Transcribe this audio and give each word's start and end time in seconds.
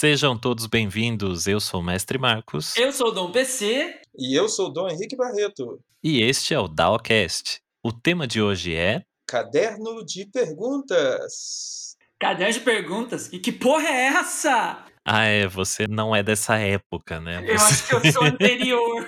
Sejam 0.00 0.34
todos 0.34 0.64
bem-vindos. 0.64 1.46
Eu 1.46 1.60
sou 1.60 1.80
o 1.80 1.82
Mestre 1.82 2.16
Marcos. 2.16 2.74
Eu 2.74 2.90
sou 2.90 3.08
o 3.08 3.10
Dom 3.10 3.30
PC. 3.30 4.00
E 4.16 4.34
eu 4.34 4.48
sou 4.48 4.68
o 4.68 4.70
Dom 4.70 4.88
Henrique 4.88 5.14
Barreto. 5.14 5.78
E 6.02 6.22
este 6.22 6.54
é 6.54 6.58
o 6.58 6.66
DAOcast. 6.66 7.60
O 7.84 7.92
tema 7.92 8.26
de 8.26 8.40
hoje 8.40 8.74
é. 8.74 9.02
Caderno 9.28 10.02
de 10.02 10.24
Perguntas. 10.24 11.98
Caderno 12.18 12.54
de 12.54 12.60
Perguntas? 12.60 13.28
E 13.30 13.38
que 13.38 13.52
porra 13.52 13.88
é 13.88 14.06
essa? 14.06 14.86
Ah, 15.04 15.24
é, 15.26 15.46
você 15.46 15.86
não 15.86 16.16
é 16.16 16.22
dessa 16.22 16.56
época, 16.56 17.20
né? 17.20 17.44
Eu 17.46 17.56
acho 17.56 17.86
que 17.86 17.94
eu 17.94 18.10
sou 18.10 18.24
anterior. 18.24 19.06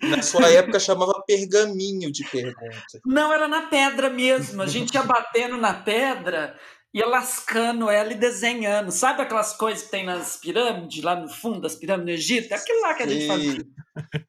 Na 0.00 0.22
sua 0.22 0.48
época 0.48 0.80
chamava 0.80 1.12
pergaminho 1.26 2.10
de 2.10 2.24
pergunta. 2.24 3.02
Não, 3.04 3.34
era 3.34 3.46
na 3.46 3.66
pedra 3.66 4.08
mesmo. 4.08 4.62
A 4.62 4.66
gente 4.66 4.94
ia 4.94 5.02
batendo 5.02 5.58
na 5.58 5.74
pedra 5.74 6.56
ia 6.94 7.06
lascando 7.06 7.88
ela 7.88 8.12
e 8.12 8.16
desenhando. 8.16 8.90
Sabe 8.90 9.22
aquelas 9.22 9.56
coisas 9.56 9.84
que 9.84 9.90
tem 9.90 10.04
nas 10.04 10.36
pirâmides, 10.36 11.02
lá 11.02 11.16
no 11.16 11.28
fundo 11.28 11.60
das 11.60 11.74
pirâmides 11.74 12.04
do 12.04 12.18
Egito? 12.18 12.52
É 12.52 12.56
aquilo 12.56 12.80
lá 12.82 12.94
que 12.94 13.02
a 13.02 13.06
gente 13.06 13.26
fazia. 13.26 13.66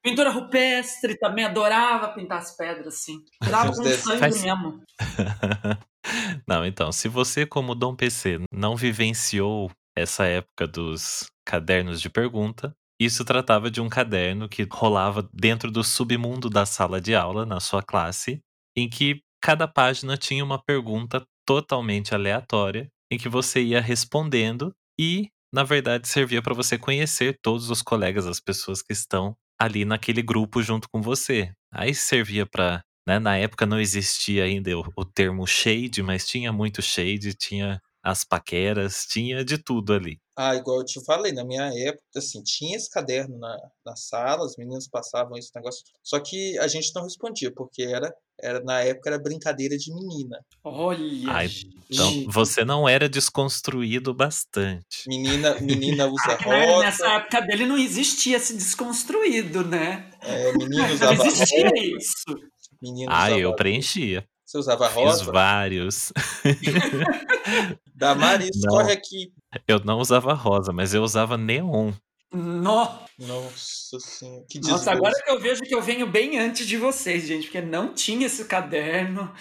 Pintura 0.01 0.29
rupestre 0.29 1.17
também, 1.17 1.45
adorava 1.45 2.13
pintar 2.13 2.39
as 2.39 2.55
pedras 2.55 2.87
assim. 2.87 3.19
Tirava 3.43 3.73
com 3.73 3.83
sangue 3.83 4.19
Faz... 4.19 4.41
mesmo. 4.41 4.81
não, 6.47 6.65
então, 6.65 6.91
se 6.91 7.07
você, 7.07 7.45
como 7.45 7.75
Dom 7.75 7.95
PC, 7.95 8.39
não 8.51 8.75
vivenciou 8.75 9.69
essa 9.95 10.25
época 10.25 10.65
dos 10.65 11.25
cadernos 11.45 12.01
de 12.01 12.09
pergunta, 12.09 12.73
isso 12.99 13.25
tratava 13.25 13.69
de 13.69 13.81
um 13.81 13.89
caderno 13.89 14.47
que 14.47 14.65
rolava 14.71 15.27
dentro 15.33 15.69
do 15.69 15.83
submundo 15.83 16.49
da 16.49 16.65
sala 16.65 17.01
de 17.01 17.13
aula, 17.13 17.45
na 17.45 17.59
sua 17.59 17.83
classe, 17.83 18.39
em 18.75 18.89
que 18.89 19.21
cada 19.41 19.67
página 19.67 20.15
tinha 20.15 20.43
uma 20.43 20.61
pergunta 20.61 21.21
totalmente 21.45 22.13
aleatória 22.13 22.89
em 23.11 23.17
que 23.17 23.29
você 23.29 23.61
ia 23.61 23.81
respondendo 23.81 24.73
e, 24.99 25.29
na 25.53 25.63
verdade, 25.63 26.07
servia 26.07 26.41
para 26.41 26.53
você 26.53 26.77
conhecer 26.77 27.37
todos 27.41 27.69
os 27.69 27.81
colegas, 27.81 28.25
as 28.25 28.39
pessoas 28.39 28.81
que 28.81 28.93
estão 28.93 29.35
ali 29.59 29.85
naquele 29.85 30.21
grupo 30.21 30.61
junto 30.61 30.87
com 30.91 31.01
você. 31.01 31.51
Aí 31.71 31.93
servia 31.93 32.45
para, 32.45 32.83
né, 33.07 33.19
na 33.19 33.37
época 33.37 33.65
não 33.65 33.79
existia 33.79 34.43
ainda 34.45 34.77
o, 34.77 34.83
o 34.97 35.05
termo 35.05 35.45
shade, 35.45 36.01
mas 36.01 36.27
tinha 36.27 36.51
muito 36.51 36.81
shade, 36.81 37.33
tinha 37.33 37.79
as 38.03 38.23
paqueras, 38.25 39.05
tinha 39.05 39.45
de 39.45 39.57
tudo 39.57 39.93
ali. 39.93 40.19
Ah, 40.35 40.55
igual 40.55 40.79
eu 40.79 40.85
te 40.85 41.03
falei, 41.05 41.31
na 41.31 41.45
minha 41.45 41.71
época, 41.75 42.03
assim, 42.17 42.41
tinha 42.41 42.75
esse 42.75 42.89
caderno 42.89 43.37
na, 43.37 43.55
na 43.85 43.95
sala, 43.95 44.43
os 44.43 44.57
meninos 44.57 44.87
passavam 44.87 45.37
esse 45.37 45.51
negócio, 45.55 45.83
só 46.01 46.19
que 46.19 46.57
a 46.57 46.67
gente 46.67 46.91
não 46.95 47.03
respondia, 47.03 47.51
porque 47.53 47.83
era, 47.83 48.11
era 48.41 48.59
na 48.63 48.81
época 48.81 49.11
era 49.11 49.19
brincadeira 49.19 49.77
de 49.77 49.93
menina. 49.93 50.43
Olha! 50.63 51.31
Ah, 51.31 51.45
então 51.89 52.25
você 52.29 52.65
não 52.65 52.89
era 52.89 53.07
desconstruído 53.07 54.11
bastante. 54.11 55.07
Menina, 55.07 55.59
menina 55.61 56.07
usa 56.11 56.31
ah, 56.31 56.43
rosa. 56.43 56.79
Nessa 56.79 57.07
época 57.13 57.41
dele 57.41 57.67
não 57.67 57.77
existia 57.77 58.37
esse 58.37 58.55
desconstruído, 58.55 59.63
né? 59.63 60.09
É, 60.21 60.51
menino 60.53 60.93
usava 60.93 61.13
não 61.13 61.25
existia 61.27 61.69
rosa. 61.69 61.77
isso. 61.77 62.35
Menino 62.81 63.11
ah, 63.11 63.25
usava 63.25 63.39
eu 63.39 63.55
preenchia. 63.55 64.27
Você 64.53 64.59
usava 64.59 64.87
rosa? 64.87 65.17
Fiz 65.17 65.33
vários. 65.33 66.13
Damaris, 67.95 68.51
corre 68.69 68.91
aqui. 68.91 69.33
Eu 69.67 69.79
não 69.83 69.97
usava 69.97 70.31
rosa, 70.33 70.71
mas 70.71 70.93
eu 70.93 71.01
usava 71.01 71.35
neon. 71.39 71.91
No... 72.31 72.87
Nossa 73.17 73.99
senhora, 73.99 74.45
que 74.47 74.59
Nossa, 74.59 74.91
agora 74.91 75.15
que 75.23 75.31
eu 75.31 75.39
vejo 75.39 75.61
que 75.61 75.73
eu 75.73 75.81
venho 75.81 76.05
bem 76.05 76.37
antes 76.37 76.67
de 76.67 76.77
vocês, 76.77 77.25
gente, 77.25 77.45
porque 77.45 77.61
não 77.61 77.95
tinha 77.95 78.27
esse 78.27 78.45
caderno. 78.45 79.33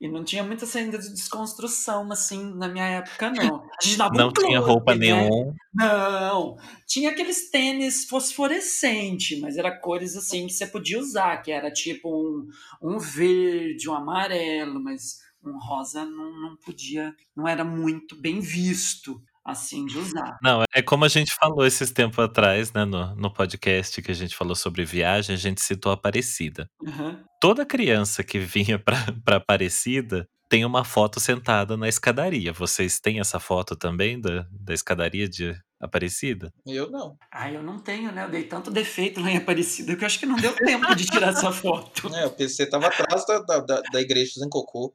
E 0.00 0.08
não 0.08 0.24
tinha 0.24 0.42
muita 0.42 0.64
saída 0.64 0.96
de 0.96 1.10
desconstrução, 1.10 2.10
assim, 2.10 2.54
na 2.54 2.68
minha 2.68 2.86
época, 2.86 3.30
não. 3.30 3.62
A 3.78 3.84
gente 3.84 3.98
dava 3.98 4.14
não 4.14 4.28
um 4.28 4.32
tinha 4.32 4.58
roupa 4.58 4.94
né? 4.94 5.06
neon. 5.06 5.52
Não. 5.74 6.56
Tinha 6.86 7.10
aqueles 7.10 7.50
tênis 7.50 8.06
fosforescente, 8.06 9.38
mas 9.40 9.58
era 9.58 9.76
cores, 9.78 10.16
assim, 10.16 10.46
que 10.46 10.54
você 10.54 10.66
podia 10.66 10.98
usar, 10.98 11.42
que 11.42 11.52
era 11.52 11.70
tipo 11.70 12.08
um, 12.10 12.48
um 12.80 12.98
verde, 12.98 13.90
um 13.90 13.94
amarelo, 13.94 14.82
mas 14.82 15.18
um 15.44 15.58
rosa 15.58 16.04
não, 16.04 16.32
não 16.32 16.56
podia, 16.56 17.14
não 17.36 17.46
era 17.46 17.64
muito 17.64 18.16
bem 18.16 18.40
visto 18.40 19.20
assim 19.44 19.86
de 19.86 19.98
usar. 19.98 20.38
Não, 20.42 20.62
é 20.74 20.82
como 20.82 21.04
a 21.04 21.08
gente 21.08 21.32
falou 21.34 21.66
esses 21.66 21.90
tempos 21.90 22.18
atrás, 22.18 22.72
né, 22.72 22.84
no, 22.84 23.14
no 23.16 23.32
podcast 23.32 24.00
que 24.00 24.10
a 24.10 24.14
gente 24.14 24.36
falou 24.36 24.54
sobre 24.54 24.84
viagem, 24.84 25.34
a 25.34 25.38
gente 25.38 25.60
citou 25.60 25.92
Aparecida. 25.92 26.68
Uhum. 26.82 27.22
Toda 27.40 27.66
criança 27.66 28.22
que 28.22 28.38
vinha 28.38 28.78
para 28.78 28.96
Aparecida 29.36 30.28
tem 30.50 30.64
uma 30.64 30.84
foto 30.84 31.20
sentada 31.20 31.76
na 31.76 31.88
escadaria. 31.88 32.52
Vocês 32.52 32.98
têm 32.98 33.20
essa 33.20 33.38
foto 33.38 33.76
também 33.76 34.20
da, 34.20 34.44
da 34.50 34.74
escadaria 34.74 35.28
de 35.28 35.56
Aparecida? 35.80 36.52
Eu 36.66 36.90
não. 36.90 37.16
Ah, 37.32 37.50
eu 37.50 37.62
não 37.62 37.78
tenho, 37.78 38.10
né? 38.12 38.24
Eu 38.24 38.30
dei 38.30 38.42
tanto 38.42 38.70
defeito 38.70 39.20
lá 39.20 39.30
em 39.30 39.36
Aparecida 39.36 39.96
que 39.96 40.02
eu 40.02 40.06
acho 40.06 40.18
que 40.18 40.26
não 40.26 40.36
deu 40.36 40.54
tempo 40.56 40.94
de 40.94 41.06
tirar 41.06 41.28
essa 41.28 41.52
foto. 41.52 42.14
É, 42.14 42.26
o 42.26 42.30
PC 42.30 42.66
tava 42.66 42.88
atrás 42.88 43.24
da, 43.24 43.60
da, 43.60 43.80
da 43.80 44.00
igreja 44.00 44.44
em 44.44 44.48
Cocô. 44.48 44.92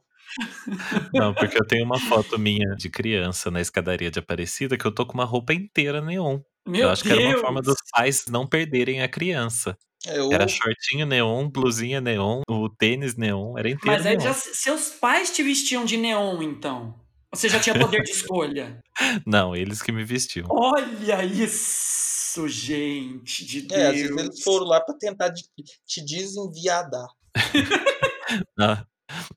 Não, 1.13 1.33
porque 1.33 1.57
eu 1.57 1.65
tenho 1.65 1.85
uma 1.85 1.99
foto 1.99 2.37
minha 2.37 2.75
de 2.75 2.89
criança 2.89 3.49
na 3.49 3.61
escadaria 3.61 4.11
de 4.11 4.19
Aparecida 4.19 4.77
que 4.77 4.85
eu 4.85 4.93
tô 4.93 5.05
com 5.05 5.13
uma 5.13 5.25
roupa 5.25 5.53
inteira 5.53 6.01
neon. 6.01 6.39
Meu 6.67 6.83
eu 6.83 6.89
acho 6.89 7.03
Deus. 7.03 7.17
que 7.17 7.23
era 7.23 7.35
uma 7.35 7.41
forma 7.41 7.61
dos 7.61 7.77
pais 7.91 8.25
não 8.29 8.47
perderem 8.47 9.01
a 9.01 9.07
criança. 9.07 9.77
É, 10.05 10.19
eu... 10.19 10.31
Era 10.31 10.47
shortinho 10.47 11.05
neon, 11.05 11.49
blusinha 11.49 11.99
neon, 11.99 12.41
o 12.49 12.69
tênis 12.69 13.15
neon, 13.15 13.57
era 13.57 13.69
inteiro 13.69 13.97
Mas 13.97 14.05
aí 14.05 14.17
neon. 14.17 14.25
já, 14.25 14.33
seus 14.33 14.89
pais 14.89 15.31
te 15.31 15.41
vestiam 15.41 15.85
de 15.85 15.97
neon, 15.97 16.41
então? 16.41 16.95
Você 17.33 17.49
já 17.49 17.59
tinha 17.59 17.77
poder 17.77 18.01
de 18.01 18.11
escolha? 18.11 18.79
Não, 19.27 19.55
eles 19.55 19.81
que 19.81 19.91
me 19.91 20.05
vestiam. 20.05 20.47
Olha 20.49 21.23
isso, 21.25 22.47
gente 22.47 23.45
de 23.45 23.61
Deus. 23.61 23.81
É, 23.81 23.87
às 23.87 23.93
vezes 23.93 24.17
eles 24.17 24.43
foram 24.43 24.65
lá 24.67 24.79
para 24.79 24.95
tentar 24.97 25.33
te 25.33 26.05
desenviadar. 26.05 27.07
ah, 28.57 28.85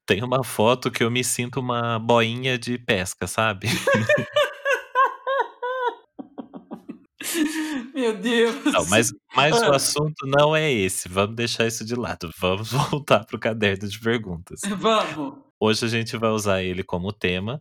tem 0.06 0.23
uma 0.23 0.43
foto 0.43 0.91
que 0.91 1.03
eu 1.03 1.11
me 1.11 1.23
sinto 1.23 1.61
uma 1.61 1.99
boinha 1.99 2.59
de 2.59 2.79
pesca, 2.79 3.27
sabe? 3.27 3.69
Meu 7.95 8.17
Deus. 8.17 8.65
Não, 8.65 8.87
mas, 8.87 9.12
mas 9.34 9.61
o 9.61 9.73
assunto 9.73 10.27
não 10.27 10.55
é 10.55 10.71
esse. 10.73 11.09
Vamos 11.09 11.34
deixar 11.34 11.67
isso 11.67 11.84
de 11.84 11.95
lado. 11.95 12.31
Vamos 12.39 12.71
voltar 12.91 13.25
pro 13.25 13.39
caderno 13.39 13.89
de 13.89 13.99
perguntas. 13.99 14.61
Vamos. 14.77 15.39
Hoje 15.61 15.84
a 15.84 15.89
gente 15.89 16.17
vai 16.17 16.31
usar 16.31 16.62
ele 16.62 16.84
como 16.84 17.12
tema, 17.12 17.61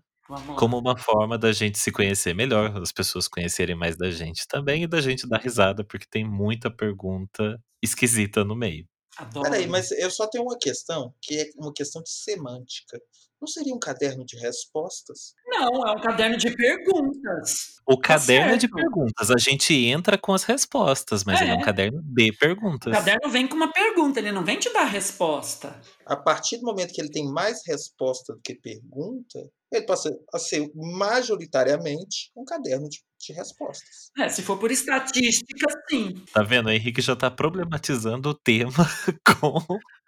como 0.55 0.77
uma 0.77 0.95
forma 0.95 1.37
da 1.37 1.51
gente 1.51 1.79
se 1.79 1.91
conhecer 1.91 2.35
melhor, 2.35 2.77
as 2.77 2.91
pessoas 2.91 3.27
conhecerem 3.27 3.75
mais 3.75 3.97
da 3.97 4.11
gente 4.11 4.47
também 4.47 4.83
e 4.83 4.87
da 4.87 5.01
gente 5.01 5.27
dar 5.27 5.41
risada, 5.41 5.83
porque 5.83 6.05
tem 6.09 6.23
muita 6.23 6.69
pergunta 6.69 7.59
esquisita 7.81 8.43
no 8.43 8.55
meio. 8.55 8.85
Adoro. 9.17 9.49
Peraí, 9.49 9.67
mas 9.67 9.91
eu 9.91 10.09
só 10.11 10.27
tenho 10.27 10.43
uma 10.43 10.57
questão, 10.57 11.13
que 11.21 11.35
é 11.39 11.49
uma 11.57 11.73
questão 11.73 12.01
de 12.03 12.09
semântica. 12.11 12.99
Não 13.39 13.47
seria 13.47 13.73
um 13.75 13.77
caderno 13.79 14.25
de 14.25 14.35
respostas? 14.35 15.33
Não, 15.45 15.87
é 15.87 15.91
um 15.91 16.01
caderno 16.01 16.37
de 16.37 16.55
perguntas. 16.55 17.77
O 17.87 17.95
Tá 17.95 18.01
caderno 18.07 18.53
é 18.53 18.55
de 18.57 18.61
certo. 18.61 18.75
perguntas. 18.75 19.29
A 19.29 19.37
gente 19.37 19.75
entra 19.85 20.17
com 20.17 20.33
as 20.33 20.43
respostas, 20.43 21.23
mas 21.23 21.39
ele 21.41 21.51
é 21.51 21.53
um 21.53 21.59
É. 21.61 21.63
caderno 21.63 22.01
de 22.03 22.29
O 22.31 22.37
perguntas. 22.37 22.91
caderno 22.91 23.29
vem 23.29 23.47
com 23.47 23.55
uma 23.55 23.71
pergunta, 23.71 24.19
ele 24.19 24.31
não 24.31 24.43
vem 24.43 24.57
te 24.57 24.73
dar 24.73 24.81
a 24.81 24.85
resposta. 24.85 25.79
A 26.05 26.15
partir 26.15 26.57
do 26.57 26.63
momento 26.65 26.91
que 26.93 26.99
ele 26.99 27.11
tem 27.11 27.27
mais 27.31 27.61
resposta 27.67 28.33
do 28.33 28.41
que 28.41 28.55
pergunta, 28.55 29.39
ele 29.71 29.85
passa 29.85 30.09
a 30.33 30.39
ser 30.39 30.67
majoritariamente 30.73 32.31
um 32.35 32.43
caderno 32.43 32.89
de, 32.89 32.99
de 33.19 33.33
respostas. 33.33 34.11
É, 34.17 34.29
se 34.29 34.41
for 34.41 34.57
por 34.59 34.71
estatística, 34.71 35.67
sim. 35.89 36.13
Tá 36.33 36.43
vendo? 36.43 36.67
O 36.67 36.71
Henrique 36.71 37.01
já 37.01 37.15
tá 37.15 37.29
problematizando 37.31 38.29
o 38.29 38.33
tema 38.33 38.71
com. 39.41 39.59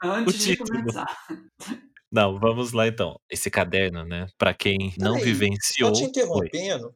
Antes 0.04 0.36
O 0.36 0.38
de 0.38 0.44
título. 0.46 0.70
começar. 0.80 1.08
Não, 2.12 2.40
vamos 2.40 2.72
lá 2.72 2.88
então. 2.88 3.20
Esse 3.30 3.50
caderno, 3.52 4.04
né? 4.06 4.28
Pra 4.38 4.54
quem 4.54 4.94
não 4.98 5.14
Peraí, 5.14 5.26
vivenciou. 5.32 5.94
Só 5.94 6.02
te 6.02 6.10
interrompendo, 6.10 6.94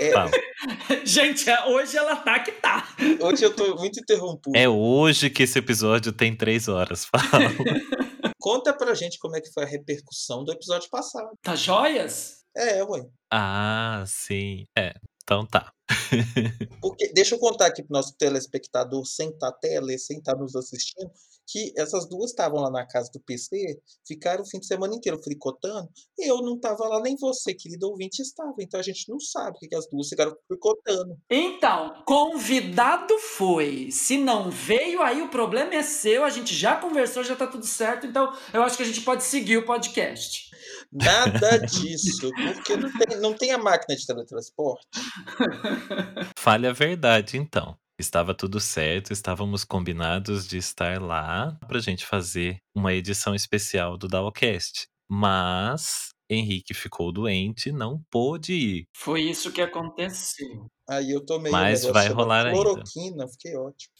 é, 0.00 0.10
fala. 0.12 0.30
Gente, 1.04 1.48
é- 1.50 1.66
hoje 1.66 1.96
ela 1.96 2.16
tá 2.16 2.38
que 2.40 2.52
tá. 2.52 2.88
hoje 3.20 3.44
eu 3.44 3.54
tô 3.54 3.76
muito 3.76 4.00
interrompido. 4.00 4.56
É 4.56 4.68
hoje 4.68 5.30
que 5.30 5.42
esse 5.42 5.58
episódio 5.58 6.12
tem 6.12 6.34
três 6.34 6.66
horas. 6.68 7.04
Fala. 7.04 7.22
Conta 8.40 8.72
pra 8.72 8.94
gente 8.94 9.18
como 9.18 9.36
é 9.36 9.40
que 9.40 9.52
foi 9.52 9.64
a 9.64 9.66
repercussão 9.66 10.44
do 10.44 10.52
episódio 10.52 10.88
passado. 10.88 11.28
Tá 11.42 11.56
joias? 11.56 12.44
É, 12.56 12.82
ué. 12.84 13.02
ah, 13.32 14.04
sim. 14.06 14.64
É, 14.78 14.94
então 15.26 15.44
tá. 15.44 15.72
Porque, 16.80 17.12
deixa 17.12 17.34
eu 17.34 17.38
contar 17.40 17.66
aqui 17.66 17.82
pro 17.82 17.92
nosso 17.92 18.14
telespectador, 18.16 19.04
sem 19.04 19.30
estar 19.30 19.50
tele, 19.52 19.98
sem 19.98 20.18
estar 20.18 20.36
nos 20.36 20.54
assistindo, 20.54 21.10
que 21.48 21.72
essas 21.76 22.08
duas 22.08 22.30
estavam 22.30 22.60
lá 22.60 22.70
na 22.70 22.86
casa 22.86 23.10
do 23.12 23.20
PC, 23.20 23.80
ficaram 24.06 24.42
o 24.42 24.46
fim 24.46 24.60
de 24.60 24.66
semana 24.66 24.94
inteiro 24.94 25.20
fricotando, 25.20 25.88
e 26.16 26.30
eu 26.30 26.42
não 26.42 26.54
estava 26.54 26.86
lá, 26.86 27.00
nem 27.00 27.16
você, 27.16 27.54
querido 27.54 27.88
ouvinte, 27.88 28.22
estava. 28.22 28.54
Então 28.60 28.78
a 28.78 28.82
gente 28.82 29.08
não 29.08 29.18
sabe 29.18 29.56
o 29.56 29.60
que, 29.60 29.68
que 29.68 29.74
as 29.74 29.88
duas 29.88 30.08
ficaram 30.08 30.36
fricotando. 30.46 31.16
Então, 31.28 32.04
convidado 32.06 33.18
foi. 33.18 33.90
Se 33.90 34.16
não 34.16 34.48
veio, 34.48 35.02
aí 35.02 35.22
o 35.22 35.28
problema 35.28 35.74
é 35.74 35.82
seu. 35.82 36.24
A 36.24 36.30
gente 36.30 36.54
já 36.54 36.76
conversou, 36.76 37.24
já 37.24 37.34
tá 37.34 37.48
tudo 37.48 37.66
certo. 37.66 38.06
Então, 38.06 38.32
eu 38.52 38.62
acho 38.62 38.76
que 38.76 38.82
a 38.84 38.86
gente 38.86 39.00
pode 39.00 39.24
seguir 39.24 39.56
o 39.56 39.66
podcast. 39.66 40.50
Nada 40.92 41.58
disso, 41.58 42.30
porque 42.30 42.76
não 42.76 42.92
tem, 42.92 43.20
não 43.20 43.34
tem 43.34 43.52
a 43.52 43.58
máquina 43.58 43.96
de 43.96 44.06
teletransporte. 44.06 44.86
Fale 46.38 46.66
a 46.66 46.72
verdade, 46.72 47.36
então. 47.36 47.76
Estava 47.98 48.34
tudo 48.34 48.60
certo, 48.60 49.10
estávamos 49.12 49.64
combinados 49.64 50.46
de 50.46 50.58
estar 50.58 51.00
lá 51.00 51.58
pra 51.66 51.80
gente 51.80 52.04
fazer 52.04 52.58
uma 52.74 52.92
edição 52.92 53.34
especial 53.34 53.96
do 53.96 54.06
Dawcast. 54.06 54.86
Mas 55.08 56.10
Henrique 56.28 56.74
ficou 56.74 57.10
doente, 57.10 57.72
não 57.72 58.02
pôde 58.10 58.52
ir. 58.52 58.88
Foi 58.94 59.22
isso 59.22 59.52
que 59.52 59.62
aconteceu. 59.62 60.66
Aí 60.88 61.10
eu 61.10 61.24
tomei 61.24 61.50
Mas 61.50 61.84
um 61.84 61.92
vai 61.92 62.08
rolar 62.08 62.46
ainda. 62.46 62.60
cloroquina, 62.60 63.28
fiquei 63.28 63.56
ótimo. 63.56 63.94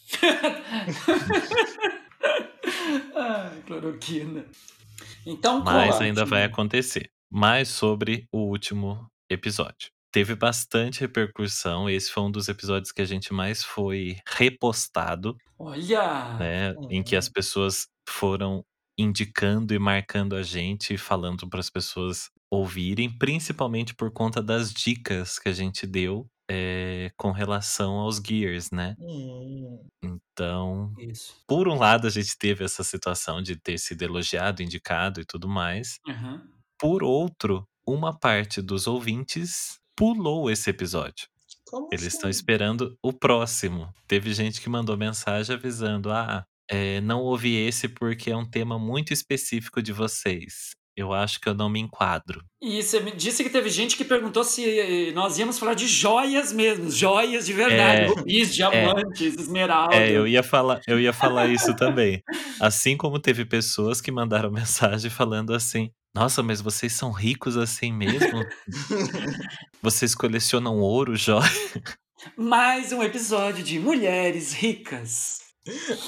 Ai, 3.15 3.63
cloroquina. 3.67 4.47
Então, 5.25 5.63
Mas 5.63 6.01
ainda 6.01 6.25
vai 6.25 6.45
acontecer. 6.45 7.11
Mais 7.31 7.69
sobre 7.69 8.27
o 8.33 8.39
último 8.49 9.07
episódio. 9.31 9.91
Teve 10.13 10.35
bastante 10.35 11.01
repercussão. 11.01 11.91
Esse 11.91 12.11
foi 12.11 12.23
um 12.23 12.31
dos 12.31 12.49
episódios 12.49 12.93
que 12.93 13.03
a 13.03 13.05
gente 13.05 13.33
mais 13.33 13.63
foi 13.65 14.17
repostado, 14.29 15.37
Olha! 15.59 16.07
né? 16.39 16.75
Em 16.91 17.03
que 17.03 17.15
Uhum. 17.15 17.19
as 17.19 17.29
pessoas 17.29 17.89
foram 18.09 18.65
indicando 18.99 19.75
e 19.75 19.79
marcando 19.79 20.35
a 20.37 20.43
gente 20.43 20.95
e 20.95 20.99
falando 20.99 21.49
para 21.49 21.61
as 21.61 21.71
pessoas 21.71 22.31
ouvirem, 22.51 23.11
principalmente 23.19 23.95
por 23.95 24.13
conta 24.13 24.43
das 24.43 24.73
dicas 24.73 25.39
que 25.39 25.49
a 25.49 25.53
gente 25.53 25.87
deu 25.87 26.27
é, 26.51 27.11
com 27.17 27.31
relação 27.33 27.95
aos 27.95 28.17
gears, 28.19 28.71
né? 28.71 28.95
Hum, 29.01 29.85
Então, 30.03 30.93
Isso. 30.99 31.35
por 31.47 31.69
um 31.69 31.75
lado, 31.77 32.07
a 32.07 32.11
gente 32.11 32.37
teve 32.39 32.65
essa 32.65 32.85
situação 32.85 33.43
de 33.43 33.57
ter 33.57 33.79
sido 33.79 34.03
elogiado, 34.03 34.63
indicado 34.63 35.21
e 35.21 35.25
tudo 35.25 35.49
mais. 35.49 35.99
Aham. 36.09 36.43
Por 36.79 37.03
outro, 37.03 37.67
uma 37.87 38.17
parte 38.19 38.61
dos 38.63 38.87
ouvintes 38.87 39.79
pulou 39.97 40.51
esse 40.51 40.69
episódio. 40.71 41.27
como 41.67 41.89
Eles 41.93 42.05
estão 42.07 42.29
assim? 42.31 42.39
esperando 42.39 42.97
o 43.03 43.13
próximo. 43.13 43.93
Teve 44.07 44.33
gente 44.35 44.61
que 44.61 44.69
mandou 44.69 44.97
mensagem 44.97 45.57
avisando: 45.57 46.11
ah, 46.13 46.45
é, 46.71 47.01
não 47.01 47.21
ouvi 47.23 47.55
esse 47.57 47.89
porque 47.89 48.31
é 48.31 48.37
um 48.37 48.49
tema 48.49 48.79
muito 48.79 49.13
específico 49.13 49.83
de 49.83 49.93
vocês. 49.93 50.73
Eu 50.97 51.13
acho 51.13 51.39
que 51.41 51.49
eu 51.49 51.55
não 51.55 51.69
me 51.69 51.79
enquadro. 51.79 52.43
E 52.61 52.83
você 52.83 53.01
me 53.01 53.13
disse 53.13 53.45
que 53.45 53.51
teve 53.51 53.69
gente 53.69 53.97
que 53.99 54.05
perguntou 54.05 54.43
se 54.43 55.13
nós 55.15 55.39
íamos 55.39 55.59
falar 55.59 55.75
de 55.75 55.87
joias 55.87 56.55
mesmo, 56.55 56.91
joias 56.91 57.45
de 57.45 57.53
verdade, 57.53 58.01
É, 58.01 58.07
rubis, 58.07 58.55
diamantes, 58.55 59.35
esmeralda. 59.39 59.95
É, 59.95 60.11
eu 60.11 60.27
ia 60.27 60.43
falar, 60.43 60.81
eu 60.87 60.99
ia 60.99 61.13
falar 61.13 61.49
isso 61.51 61.77
também. 61.77 62.23
Assim 62.59 62.97
como 62.97 63.19
teve 63.19 63.45
pessoas 63.45 64.01
que 64.01 64.11
mandaram 64.11 64.51
mensagem 64.51 65.11
falando 65.11 65.53
assim: 65.53 65.91
Nossa, 66.15 66.43
mas 66.43 66.63
vocês 66.63 66.95
são 66.95 67.13
ricos 67.13 67.59
assim 67.59 67.93
mesmo? 67.93 68.43
Vocês 69.83 70.15
colecionam 70.15 70.79
ouro, 70.81 71.15
joia? 71.15 71.43
Mais 72.37 72.91
um 72.93 73.03
episódio 73.03 73.63
de 73.63 73.79
Mulheres 73.79 74.55
Ricas. 74.55 75.41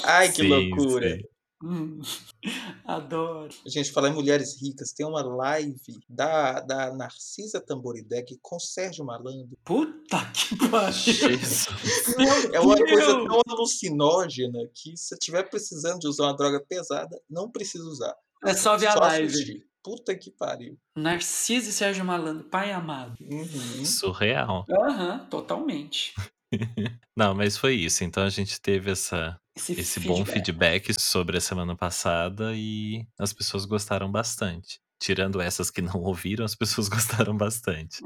Ai, 0.04 0.30
que 0.32 0.42
Sim, 0.42 0.48
loucura. 0.48 1.16
sim. 1.16 1.22
Hum, 1.62 2.00
adoro. 2.86 3.52
Gente, 3.66 3.90
falar 3.92 4.10
em 4.10 4.14
mulheres 4.14 4.60
ricas, 4.60 4.92
tem 4.92 5.04
uma 5.06 5.22
live 5.22 5.80
da, 6.08 6.60
da 6.60 6.94
Narcisa 6.94 7.60
Tamboridec 7.60 8.38
com 8.40 8.58
Sérgio 8.60 9.04
Malandro. 9.04 9.56
Puta 9.64 10.24
que 10.32 10.56
pariu. 10.68 10.88
É 12.52 12.60
uma 12.60 12.74
Deus. 12.76 12.90
coisa 12.90 13.12
tão 13.26 13.40
alucinógena 13.48 14.58
que 14.74 14.96
se 14.96 15.08
você 15.08 15.14
estiver 15.14 15.42
precisando 15.50 15.98
de 16.00 16.08
usar 16.08 16.24
uma 16.24 16.36
droga 16.36 16.60
pesada, 16.68 17.20
não 17.28 17.50
precisa 17.50 17.84
usar. 17.84 18.14
É 18.44 18.54
só 18.54 18.76
ver 18.76 18.86
a 18.86 18.92
Só 18.92 18.98
live. 19.00 19.26
assistir. 19.26 19.66
Puta 19.82 20.14
que 20.16 20.30
pariu. 20.30 20.76
Narciso 20.96 21.70
e 21.70 21.72
Sérgio 21.72 22.04
Malandro, 22.04 22.44
pai 22.48 22.72
amado. 22.72 23.16
Uhum. 23.20 23.84
Surreal. 23.84 24.64
Aham, 24.70 25.26
totalmente. 25.30 26.12
Não, 27.16 27.34
mas 27.34 27.56
foi 27.56 27.74
isso. 27.74 28.04
Então 28.04 28.22
a 28.22 28.28
gente 28.28 28.60
teve 28.60 28.90
essa, 28.90 29.38
Esse, 29.58 29.72
esse 29.72 30.00
bom 30.00 30.24
feedback 30.24 30.94
sobre 30.98 31.36
a 31.36 31.40
semana 31.40 31.76
passada 31.76 32.52
e 32.54 33.04
as 33.18 33.32
pessoas 33.32 33.64
gostaram 33.64 34.10
bastante. 34.10 34.80
Tirando 35.00 35.40
essas 35.40 35.70
que 35.70 35.82
não 35.82 36.00
ouviram, 36.02 36.44
as 36.44 36.54
pessoas 36.54 36.88
gostaram 37.26 37.36
bastante. 37.36 38.00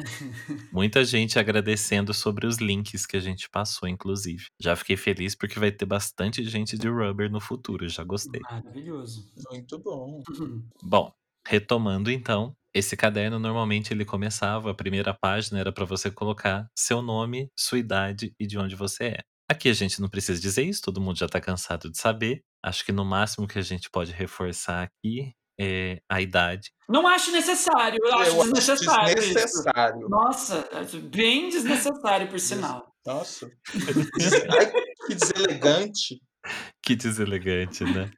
Muita 0.72 1.04
gente 1.04 1.38
agradecendo 1.38 2.14
sobre 2.14 2.46
os 2.46 2.56
links 2.56 3.04
que 3.04 3.16
a 3.18 3.20
gente 3.20 3.50
passou, 3.50 3.86
inclusive. 3.86 4.46
Já 4.58 4.74
fiquei 4.74 4.96
feliz 4.96 5.34
porque 5.34 5.58
vai 5.58 5.70
ter 5.70 5.84
bastante 5.84 6.42
gente 6.44 6.78
de 6.78 6.88
Rubber 6.88 7.30
no 7.30 7.40
futuro, 7.40 7.86
já 7.88 8.02
gostei. 8.02 8.40
Maravilhoso. 8.40 9.30
Muito 9.50 9.78
bom. 9.78 10.22
Uhum. 10.30 10.66
Bom, 10.82 11.12
retomando 11.46 12.10
então, 12.10 12.56
esse 12.74 12.96
caderno 12.96 13.38
normalmente 13.38 13.92
ele 13.92 14.04
começava, 14.04 14.70
a 14.70 14.74
primeira 14.74 15.12
página 15.12 15.60
era 15.60 15.72
para 15.72 15.84
você 15.84 16.10
colocar 16.10 16.66
seu 16.74 17.02
nome, 17.02 17.50
sua 17.54 17.78
idade 17.78 18.34
e 18.40 18.46
de 18.46 18.58
onde 18.58 18.74
você 18.74 19.04
é. 19.04 19.31
Aqui 19.50 19.68
a 19.68 19.72
gente 19.74 20.00
não 20.00 20.08
precisa 20.08 20.40
dizer 20.40 20.62
isso, 20.64 20.82
todo 20.82 21.00
mundo 21.00 21.18
já 21.18 21.28
tá 21.28 21.40
cansado 21.40 21.90
de 21.90 21.98
saber. 21.98 22.42
Acho 22.64 22.84
que 22.84 22.92
no 22.92 23.04
máximo 23.04 23.46
que 23.46 23.58
a 23.58 23.62
gente 23.62 23.90
pode 23.90 24.12
reforçar 24.12 24.82
aqui 24.84 25.32
é 25.60 26.00
a 26.10 26.20
idade. 26.20 26.70
Não 26.88 27.06
acho 27.06 27.30
necessário, 27.32 27.98
eu 28.02 28.14
acho 28.18 28.30
Eu 28.36 28.42
desnecessário. 28.44 29.18
isso. 29.18 29.34
desnecessário. 29.34 30.08
Nossa, 30.08 30.68
bem 31.14 31.48
desnecessário, 31.50 32.28
por 32.28 32.40
sinal. 32.40 32.90
Nossa. 33.06 33.50
Ai, 34.58 34.72
que 35.06 35.14
deselegante. 35.14 36.20
Que 36.82 36.96
deselegante, 36.96 37.84
né? 37.84 38.10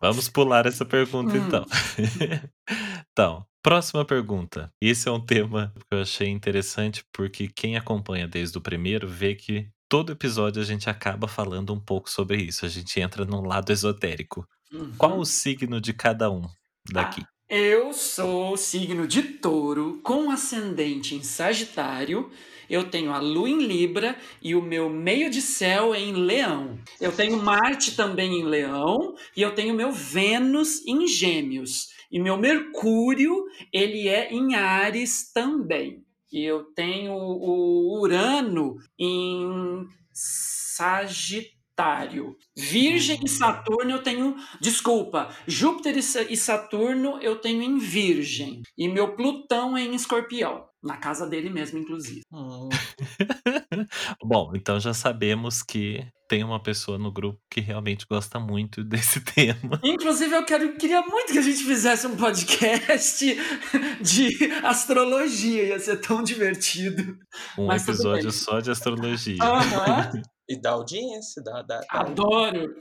Vamos 0.00 0.28
pular 0.28 0.66
essa 0.66 0.84
pergunta 0.84 1.34
Hum. 1.34 1.46
então. 1.46 1.64
então, 3.12 3.46
próxima 3.62 4.04
pergunta. 4.04 4.70
Esse 4.80 5.08
é 5.08 5.12
um 5.12 5.24
tema 5.24 5.72
que 5.76 5.86
eu 5.96 6.02
achei 6.02 6.28
interessante 6.28 7.04
porque 7.12 7.48
quem 7.54 7.76
acompanha 7.76 8.26
desde 8.26 8.58
o 8.58 8.60
primeiro 8.60 9.08
vê 9.08 9.34
que 9.34 9.68
todo 9.92 10.10
episódio 10.10 10.62
a 10.62 10.64
gente 10.64 10.88
acaba 10.88 11.28
falando 11.28 11.70
um 11.70 11.78
pouco 11.78 12.08
sobre 12.08 12.38
isso. 12.38 12.64
A 12.64 12.68
gente 12.70 12.98
entra 12.98 13.26
num 13.26 13.42
lado 13.42 13.70
esotérico. 13.70 14.48
Uhum. 14.72 14.90
Qual 14.96 15.18
o 15.18 15.24
signo 15.26 15.82
de 15.82 15.92
cada 15.92 16.30
um 16.30 16.48
daqui? 16.90 17.22
Eu 17.46 17.92
sou 17.92 18.56
signo 18.56 19.06
de 19.06 19.22
touro, 19.22 20.00
com 20.02 20.30
ascendente 20.30 21.14
em 21.14 21.22
Sagitário. 21.22 22.30
Eu 22.70 22.88
tenho 22.88 23.12
a 23.12 23.18
lua 23.18 23.50
em 23.50 23.66
Libra 23.66 24.16
e 24.40 24.54
o 24.54 24.62
meu 24.62 24.88
meio 24.88 25.28
de 25.28 25.42
céu 25.42 25.94
é 25.94 26.00
em 26.00 26.14
Leão. 26.14 26.78
Eu 26.98 27.12
tenho 27.12 27.36
Marte 27.42 27.94
também 27.94 28.40
em 28.40 28.44
Leão 28.44 29.14
e 29.36 29.42
eu 29.42 29.54
tenho 29.54 29.74
meu 29.74 29.92
Vênus 29.92 30.82
em 30.86 31.06
Gêmeos. 31.06 31.88
E 32.10 32.18
meu 32.18 32.38
Mercúrio, 32.38 33.44
ele 33.70 34.08
é 34.08 34.32
em 34.32 34.54
Ares 34.54 35.30
também. 35.34 36.02
E 36.32 36.44
eu 36.44 36.64
tenho 36.74 37.12
o 37.12 38.00
Urano 38.00 38.76
em 38.98 39.86
Sagitário. 40.12 42.36
Virgem 42.56 43.20
e 43.22 43.28
Saturno 43.28 43.90
eu 43.90 44.02
tenho. 44.02 44.36
Desculpa, 44.60 45.28
Júpiter 45.46 45.96
e 45.96 46.32
e 46.32 46.36
Saturno 46.36 47.18
eu 47.20 47.36
tenho 47.36 47.62
em 47.62 47.78
Virgem. 47.78 48.62
E 48.78 48.88
meu 48.88 49.14
Plutão 49.14 49.76
é 49.76 49.82
em 49.82 49.94
Escorpião. 49.94 50.71
Na 50.82 50.96
casa 50.96 51.26
dele 51.26 51.48
mesmo, 51.48 51.78
inclusive. 51.78 52.22
Hum, 52.32 52.68
Bom, 54.24 54.52
então 54.54 54.80
já 54.80 54.92
sabemos 54.92 55.62
que 55.62 56.04
tem 56.28 56.42
uma 56.42 56.60
pessoa 56.60 56.98
no 56.98 57.12
grupo 57.12 57.38
que 57.50 57.60
realmente 57.60 58.06
gosta 58.10 58.40
muito 58.40 58.82
desse 58.84 59.20
tema. 59.20 59.78
Inclusive, 59.84 60.34
eu 60.34 60.44
quero, 60.44 60.76
queria 60.76 61.02
muito 61.02 61.32
que 61.32 61.38
a 61.38 61.42
gente 61.42 61.62
fizesse 61.64 62.06
um 62.06 62.16
podcast 62.16 63.36
de 64.02 64.50
astrologia. 64.64 65.64
Ia 65.68 65.78
ser 65.78 65.98
tão 66.00 66.22
divertido. 66.22 67.16
Um 67.58 67.66
Mas 67.66 67.82
episódio 67.86 68.32
só 68.32 68.60
de 68.60 68.70
astrologia. 68.70 69.42
Aham, 69.42 70.22
e 70.48 70.60
da 70.60 70.70
audiência, 70.72 71.42
da. 71.42 71.62
da, 71.62 71.78
da- 71.80 71.86
adoro. 71.90 72.74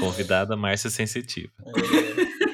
Convidada 0.00 0.56
Márcia 0.56 0.88
Sensitiva. 0.88 1.52
é, 1.66 2.53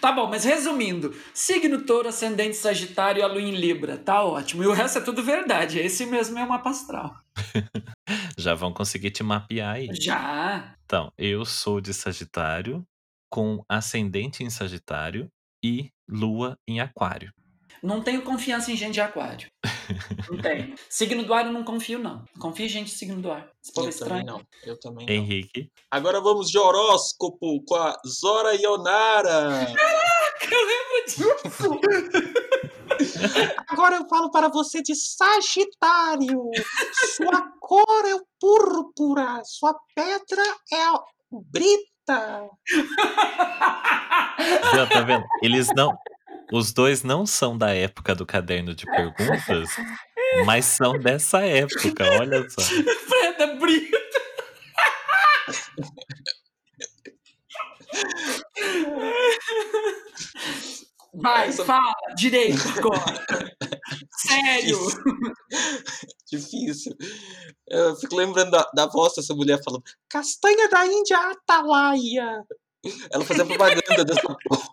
Tá 0.00 0.12
bom, 0.12 0.28
mas 0.28 0.44
resumindo: 0.44 1.14
signo 1.34 1.82
touro, 1.82 2.08
ascendente 2.08 2.56
sagitário, 2.56 3.22
a 3.22 3.26
lua 3.26 3.42
em 3.42 3.54
Libra. 3.54 3.98
Tá 3.98 4.24
ótimo. 4.24 4.62
E 4.62 4.66
o 4.66 4.72
resto 4.72 4.98
é 4.98 5.02
tudo 5.02 5.22
verdade. 5.22 5.78
Esse 5.78 6.06
mesmo 6.06 6.38
é 6.38 6.44
o 6.44 6.48
mapa 6.48 6.70
astral. 6.70 7.14
Já 8.38 8.54
vão 8.54 8.72
conseguir 8.72 9.10
te 9.10 9.22
mapear 9.22 9.74
aí. 9.74 9.88
Já. 9.92 10.74
Então, 10.84 11.12
eu 11.18 11.44
sou 11.44 11.80
de 11.80 11.92
Sagitário, 11.92 12.84
com 13.30 13.62
ascendente 13.68 14.42
em 14.42 14.50
Sagitário 14.50 15.28
e 15.62 15.90
lua 16.08 16.56
em 16.66 16.80
Aquário. 16.80 17.32
Não 17.82 18.02
tenho 18.02 18.22
confiança 18.22 18.70
em 18.70 18.76
gente 18.76 18.94
de 18.94 19.00
aquário. 19.00 19.48
Não 20.30 20.38
tenho. 20.40 20.74
Signo 20.88 21.24
do 21.24 21.32
ar 21.32 21.46
eu 21.46 21.52
não 21.52 21.64
confio, 21.64 21.98
não. 21.98 22.24
Confio 22.38 22.66
em 22.66 22.68
gente 22.68 22.86
de 22.86 22.92
signo 22.92 23.20
do 23.20 23.30
ar. 23.30 23.48
Esse 23.62 23.72
povo 23.72 23.88
é 23.88 23.90
eu 23.90 23.98
também 23.98 24.18
estranho. 24.20 24.26
não. 24.26 24.46
Eu 24.64 24.78
também 24.78 25.06
não. 25.06 25.14
Henrique, 25.14 25.70
Agora 25.90 26.20
vamos 26.20 26.50
de 26.50 26.58
horóscopo 26.58 27.62
com 27.64 27.74
a 27.74 27.96
Zora 28.06 28.54
Ionara. 28.54 29.66
Eu 30.50 30.66
lembro 30.66 31.04
disso. 31.06 31.80
Agora 33.68 33.96
eu 33.96 34.08
falo 34.08 34.30
para 34.30 34.48
você 34.48 34.82
de 34.82 34.94
Sagitário. 34.94 36.50
Sua 37.16 37.42
cor 37.60 38.04
é 38.06 38.14
o 38.14 38.24
púrpura, 38.38 39.42
sua 39.44 39.74
pedra 39.94 40.42
é 40.72 40.82
a 40.82 41.00
brita. 41.30 42.48
já 44.74 44.86
tá 44.86 45.00
vendo? 45.02 45.24
Eles 45.42 45.68
não, 45.76 45.96
Os 46.52 46.72
dois 46.72 47.02
não 47.02 47.24
são 47.26 47.56
da 47.56 47.70
época 47.74 48.14
do 48.14 48.26
caderno 48.26 48.74
de 48.74 48.84
perguntas, 48.86 49.68
mas 50.44 50.64
são 50.64 50.98
dessa 50.98 51.40
época, 51.40 52.04
olha 52.20 52.48
só. 52.50 52.60
Freda 52.62 53.54
Brito. 53.58 53.98
Vai, 61.12 61.48
Essa- 61.48 61.64
fala 61.64 61.92
direito 62.16 62.60
agora. 62.78 63.26
Sério. 64.16 64.78
Difícil. 66.30 66.96
Eu 67.68 67.96
fico 67.96 68.14
lembrando 68.14 68.52
da, 68.52 68.62
da 68.74 68.86
voz 68.86 69.14
dessa 69.14 69.34
mulher 69.34 69.60
falando 69.64 69.82
Castanha 70.08 70.68
da 70.68 70.86
Índia 70.86 71.18
Atalaia. 71.18 72.44
Ela 73.10 73.24
fazia 73.24 73.44
propaganda 73.44 74.04
dessa 74.04 74.22
porra. 74.48 74.68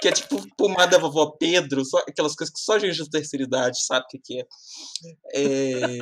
que 0.00 0.08
é 0.08 0.12
tipo 0.12 0.44
pomada 0.56 0.98
vovó 0.98 1.30
Pedro, 1.38 1.84
só, 1.84 1.98
aquelas 1.98 2.34
coisas 2.34 2.52
que 2.52 2.60
só 2.60 2.78
gente 2.78 2.96
de 3.02 3.08
terceira 3.10 3.44
idade 3.44 3.84
sabe 3.84 4.04
o 4.04 4.08
que, 4.08 4.18
que 4.18 4.40
é. 4.40 4.46
É, 5.34 5.98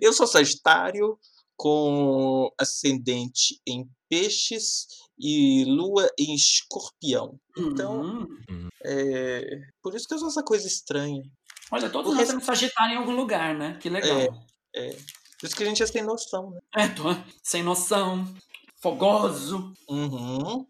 Eu 0.00 0.12
sou 0.12 0.26
Sagitário, 0.26 1.18
com 1.56 2.50
ascendente 2.58 3.60
em 3.66 3.88
peixes 4.08 4.86
e 5.18 5.64
lua 5.66 6.08
em 6.18 6.34
escorpião. 6.34 7.38
Então, 7.56 8.26
Hum. 8.50 8.68
é, 8.84 9.60
por 9.82 9.94
isso 9.94 10.06
que 10.06 10.14
eu 10.14 10.18
sou 10.18 10.28
essa 10.28 10.42
coisa 10.42 10.66
estranha. 10.66 11.22
Olha, 11.72 11.88
todos 11.90 12.08
Porque- 12.08 12.20
nós 12.22 12.28
temos 12.28 12.44
Sagitário 12.44 12.94
em 12.94 12.98
algum 12.98 13.14
lugar, 13.14 13.54
né? 13.54 13.78
Que 13.80 13.88
legal. 13.88 14.46
É. 14.74 14.96
Por 15.40 15.46
isso 15.46 15.56
que 15.56 15.62
a 15.62 15.66
gente 15.66 15.82
é 15.82 15.86
sem 15.86 16.02
noção, 16.02 16.50
né? 16.50 16.60
É, 16.76 16.88
tô 16.88 17.04
sem 17.42 17.62
noção, 17.62 18.26
fogoso, 18.82 19.72
Uhum. 19.88 20.66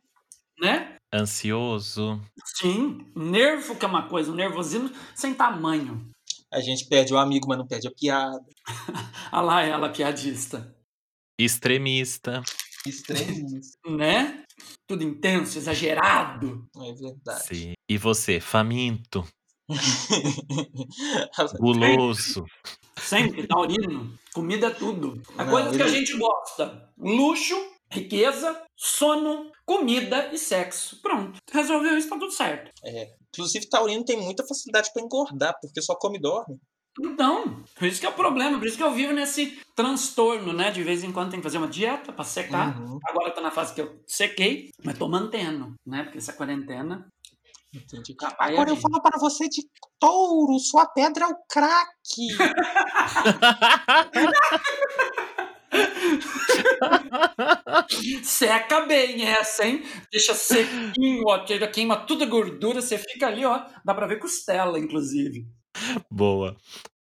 né? 0.60 0.96
Ansioso. 1.12 2.20
Sim, 2.56 3.04
nervo 3.16 3.74
que 3.76 3.84
é 3.84 3.88
uma 3.88 4.08
coisa, 4.08 4.30
um 4.30 4.34
nervosismo 4.34 4.90
sem 5.14 5.34
tamanho. 5.34 6.08
A 6.52 6.60
gente 6.60 6.86
perde 6.86 7.12
o 7.12 7.18
amigo, 7.18 7.48
mas 7.48 7.58
não 7.58 7.66
perde 7.66 7.88
a 7.88 7.92
piada. 7.92 8.44
Ah 9.32 9.40
lá 9.40 9.62
ela, 9.62 9.88
piadista. 9.88 10.76
Extremista. 11.38 12.42
Estranhíssimo. 12.86 13.76
Né? 13.96 14.44
Tudo 14.88 15.02
intenso, 15.04 15.56
exagerado. 15.58 16.66
É 16.76 16.92
verdade. 16.92 17.44
Sim. 17.46 17.72
E 17.88 17.96
você, 17.98 18.40
faminto, 18.40 19.24
guloso. 21.58 22.44
Sempre, 23.10 23.46
taurino. 23.46 24.18
Comida 24.32 24.68
é 24.68 24.70
tudo. 24.70 25.20
É 25.38 25.44
Não, 25.44 25.50
coisas 25.50 25.76
que 25.76 25.82
a 25.82 25.86
ele- 25.86 25.96
gente 25.98 26.16
gosta. 26.16 26.88
Luxo, 26.98 27.56
riqueza, 27.90 28.60
sono, 28.76 29.50
comida 29.66 30.30
e 30.32 30.38
sexo. 30.38 31.00
Pronto. 31.02 31.38
Resolveu 31.52 31.98
isso, 31.98 32.08
tá 32.08 32.18
tudo 32.18 32.30
certo. 32.32 32.70
Inclusive, 33.34 33.68
Taurino 33.68 34.04
tem 34.04 34.16
muita 34.20 34.46
facilidade 34.46 34.92
pra 34.92 35.02
engordar, 35.02 35.54
porque 35.60 35.82
só 35.82 35.94
come 35.94 36.18
e 36.18 36.20
dorme. 36.20 36.56
Então, 37.00 37.62
por 37.78 37.86
isso 37.86 38.00
que 38.00 38.06
é 38.06 38.08
o 38.08 38.12
problema, 38.14 38.58
por 38.58 38.66
isso 38.66 38.76
que 38.76 38.82
eu 38.82 38.92
vivo 38.92 39.12
nesse 39.12 39.58
transtorno, 39.76 40.52
né? 40.52 40.70
De 40.72 40.82
vez 40.82 41.04
em 41.04 41.12
quando 41.12 41.30
tem 41.30 41.38
que 41.38 41.44
fazer 41.44 41.58
uma 41.58 41.68
dieta 41.68 42.12
pra 42.12 42.24
secar. 42.24 42.78
Uhum. 42.80 42.98
Agora 43.08 43.30
tô 43.30 43.40
na 43.40 43.50
fase 43.52 43.72
que 43.74 43.80
eu 43.80 44.00
sequei, 44.06 44.70
mas 44.84 44.98
tô 44.98 45.08
mantendo, 45.08 45.74
né? 45.86 46.02
Porque 46.02 46.18
essa 46.18 46.32
quarentena. 46.32 47.06
Entendi. 47.72 48.16
Aí 48.38 48.52
Agora 48.54 48.70
eu 48.70 48.74
gente- 48.74 48.82
falo 48.82 49.00
para 49.02 49.18
você 49.18 49.48
de 49.48 49.62
touro, 49.98 50.58
sua 50.58 50.86
pedra 50.86 51.24
é 51.24 51.28
o 51.28 51.36
craque. 51.48 52.28
Seca 58.22 58.86
bem 58.86 59.22
essa, 59.26 59.66
hein? 59.66 59.82
Deixa 60.10 60.34
sequinho, 60.34 61.24
ó. 61.26 61.44
que 61.44 61.66
Queima 61.68 61.96
toda 61.96 62.24
a 62.24 62.28
gordura, 62.28 62.80
você 62.80 62.98
fica 62.98 63.26
ali, 63.26 63.44
ó. 63.44 63.62
Dá 63.84 63.94
pra 63.94 64.06
ver 64.06 64.18
costela, 64.18 64.78
inclusive. 64.78 65.46
Boa. 66.10 66.56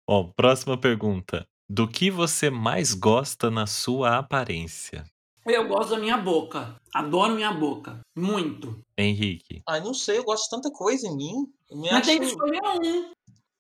Ó, 0.08 0.30
próxima 0.36 0.78
pergunta. 0.78 1.46
Do 1.70 1.88
que 1.88 2.12
você 2.12 2.50
mais 2.50 2.94
gosta 2.94 3.50
na 3.50 3.66
sua 3.66 4.18
aparência? 4.18 5.06
Eu 5.46 5.68
gosto 5.68 5.90
da 5.90 6.00
minha 6.00 6.18
boca. 6.18 6.76
Adoro 6.94 7.36
minha 7.36 7.52
boca. 7.52 8.00
Muito. 8.16 8.80
Henrique. 8.98 9.62
Ai, 9.68 9.82
não 9.82 9.94
sei, 9.94 10.18
eu 10.18 10.24
gosto 10.24 10.44
de 10.46 10.50
tanta 10.50 10.72
coisa 10.72 11.08
em 11.08 11.16
mim. 11.16 11.48
Eu 11.70 11.78
me 11.78 11.90
Mas 11.90 12.00
acho... 12.00 12.06
tem 12.06 12.20
que 12.20 12.26
escolher 12.26 12.62
um. 12.64 13.12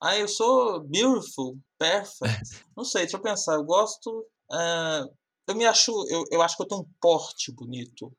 Ah, 0.02 0.18
eu 0.18 0.28
sou 0.28 0.82
beautiful, 0.82 1.58
perfect. 1.80 2.66
Não 2.75 2.84
sei, 2.84 3.04
deixa 3.04 3.16
eu 3.16 3.22
pensar. 3.22 3.54
Eu 3.54 3.63
gosto. 3.63 4.25
ah, 4.52 5.06
eu 5.48 5.56
me 5.56 5.66
acho. 5.66 5.92
Eu, 6.10 6.25
eu 6.30 6.42
acho 6.42 6.58
que 6.58 6.63
eu 6.63 6.68
tenho 6.68 6.82
um 6.82 6.90
porte 7.00 7.54
bonito. 7.54 8.12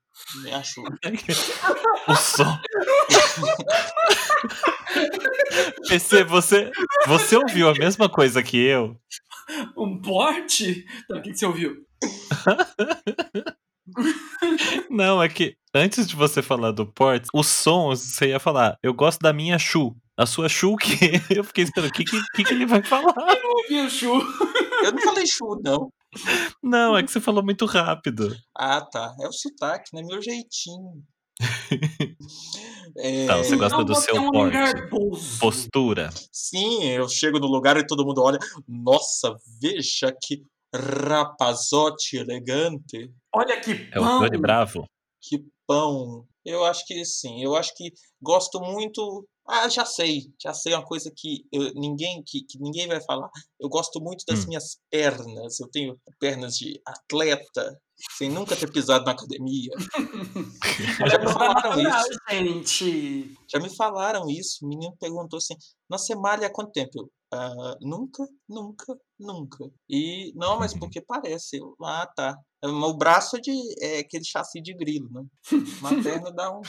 Me 0.43 0.53
acho. 0.53 0.83
O 2.07 2.15
som. 2.17 2.59
PC, 5.89 6.25
você, 6.25 6.71
você 7.07 7.37
ouviu 7.37 7.69
a 7.69 7.75
mesma 7.75 8.11
coisa 8.11 8.43
que 8.43 8.59
eu? 8.59 8.97
Um 9.77 10.01
porte? 10.01 10.85
Então, 11.05 11.19
o 11.19 11.23
que, 11.23 11.31
que 11.31 11.39
você 11.39 11.47
ouviu? 11.47 11.85
Não, 14.91 15.23
é 15.23 15.29
que 15.29 15.57
antes 15.75 16.07
de 16.07 16.17
você 16.17 16.43
falar 16.43 16.73
do 16.73 16.87
porte, 16.87 17.29
o 17.33 17.43
som 17.43 17.89
você 17.89 18.29
ia 18.29 18.41
falar, 18.41 18.79
eu 18.83 18.95
gosto 18.95 19.21
da 19.21 19.33
minha 19.33 19.59
Chu. 19.59 19.95
A 20.17 20.27
sua 20.27 20.49
Chu 20.49 20.77
que 20.77 20.95
eu 21.37 21.43
fiquei 21.45 21.65
esperando, 21.65 21.91
o 21.91 21.93
que, 21.93 22.05
que, 22.05 22.21
que 22.35 22.45
que 22.45 22.55
ele 22.55 22.67
vai 22.67 22.83
falar? 22.83 23.15
Eu 23.17 23.51
ouvi 23.51 23.87
o 23.87 23.91
chu. 23.91 24.15
Eu 24.85 24.93
não 24.93 25.03
falei 25.03 25.27
chu, 25.27 25.61
não. 25.65 25.93
Não, 26.63 26.97
é 26.97 27.03
que 27.03 27.11
você 27.11 27.21
falou 27.21 27.45
muito 27.45 27.67
rápido. 27.67 28.35
Ah, 28.57 28.81
tá. 28.81 29.13
É 29.21 29.27
o 29.27 29.33
sotaque, 29.33 29.91
né? 29.95 30.03
Meu 30.03 30.23
jeitinho. 30.23 31.03
É, 32.97 33.27
Tá, 33.27 33.39
você 33.39 33.57
gosta 33.57 33.79
Não, 33.79 33.85
do 33.85 33.95
seu 33.97 34.15
é 34.17 34.21
um 34.21 34.31
porte. 34.31 34.57
Postura. 35.41 36.11
Sim, 36.31 36.85
eu 36.85 37.09
chego 37.09 37.41
no 37.41 37.49
lugar 37.49 37.77
e 37.77 37.85
todo 37.85 38.07
mundo 38.07 38.23
olha. 38.23 38.39
Nossa, 38.69 39.35
veja 39.61 40.15
que 40.23 40.43
rapazote 40.75 42.17
elegante. 42.17 43.11
Olha 43.35 43.61
que 43.61 43.73
É 43.93 43.99
o 43.99 44.03
pão. 44.03 44.21
Johnny 44.21 44.39
Bravo? 44.39 44.85
Que 45.21 45.45
pão. 45.67 46.27
Eu 46.45 46.65
acho 46.65 46.85
que 46.87 47.05
sim. 47.05 47.43
Eu 47.43 47.57
acho 47.57 47.75
que 47.75 47.93
gosto 48.21 48.61
muito. 48.61 49.27
Ah, 49.47 49.69
já 49.69 49.85
sei. 49.85 50.23
Já 50.43 50.53
sei 50.55 50.75
uma 50.75 50.85
coisa 50.85 51.11
que 51.15 51.45
eu- 51.53 51.73
ninguém 51.75 52.23
que, 52.27 52.43
que 52.45 52.59
ninguém 52.59 52.87
vai 52.89 53.01
falar. 53.03 53.29
Eu 53.61 53.69
gosto 53.69 54.01
muito 54.01 54.25
das 54.27 54.45
Hum. 54.45 54.49
minhas 54.49 54.79
pernas. 54.91 55.61
Eu 55.61 55.69
tenho 55.71 55.99
pernas 56.19 56.55
de 56.57 56.81
atleta, 56.87 57.79
sem 58.17 58.31
nunca 58.31 58.57
ter 58.57 58.71
pisado 58.73 59.05
na 59.05 59.13
academia. 59.13 59.71
Já 61.11 61.19
me 61.19 61.33
falaram 61.33 61.81
isso. 61.81 62.19
gente. 62.31 63.35
Já 63.53 63.59
me 63.61 63.75
falaram 63.77 64.29
isso. 64.31 64.65
O 64.65 64.69
menino 64.69 64.95
perguntou 64.99 65.37
assim: 65.39 65.55
Nossa, 65.89 66.07
você 66.07 66.15
malha 66.15 66.47
há 66.47 66.51
quanto 66.53 66.73
tempo? 66.73 66.91
Eu, 66.95 67.11
"Ah, 67.33 67.77
nunca, 67.81 68.27
nunca, 68.49 68.97
nunca. 69.19 69.65
E 69.89 70.33
não, 70.35 70.59
mas 70.59 70.73
Uhum. 70.73 70.81
porque 70.81 71.01
parece. 71.01 71.59
Ah, 71.83 72.07
tá. 72.17 72.37
O 72.63 72.95
braço 72.97 73.37
é, 73.37 73.41
de, 73.41 73.53
é 73.85 73.99
aquele 73.99 74.25
chassi 74.25 74.61
de 74.61 74.75
grilo, 74.75 75.09
né? 75.11 75.23
Uma 75.81 76.03
perna 76.03 76.33
dá 76.33 76.51
um. 76.51 76.63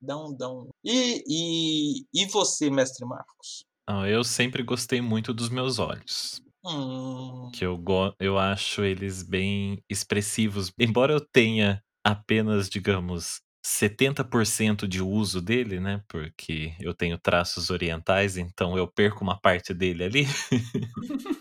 Dá 0.00 0.16
um, 0.18 0.36
dá 0.36 0.48
um. 0.50 0.68
E, 0.84 1.22
e, 1.26 2.04
e 2.12 2.26
você, 2.26 2.70
mestre 2.70 3.06
Marcos? 3.06 3.64
Não, 3.88 4.06
eu 4.06 4.22
sempre 4.22 4.62
gostei 4.62 5.00
muito 5.00 5.32
dos 5.34 5.48
meus 5.48 5.78
olhos. 5.78 6.42
Hum, 6.64 7.50
Que 7.54 7.64
eu, 7.64 7.76
go 7.78 8.14
eu 8.20 8.38
acho 8.38 8.82
eles 8.84 9.22
bem 9.22 9.82
expressivos. 9.88 10.70
Embora 10.78 11.12
eu 11.12 11.20
tenha 11.20 11.82
apenas, 12.04 12.68
digamos, 12.68 13.40
70% 13.66 14.86
de 14.86 15.02
uso 15.02 15.40
dele, 15.40 15.80
né? 15.80 16.02
Porque 16.06 16.74
eu 16.80 16.94
tenho 16.94 17.18
traços 17.18 17.70
orientais, 17.70 18.36
então 18.36 18.76
eu 18.76 18.86
perco 18.86 19.22
uma 19.24 19.38
parte 19.40 19.72
dele 19.74 20.04
ali. 20.04 20.26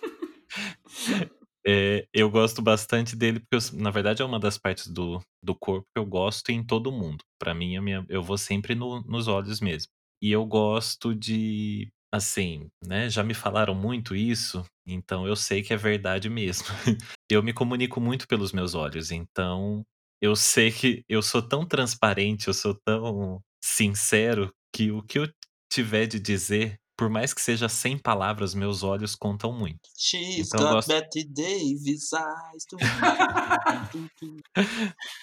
É, 1.66 2.08
eu 2.14 2.30
gosto 2.30 2.62
bastante 2.62 3.16
dele, 3.16 3.40
porque 3.42 3.56
eu- 3.56 3.80
na 3.80 3.92
verdade 3.92 4.22
é 4.22 4.26
uma 4.26 4.40
das 4.40 4.58
partes 4.58 4.88
do, 4.88 5.20
do 5.44 5.54
corpo 5.56 5.86
que 5.94 6.00
eu 6.00 6.06
gosto 6.06 6.50
em 6.52 6.64
todo 6.66 6.92
mundo. 6.92 7.24
Pra 7.40 7.54
mim, 7.54 7.76
a 7.78 7.82
minha, 7.82 8.06
eu 8.10 8.24
vou 8.24 8.38
sempre 8.38 8.76
no- 8.76 9.02
nos 9.04 9.28
olhos 9.28 9.60
mesmo. 9.60 9.90
E 10.22 10.32
eu 10.32 10.46
gosto 10.46 11.14
de, 11.16 11.90
assim, 12.14 12.68
né? 12.86 13.10
Já 13.10 13.24
me 13.24 13.34
falaram 13.34 13.76
muito 13.76 14.16
isso, 14.16 14.64
então 14.88 15.28
eu 15.28 15.36
sei 15.36 15.62
que 15.62 15.74
é 15.74 15.78
verdade 15.78 16.30
mesmo. 16.30 16.66
Eu 17.32 17.44
me 17.44 17.54
comunico 17.54 18.02
muito 18.02 18.28
pelos 18.28 18.52
meus 18.52 18.74
olhos, 18.74 19.12
então 19.12 19.84
eu 20.20 20.36
sei 20.36 20.72
que 20.72 21.04
eu 21.08 21.22
sou 21.22 21.42
tão 21.48 21.64
transparente, 21.66 22.48
eu 22.48 22.54
sou 22.56 22.74
tão 22.84 23.40
sincero, 23.64 24.52
que 24.76 24.92
o 24.92 25.04
que 25.04 25.20
eu 25.20 25.28
tiver 25.72 26.08
de 26.08 26.20
dizer, 26.20 26.76
por 27.00 27.10
mais 27.10 27.34
que 27.34 27.40
seja 27.42 27.70
sem 27.70 27.98
palavras, 27.98 28.54
meus 28.54 28.84
olhos 28.84 29.16
contam 29.16 29.54
muito. 29.54 29.80
she's 29.98 30.48
Então 30.48 30.60
eu 30.60 30.66
got 30.68 30.74
gosto- 30.76 30.88
Betty 30.90 31.24
Davis 31.24 32.10
eyes. 32.12 32.66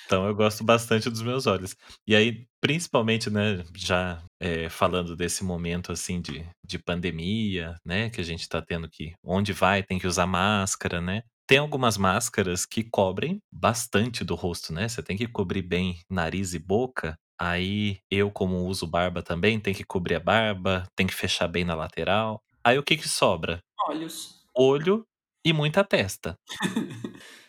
Então 0.06 0.26
eu 0.26 0.34
gosto 0.34 0.64
bastante 0.64 1.10
dos 1.10 1.20
meus 1.20 1.46
olhos. 1.46 1.76
E 2.06 2.14
aí, 2.16 2.46
principalmente, 2.60 3.28
né, 3.28 3.62
já 3.76 4.22
é, 4.40 4.68
falando 4.70 5.14
desse 5.14 5.44
momento 5.44 5.92
assim 5.92 6.20
de, 6.20 6.48
de 6.66 6.78
pandemia, 6.78 7.74
né, 7.84 8.08
que 8.08 8.20
a 8.20 8.24
gente 8.24 8.48
tá 8.48 8.62
tendo 8.62 8.88
que, 8.88 9.12
onde 9.22 9.52
vai, 9.52 9.82
tem 9.82 9.98
que 9.98 10.06
usar 10.06 10.26
máscara, 10.26 11.00
né? 11.00 11.22
Tem 11.46 11.58
algumas 11.58 11.96
máscaras 11.98 12.64
que 12.64 12.82
cobrem 12.84 13.38
bastante 13.52 14.24
do 14.24 14.34
rosto, 14.34 14.72
né? 14.72 14.88
Você 14.88 15.02
tem 15.02 15.16
que 15.16 15.28
cobrir 15.28 15.62
bem 15.62 15.98
nariz 16.10 16.54
e 16.54 16.58
boca. 16.58 17.16
Aí 17.38 17.98
eu, 18.10 18.30
como 18.30 18.66
uso 18.66 18.86
barba 18.86 19.22
também, 19.22 19.60
tem 19.60 19.74
que 19.74 19.84
cobrir 19.84 20.16
a 20.16 20.20
barba, 20.20 20.84
tem 20.96 21.06
que 21.06 21.14
fechar 21.14 21.48
bem 21.48 21.64
na 21.64 21.74
lateral. 21.74 22.42
Aí 22.64 22.78
o 22.78 22.82
que 22.82 22.96
que 22.96 23.08
sobra? 23.08 23.60
Olhos. 23.88 24.44
Olho 24.54 25.06
e 25.44 25.52
muita 25.52 25.84
testa. 25.84 26.38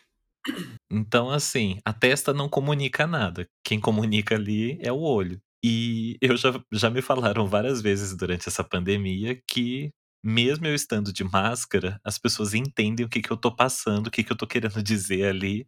Então, 0.90 1.30
assim, 1.30 1.78
a 1.84 1.92
testa 1.92 2.32
não 2.32 2.48
comunica 2.48 3.06
nada. 3.06 3.46
Quem 3.62 3.78
comunica 3.78 4.34
ali 4.34 4.78
é 4.80 4.92
o 4.92 5.00
olho. 5.00 5.40
E 5.62 6.16
eu 6.20 6.36
já, 6.36 6.52
já 6.72 6.88
me 6.88 7.02
falaram 7.02 7.46
várias 7.46 7.82
vezes 7.82 8.16
durante 8.16 8.48
essa 8.48 8.64
pandemia 8.64 9.40
que, 9.46 9.90
mesmo 10.24 10.66
eu 10.66 10.74
estando 10.74 11.12
de 11.12 11.24
máscara, 11.24 12.00
as 12.04 12.18
pessoas 12.18 12.54
entendem 12.54 13.04
o 13.04 13.08
que, 13.08 13.20
que 13.20 13.30
eu 13.30 13.36
tô 13.36 13.54
passando, 13.54 14.06
o 14.06 14.10
que, 14.10 14.22
que 14.24 14.32
eu 14.32 14.36
tô 14.36 14.46
querendo 14.46 14.82
dizer 14.82 15.26
ali, 15.26 15.66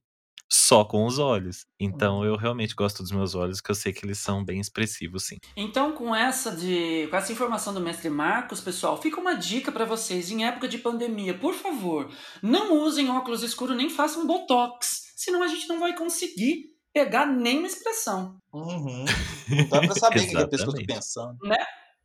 só 0.50 0.84
com 0.84 1.06
os 1.06 1.18
olhos. 1.18 1.64
Então 1.78 2.24
eu 2.24 2.36
realmente 2.36 2.74
gosto 2.74 3.02
dos 3.02 3.12
meus 3.12 3.34
olhos, 3.34 3.60
que 3.60 3.70
eu 3.70 3.74
sei 3.74 3.92
que 3.92 4.04
eles 4.04 4.18
são 4.18 4.44
bem 4.44 4.60
expressivos, 4.60 5.24
sim. 5.24 5.36
Então, 5.56 5.92
com 5.92 6.14
essa 6.14 6.54
de, 6.54 7.06
com 7.08 7.16
essa 7.16 7.32
informação 7.32 7.72
do 7.72 7.80
mestre 7.80 8.10
Marcos, 8.10 8.60
pessoal, 8.60 9.00
fica 9.00 9.20
uma 9.20 9.34
dica 9.34 9.70
para 9.70 9.84
vocês 9.84 10.30
em 10.30 10.44
época 10.44 10.66
de 10.66 10.78
pandemia, 10.78 11.34
por 11.34 11.54
favor, 11.54 12.10
não 12.42 12.82
usem 12.82 13.10
óculos 13.10 13.42
escuros 13.42 13.76
nem 13.76 13.88
façam 13.88 14.26
botox, 14.26 15.12
senão 15.16 15.42
a 15.42 15.48
gente 15.48 15.68
não 15.68 15.78
vai 15.78 15.96
conseguir 15.96 16.70
pegar 16.92 17.26
nenhuma 17.26 17.68
expressão. 17.68 18.36
Uhum. 18.52 19.04
Não 19.48 19.68
dá 19.68 19.80
pra 19.80 19.94
saber 19.94 20.20
o 20.20 20.28
que 20.28 20.36
a 20.36 20.48
pessoa 20.48 20.74
tá 20.74 20.82
Exatamente. 20.82 20.86
pensando. 20.86 21.38
Né? 21.44 21.56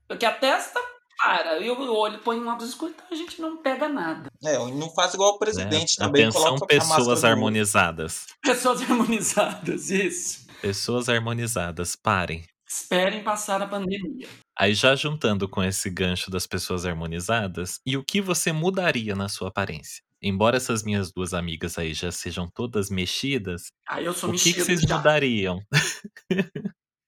Porque 0.08 0.26
a 0.26 0.32
testa 0.32 0.80
para, 1.18 1.60
e 1.60 1.70
o 1.70 1.94
olho 1.94 2.20
põe 2.20 2.40
um 2.40 2.48
óculos 2.48 2.70
escuro, 2.70 2.94
então 2.94 3.06
a 3.12 3.16
gente 3.16 3.40
não 3.42 3.58
pega 3.58 3.88
nada. 3.90 4.30
É, 4.44 4.58
não 4.58 4.90
faz 4.94 5.14
igual 5.14 5.34
o 5.36 5.40
presidente 5.40 6.00
Né? 6.00 6.06
também, 6.06 6.26
Atenção, 6.26 6.58
pessoas 6.60 7.24
harmonizadas. 7.24 8.26
Pessoas 8.42 8.82
harmonizadas, 8.90 9.90
isso. 9.90 10.46
Pessoas 10.62 11.10
harmonizadas, 11.10 11.96
parem. 11.96 12.44
Esperem 12.68 13.24
passar 13.24 13.62
a 13.62 13.68
pandemia. 13.68 14.28
Aí 14.58 14.74
já 14.74 14.96
juntando 14.96 15.48
com 15.48 15.64
esse 15.64 15.90
gancho 15.90 16.32
das 16.32 16.48
pessoas 16.48 16.86
harmonizadas, 16.86 17.80
e 17.86 17.96
o 17.96 18.04
que 18.04 18.22
você 18.22 18.52
mudaria 18.52 19.16
na 19.16 19.30
sua 19.30 19.50
aparência? 19.50 20.02
Embora 20.22 20.58
essas 20.58 20.82
minhas 20.82 21.12
duas 21.12 21.34
amigas 21.34 21.78
aí 21.78 21.94
já 21.94 22.12
sejam 22.12 22.48
todas 22.54 22.90
mexidas, 22.90 23.68
Aí 23.88 24.06
eu 24.06 24.14
sou 24.14 24.32
o 24.32 24.34
que, 24.34 24.54
que 24.54 24.64
vocês 24.64 24.82
já. 24.82 24.98
mudariam? 24.98 25.60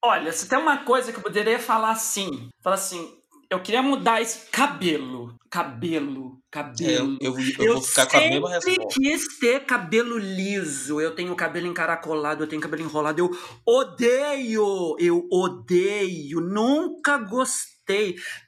Olha, 0.03 0.31
se 0.31 0.47
tem 0.47 0.59
uma 0.59 0.83
coisa 0.83 1.11
que 1.11 1.17
eu 1.17 1.23
poderia 1.23 1.57
falar 1.59 1.91
assim, 1.91 2.49
falar 2.61 2.75
assim, 2.75 3.17
eu 3.49 3.61
queria 3.61 3.81
mudar 3.81 4.21
esse 4.21 4.49
cabelo, 4.51 5.35
cabelo, 5.49 6.41
É, 6.81 6.99
eu, 6.99 7.15
cabelo. 7.15 7.17
eu, 7.21 7.35
eu 7.59 7.73
vou 7.73 7.81
ficar 7.81 8.07
com 8.07 8.17
a 8.17 8.21
mesma 8.21 8.49
sempre 8.61 8.85
resposta. 8.85 8.99
quis 9.01 9.39
ter 9.39 9.65
cabelo 9.65 10.17
liso. 10.17 10.99
Eu 11.01 11.15
tenho 11.15 11.35
cabelo 11.35 11.67
encaracolado, 11.67 12.43
eu 12.43 12.47
tenho 12.47 12.61
cabelo 12.61 12.83
enrolado. 12.83 13.19
Eu 13.19 13.31
odeio, 13.65 14.95
eu 14.99 15.27
odeio. 15.31 16.39
Nunca 16.41 17.17
gostei. 17.17 17.76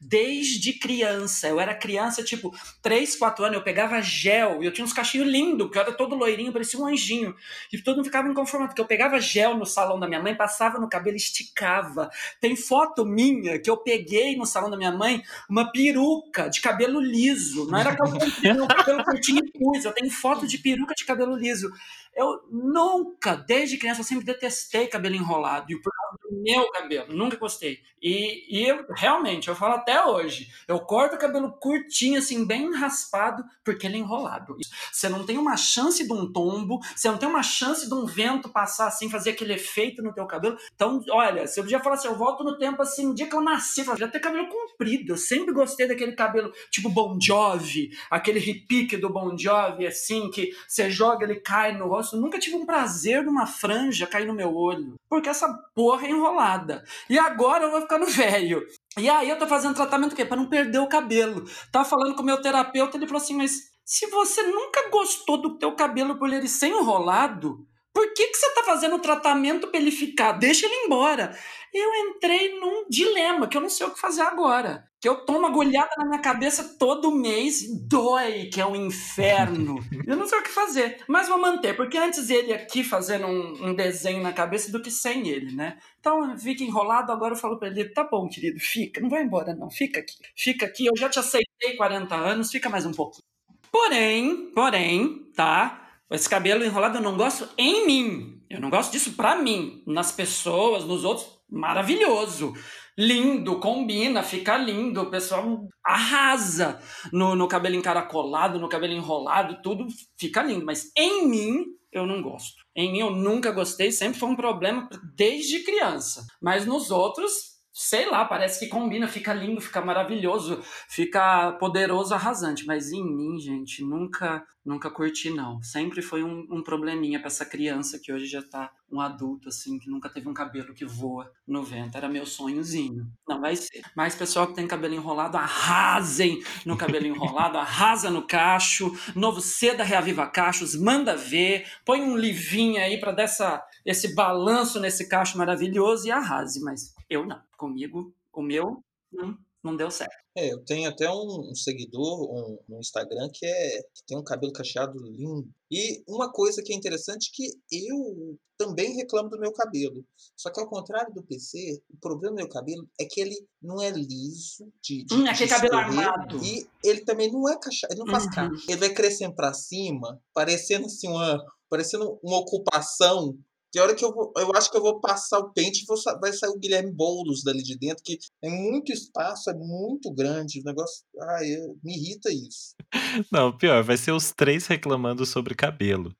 Desde 0.01 0.73
criança. 0.73 1.47
Eu 1.47 1.59
era 1.59 1.73
criança, 1.73 2.23
tipo, 2.23 2.53
3, 2.81 3.15
4 3.15 3.45
anos. 3.45 3.57
Eu 3.57 3.63
pegava 3.63 4.01
gel 4.01 4.61
e 4.61 4.65
eu 4.65 4.73
tinha 4.73 4.83
uns 4.83 4.93
cachinhos 4.93 5.27
lindos, 5.27 5.67
porque 5.67 5.77
eu 5.77 5.83
era 5.83 5.93
todo 5.93 6.15
loirinho, 6.15 6.51
parecia 6.51 6.79
um 6.79 6.85
anjinho. 6.85 7.35
E 7.71 7.81
todo 7.81 7.97
mundo 7.97 8.05
ficava 8.05 8.27
inconformado, 8.27 8.69
porque 8.69 8.81
eu 8.81 8.85
pegava 8.85 9.19
gel 9.19 9.57
no 9.57 9.65
salão 9.65 9.99
da 9.99 10.07
minha 10.07 10.21
mãe, 10.21 10.35
passava 10.35 10.77
no 10.79 10.89
cabelo, 10.89 11.15
esticava. 11.15 12.09
Tem 12.41 12.55
foto 12.55 13.05
minha 13.05 13.59
que 13.59 13.69
eu 13.69 13.77
peguei 13.77 14.35
no 14.35 14.45
salão 14.45 14.69
da 14.69 14.77
minha 14.77 14.91
mãe 14.91 15.21
uma 15.49 15.71
peruca 15.71 16.49
de 16.49 16.61
cabelo 16.61 16.99
liso. 16.99 17.65
Não 17.69 17.79
era 17.79 17.95
cabelo 17.95 18.67
cabelo 18.67 19.03
curtinho 19.03 19.41
e 19.45 19.51
pus. 19.51 19.85
Eu 19.85 19.93
tenho 19.93 20.11
foto 20.11 20.47
de 20.47 20.57
peruca 20.57 20.93
de 20.95 21.05
cabelo 21.05 21.35
liso. 21.35 21.71
Eu 22.15 22.43
nunca, 22.51 23.35
desde 23.35 23.77
criança, 23.77 24.01
eu 24.01 24.05
sempre 24.05 24.25
detestei 24.25 24.87
cabelo 24.87 25.15
enrolado. 25.15 25.71
E 25.71 25.79
por 25.79 25.91
do 26.21 26.41
meu 26.41 26.69
cabelo, 26.71 27.13
nunca 27.13 27.37
gostei. 27.37 27.79
E, 28.01 28.45
e 28.49 28.67
eu, 28.67 28.85
realmente, 28.95 29.49
eu 29.49 29.55
falo 29.55 29.75
até 29.75 30.05
hoje, 30.05 30.47
eu 30.67 30.79
corto 30.79 31.15
o 31.15 31.19
cabelo 31.19 31.51
curtinho, 31.51 32.19
assim, 32.19 32.45
bem 32.45 32.73
raspado, 32.73 33.43
porque 33.63 33.85
ele 33.85 33.97
é 33.97 33.99
enrolado. 33.99 34.55
Você 34.91 35.09
não 35.09 35.25
tem 35.25 35.37
uma 35.37 35.57
chance 35.57 36.05
de 36.05 36.13
um 36.13 36.31
tombo, 36.31 36.79
você 36.95 37.09
não 37.09 37.17
tem 37.17 37.27
uma 37.27 37.43
chance 37.43 37.87
de 37.87 37.93
um 37.93 38.05
vento 38.05 38.49
passar 38.49 38.87
assim, 38.87 39.09
fazer 39.09 39.31
aquele 39.31 39.53
efeito 39.53 40.01
no 40.01 40.13
teu 40.13 40.25
cabelo. 40.25 40.57
Então, 40.73 41.03
olha, 41.09 41.45
se 41.47 41.59
eu 41.59 41.63
podia 41.63 41.79
falar 41.79 41.95
assim, 41.95 42.07
eu 42.07 42.15
volto 42.15 42.43
no 42.43 42.57
tempo 42.57 42.81
assim, 42.81 43.13
dia 43.13 43.27
que 43.27 43.35
eu 43.35 43.41
nasci, 43.41 43.85
eu 43.85 43.97
já 43.97 44.07
ter 44.07 44.19
cabelo 44.19 44.47
comprido. 44.47 45.13
Eu 45.13 45.17
sempre 45.17 45.53
gostei 45.53 45.87
daquele 45.87 46.13
cabelo 46.13 46.51
tipo 46.71 46.89
Bon 46.89 47.17
Jovi, 47.19 47.91
aquele 48.09 48.39
repique 48.39 48.97
do 48.97 49.09
Bon 49.09 49.37
Jovi, 49.37 49.85
assim, 49.85 50.29
que 50.31 50.51
você 50.67 50.89
joga, 50.89 51.25
ele 51.25 51.39
cai 51.39 51.77
no 51.77 51.87
rosto. 51.87 52.15
Eu 52.15 52.21
nunca 52.21 52.39
tive 52.39 52.55
um 52.55 52.65
prazer 52.65 53.23
numa 53.23 53.45
franja 53.45 54.07
cair 54.07 54.25
no 54.25 54.33
meu 54.33 54.55
olho, 54.55 54.95
porque 55.09 55.29
essa 55.29 55.51
porra 55.75 55.98
é 56.05 56.09
enrolada. 56.09 56.83
E 57.09 57.17
agora 57.17 57.65
eu 57.65 57.71
vou 57.71 57.81
ficando 57.81 58.05
velho. 58.05 58.65
E 58.97 59.09
aí 59.09 59.29
eu 59.29 59.37
tô 59.37 59.47
fazendo 59.47 59.75
tratamento 59.75 60.13
o 60.13 60.15
quê? 60.15 60.25
Pra 60.25 60.37
não 60.37 60.49
perder 60.49 60.79
o 60.79 60.89
cabelo. 60.89 61.45
Tava 61.71 61.85
falando 61.85 62.15
com 62.15 62.21
o 62.21 62.25
meu 62.25 62.41
terapeuta, 62.41 62.97
ele 62.97 63.07
falou 63.07 63.21
assim, 63.21 63.35
mas 63.35 63.69
se 63.85 64.07
você 64.07 64.43
nunca 64.43 64.89
gostou 64.89 65.41
do 65.41 65.57
teu 65.57 65.75
cabelo 65.75 66.17
por 66.19 66.31
ele 66.31 66.47
ser 66.47 66.67
enrolado, 66.67 67.65
por 67.93 68.13
que, 68.13 68.27
que 68.27 68.37
você 68.37 68.53
tá 68.53 68.63
fazendo 68.63 68.95
o 68.95 68.99
tratamento 68.99 69.67
pra 69.67 69.79
ele 69.79 69.91
ficar? 69.91 70.33
Deixa 70.33 70.65
ele 70.65 70.85
embora. 70.85 71.35
Eu 71.73 71.93
entrei 72.07 72.59
num 72.59 72.87
dilema 72.89 73.47
que 73.47 73.57
eu 73.57 73.61
não 73.61 73.69
sei 73.69 73.85
o 73.85 73.91
que 73.93 73.99
fazer 73.99 74.21
agora. 74.21 74.87
Que 75.01 75.07
eu 75.07 75.25
tomo 75.25 75.45
agulhada 75.47 75.89
na 75.97 76.05
minha 76.05 76.21
cabeça 76.21 76.77
todo 76.77 77.11
mês, 77.11 77.61
e 77.61 77.87
dói, 77.87 78.45
que 78.45 78.59
é 78.59 78.65
um 78.65 78.75
inferno. 78.75 79.79
eu 80.05 80.15
não 80.15 80.27
sei 80.27 80.39
o 80.39 80.43
que 80.43 80.49
fazer. 80.49 81.03
Mas 81.07 81.27
vou 81.27 81.39
manter, 81.39 81.75
porque 81.75 81.97
antes 81.97 82.29
ele 82.29 82.53
aqui 82.53 82.83
fazendo 82.83 83.27
um, 83.27 83.69
um 83.69 83.73
desenho 83.73 84.21
na 84.21 84.33
cabeça 84.33 84.71
do 84.71 84.81
que 84.81 84.91
sem 84.91 85.27
ele, 85.27 85.55
né? 85.55 85.77
Então 85.99 86.37
fica 86.37 86.63
enrolado, 86.63 87.11
agora 87.11 87.33
eu 87.33 87.39
falo 87.39 87.57
pra 87.57 87.69
ele: 87.69 87.89
tá 87.89 88.03
bom, 88.03 88.27
querido, 88.27 88.59
fica, 88.59 89.01
não 89.01 89.09
vai 89.09 89.23
embora, 89.23 89.55
não, 89.55 89.69
fica 89.69 89.99
aqui. 89.99 90.15
Fica 90.35 90.65
aqui, 90.65 90.85
eu 90.85 90.97
já 90.97 91.09
te 91.09 91.19
aceitei 91.19 91.75
40 91.77 92.15
anos, 92.15 92.51
fica 92.51 92.69
mais 92.69 92.85
um 92.85 92.91
pouquinho. 92.91 93.23
Porém, 93.71 94.51
porém, 94.53 95.31
tá? 95.35 95.88
Esse 96.11 96.27
cabelo 96.27 96.63
enrolado 96.65 96.97
eu 96.97 97.01
não 97.01 97.15
gosto 97.15 97.47
em 97.57 97.85
mim. 97.85 98.41
Eu 98.49 98.59
não 98.59 98.69
gosto 98.69 98.91
disso 98.91 99.13
pra 99.13 99.35
mim. 99.35 99.83
Nas 99.85 100.11
pessoas, 100.11 100.83
nos 100.83 101.03
outros, 101.03 101.27
maravilhoso. 101.49 102.53
Lindo, 102.97 103.59
combina, 103.59 104.23
fica 104.23 104.57
lindo. 104.57 105.01
O 105.01 105.11
pessoal 105.11 105.67
arrasa 105.85 106.79
no, 107.13 107.35
no 107.35 107.47
cabelo 107.47 107.75
encaracolado, 107.75 108.59
no 108.59 108.67
cabelo 108.67 108.93
enrolado, 108.93 109.61
tudo 109.61 109.85
fica 110.17 110.41
lindo. 110.41 110.65
Mas 110.65 110.91
em 110.97 111.27
mim, 111.27 111.65
eu 111.91 112.05
não 112.05 112.21
gosto. 112.21 112.63
Em 112.75 112.91
mim, 112.91 112.99
eu 112.99 113.11
nunca 113.11 113.51
gostei, 113.51 113.91
sempre 113.91 114.19
foi 114.19 114.29
um 114.29 114.35
problema 114.35 114.89
desde 115.15 115.63
criança. 115.63 116.25
Mas 116.41 116.65
nos 116.65 116.91
outros, 116.91 117.58
sei 117.81 118.09
lá, 118.09 118.25
parece 118.25 118.59
que 118.59 118.67
combina, 118.67 119.07
fica 119.07 119.33
lindo, 119.33 119.61
fica 119.61 119.79
maravilhoso, 119.79 120.61
fica 120.89 121.53
poderoso, 121.53 122.13
arrasante. 122.13 122.65
Mas 122.65 122.91
em 122.91 123.01
mim, 123.01 123.39
gente, 123.39 123.81
nunca, 123.85 124.45
nunca 124.65 124.91
curti, 124.91 125.29
não. 125.29 125.63
Sempre 125.63 126.01
foi 126.01 126.21
um, 126.21 126.45
um 126.51 126.61
probleminha 126.61 127.19
pra 127.19 127.27
essa 127.27 127.45
criança 127.45 127.97
que 127.97 128.11
hoje 128.11 128.25
já 128.25 128.41
tá 128.41 128.69
um 128.91 128.99
adulto, 128.99 129.47
assim, 129.47 129.79
que 129.79 129.89
nunca 129.89 130.09
teve 130.09 130.27
um 130.27 130.33
cabelo 130.33 130.73
que 130.73 130.83
voa 130.83 131.31
no 131.47 131.63
vento. 131.63 131.95
Era 131.95 132.09
meu 132.09 132.25
sonhozinho. 132.25 133.07
Não 133.25 133.39
vai 133.39 133.55
ser. 133.55 133.81
Mas 133.95 134.13
pessoal 134.13 134.47
que 134.47 134.55
tem 134.55 134.67
cabelo 134.67 134.95
enrolado, 134.95 135.37
arrasem 135.37 136.43
no 136.65 136.75
cabelo 136.75 137.07
enrolado, 137.07 137.57
arrasa 137.57 138.09
no 138.09 138.27
cacho. 138.27 138.91
Novo 139.15 139.39
Seda 139.39 139.85
Reaviva 139.85 140.27
Cachos, 140.27 140.75
manda 140.75 141.15
ver. 141.15 141.65
Põe 141.85 142.01
um 142.01 142.17
livinho 142.17 142.81
aí 142.81 142.99
pra 142.99 143.13
dar 143.13 143.23
essa, 143.23 143.63
esse 143.85 144.13
balanço 144.13 144.81
nesse 144.81 145.07
cacho 145.07 145.37
maravilhoso 145.37 146.05
e 146.05 146.11
arrase. 146.11 146.59
Mas 146.61 146.98
eu 147.09 147.25
não. 147.25 147.41
Comigo, 147.57 148.13
o 148.33 148.41
meu 148.41 148.83
não, 149.11 149.37
não 149.63 149.75
deu 149.75 149.89
certo. 149.91 150.13
É, 150.35 150.53
eu 150.53 150.63
tenho 150.63 150.89
até 150.89 151.09
um, 151.09 151.49
um 151.51 151.55
seguidor 151.55 152.31
um, 152.31 152.59
no 152.69 152.79
Instagram 152.79 153.29
que, 153.33 153.45
é, 153.45 153.81
que 153.93 154.03
tem 154.07 154.17
um 154.17 154.23
cabelo 154.23 154.53
cacheado 154.53 154.97
lindo. 154.99 155.49
E 155.71 156.03
uma 156.07 156.31
coisa 156.31 156.61
que 156.63 156.71
é 156.71 156.75
interessante 156.75 157.31
que 157.33 157.45
eu 157.71 158.37
também 158.57 158.95
reclamo 158.95 159.29
do 159.29 159.39
meu 159.39 159.51
cabelo. 159.53 160.05
Só 160.35 160.49
que 160.51 160.59
ao 160.59 160.69
contrário 160.69 161.13
do 161.13 161.23
PC, 161.23 161.81
o 161.93 161.97
problema 161.97 162.35
do 162.35 162.39
meu 162.39 162.49
cabelo 162.49 162.87
é 162.99 163.05
que 163.05 163.19
ele 163.21 163.35
não 163.61 163.81
é 163.81 163.89
liso 163.89 164.71
de, 164.81 165.03
de, 165.05 165.13
Hum, 165.13 165.23
de 165.23 165.29
aquele 165.29 165.49
cabelo 165.49 165.75
armado. 165.75 166.43
e 166.43 166.67
ele 166.83 167.01
também 167.01 167.31
não 167.31 167.49
é 167.49 167.57
cacheado, 167.59 167.93
ele 167.93 167.99
não 168.03 168.07
faz 168.11 168.25
Uhum. 168.25 168.51
Ele 168.67 168.77
vai 168.77 168.93
crescendo 168.93 169.33
pra 169.35 169.53
cima, 169.53 170.21
parecendo 170.33 170.85
assim 170.85 171.07
uma, 171.07 171.43
parecendo 171.69 172.19
uma 172.23 172.37
ocupação 172.37 173.37
tem 173.71 173.81
hora 173.81 173.93
que 173.95 174.03
eu 174.03 174.11
vou, 174.13 174.31
eu 174.37 174.51
acho 174.55 174.71
que 174.71 174.77
eu 174.77 174.81
vou 174.81 174.99
passar 174.99 175.39
o 175.39 175.51
pente 175.53 175.83
e 175.83 176.19
vai 176.19 176.33
sair 176.33 176.49
o 176.49 176.57
Guilherme 176.59 176.91
Boulos 176.91 177.43
dali 177.43 177.61
de 177.61 177.77
dentro, 177.77 178.03
que 178.03 178.17
é 178.43 178.49
muito 178.49 178.91
espaço, 178.91 179.49
é 179.49 179.53
muito 179.53 180.11
grande. 180.13 180.59
O 180.61 180.63
negócio. 180.63 181.03
Ai, 181.37 181.47
eu- 181.55 181.77
me 181.83 181.95
irrita 181.95 182.29
isso. 182.31 182.73
Não, 183.31 183.55
pior, 183.55 183.83
vai 183.83 183.97
ser 183.97 184.11
os 184.11 184.31
três 184.31 184.65
reclamando 184.67 185.25
sobre 185.25 185.53
cabelo. 185.55 186.11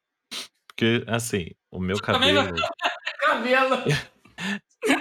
Porque, 0.68 1.04
assim, 1.08 1.48
o 1.72 1.80
meu 1.80 1.98
cabelo. 2.02 2.54
Cabelo. 3.20 3.76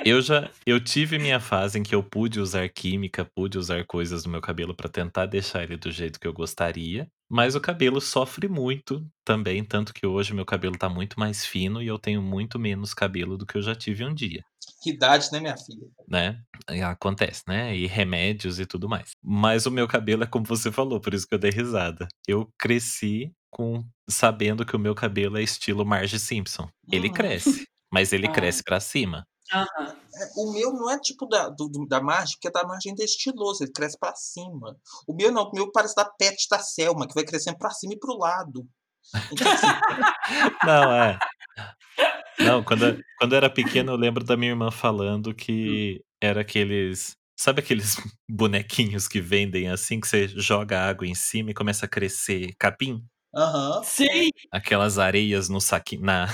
Eu 0.09 0.23
já 0.23 0.51
eu 0.65 0.81
tive 0.83 1.19
minha 1.19 1.39
fase 1.39 1.79
em 1.79 1.83
que 1.83 1.95
eu 1.95 2.03
pude 2.03 2.41
usar 2.41 2.67
química, 2.71 3.27
pude 3.37 3.59
usar 3.59 3.85
coisas 3.85 4.25
no 4.25 4.31
meu 4.31 4.41
cabelo 4.41 4.75
pra 4.75 4.89
tentar 4.89 5.27
deixar 5.27 5.63
ele 5.65 5.77
do 5.77 5.91
jeito 5.93 6.19
que 6.19 6.27
eu 6.27 6.33
gostaria, 6.33 7.07
mas 7.31 7.55
o 7.55 7.61
cabelo 7.61 8.01
sofre 8.01 8.49
muito 8.49 9.07
também, 9.23 9.63
tanto 9.63 9.93
que 9.93 10.07
hoje 10.07 10.33
meu 10.33 10.47
cabelo 10.47 10.79
tá 10.79 10.89
muito 10.89 11.21
mais 11.21 11.45
fino 11.45 11.83
e 11.83 11.87
eu 11.87 11.99
tenho 11.99 12.23
muito 12.23 12.59
menos 12.59 12.95
cabelo 12.95 13.37
do 13.37 13.45
que 13.45 13.59
eu 13.59 13.61
já 13.63 13.75
tive 13.75 14.03
um 14.03 14.15
dia. 14.15 14.43
Idade, 14.87 15.29
né, 15.31 15.41
minha 15.41 15.57
filha? 15.59 15.87
Né? 16.09 16.41
Acontece, 16.87 17.43
né? 17.47 17.77
E 17.77 17.87
remédios 17.87 18.59
e 18.59 18.65
tudo 18.65 18.89
mais. 18.89 19.11
Mas 19.23 19.67
o 19.67 19.71
meu 19.71 19.87
cabelo 19.87 20.23
é 20.23 20.27
como 20.27 20.47
você 20.47 20.73
falou, 20.73 21.01
por 21.03 21.13
isso 21.13 21.27
que 21.29 21.35
eu 21.35 21.39
dei 21.39 21.51
risada. 21.51 22.09
Eu 22.27 22.49
cresci 22.59 23.31
com 23.51 23.85
sabendo 24.09 24.65
que 24.65 24.75
o 24.75 24.79
meu 24.79 24.95
cabelo 24.95 25.37
é 25.37 25.43
estilo 25.43 25.85
Marge 25.85 26.19
Simpson. 26.19 26.67
Ele 26.91 27.09
Uhum. 27.09 27.15
cresce, 27.15 27.67
mas 27.93 28.13
ele 28.15 28.27
Ah. 28.29 28.33
cresce 28.33 28.63
pra 28.63 28.81
cima. 28.81 29.27
É, 29.53 30.31
o 30.37 30.53
meu 30.53 30.73
não 30.73 30.91
é 30.91 30.99
tipo 30.99 31.27
da, 31.27 31.49
do, 31.49 31.87
da 31.87 32.01
margem, 32.01 32.37
porque 32.37 32.51
da 32.51 32.67
margem 32.67 32.91
ainda 32.91 33.03
é 33.03 33.07
estiloso, 33.07 33.65
ele 33.65 33.73
cresce 33.73 33.99
pra 33.99 34.15
cima. 34.15 34.77
O 35.07 35.15
meu 35.15 35.33
não, 35.33 35.45
o 35.45 35.55
meu 35.55 35.71
parece 35.73 35.95
da 35.95 36.05
pet 36.05 36.47
da 36.51 36.59
Selma, 36.59 37.07
que 37.07 37.15
vai 37.15 37.25
crescendo 37.25 37.59
pra 37.59 37.71
cima 37.71 37.95
e 37.95 37.99
pro 37.99 38.19
lado. 38.19 38.67
Então, 39.33 39.51
assim, 39.51 39.67
Não, 40.65 40.93
é. 40.93 41.19
Não, 42.39 42.63
quando, 42.63 43.03
quando 43.19 43.33
eu 43.33 43.37
era 43.37 43.51
pequeno, 43.51 43.93
eu 43.93 43.97
lembro 43.97 44.23
da 44.25 44.37
minha 44.37 44.53
irmã 44.53 44.71
falando 44.71 45.35
que 45.35 46.03
era 46.21 46.41
aqueles. 46.43 47.13
Sabe 47.37 47.61
aqueles 47.61 47.97
bonequinhos 48.29 49.09
que 49.09 49.21
vendem 49.21 49.69
assim, 49.69 50.01
que 50.01 50.09
você 50.09 50.29
joga 50.29 50.81
água 50.81 51.07
em 51.07 51.15
cima 51.15 51.51
e 51.51 51.55
começa 51.55 51.87
a 51.87 51.89
crescer 51.89 52.55
capim? 52.59 53.05
Aham. 53.35 53.83
Sim, 53.85 54.31
Aquelas 54.51 54.99
areias 54.99 55.49
no 55.49 55.61
saquinho, 55.61 56.03
na, 56.03 56.27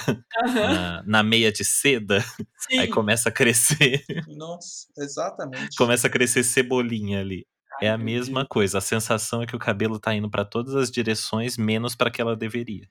aham, 0.44 0.72
na, 0.72 1.02
na 1.04 1.22
meia 1.22 1.50
de 1.52 1.64
seda, 1.64 2.20
sim. 2.58 2.78
aí 2.78 2.88
começa 2.88 3.28
a 3.28 3.32
crescer, 3.32 4.04
Nossa, 4.28 4.86
exatamente. 4.98 5.76
começa 5.76 6.06
a 6.06 6.10
crescer 6.10 6.42
cebolinha 6.44 7.20
ali. 7.20 7.46
Ai, 7.80 7.88
É 7.88 7.90
a 7.90 7.98
mesma 7.98 8.40
Deus. 8.40 8.48
coisa, 8.50 8.78
a 8.78 8.80
sensação 8.80 9.42
é 9.42 9.46
que 9.46 9.56
o 9.56 9.58
cabelo 9.58 9.98
tá 9.98 10.14
indo 10.14 10.30
pra 10.30 10.44
todas 10.44 10.74
as 10.74 10.90
direções, 10.90 11.56
menos 11.56 11.94
pra 11.94 12.10
que 12.10 12.20
ela 12.20 12.36
deveria. 12.36 12.88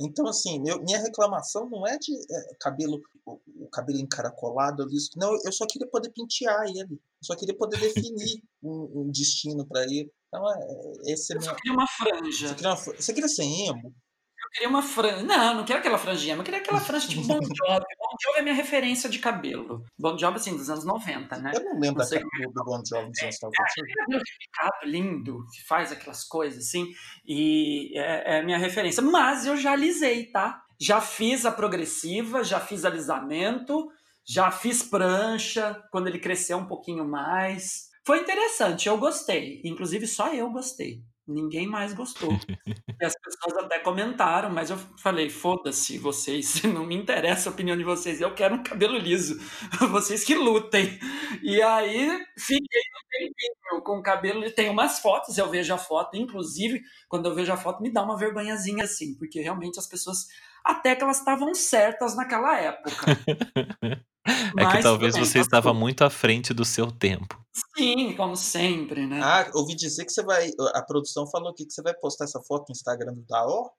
Então, 0.00 0.26
assim, 0.26 0.58
meu- 0.60 0.82
minha 0.82 0.98
reclamação 1.00 1.68
não 1.68 1.86
é 1.86 1.98
de 1.98 2.12
é, 2.14 2.54
cabelo, 2.60 3.00
o, 3.26 3.38
o 3.64 3.68
cabelo 3.70 3.98
encaracolado, 3.98 4.84
liso. 4.86 5.10
Não, 5.16 5.32
eu 5.44 5.52
só 5.52 5.66
queria 5.66 5.86
poder 5.86 6.10
pentear 6.10 6.64
ele. 6.66 6.92
Eu 6.94 6.98
só 7.24 7.36
queria 7.36 7.54
poder 7.56 7.78
definir 7.78 8.42
um, 8.62 9.02
um 9.02 9.10
destino 9.10 9.66
pra 9.66 9.82
ele. 9.84 10.10
Então, 10.32 10.48
é, 10.50 11.12
esse 11.12 11.34
é 11.34 11.36
Eu 11.36 11.42
só 11.42 11.50
meu. 11.50 11.56
queria 11.56 11.72
uma 11.74 11.86
franja. 11.86 12.48
Você 12.48 12.54
queria, 12.54 12.70
uma 12.70 12.76
você 12.76 13.12
queria 13.12 13.28
ser 13.28 13.42
emo? 13.42 13.94
Eu 14.44 14.50
queria 14.52 14.68
uma 14.68 14.82
franja. 14.82 15.22
Não, 15.22 15.54
não 15.56 15.64
quero 15.64 15.78
aquela 15.80 15.98
franjinha, 15.98 16.34
mas 16.34 16.40
eu 16.40 16.44
queria 16.44 16.60
aquela 16.60 16.80
franja 16.80 17.06
tipo 17.08 17.22
Bon 17.22 17.34
Jovi. 17.34 17.84
Bon 17.98 18.16
Jovi 18.22 18.38
é 18.38 18.42
minha 18.42 18.54
referência 18.54 19.10
de 19.10 19.18
cabelo. 19.18 19.84
Bon 19.98 20.16
Jovi, 20.16 20.36
assim, 20.36 20.56
dos 20.56 20.70
anos 20.70 20.84
90, 20.84 21.36
né? 21.36 21.52
Eu 21.54 21.64
não 21.64 21.78
lembro 21.78 22.02
Não 22.02 22.08
da 22.08 22.20
cara 22.20 22.50
do 22.52 22.64
Bon 22.64 22.82
Jovi 22.84 23.10
dos 23.10 23.22
anos 23.22 23.38
90. 23.42 23.62
Aquele 23.62 23.94
cabelo 23.94 24.22
picado, 24.38 24.86
lindo, 24.86 25.46
que 25.54 25.62
faz 25.66 25.92
aquelas 25.92 26.24
coisas 26.24 26.64
assim, 26.64 26.86
e 27.26 27.92
é, 27.98 28.36
é 28.36 28.40
a 28.40 28.42
minha 28.42 28.58
referência. 28.58 29.02
Mas 29.02 29.44
eu 29.46 29.56
já 29.56 29.72
alisei, 29.72 30.30
tá? 30.30 30.62
Já 30.80 31.00
fiz 31.00 31.44
a 31.44 31.52
progressiva, 31.52 32.42
já 32.42 32.58
fiz 32.58 32.84
alisamento, 32.84 33.86
já 34.26 34.50
fiz 34.50 34.82
prancha, 34.82 35.80
quando 35.92 36.08
ele 36.08 36.18
cresceu 36.18 36.56
um 36.58 36.66
pouquinho 36.66 37.04
mais. 37.04 37.91
Foi 38.04 38.18
interessante, 38.20 38.88
eu 38.88 38.98
gostei. 38.98 39.60
Inclusive, 39.64 40.06
só 40.06 40.32
eu 40.34 40.50
gostei. 40.50 41.02
Ninguém 41.26 41.66
mais 41.66 41.92
gostou. 41.94 42.30
E 43.00 43.04
as 43.04 43.14
pessoas 43.20 43.64
até 43.64 43.80
comentaram, 43.80 44.48
mas 44.48 44.70
eu 44.70 44.78
falei: 44.96 45.28
foda-se 45.28 45.98
vocês, 45.98 46.62
não 46.72 46.86
me 46.86 46.94
interessa 46.94 47.50
a 47.50 47.52
opinião 47.52 47.76
de 47.76 47.82
vocês, 47.82 48.20
eu 48.20 48.32
quero 48.32 48.54
um 48.54 48.62
cabelo 48.62 48.96
liso. 48.96 49.40
Vocês 49.90 50.22
que 50.24 50.36
lutem. 50.36 51.00
E 51.42 51.60
aí 51.60 52.08
fiquei 52.38 52.82
tempinho 53.10 53.82
com 53.82 53.98
o 53.98 54.02
cabelo. 54.02 54.48
Tem 54.52 54.70
umas 54.70 55.00
fotos, 55.00 55.36
eu 55.36 55.50
vejo 55.50 55.74
a 55.74 55.78
foto, 55.78 56.16
inclusive, 56.16 56.80
quando 57.08 57.28
eu 57.28 57.34
vejo 57.34 57.52
a 57.52 57.56
foto, 57.56 57.82
me 57.82 57.92
dá 57.92 58.04
uma 58.04 58.16
vergonhazinha 58.16 58.84
assim, 58.84 59.16
porque 59.16 59.40
realmente 59.40 59.80
as 59.80 59.88
pessoas. 59.88 60.28
Até 60.64 60.94
que 60.94 61.02
elas 61.02 61.18
estavam 61.18 61.54
certas 61.54 62.16
naquela 62.16 62.56
época. 62.58 62.90
É 64.24 64.60
que 64.60 64.64
Mas 64.74 64.84
talvez 64.84 65.14
tudo 65.14 65.22
bem, 65.22 65.30
você 65.30 65.40
estava 65.40 65.70
passou. 65.70 65.80
muito 65.80 66.04
à 66.04 66.10
frente 66.10 66.54
do 66.54 66.64
seu 66.64 66.92
tempo. 66.92 67.44
Sim, 67.76 68.14
como 68.14 68.36
sempre, 68.36 69.04
né? 69.04 69.20
Ah, 69.20 69.50
ouvi 69.52 69.74
dizer 69.74 70.04
que 70.04 70.12
você 70.12 70.22
vai. 70.22 70.48
A 70.74 70.82
produção 70.82 71.26
falou 71.26 71.50
aqui 71.50 71.66
que 71.66 71.72
você 71.72 71.82
vai 71.82 71.92
postar 71.92 72.26
essa 72.26 72.40
foto 72.40 72.68
no 72.68 72.72
Instagram 72.72 73.14
do 73.14 73.22
Daó? 73.22 73.70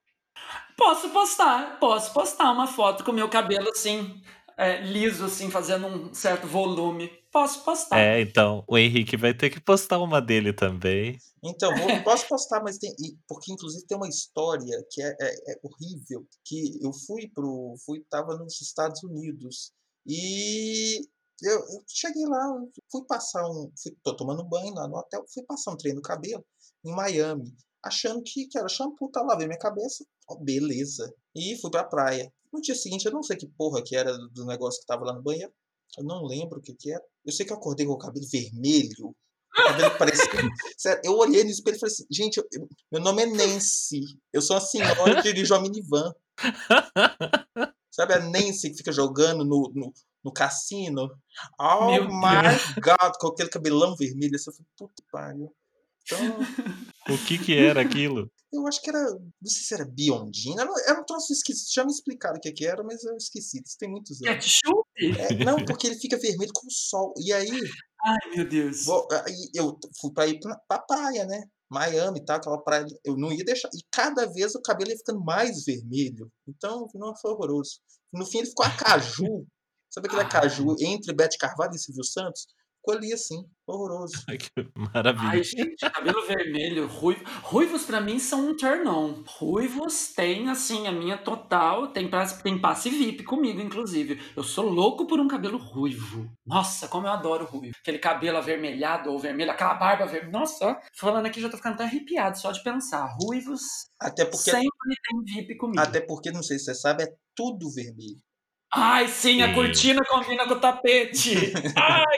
Posso 0.77 1.09
postar, 1.11 1.79
posso 1.79 2.13
postar 2.13 2.51
uma 2.51 2.67
foto 2.67 3.05
com 3.05 3.11
o 3.11 3.13
meu 3.13 3.29
cabelo 3.29 3.69
assim, 3.69 4.21
é, 4.57 4.81
liso, 4.81 5.25
assim, 5.25 5.49
fazendo 5.49 5.87
um 5.87 6.13
certo 6.13 6.47
volume. 6.47 7.09
Posso 7.31 7.63
postar. 7.63 7.99
É, 7.99 8.21
então, 8.21 8.63
o 8.67 8.77
Henrique 8.77 9.17
vai 9.17 9.33
ter 9.33 9.49
que 9.49 9.59
postar 9.59 9.99
uma 9.99 10.21
dele 10.21 10.53
também. 10.53 11.17
Então, 11.43 11.75
vou, 11.75 11.87
posso 12.03 12.27
postar, 12.27 12.61
mas 12.63 12.77
tem. 12.77 12.93
Porque 13.27 13.51
inclusive 13.51 13.85
tem 13.87 13.97
uma 13.97 14.07
história 14.07 14.85
que 14.91 15.01
é, 15.01 15.15
é- 15.19 15.51
é 15.53 15.59
horrível. 15.63 16.25
Que 16.45 16.79
eu 16.83 16.91
fui 16.93 17.27
pro. 17.33 17.75
Fui, 17.85 18.03
tava 18.09 18.37
nos 18.37 18.61
Estados 18.61 19.01
Unidos. 19.03 19.71
E 20.05 20.99
eu, 21.41 21.59
eu 21.59 21.83
cheguei 21.87 22.25
lá, 22.25 22.45
fui 22.91 23.03
passar 23.05 23.45
um. 23.49 23.71
Fui, 23.81 23.91
tô 24.03 24.15
tomando 24.15 24.43
banho 24.43 24.73
lá 24.73 24.87
no 24.87 24.97
hotel, 24.97 25.25
fui 25.33 25.43
passar 25.43 25.71
um 25.71 25.77
treino 25.77 25.97
no 25.97 26.01
cabelo 26.03 26.45
em 26.85 26.91
Miami. 26.95 27.51
Achando 27.83 28.21
que, 28.23 28.47
que 28.47 28.57
era 28.57 28.69
shampoo, 28.69 29.09
tá 29.09 29.21
lavei 29.21 29.47
minha 29.47 29.59
cabeça. 29.59 30.05
ó, 30.29 30.35
beleza. 30.37 31.13
E 31.35 31.57
fui 31.59 31.69
pra 31.71 31.83
praia. 31.83 32.31
No 32.53 32.61
dia 32.61 32.75
seguinte, 32.75 33.05
eu 33.05 33.11
não 33.11 33.23
sei 33.23 33.35
que 33.35 33.47
porra 33.47 33.81
que 33.83 33.95
era 33.95 34.15
do 34.29 34.45
negócio 34.45 34.79
que 34.79 34.85
tava 34.85 35.03
lá 35.05 35.13
no 35.13 35.23
banheiro. 35.23 35.51
Eu 35.97 36.03
não 36.03 36.23
lembro 36.25 36.59
o 36.59 36.61
que 36.61 36.73
que 36.73 36.91
era. 36.91 37.03
Eu 37.25 37.33
sei 37.33 37.45
que 37.45 37.51
eu 37.51 37.57
acordei 37.57 37.85
com 37.85 37.93
o 37.93 37.97
cabelo 37.97 38.25
vermelho. 38.31 39.09
O 39.55 39.63
cabelo 39.67 39.97
parecia. 39.97 40.23
Sério, 40.77 41.01
eu 41.03 41.17
olhei 41.17 41.43
no 41.43 41.49
espelho 41.49 41.75
e 41.77 41.79
falei 41.79 41.93
assim, 41.93 42.05
gente, 42.11 42.37
eu- 42.37 42.47
eu- 42.53 42.67
meu 42.91 43.01
nome 43.01 43.23
é 43.23 43.25
Nancy. 43.25 44.01
Eu 44.31 44.41
sou 44.41 44.55
uma 44.55 44.61
senhora 44.61 45.15
que 45.21 45.33
dirijo 45.33 45.53
uma 45.53 45.61
minivan. 45.61 46.13
Sabe 47.91 48.13
a 48.15 48.19
Nancy 48.19 48.71
que 48.71 48.77
fica 48.77 48.91
jogando 48.91 49.45
no, 49.45 49.71
no, 49.75 49.93
no 50.23 50.33
cassino? 50.33 51.09
Oh 51.59 51.85
Meu 51.91 52.05
my 52.05 52.81
God, 52.81 53.13
com 53.19 53.27
aquele 53.27 53.49
cabelão 53.49 53.95
vermelho. 53.95 54.35
Assim, 54.35 54.49
eu 54.49 54.53
falei, 54.55 54.67
puta 54.77 55.03
pariu. 55.11 55.55
Então, 56.05 56.19
O 57.09 57.17
que 57.27 57.37
que 57.37 57.53
era 57.57 57.81
aquilo? 57.81 58.31
eu 58.51 58.65
acho 58.67 58.81
que 58.81 58.89
era. 58.89 58.99
Não 59.01 59.49
sei 59.49 59.61
se 59.63 59.73
era 59.73 59.85
Biondina. 59.85 60.61
Era, 60.61 60.71
era 60.87 61.01
um 61.01 61.05
troço 61.05 61.33
esquisito. 61.33 61.73
Já 61.73 61.83
me 61.83 61.91
explicaram 61.91 62.37
o 62.37 62.39
que, 62.39 62.51
que 62.51 62.65
era, 62.65 62.83
mas 62.83 63.03
eu 63.03 63.15
esqueci. 63.17 63.61
Isso 63.65 63.75
tem 63.77 63.89
muitos 63.89 64.21
anos. 64.21 64.45
Ketchup? 64.45 64.87
É, 65.19 65.43
não, 65.43 65.57
porque 65.65 65.87
ele 65.87 65.97
fica 65.99 66.17
vermelho 66.17 66.51
com 66.53 66.67
o 66.67 66.71
sol. 66.71 67.13
E 67.17 67.33
aí, 67.33 67.49
Ai, 68.05 68.35
meu 68.35 68.47
Deus. 68.47 68.85
Vou- 68.85 69.07
aí 69.11 69.49
eu 69.53 69.77
fui 69.99 70.11
pra 70.13 70.27
ir 70.27 70.39
pra, 70.39 70.55
pra 70.67 70.79
praia, 70.79 71.25
né? 71.25 71.43
Miami 71.69 72.19
e 72.19 72.25
tal, 72.25 72.37
aquela 72.37 72.61
praia. 72.63 72.85
Eu 73.03 73.17
não 73.17 73.33
ia 73.33 73.43
deixar. 73.43 73.67
E 73.73 73.79
cada 73.91 74.25
vez 74.27 74.53
o 74.55 74.61
cabelo 74.61 74.91
ia 74.91 74.97
ficando 74.97 75.19
mais 75.23 75.65
vermelho. 75.65 76.31
Então, 76.47 76.87
não 76.95 77.13
foi 77.17 77.31
horroroso. 77.31 77.79
No 78.13 78.25
fim, 78.25 78.37
ele 78.39 78.47
ficou 78.47 78.65
acaju. 78.65 79.45
Sabe 79.89 80.07
aquele 80.07 80.21
acaju 80.21 80.75
entre 80.79 81.13
Bete 81.13 81.37
Carvalho 81.37 81.73
e 81.75 81.79
Silvio 81.79 82.03
Santos? 82.03 82.45
Ficou 82.85 82.95
ali 82.97 83.13
assim, 83.13 83.45
horroroso. 83.65 84.11
Ai, 84.27 84.37
que 84.37 84.49
maravilha. 84.93 85.29
Ai, 85.29 85.41
gente, 85.41 85.89
cabelo 85.89 86.21
vermelho, 86.27 86.85
ruivo. 86.85 87.23
Ruivos 87.41 87.85
pra 87.85 88.01
mim 88.01 88.19
são 88.19 88.49
um 88.49 88.57
turn 88.57 88.85
on. 88.89 89.23
Ruivos 89.25 90.11
tem, 90.13 90.49
assim, 90.49 90.85
a 90.85 90.91
minha 90.91 91.17
total. 91.17 91.87
Tem, 91.93 92.09
passe- 92.09 92.43
tem 92.43 92.59
passe 92.59 92.89
VIP 92.89 93.23
comigo, 93.23 93.61
inclusive. 93.61 94.21
Eu 94.35 94.43
sou 94.43 94.67
louco 94.69 95.07
por 95.07 95.17
um 95.17 95.29
cabelo 95.29 95.57
ruivo. 95.57 96.29
Nossa, 96.45 96.89
como 96.89 97.07
eu 97.07 97.11
adoro 97.13 97.45
ruivo. 97.45 97.73
Aquele 97.79 97.99
cabelo 97.99 98.37
avermelhado 98.37 99.09
ou 99.09 99.17
vermelho, 99.17 99.51
aquela 99.51 99.75
barba 99.75 100.05
vermelha. 100.05 100.37
Nossa, 100.37 100.65
ó, 100.67 100.75
falando 100.93 101.25
aqui 101.27 101.39
já 101.39 101.47
tô 101.49 101.55
ficando 101.55 101.75
até 101.75 101.85
arrepiado 101.85 102.37
só 102.37 102.51
de 102.51 102.61
pensar. 102.63 103.07
Ruivos 103.21 103.61
Até 103.97 104.25
porque, 104.25 104.51
sempre 104.51 104.97
tem 105.09 105.23
VIP 105.23 105.55
comigo. 105.55 105.79
até 105.81 106.01
porque, 106.01 106.31
não 106.31 106.43
sei 106.43 106.59
se 106.59 106.65
você 106.65 106.75
sabe, 106.75 107.03
é 107.03 107.13
tudo 107.33 107.71
vermelho. 107.71 108.19
Ai, 108.75 109.07
sim, 109.07 109.43
a 109.43 109.53
cortina 109.53 110.01
combina 110.03 110.47
com 110.47 110.55
o 110.55 110.59
tapete. 110.59 111.35
Ai, 111.77 112.17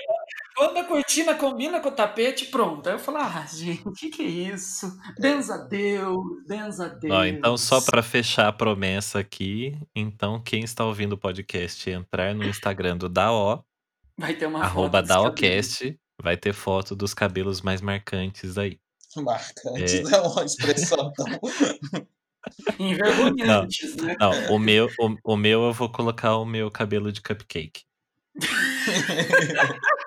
quando 0.55 0.77
a 0.77 0.83
cortina 0.83 1.35
combina 1.35 1.79
com 1.79 1.89
o 1.89 1.91
tapete, 1.91 2.45
pronto. 2.45 2.87
Aí 2.87 2.95
eu 2.95 2.99
falo, 2.99 3.17
ah, 3.17 3.45
gente, 3.51 3.87
o 3.87 3.91
que, 3.91 4.09
que 4.09 4.21
é 4.21 4.25
isso? 4.25 4.97
Benza 5.19 5.55
a 5.55 5.57
Deus, 5.57 6.17
benza 6.47 6.85
a 6.85 6.89
Deus. 6.89 7.13
Ó, 7.13 7.25
então, 7.25 7.57
só 7.57 7.81
pra 7.81 8.01
fechar 8.01 8.47
a 8.47 8.53
promessa 8.53 9.19
aqui, 9.19 9.77
então, 9.95 10.41
quem 10.41 10.63
está 10.63 10.85
ouvindo 10.85 11.13
o 11.13 11.17
podcast 11.17 11.89
entrar 11.89 12.33
no 12.33 12.43
Instagram 12.45 12.97
do 12.97 13.09
Daó, 13.09 13.61
Vai 14.17 14.33
ter 14.33 14.45
uma 14.45 14.63
arroba. 14.63 15.03
Daocast, 15.03 15.99
vai 16.21 16.37
ter 16.37 16.53
foto 16.53 16.95
dos 16.95 17.13
cabelos 17.13 17.61
mais 17.61 17.81
marcantes 17.81 18.57
aí. 18.57 18.79
Marcante, 19.17 19.97
É. 19.97 20.01
não 20.03 20.11
é 20.11 20.21
uma 20.21 20.45
expressão 20.45 21.11
tão. 21.15 21.25
Envergonhantes, 22.79 23.95
né? 23.97 24.15
Não, 24.19 24.55
o 24.55 24.59
meu, 24.59 24.89
o, 24.99 25.33
o 25.33 25.37
meu 25.37 25.63
eu 25.63 25.73
vou 25.73 25.89
colocar 25.89 26.37
o 26.37 26.45
meu 26.45 26.71
cabelo 26.71 27.11
de 27.11 27.21
cupcake. 27.21 27.83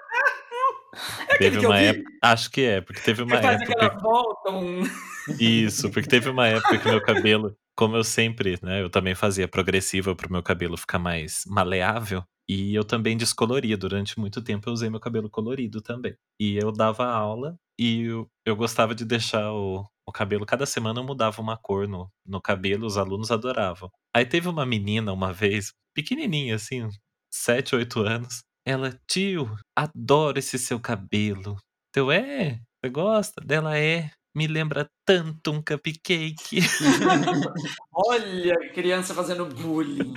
É 1.29 1.35
aquele 1.35 1.39
Teve 1.39 1.61
que 1.61 1.67
uma 1.67 1.79
época. 1.79 2.11
Acho 2.23 2.51
que 2.51 2.61
é, 2.63 2.81
porque 2.81 3.01
teve 3.01 3.23
uma 3.23 3.41
faz 3.41 3.61
época. 3.61 3.73
aquela 3.73 4.01
volta, 4.01 4.51
um... 4.51 4.83
Isso, 5.39 5.91
porque 5.91 6.09
teve 6.09 6.29
uma 6.29 6.47
época 6.47 6.79
que 6.79 6.89
meu 6.89 7.03
cabelo, 7.03 7.57
como 7.77 7.97
eu 7.97 8.05
sempre, 8.05 8.59
né, 8.63 8.83
eu 8.83 8.91
também 8.91 9.15
fazia 9.15 9.47
progressiva 9.47 10.15
pro 10.15 10.33
meu 10.33 10.43
cabelo 10.43 10.77
ficar 10.77 10.99
mais 10.99 11.43
maleável, 11.47 12.25
e 12.49 12.75
eu 12.75 12.83
também 12.83 13.17
descoloria. 13.17 13.77
Durante 13.77 14.19
muito 14.19 14.43
tempo 14.43 14.69
eu 14.69 14.73
usei 14.73 14.89
meu 14.89 15.01
cabelo 15.01 15.29
colorido 15.29 15.83
também. 15.83 16.17
E 16.41 16.57
eu 16.57 16.73
dava 16.73 17.05
aula 17.05 17.59
e 17.79 18.05
eu, 18.05 18.29
eu 18.45 18.57
gostava 18.57 18.95
de 18.95 19.05
deixar 19.05 19.53
o, 19.53 19.85
o 20.07 20.13
cabelo, 20.13 20.47
cada 20.47 20.65
semana 20.67 21.01
eu 21.01 21.05
mudava 21.05 21.41
uma 21.43 21.57
cor 21.57 21.87
no, 21.87 22.11
no 22.27 22.41
cabelo, 22.41 22.87
os 22.87 22.97
alunos 22.97 23.31
adoravam. 23.31 23.91
Aí 24.15 24.25
teve 24.25 24.49
uma 24.49 24.65
menina 24.65 25.13
uma 25.13 25.33
vez, 25.33 25.75
pequenininha 25.95 26.57
assim, 26.57 26.89
7, 27.31 27.77
8 27.77 28.01
anos, 28.01 28.43
Ela, 28.69 28.93
tio, 29.11 29.57
adoro 29.75 30.39
esse 30.39 30.59
seu 30.59 30.79
cabelo. 30.79 31.57
Teu 31.91 32.13
é? 32.13 32.61
Você 32.85 32.91
gosta? 32.91 33.41
Dela 33.41 33.79
é. 33.79 34.11
Me 34.37 34.47
lembra 34.47 34.87
tanto 35.07 35.53
um 35.53 35.63
cupcake. 35.63 36.59
Olha, 37.91 38.55
criança 38.75 39.15
fazendo 39.15 39.47
bullying. 39.47 40.13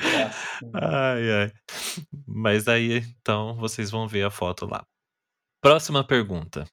ai, 0.76 1.32
ai. 1.32 1.52
Mas 2.28 2.68
aí, 2.68 2.98
então, 3.22 3.56
vocês 3.56 3.90
vão 3.90 4.06
ver 4.06 4.26
a 4.26 4.30
foto 4.30 4.66
lá. 4.66 4.84
Próxima 5.62 6.06
pergunta. 6.06 6.68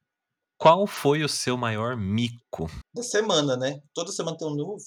Qual 0.61 0.85
foi 0.85 1.23
o 1.23 1.29
seu 1.29 1.57
maior 1.57 1.97
mico? 1.97 2.69
Da 2.93 3.05
semana, 3.05 3.57
né? 3.57 3.79
Toda 3.95 4.11
semana 4.11 4.37
tem 4.37 4.49
um 4.49 4.57
novo. 4.57 4.83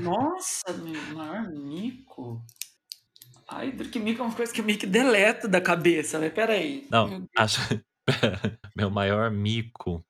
Nossa, 0.00 0.72
meu 0.74 1.02
maior 1.12 1.50
mico. 1.50 2.40
Ai, 3.56 3.70
que 3.70 4.00
mico 4.00 4.20
é 4.20 4.24
uma 4.24 4.34
coisa 4.34 4.52
que 4.52 4.60
eu 4.60 4.64
meio 4.64 4.78
que 4.78 4.86
deleto 4.86 5.46
da 5.46 5.60
cabeça, 5.60 6.18
mas 6.18 6.32
peraí. 6.32 6.88
Não, 6.90 7.24
acho. 7.38 7.60
meu 8.76 8.90
maior 8.90 9.30
mico. 9.30 10.04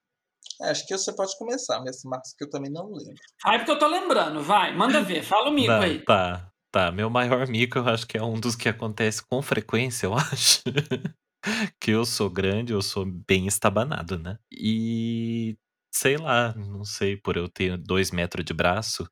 É, 0.62 0.70
acho 0.70 0.86
que 0.86 0.96
você 0.96 1.14
pode 1.14 1.36
começar, 1.36 1.78
mas 1.80 2.02
Marcos, 2.04 2.32
que 2.32 2.44
eu 2.44 2.48
também 2.48 2.70
não 2.70 2.86
lembro. 2.90 3.20
Ai, 3.44 3.58
porque 3.58 3.70
eu 3.72 3.78
tô 3.78 3.86
lembrando, 3.86 4.42
vai, 4.42 4.74
manda 4.74 5.02
ver, 5.02 5.22
fala 5.22 5.50
o 5.50 5.52
mico 5.52 5.68
Não, 5.68 5.82
aí. 5.82 6.02
Tá, 6.04 6.50
tá. 6.72 6.90
Meu 6.90 7.10
maior 7.10 7.46
mico 7.46 7.76
eu 7.78 7.86
acho 7.86 8.06
que 8.06 8.16
é 8.16 8.22
um 8.22 8.40
dos 8.40 8.56
que 8.56 8.68
acontece 8.68 9.22
com 9.28 9.42
frequência, 9.42 10.06
eu 10.06 10.14
acho. 10.16 10.62
que 11.78 11.90
eu 11.90 12.06
sou 12.06 12.30
grande, 12.30 12.72
eu 12.72 12.80
sou 12.80 13.04
bem 13.04 13.46
estabanado, 13.46 14.18
né? 14.18 14.38
E 14.50 15.54
sei 15.94 16.16
lá, 16.16 16.54
não 16.54 16.82
sei, 16.82 17.14
por 17.14 17.36
eu 17.36 17.46
ter 17.46 17.76
dois 17.76 18.10
metros 18.10 18.42
de 18.42 18.54
braço, 18.54 19.06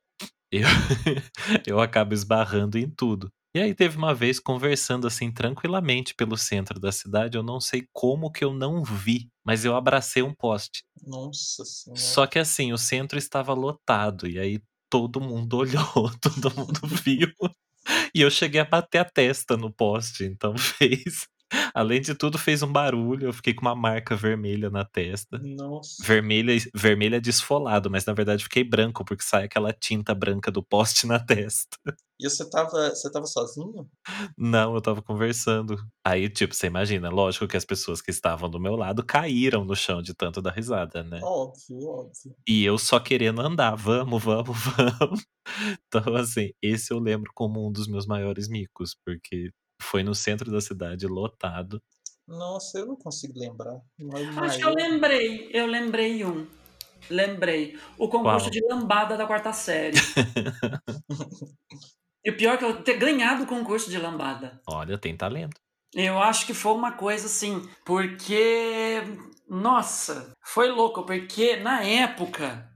eu, 0.50 0.62
eu 1.66 1.80
acabo 1.80 2.14
esbarrando 2.14 2.78
em 2.78 2.88
tudo. 2.88 3.30
E 3.54 3.60
aí 3.60 3.74
teve 3.74 3.98
uma 3.98 4.14
vez 4.14 4.40
conversando 4.40 5.06
assim 5.06 5.30
tranquilamente 5.30 6.14
pelo 6.14 6.38
centro 6.38 6.80
da 6.80 6.90
cidade, 6.90 7.36
eu 7.36 7.42
não 7.42 7.60
sei 7.60 7.86
como 7.92 8.30
que 8.32 8.42
eu 8.42 8.54
não 8.54 8.82
vi, 8.82 9.28
mas 9.44 9.64
eu 9.64 9.76
abracei 9.76 10.22
um 10.22 10.34
poste. 10.34 10.84
Nossa 11.06 11.62
senhora. 11.64 12.00
Só 12.00 12.26
que 12.26 12.38
assim, 12.38 12.72
o 12.72 12.78
centro 12.78 13.18
estava 13.18 13.52
lotado 13.52 14.26
e 14.26 14.38
aí 14.38 14.62
todo 14.88 15.20
mundo 15.20 15.58
olhou, 15.58 16.10
todo 16.20 16.54
mundo 16.56 16.80
viu. 17.04 17.28
E 18.14 18.20
eu 18.22 18.30
cheguei 18.30 18.60
a 18.60 18.64
bater 18.64 18.98
a 18.98 19.04
testa 19.04 19.56
no 19.56 19.72
poste, 19.72 20.24
então 20.24 20.56
fez 20.56 21.26
Além 21.74 22.00
de 22.00 22.14
tudo, 22.14 22.38
fez 22.38 22.62
um 22.62 22.72
barulho. 22.72 23.28
Eu 23.28 23.32
fiquei 23.32 23.54
com 23.54 23.62
uma 23.62 23.74
marca 23.74 24.16
vermelha 24.16 24.70
na 24.70 24.84
testa. 24.84 25.38
Nossa. 25.38 26.02
Vermelha, 26.04 26.54
vermelha 26.74 27.20
desfolado, 27.20 27.90
mas 27.90 28.04
na 28.04 28.12
verdade 28.12 28.44
fiquei 28.44 28.64
branco, 28.64 29.04
porque 29.04 29.22
sai 29.22 29.44
aquela 29.44 29.72
tinta 29.72 30.14
branca 30.14 30.50
do 30.50 30.62
poste 30.62 31.06
na 31.06 31.18
testa. 31.18 31.76
E 32.20 32.28
você 32.28 32.48
tava, 32.48 32.90
você 32.90 33.10
tava 33.10 33.26
sozinho? 33.26 33.88
Não, 34.38 34.74
eu 34.74 34.80
tava 34.80 35.02
conversando. 35.02 35.76
Aí, 36.04 36.28
tipo, 36.28 36.54
você 36.54 36.68
imagina, 36.68 37.10
lógico 37.10 37.48
que 37.48 37.56
as 37.56 37.64
pessoas 37.64 38.00
que 38.00 38.12
estavam 38.12 38.48
do 38.48 38.60
meu 38.60 38.76
lado 38.76 39.04
caíram 39.04 39.64
no 39.64 39.74
chão 39.74 40.00
de 40.00 40.14
tanto 40.14 40.40
da 40.40 40.50
risada, 40.50 41.02
né? 41.02 41.20
Óbvio, 41.22 41.84
óbvio. 41.84 42.36
E 42.46 42.64
eu 42.64 42.78
só 42.78 43.00
querendo 43.00 43.40
andar, 43.40 43.74
vamos, 43.74 44.22
vamos, 44.22 44.56
vamos. 45.00 45.26
Então, 45.88 46.14
assim, 46.14 46.52
esse 46.62 46.92
eu 46.92 47.00
lembro 47.00 47.30
como 47.34 47.66
um 47.66 47.72
dos 47.72 47.88
meus 47.88 48.06
maiores 48.06 48.48
micos, 48.48 48.96
porque 49.04 49.50
foi 49.82 50.02
no 50.02 50.14
centro 50.14 50.50
da 50.50 50.60
cidade, 50.60 51.06
lotado. 51.06 51.82
Nossa, 52.26 52.78
eu 52.78 52.86
não 52.86 52.96
consigo 52.96 53.38
lembrar. 53.38 53.80
Mas 53.98 54.38
Acho 54.38 54.58
que 54.58 54.64
eu 54.64 54.74
lembrei, 54.74 55.50
eu 55.52 55.66
lembrei 55.66 56.24
um. 56.24 56.46
Lembrei. 57.10 57.78
O 57.98 58.08
concurso 58.08 58.46
Qual? 58.46 58.50
de 58.50 58.66
lambada 58.66 59.16
da 59.16 59.26
quarta 59.26 59.52
série. 59.52 59.96
e 62.24 62.30
o 62.30 62.36
pior 62.36 62.54
é 62.54 62.56
que 62.56 62.64
eu 62.64 62.82
ter 62.82 62.96
ganhado 62.96 63.42
o 63.42 63.46
concurso 63.46 63.90
de 63.90 63.98
lambada. 63.98 64.60
Olha, 64.66 64.96
tem 64.96 65.16
talento. 65.16 65.60
Eu 65.94 66.18
acho 66.18 66.46
que 66.46 66.54
foi 66.54 66.72
uma 66.72 66.92
coisa 66.92 67.26
assim, 67.26 67.68
porque. 67.84 69.02
Nossa, 69.48 70.32
foi 70.42 70.70
louco, 70.70 71.04
porque 71.04 71.56
na 71.56 71.84
época 71.84 72.70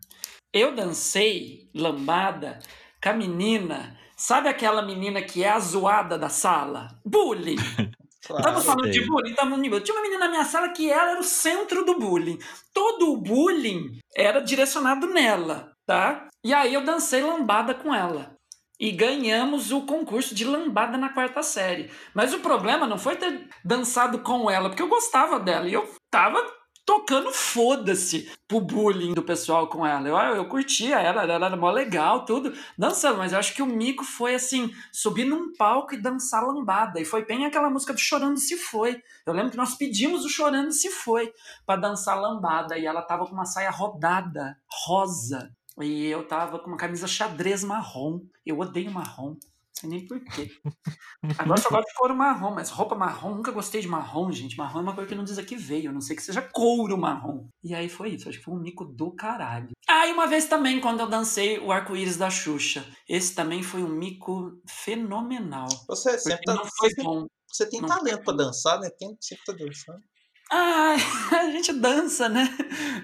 eu 0.52 0.74
dancei 0.74 1.70
lambada 1.74 2.58
com 3.02 3.08
a 3.08 3.14
menina. 3.14 3.95
Sabe 4.16 4.48
aquela 4.48 4.80
menina 4.80 5.20
que 5.20 5.44
é 5.44 5.50
a 5.50 5.58
zoada 5.60 6.18
da 6.18 6.28
sala? 6.28 6.88
Bullying. 7.04 7.56
Claro. 8.26 8.40
Estamos 8.42 8.64
falando 8.64 8.90
de 8.90 9.06
bullying, 9.06 9.30
estamos 9.30 9.56
no 9.56 9.62
nível. 9.62 9.80
Tinha 9.80 9.94
uma 9.96 10.02
menina 10.02 10.24
na 10.24 10.30
minha 10.32 10.44
sala 10.44 10.70
que 10.70 10.90
ela 10.90 11.12
era 11.12 11.20
o 11.20 11.22
centro 11.22 11.84
do 11.84 11.96
bullying. 11.96 12.36
Todo 12.74 13.12
o 13.12 13.16
bullying 13.18 14.00
era 14.16 14.40
direcionado 14.40 15.06
nela, 15.06 15.70
tá? 15.86 16.26
E 16.42 16.52
aí 16.52 16.74
eu 16.74 16.84
dancei 16.84 17.22
lambada 17.22 17.72
com 17.72 17.94
ela. 17.94 18.34
E 18.80 18.90
ganhamos 18.90 19.70
o 19.70 19.86
concurso 19.86 20.34
de 20.34 20.44
lambada 20.44 20.98
na 20.98 21.10
quarta 21.10 21.40
série. 21.40 21.88
Mas 22.12 22.34
o 22.34 22.40
problema 22.40 22.84
não 22.84 22.98
foi 22.98 23.14
ter 23.14 23.48
dançado 23.64 24.18
com 24.18 24.50
ela, 24.50 24.70
porque 24.70 24.82
eu 24.82 24.88
gostava 24.88 25.38
dela. 25.38 25.68
E 25.68 25.74
eu 25.74 25.88
tava 26.10 26.44
tocando 26.86 27.32
foda-se 27.32 28.30
pro 28.46 28.60
bullying 28.60 29.12
do 29.12 29.22
pessoal 29.22 29.66
com 29.66 29.84
ela. 29.84 30.08
Eu, 30.08 30.36
eu 30.36 30.48
curtia 30.48 31.00
ela, 31.00 31.24
ela 31.24 31.46
era 31.46 31.56
mó 31.56 31.68
legal, 31.70 32.24
tudo, 32.24 32.54
dançando. 32.78 33.18
Mas 33.18 33.32
eu 33.32 33.38
acho 33.40 33.52
que 33.52 33.60
o 33.60 33.66
mico 33.66 34.04
foi 34.04 34.36
assim, 34.36 34.72
subir 34.92 35.24
num 35.24 35.52
palco 35.52 35.94
e 35.94 36.00
dançar 36.00 36.46
lambada. 36.46 37.00
E 37.00 37.04
foi 37.04 37.26
bem 37.26 37.44
aquela 37.44 37.68
música 37.68 37.92
do 37.92 37.98
Chorando 37.98 38.38
Se 38.38 38.56
Foi. 38.56 39.02
Eu 39.26 39.34
lembro 39.34 39.50
que 39.50 39.56
nós 39.56 39.74
pedimos 39.74 40.24
o 40.24 40.28
Chorando 40.28 40.70
Se 40.70 40.88
Foi 40.88 41.34
pra 41.66 41.74
dançar 41.74 42.18
lambada. 42.20 42.78
E 42.78 42.86
ela 42.86 43.02
tava 43.02 43.26
com 43.26 43.32
uma 43.32 43.44
saia 43.44 43.70
rodada, 43.70 44.56
rosa. 44.86 45.50
E 45.80 46.06
eu 46.06 46.26
tava 46.26 46.60
com 46.60 46.68
uma 46.68 46.76
camisa 46.76 47.08
xadrez 47.08 47.64
marrom. 47.64 48.20
Eu 48.46 48.60
odeio 48.60 48.92
marrom. 48.92 49.34
Não 49.76 49.80
sei 49.80 49.90
nem 49.90 50.06
porquê. 50.06 50.50
Agora 51.38 51.58
eu 51.58 51.62
só 51.62 51.68
gosto 51.68 51.88
de 51.88 51.94
couro 51.94 52.16
marrom, 52.16 52.54
mas 52.54 52.70
roupa 52.70 52.94
marrom, 52.94 53.34
nunca 53.34 53.52
gostei 53.52 53.80
de 53.80 53.88
marrom, 53.88 54.32
gente. 54.32 54.56
Marrom 54.56 54.78
é 54.78 54.82
uma 54.82 54.94
coisa 54.94 55.08
que 55.08 55.14
não 55.14 55.24
diz 55.24 55.38
aqui 55.38 55.54
veio, 55.54 55.90
a 55.90 55.92
não 55.92 56.00
sei 56.00 56.16
que 56.16 56.22
seja 56.22 56.40
couro 56.40 56.96
marrom. 56.96 57.48
E 57.62 57.74
aí 57.74 57.88
foi 57.88 58.10
isso, 58.10 58.28
acho 58.28 58.38
que 58.38 58.44
foi 58.44 58.54
um 58.54 58.60
mico 58.60 58.84
do 58.84 59.14
caralho. 59.14 59.70
Ah, 59.86 60.06
e 60.06 60.12
uma 60.12 60.26
vez 60.26 60.46
também, 60.46 60.80
quando 60.80 61.00
eu 61.00 61.08
dancei 61.08 61.58
o 61.58 61.70
arco-íris 61.70 62.16
da 62.16 62.30
Xuxa. 62.30 62.86
Esse 63.08 63.34
também 63.34 63.62
foi 63.62 63.82
um 63.82 63.88
mico 63.88 64.60
fenomenal. 64.66 65.68
Você 65.88 66.18
sempre 66.18 66.44
tá, 66.44 66.54
não 66.54 66.64
foi 66.64 66.90
você, 66.90 67.02
bom. 67.02 67.26
você 67.52 67.68
tem 67.68 67.80
Não 67.80 67.88
talento 67.88 68.24
pra 68.24 68.34
dançar, 68.34 68.80
né? 68.80 68.88
Tem, 68.98 69.16
sempre 69.20 69.44
tá 69.44 69.52
dançando. 69.52 70.02
Ah, 70.50 70.94
a 71.40 71.50
gente 71.50 71.72
dança, 71.72 72.28
né? 72.28 72.44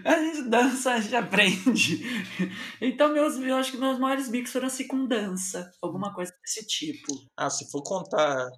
A 0.05 0.23
gente 0.23 0.49
dança, 0.49 0.93
a 0.93 1.01
gente 1.01 1.15
aprende. 1.17 2.03
Então, 2.81 3.13
meus, 3.13 3.37
eu 3.37 3.57
acho 3.57 3.73
que 3.73 3.79
meus 3.79 3.99
maiores 3.99 4.29
micos 4.29 4.53
foram 4.53 4.69
assim 4.69 4.87
com 4.87 5.07
dança, 5.07 5.71
alguma 5.81 6.15
coisa 6.15 6.33
desse 6.43 6.67
tipo. 6.67 7.13
Ah, 7.37 7.51
se 7.51 7.71
for 7.71 7.83
contar. 7.83 8.51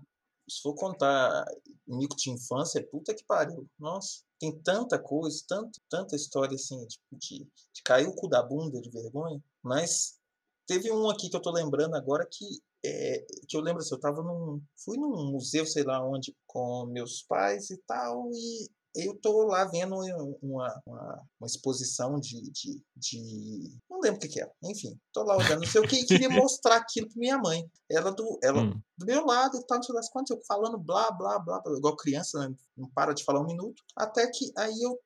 Se 0.49 0.61
for 0.61 0.75
contar 0.75 1.47
mico 1.87 2.17
de 2.17 2.31
infância, 2.31 2.87
puta 2.91 3.15
que 3.15 3.25
pariu. 3.25 3.67
Nossa, 3.79 4.23
tem 4.39 4.53
tanta 4.61 4.99
coisa, 4.99 5.43
tanto, 5.49 5.81
tanta 5.89 6.15
história 6.17 6.55
assim, 6.55 6.87
tipo, 6.87 7.05
de, 7.13 7.39
de 7.73 7.83
cair 7.83 8.07
o 8.07 8.15
cu 8.15 8.29
da 8.29 8.43
bunda 8.43 8.79
de 8.83 8.91
vergonha. 8.91 9.43
Mas 9.63 10.19
teve 10.67 10.93
um 10.93 11.09
aqui 11.09 11.31
que 11.31 11.37
eu 11.37 11.41
tô 11.41 11.51
lembrando 11.51 11.95
agora 11.97 12.29
que 12.31 12.45
é, 12.85 13.27
que 13.49 13.57
eu 13.57 13.61
lembro 13.61 13.81
assim, 13.81 13.95
eu 13.95 14.01
tava 14.01 14.23
num. 14.23 14.61
Fui 14.85 14.97
num 14.99 15.31
museu, 15.33 15.67
sei 15.67 15.83
lá 15.83 16.05
onde, 16.07 16.37
com 16.47 16.87
meus 16.87 17.23
pais 17.23 17.71
e 17.71 17.79
tal, 17.87 18.31
e 18.33 18.69
eu 18.97 19.19
tô 19.21 19.45
lá 19.45 19.65
vendo 19.65 19.97
uma, 20.41 20.83
uma, 20.87 21.23
uma 21.41 21.47
exposição 21.47 22.21
de, 22.21 22.41
de, 22.53 22.81
de. 22.97 23.77
Não 23.91 24.01
lembro 24.01 24.19
o 24.19 24.21
que, 24.21 24.29
que 24.29 24.41
era. 24.41 24.53
Enfim, 24.63 24.97
tô 25.13 25.25
lá 25.25 25.37
olhando, 25.37 25.63
não 25.63 25.67
sei 25.67 25.81
o 25.81 25.87
que, 25.87 25.97
e 25.97 26.07
queria 26.07 26.29
mostrar 26.31 26.77
aquilo 26.77 27.09
pra 27.09 27.19
minha 27.19 27.39
mãe. 27.39 27.69
Ela 27.91 28.13
do, 28.13 28.39
ela 28.43 28.63
Hum. 28.63 28.81
do 28.97 29.07
meu 29.07 29.25
lado 29.25 29.59
e 29.59 29.67
tal, 29.67 29.79
não 29.79 29.83
sei 29.83 29.95
das 29.95 30.09
quantas, 30.11 30.37
eu 30.37 30.43
falando 30.47 30.79
blá, 30.79 31.11
blá, 31.11 31.39
blá, 31.39 31.61
blá, 31.61 31.77
igual 31.77 31.97
criança, 31.97 32.39
né? 32.39 32.55
Não 32.77 32.89
para 32.91 33.13
de 33.13 33.25
falar 33.25 33.41
um 33.41 33.47
minuto. 33.47 33.83
Até 33.97 34.31
que 34.31 34.53
aí 34.57 34.81
eu 34.81 34.99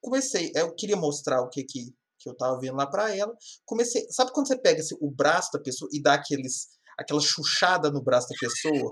comecei, 0.00 0.52
eu 0.54 0.74
queria 0.74 0.96
mostrar 0.96 1.40
o 1.42 1.48
que 1.48 1.62
que, 1.64 1.94
que 2.18 2.28
eu 2.28 2.36
tava 2.36 2.58
vendo 2.58 2.76
lá 2.76 2.86
pra 2.86 3.14
ela. 3.14 3.32
Comecei, 3.64 4.06
sabe 4.10 4.32
quando 4.32 4.48
você 4.48 4.56
pega 4.58 4.80
assim, 4.80 4.96
o 5.00 5.10
braço 5.10 5.50
da 5.52 5.60
pessoa 5.60 5.88
e 5.92 6.02
dá 6.02 6.14
aqueles, 6.14 6.68
aquela 6.98 7.20
chuchada 7.20 7.90
no 7.90 8.02
braço 8.02 8.28
da 8.28 8.36
pessoa? 8.38 8.90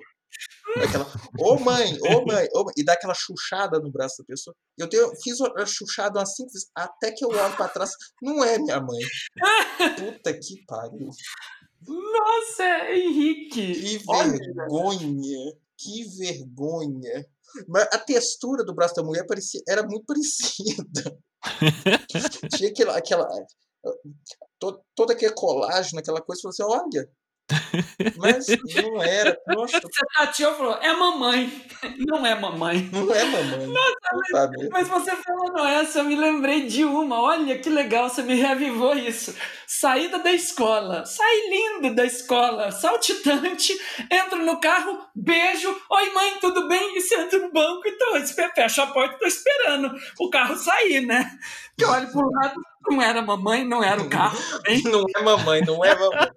Aquela, 0.82 1.06
ô 1.38 1.58
mãe, 1.60 1.96
ô 2.02 2.24
mãe, 2.26 2.48
ô 2.54 2.64
mãe, 2.64 2.74
e 2.76 2.84
dá 2.84 2.94
aquela 2.94 3.14
chuchada 3.14 3.78
no 3.78 3.90
braço 3.90 4.16
da 4.18 4.24
pessoa. 4.24 4.54
Eu 4.76 4.88
tenho, 4.88 5.10
fiz 5.22 5.40
a 5.40 5.64
chuchada 5.66 6.18
umas 6.18 6.34
cinco 6.34 6.50
vezes, 6.50 6.68
até 6.74 7.12
que 7.12 7.24
eu 7.24 7.28
olho 7.28 7.56
pra 7.56 7.68
trás, 7.68 7.92
não 8.20 8.42
é 8.44 8.58
minha 8.58 8.80
mãe. 8.80 8.98
Puta 9.96 10.32
que 10.34 10.64
pariu. 10.66 11.08
Nossa, 11.86 12.90
Henrique! 12.90 13.74
Que 13.98 14.02
Olha, 14.08 14.32
vergonha! 14.32 15.52
Que 15.76 16.04
vergonha! 16.18 17.26
Mas 17.68 17.84
a 17.92 17.98
textura 17.98 18.64
do 18.64 18.74
braço 18.74 18.94
da 18.96 19.02
mulher 19.04 19.24
parecia, 19.26 19.60
era 19.68 19.82
muito 19.84 20.04
parecida. 20.06 21.16
Tinha 22.56 22.70
aquela. 22.70 22.96
aquela 22.96 23.28
to- 24.58 24.80
todo 24.96 25.10
aquele 25.12 25.32
colágeno, 25.34 26.00
aquela 26.00 26.20
coisa, 26.20 26.42
falou 26.42 26.52
assim: 26.52 26.96
olha, 26.96 27.08
Mas 28.16 28.46
não 28.82 29.02
era. 29.02 29.38
Poxa, 29.52 29.80
Você 29.80 30.00
tateou 30.14 30.52
e 30.52 30.56
falou, 30.56 30.78
é 30.80 30.92
mamãe. 30.92 31.64
Não 32.06 32.24
é 32.24 32.34
mamãe. 32.34 32.88
não 32.90 33.14
é 33.14 33.24
mamãe. 33.24 33.66
Não 33.66 33.84
sabe? 34.30 34.68
Mas 34.70 34.88
você 34.88 35.10
falando 35.16 35.58
essa, 35.66 35.98
eu 35.98 36.04
me 36.04 36.16
lembrei 36.16 36.66
de 36.66 36.84
uma. 36.84 37.20
Olha 37.20 37.58
que 37.58 37.68
legal, 37.68 38.08
você 38.08 38.22
me 38.22 38.34
reavivou 38.34 38.96
isso. 38.96 39.34
Saída 39.66 40.18
da 40.18 40.32
escola. 40.32 41.04
Saí 41.04 41.50
lindo 41.50 41.94
da 41.94 42.04
escola, 42.06 42.70
saltitante. 42.70 43.72
Entro 44.10 44.44
no 44.44 44.58
carro, 44.60 44.98
beijo. 45.14 45.76
Oi, 45.90 46.10
mãe, 46.14 46.38
tudo 46.40 46.68
bem? 46.68 46.96
E 46.96 47.00
sento 47.02 47.38
no 47.38 47.52
banco 47.52 47.86
e 47.86 47.92
tô, 47.92 48.14
fecho 48.54 48.82
a 48.82 48.86
porta 48.86 49.16
e 49.16 49.18
tô 49.18 49.26
esperando 49.26 49.94
o 50.18 50.30
carro 50.30 50.56
sair, 50.56 51.00
né? 51.04 51.30
Que 51.76 51.84
eu 51.84 51.90
olho 51.90 52.10
pro 52.10 52.30
lado, 52.30 52.54
não 52.88 53.02
era 53.02 53.22
mamãe, 53.22 53.64
não 53.64 53.82
era 53.82 54.00
o 54.00 54.08
carro 54.08 54.38
também. 54.50 54.82
Não 54.84 55.04
é 55.16 55.22
mamãe, 55.22 55.60
não 55.62 55.84
é 55.84 55.94
mamãe. 55.94 56.30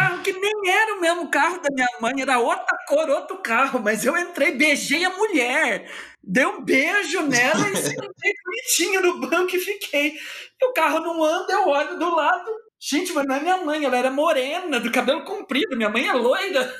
Carro 0.00 0.22
que 0.22 0.32
nem 0.32 0.70
era 0.70 0.94
o 0.94 1.00
mesmo 1.00 1.30
carro 1.30 1.60
da 1.60 1.68
minha 1.70 1.86
mãe, 2.00 2.22
era 2.22 2.38
outra 2.38 2.74
cor, 2.88 3.10
outro 3.10 3.36
carro, 3.42 3.78
mas 3.80 4.02
eu 4.02 4.16
entrei, 4.16 4.52
beijei 4.52 5.04
a 5.04 5.10
mulher, 5.10 5.90
dei 6.22 6.46
um 6.46 6.64
beijo 6.64 7.20
nela 7.26 7.68
e 7.68 7.76
sentei 7.76 8.32
bonitinho 8.42 9.02
no 9.02 9.20
banco 9.28 9.54
e 9.54 9.60
fiquei. 9.60 10.14
E 10.58 10.64
o 10.64 10.72
carro 10.72 11.00
não 11.00 11.22
anda, 11.22 11.52
eu 11.52 11.68
olho 11.68 11.98
do 11.98 12.14
lado. 12.14 12.50
Gente, 12.78 13.12
mas 13.12 13.26
não 13.26 13.34
é 13.34 13.40
minha 13.40 13.58
mãe, 13.58 13.84
ela 13.84 13.98
era 13.98 14.10
morena, 14.10 14.80
do 14.80 14.90
cabelo 14.90 15.22
comprido, 15.22 15.76
minha 15.76 15.90
mãe 15.90 16.08
é 16.08 16.14
loira. 16.14 16.74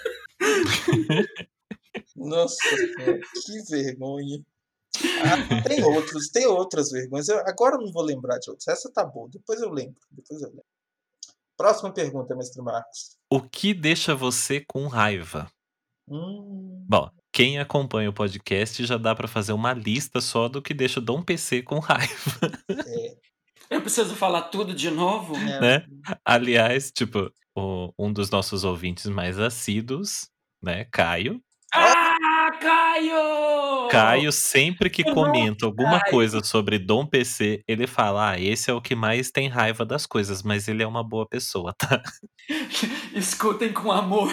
Nossa, 2.17 2.57
que 2.67 3.63
vergonha. 3.71 4.43
Ah, 5.23 5.63
tem 5.69 5.85
outros, 5.85 6.31
tem 6.31 6.47
outras 6.47 6.91
vergonhas. 6.91 7.29
Eu, 7.29 7.39
agora 7.41 7.77
eu 7.77 7.83
não 7.83 7.93
vou 7.93 8.03
lembrar 8.03 8.39
de 8.39 8.49
outras. 8.49 8.67
Essa 8.67 8.91
tá 8.91 9.05
boa, 9.05 9.29
depois 9.31 9.61
eu 9.61 9.69
lembro. 9.69 10.01
Depois 10.11 10.41
eu 10.41 10.49
lembro. 10.49 10.70
Próxima 11.61 11.92
pergunta, 11.92 12.35
mestre 12.35 12.62
Marcos. 12.62 13.18
O 13.31 13.38
que 13.42 13.75
deixa 13.75 14.14
você 14.14 14.64
com 14.66 14.87
raiva? 14.87 15.46
Hum, 16.09 16.87
Bom, 16.88 17.11
quem 17.31 17.59
acompanha 17.59 18.09
o 18.09 18.14
podcast 18.14 18.83
já 18.87 18.96
dá 18.96 19.14
pra 19.14 19.29
fazer 19.29 19.53
uma 19.53 19.75
lista 19.75 20.23
só 20.23 20.49
do 20.49 20.62
que 20.62 20.73
deixa 20.73 21.01
o 21.01 21.03
Dom 21.03 21.23
PC 21.23 21.61
com 21.62 21.79
raiva, 21.85 22.40
é, 22.70 23.16
Eu 23.68 23.83
preciso 23.83 24.16
falar 24.16 24.44
tudo 24.44 24.73
de 24.75 24.90
novo? 24.90 25.37
é, 25.37 25.61
né? 25.61 25.87
Aliás, 26.25 26.90
tipo, 26.90 27.31
o- 27.55 27.92
um 27.99 28.11
dos 28.11 28.31
nossos 28.31 28.64
ouvintes 28.64 29.05
mais 29.05 29.38
assíduos, 29.38 30.31
né, 30.62 30.87
Caio. 30.87 31.42
Caio! 32.61 33.88
Caio, 33.90 34.31
sempre 34.33 34.90
que 34.90 35.03
comenta 35.03 35.66
alguma 35.66 35.99
Caio. 36.01 36.11
coisa 36.11 36.44
sobre 36.44 36.79
Dom 36.79 37.07
PC, 37.07 37.62
ele 37.66 37.87
fala: 37.87 38.33
Ah, 38.33 38.40
esse 38.40 38.70
é 38.70 38.75
o 38.75 38.81
que 38.81 38.94
mais 38.94 39.31
tem 39.31 39.49
raiva 39.49 39.85
das 39.85 40.07
coisas, 40.07 40.42
mas 40.42 40.68
ele 40.68 40.83
é 40.83 40.87
uma 40.87 41.03
boa 41.03 41.27
pessoa, 41.27 41.75
tá? 41.77 42.03
Escutem 43.14 43.73
com 43.73 43.90
amor. 43.90 44.33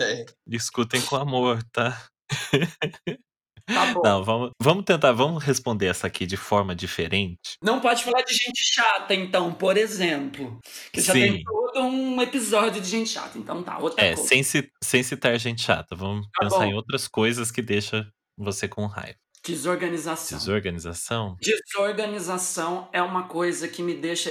é. 0.00 0.24
Escutem 0.46 1.00
com 1.02 1.16
amor, 1.16 1.62
tá? 1.72 2.00
Tá 3.66 3.92
bom. 3.94 4.02
Não, 4.04 4.24
vamos, 4.24 4.50
vamos 4.60 4.84
tentar, 4.84 5.12
vamos 5.12 5.42
responder 5.42 5.86
essa 5.86 6.06
aqui 6.06 6.26
de 6.26 6.36
forma 6.36 6.74
diferente. 6.74 7.56
Não 7.62 7.80
pode 7.80 8.02
falar 8.04 8.22
de 8.22 8.34
gente 8.34 8.62
chata, 8.62 9.14
então, 9.14 9.52
por 9.52 9.76
exemplo. 9.76 10.58
Que 10.92 11.00
já 11.00 11.12
tem 11.12 11.38
Sim. 11.38 11.42
todo 11.44 11.80
um 11.84 12.20
episódio 12.20 12.80
de 12.82 12.88
gente 12.88 13.10
chata. 13.10 13.38
Então 13.38 13.62
tá, 13.62 13.78
outra 13.78 14.04
É, 14.04 14.14
coisa. 14.14 14.28
sem, 14.28 14.42
sem 14.82 15.02
citar 15.02 15.38
gente 15.38 15.62
chata. 15.62 15.94
Vamos 15.94 16.26
Tá 16.34 16.44
pensar 16.44 16.58
bom. 16.58 16.64
em 16.64 16.74
outras 16.74 17.06
coisas 17.08 17.50
que 17.50 17.62
deixa 17.62 18.08
você 18.36 18.66
com 18.68 18.86
raiva. 18.86 19.16
Desorganização. 19.44 20.38
Desorganização? 20.38 21.36
Desorganização 21.40 22.88
é 22.92 23.02
uma 23.02 23.24
coisa 23.24 23.68
que 23.68 23.82
me 23.82 23.94
deixa 23.94 24.30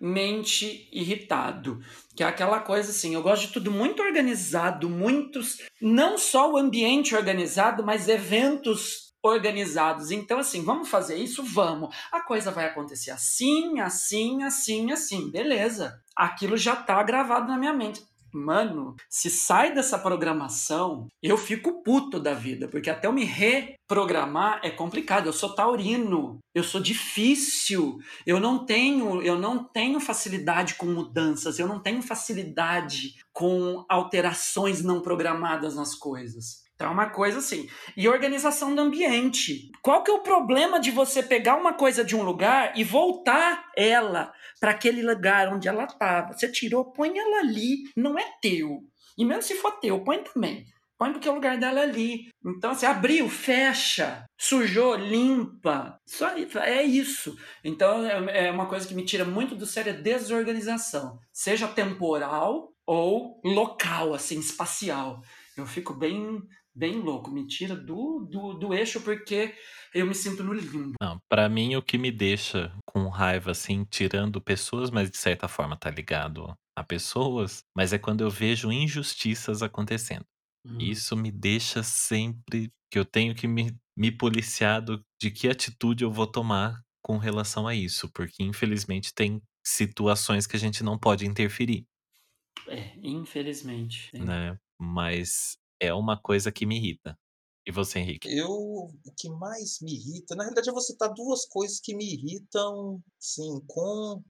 extremamente 0.00 0.88
irritado. 0.90 1.78
Que 2.16 2.24
é 2.24 2.26
aquela 2.26 2.60
coisa 2.60 2.90
assim, 2.90 3.14
eu 3.14 3.22
gosto 3.22 3.46
de 3.46 3.52
tudo 3.52 3.70
muito 3.70 4.02
organizado, 4.02 4.88
muitos. 4.88 5.58
Não 5.80 6.16
só 6.16 6.50
o 6.50 6.56
ambiente 6.56 7.14
organizado, 7.14 7.84
mas 7.84 8.08
eventos 8.08 9.10
organizados. 9.22 10.10
Então, 10.10 10.38
assim, 10.38 10.64
vamos 10.64 10.88
fazer 10.88 11.16
isso? 11.16 11.42
Vamos. 11.42 11.94
A 12.10 12.22
coisa 12.22 12.50
vai 12.50 12.64
acontecer 12.64 13.10
assim, 13.10 13.78
assim, 13.80 14.42
assim, 14.42 14.90
assim. 14.90 15.30
Beleza. 15.30 16.00
Aquilo 16.16 16.56
já 16.56 16.74
tá 16.74 17.02
gravado 17.02 17.46
na 17.46 17.58
minha 17.58 17.72
mente. 17.72 18.02
Mano, 18.32 18.96
se 19.08 19.28
sai 19.28 19.74
dessa 19.74 19.98
programação, 19.98 21.08
eu 21.22 21.36
fico 21.36 21.82
puto 21.82 22.20
da 22.20 22.34
vida, 22.34 22.68
porque 22.68 22.90
até 22.90 23.06
eu 23.06 23.12
me 23.12 23.24
reprogramar 23.24 24.60
é 24.62 24.70
complicado. 24.70 25.26
Eu 25.26 25.32
sou 25.32 25.54
taurino, 25.54 26.38
eu 26.54 26.62
sou 26.62 26.80
difícil, 26.80 27.98
eu 28.26 28.38
não 28.38 28.64
tenho, 28.64 29.20
eu 29.22 29.38
não 29.38 29.64
tenho 29.64 30.00
facilidade 30.00 30.74
com 30.74 30.86
mudanças, 30.86 31.58
eu 31.58 31.66
não 31.66 31.80
tenho 31.80 32.02
facilidade 32.02 33.16
com 33.32 33.84
alterações 33.88 34.82
não 34.82 35.00
programadas 35.00 35.74
nas 35.74 35.94
coisas. 35.94 36.69
Então 36.80 36.88
é 36.88 36.92
uma 36.94 37.10
coisa 37.10 37.40
assim. 37.40 37.68
E 37.94 38.08
organização 38.08 38.74
do 38.74 38.80
ambiente. 38.80 39.70
Qual 39.82 40.02
que 40.02 40.10
é 40.10 40.14
o 40.14 40.22
problema 40.22 40.80
de 40.80 40.90
você 40.90 41.22
pegar 41.22 41.56
uma 41.56 41.74
coisa 41.74 42.02
de 42.02 42.16
um 42.16 42.22
lugar 42.22 42.72
e 42.74 42.82
voltar 42.82 43.66
ela 43.76 44.32
para 44.58 44.70
aquele 44.70 45.02
lugar 45.02 45.52
onde 45.52 45.68
ela 45.68 45.84
estava? 45.84 46.32
Você 46.32 46.50
tirou, 46.50 46.90
põe 46.90 47.18
ela 47.18 47.40
ali, 47.40 47.82
não 47.94 48.18
é 48.18 48.24
teu. 48.40 48.78
E 49.18 49.26
mesmo 49.26 49.42
se 49.42 49.56
for 49.56 49.72
teu, 49.72 50.02
põe 50.02 50.22
também. 50.22 50.64
Põe 50.96 51.12
porque 51.12 51.28
o 51.28 51.34
lugar 51.34 51.58
dela 51.58 51.80
é 51.80 51.82
ali. 51.82 52.30
Então, 52.42 52.74
você 52.74 52.86
abriu, 52.86 53.28
fecha, 53.28 54.24
sujou, 54.38 54.96
limpa. 54.96 55.98
Só 56.06 56.30
é 56.30 56.82
isso. 56.82 57.36
Então, 57.62 58.06
é 58.06 58.46
é 58.46 58.50
uma 58.50 58.66
coisa 58.66 58.88
que 58.88 58.94
me 58.94 59.04
tira 59.04 59.26
muito 59.26 59.54
do 59.54 59.66
sério 59.66 59.90
é 59.90 59.96
desorganização. 59.96 61.18
Seja 61.30 61.68
temporal 61.68 62.72
ou 62.86 63.38
local, 63.44 64.14
assim, 64.14 64.40
espacial. 64.40 65.20
Eu 65.60 65.66
fico 65.66 65.92
bem, 65.92 66.40
bem 66.74 67.00
louco. 67.00 67.30
Me 67.30 67.46
tira 67.46 67.74
do, 67.76 68.26
do, 68.30 68.54
do 68.54 68.74
eixo 68.74 69.00
porque 69.02 69.54
eu 69.94 70.06
me 70.06 70.14
sinto 70.14 70.42
no 70.44 70.52
limbo. 70.52 70.92
Não, 71.00 71.18
pra 71.28 71.48
mim 71.48 71.76
o 71.76 71.82
que 71.82 71.96
me 71.98 72.10
deixa 72.10 72.72
com 72.86 73.08
raiva, 73.08 73.50
assim, 73.52 73.84
tirando 73.84 74.40
pessoas, 74.40 74.90
mas 74.90 75.10
de 75.10 75.16
certa 75.16 75.48
forma 75.48 75.76
tá 75.76 75.90
ligado 75.90 76.54
a 76.76 76.84
pessoas, 76.84 77.62
mas 77.76 77.92
é 77.92 77.98
quando 77.98 78.22
eu 78.22 78.30
vejo 78.30 78.70
injustiças 78.72 79.62
acontecendo. 79.62 80.24
Hum. 80.64 80.78
Isso 80.80 81.16
me 81.16 81.30
deixa 81.30 81.82
sempre 81.82 82.70
que 82.90 82.98
eu 82.98 83.04
tenho 83.04 83.34
que 83.34 83.46
me, 83.46 83.74
me 83.96 84.10
policiar 84.10 84.80
do- 84.82 85.02
de 85.20 85.30
que 85.30 85.48
atitude 85.48 86.04
eu 86.04 86.10
vou 86.10 86.26
tomar 86.26 86.80
com 87.02 87.16
relação 87.18 87.66
a 87.66 87.74
isso, 87.74 88.10
porque 88.12 88.42
infelizmente 88.42 89.14
tem 89.14 89.40
situações 89.64 90.46
que 90.46 90.56
a 90.56 90.60
gente 90.60 90.82
não 90.82 90.98
pode 90.98 91.26
interferir, 91.26 91.86
É, 92.68 92.94
infelizmente. 93.02 94.10
né? 94.18 94.58
Mas 94.78 95.56
é 95.80 95.92
uma 95.94 96.20
coisa 96.20 96.52
que 96.52 96.66
me 96.66 96.76
irrita. 96.76 97.18
E 97.66 97.72
você, 97.72 97.98
Henrique? 97.98 98.28
Eu, 98.28 98.48
o 98.50 99.12
que 99.16 99.28
mais 99.30 99.78
me 99.80 99.92
irrita, 99.94 100.34
na 100.34 100.44
realidade 100.44 100.68
eu 100.68 100.74
vou 100.74 100.82
citar 100.82 101.12
duas 101.12 101.46
coisas 101.46 101.80
que 101.80 101.94
me 101.94 102.04
irritam, 102.14 103.00
sim, 103.18 103.60
com, 103.66 104.22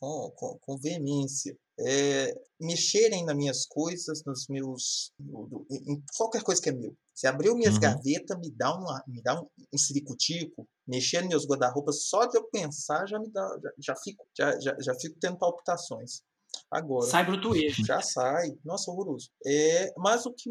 com, 0.00 0.30
com, 0.36 0.58
com 0.60 0.78
veemência. 0.78 1.56
É, 1.78 2.32
mexerem 2.60 3.24
nas 3.26 3.36
minhas 3.36 3.66
coisas, 3.66 4.22
nos 4.24 4.46
meus. 4.48 5.12
no- 5.20 5.66
em 5.70 6.02
qualquer 6.16 6.42
coisa 6.42 6.60
que 6.62 6.70
é 6.70 6.72
meu. 6.72 6.96
Se 7.14 7.26
abriu 7.26 7.54
minhas 7.54 7.74
Uhum. 7.74 7.80
gavetas, 7.80 8.38
me 8.38 8.50
dá, 8.50 8.74
uma, 8.74 9.02
me 9.06 9.22
dá 9.22 9.40
um, 9.40 9.46
um 9.72 9.78
ciricutico, 9.78 10.66
mexer 10.86 11.20
nos 11.20 11.28
meus 11.30 11.46
guarda-roupas, 11.46 12.04
só 12.04 12.24
de 12.26 12.38
eu 12.38 12.44
pensar 12.50 13.06
já 13.06 13.18
me 13.18 13.30
dá. 13.30 13.46
Já, 13.62 13.70
já, 13.78 13.96
fico, 13.96 14.26
já, 14.36 14.58
já, 14.60 14.76
já 14.80 14.94
fico 14.94 15.16
tendo 15.20 15.38
palpitações. 15.38 16.22
Agora. 16.70 17.06
Sai 17.06 17.24
brutuejo. 17.24 17.84
Já 17.84 18.00
sai. 18.02 18.58
Nossa, 18.64 18.90
horroroso. 18.90 19.30
É, 19.44 19.92
mas 19.96 20.26
o 20.26 20.32
que 20.32 20.50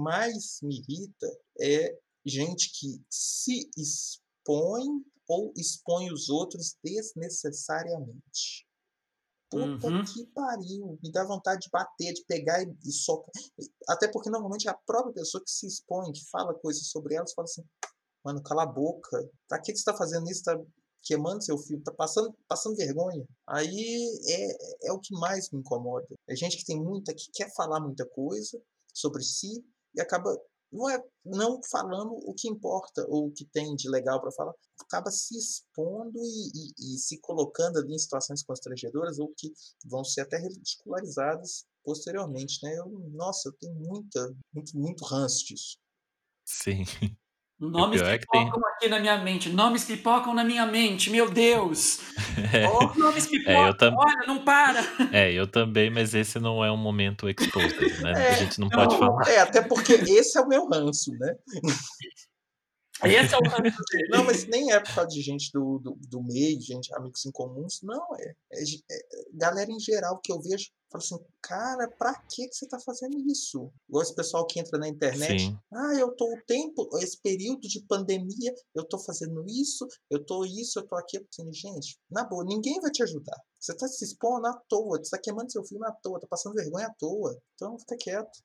mais 0.00 0.58
me 0.62 0.76
irrita 0.80 1.26
é 1.60 1.96
gente 2.24 2.70
que 2.78 3.00
se 3.08 3.70
expõe 3.76 4.86
ou 5.28 5.52
expõe 5.56 6.12
os 6.12 6.28
outros 6.28 6.76
desnecessariamente. 6.82 8.66
Puta 9.50 9.86
Uhum. 9.88 10.04
que 10.04 10.26
pariu. 10.28 10.98
Me 11.02 11.12
dá 11.12 11.24
vontade 11.24 11.62
de 11.62 11.70
bater, 11.70 12.12
de 12.14 12.24
pegar 12.24 12.62
e, 12.62 12.74
e 12.84 12.90
socar. 12.92 13.30
Até 13.88 14.08
porque 14.08 14.30
normalmente 14.30 14.66
é 14.66 14.70
a 14.70 14.78
própria 14.86 15.12
pessoa 15.12 15.42
que 15.44 15.50
se 15.50 15.66
expõe, 15.66 16.10
que 16.12 16.24
fala 16.30 16.54
coisas 16.54 16.86
sobre 16.88 17.14
elas, 17.14 17.34
fala 17.34 17.44
assim: 17.44 17.62
mano, 18.24 18.42
cala 18.42 18.62
a 18.62 18.66
boca. 18.66 19.30
Pra 19.48 19.60
que, 19.60 19.72
que 19.72 19.78
você 19.78 19.84
tá 19.84 19.94
fazendo 19.94 20.28
isso? 20.30 20.42
Tá 20.42 20.58
queimando 21.02 21.42
seu 21.42 21.58
filme, 21.58 21.82
tá 21.82 21.92
passando, 21.92 22.34
passando 22.48 22.76
vergonha. 22.76 23.24
Aí 23.46 24.20
é, 24.28 24.88
é 24.88 24.92
o 24.92 25.00
que 25.00 25.14
mais 25.18 25.50
me 25.50 25.60
incomoda. 25.60 26.06
É 26.28 26.36
gente 26.36 26.56
que 26.56 26.64
tem 26.64 26.80
muita, 26.80 27.14
que 27.14 27.30
quer 27.32 27.52
falar 27.54 27.80
muita 27.80 28.06
coisa 28.06 28.60
sobre 28.94 29.22
si 29.22 29.64
e 29.94 30.00
acaba 30.00 30.36
não 30.72 30.88
é 30.88 31.02
não 31.24 31.60
falando 31.70 32.12
o 32.12 32.32
que 32.34 32.48
importa 32.48 33.04
ou 33.08 33.26
o 33.26 33.32
que 33.32 33.44
tem 33.44 33.76
de 33.76 33.88
legal 33.90 34.20
para 34.20 34.32
falar, 34.32 34.54
acaba 34.80 35.10
se 35.10 35.36
expondo 35.36 36.18
e, 36.18 36.50
e, 36.54 36.94
e 36.94 36.98
se 36.98 37.20
colocando 37.20 37.78
ali 37.78 37.94
em 37.94 37.98
situações 37.98 38.42
constrangedoras 38.42 39.18
ou 39.18 39.32
que 39.36 39.52
vão 39.84 40.02
ser 40.02 40.22
até 40.22 40.38
ridicularizadas 40.38 41.66
posteriormente, 41.84 42.58
né? 42.62 42.74
Eu, 42.78 42.88
nossa, 43.10 43.48
eu 43.48 43.52
tenho 43.52 43.74
muita, 43.74 44.34
muito, 44.52 44.76
muito 44.76 45.04
ranço 45.04 45.44
disso. 45.44 45.76
Sim. 46.44 46.84
Nomes 47.70 48.00
pior 48.00 48.12
é 48.12 48.18
que 48.18 48.26
tem 48.26 48.44
pipocam 48.44 48.68
aqui 48.70 48.88
na 48.88 48.98
minha 48.98 49.18
mente. 49.18 49.48
Nomes 49.48 49.84
pipocam 49.84 50.34
na 50.34 50.44
minha 50.44 50.66
mente, 50.66 51.10
meu 51.10 51.30
Deus! 51.30 52.00
Oh, 52.72 52.98
nomes 52.98 53.26
É, 53.26 53.28
eu 53.28 53.74
pipocam, 53.74 53.76
tam 53.76 53.94
olha, 53.96 54.26
não 54.26 54.44
para! 54.44 54.80
é, 55.12 55.32
eu 55.32 55.46
também, 55.46 55.90
mas 55.90 56.14
esse 56.14 56.38
não 56.40 56.64
é 56.64 56.72
um 56.72 56.76
momento 56.76 57.28
exposed, 57.28 58.02
né, 58.02 58.12
a 58.14 58.18
É, 58.20 58.36
gente 58.36 58.58
não 58.58 58.68
pode 58.68 58.94
não. 58.94 58.98
falar. 58.98 59.28
É, 59.28 59.38
até 59.38 59.60
porque 59.62 59.92
esse 59.92 60.36
é 60.38 60.40
o 60.40 60.48
meu 60.48 60.66
ranço, 60.68 61.12
né. 61.18 61.36
Esse 63.04 63.34
é 63.34 63.38
o 63.38 63.42
ranço 63.48 63.82
dele. 63.90 64.08
Não, 64.10 64.22
mas 64.24 64.46
nem 64.46 64.70
é 64.72 64.78
por 64.78 64.94
causa 64.94 65.10
de 65.10 65.20
gente 65.22 65.50
do 65.52 65.78
do 65.80 65.98
do 66.08 66.22
meio, 66.22 66.60
gente, 66.60 66.94
amigos 66.94 67.26
em 67.26 67.32
comuns, 67.32 67.80
não, 67.82 68.06
é 68.16 68.32
é 68.52 68.62
é 68.62 68.98
galera 69.34 69.70
em 69.72 69.80
geral 69.80 70.20
que 70.22 70.30
eu 70.32 70.40
vejo, 70.40 70.66
falo 70.92 71.02
assim: 71.04 71.18
"Cara, 71.42 71.88
pra 71.98 72.14
que 72.30 72.48
você 72.52 72.68
tá 72.68 72.78
fazendo 72.80 73.18
isso?". 73.30 73.72
Igual 73.88 74.02
esse 74.02 74.14
pessoal 74.14 74.46
que 74.46 74.60
entra 74.60 74.78
na 74.78 74.88
internet: 74.88 75.42
Sim. 75.42 75.62
"Ah, 75.72 75.94
eu 75.98 76.14
tô 76.16 76.26
o 76.26 76.42
tempo 76.46 76.88
esse 76.98 77.20
período 77.22 77.60
de 77.68 77.84
pandemia, 77.86 78.52
eu 78.74 78.86
tô 78.88 78.98
fazendo 78.98 79.44
isso, 79.48 79.86
eu 80.10 80.24
tô 80.24 80.44
isso, 80.44 80.78
eu 80.78 80.86
tô 80.86 80.96
aquilo", 80.96 81.26
assim, 81.32 81.52
gente, 81.52 81.98
na 82.10 82.24
boa, 82.24 82.44
ninguém 82.44 82.80
vai 82.80 82.90
te 82.92 83.02
ajudar. 83.02 83.36
Você 83.60 83.76
tá 83.76 83.86
se 83.88 84.04
expondo 84.04 84.46
à 84.46 84.54
toa, 84.68 84.98
você 84.98 85.10
tá 85.10 85.18
queimando 85.22 85.50
seu 85.52 85.64
filme 85.64 85.86
à 85.86 85.92
toa, 85.92 86.20
tá 86.20 86.26
passando 86.28 86.54
vergonha 86.54 86.86
à 86.88 86.94
toa, 86.98 87.36
então 87.54 87.78
fica 87.80 87.96
quieto. 87.98 88.42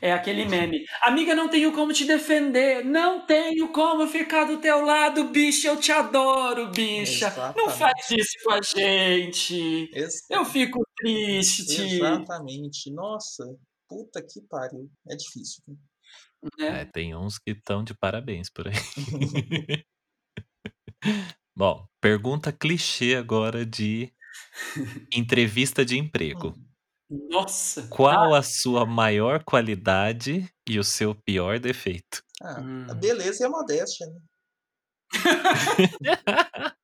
É 0.00 0.12
aquele 0.12 0.44
meme: 0.44 0.84
"Amiga, 1.02 1.34
não 1.34 1.48
tenho 1.48 1.72
como 1.72 1.92
te 1.92 2.04
defender, 2.04 2.84
não 2.84 3.24
tenho 3.26 3.68
como 3.72 4.06
ficar 4.06 4.44
do 4.44 4.58
teu 4.60 4.84
lado, 4.84 5.24
bicha, 5.28 5.68
eu 5.68 5.76
te 5.78 5.90
adoro, 5.92 6.68
bicha, 6.68 7.32
não 7.56 7.70
faz 7.70 7.94
Exatamente. 8.00 8.10
isso 8.10 8.32
com 8.44 8.52
a 8.52 8.60
gente, 8.62 9.90
Exa 9.92 10.26
eu 10.30 10.44
fico 10.44 10.85
triste". 10.96 11.64
Exatamente. 11.68 12.90
Nossa, 12.92 13.44
puta 13.88 14.22
que 14.24 14.40
pariu, 14.42 14.90
é 15.08 15.16
difícil, 15.16 15.62
viu. 15.66 15.78
É, 16.68 16.84
Né. 16.84 16.84
tem 16.84 17.14
uns 17.14 17.38
que 17.38 17.50
estão 17.52 17.82
de 17.84 17.94
parabéns 17.94 18.48
por 18.50 18.66
aí. 18.68 18.74
Bom, 21.56 21.86
pergunta 22.00 22.52
clichê 22.52 23.16
agora 23.16 23.66
de 23.66 24.12
entrevista 25.12 25.84
de 25.84 25.98
emprego. 25.98 26.54
Nossa! 27.10 27.86
Qual 27.90 28.10
Ah. 28.10 28.34
a 28.34 28.42
sua 28.42 28.84
maior 28.84 29.44
qualidade 29.44 30.48
e 30.68 30.78
o 30.78 30.84
seu 30.84 31.14
pior 31.14 31.58
defeito? 31.60 32.22
Ah, 32.40 32.70
a 32.88 32.94
Hum. 32.94 32.94
beleza 32.94 33.44
e 33.44 33.46
a 33.46 33.50
modéstia, 33.50 34.06
né. 34.06 34.20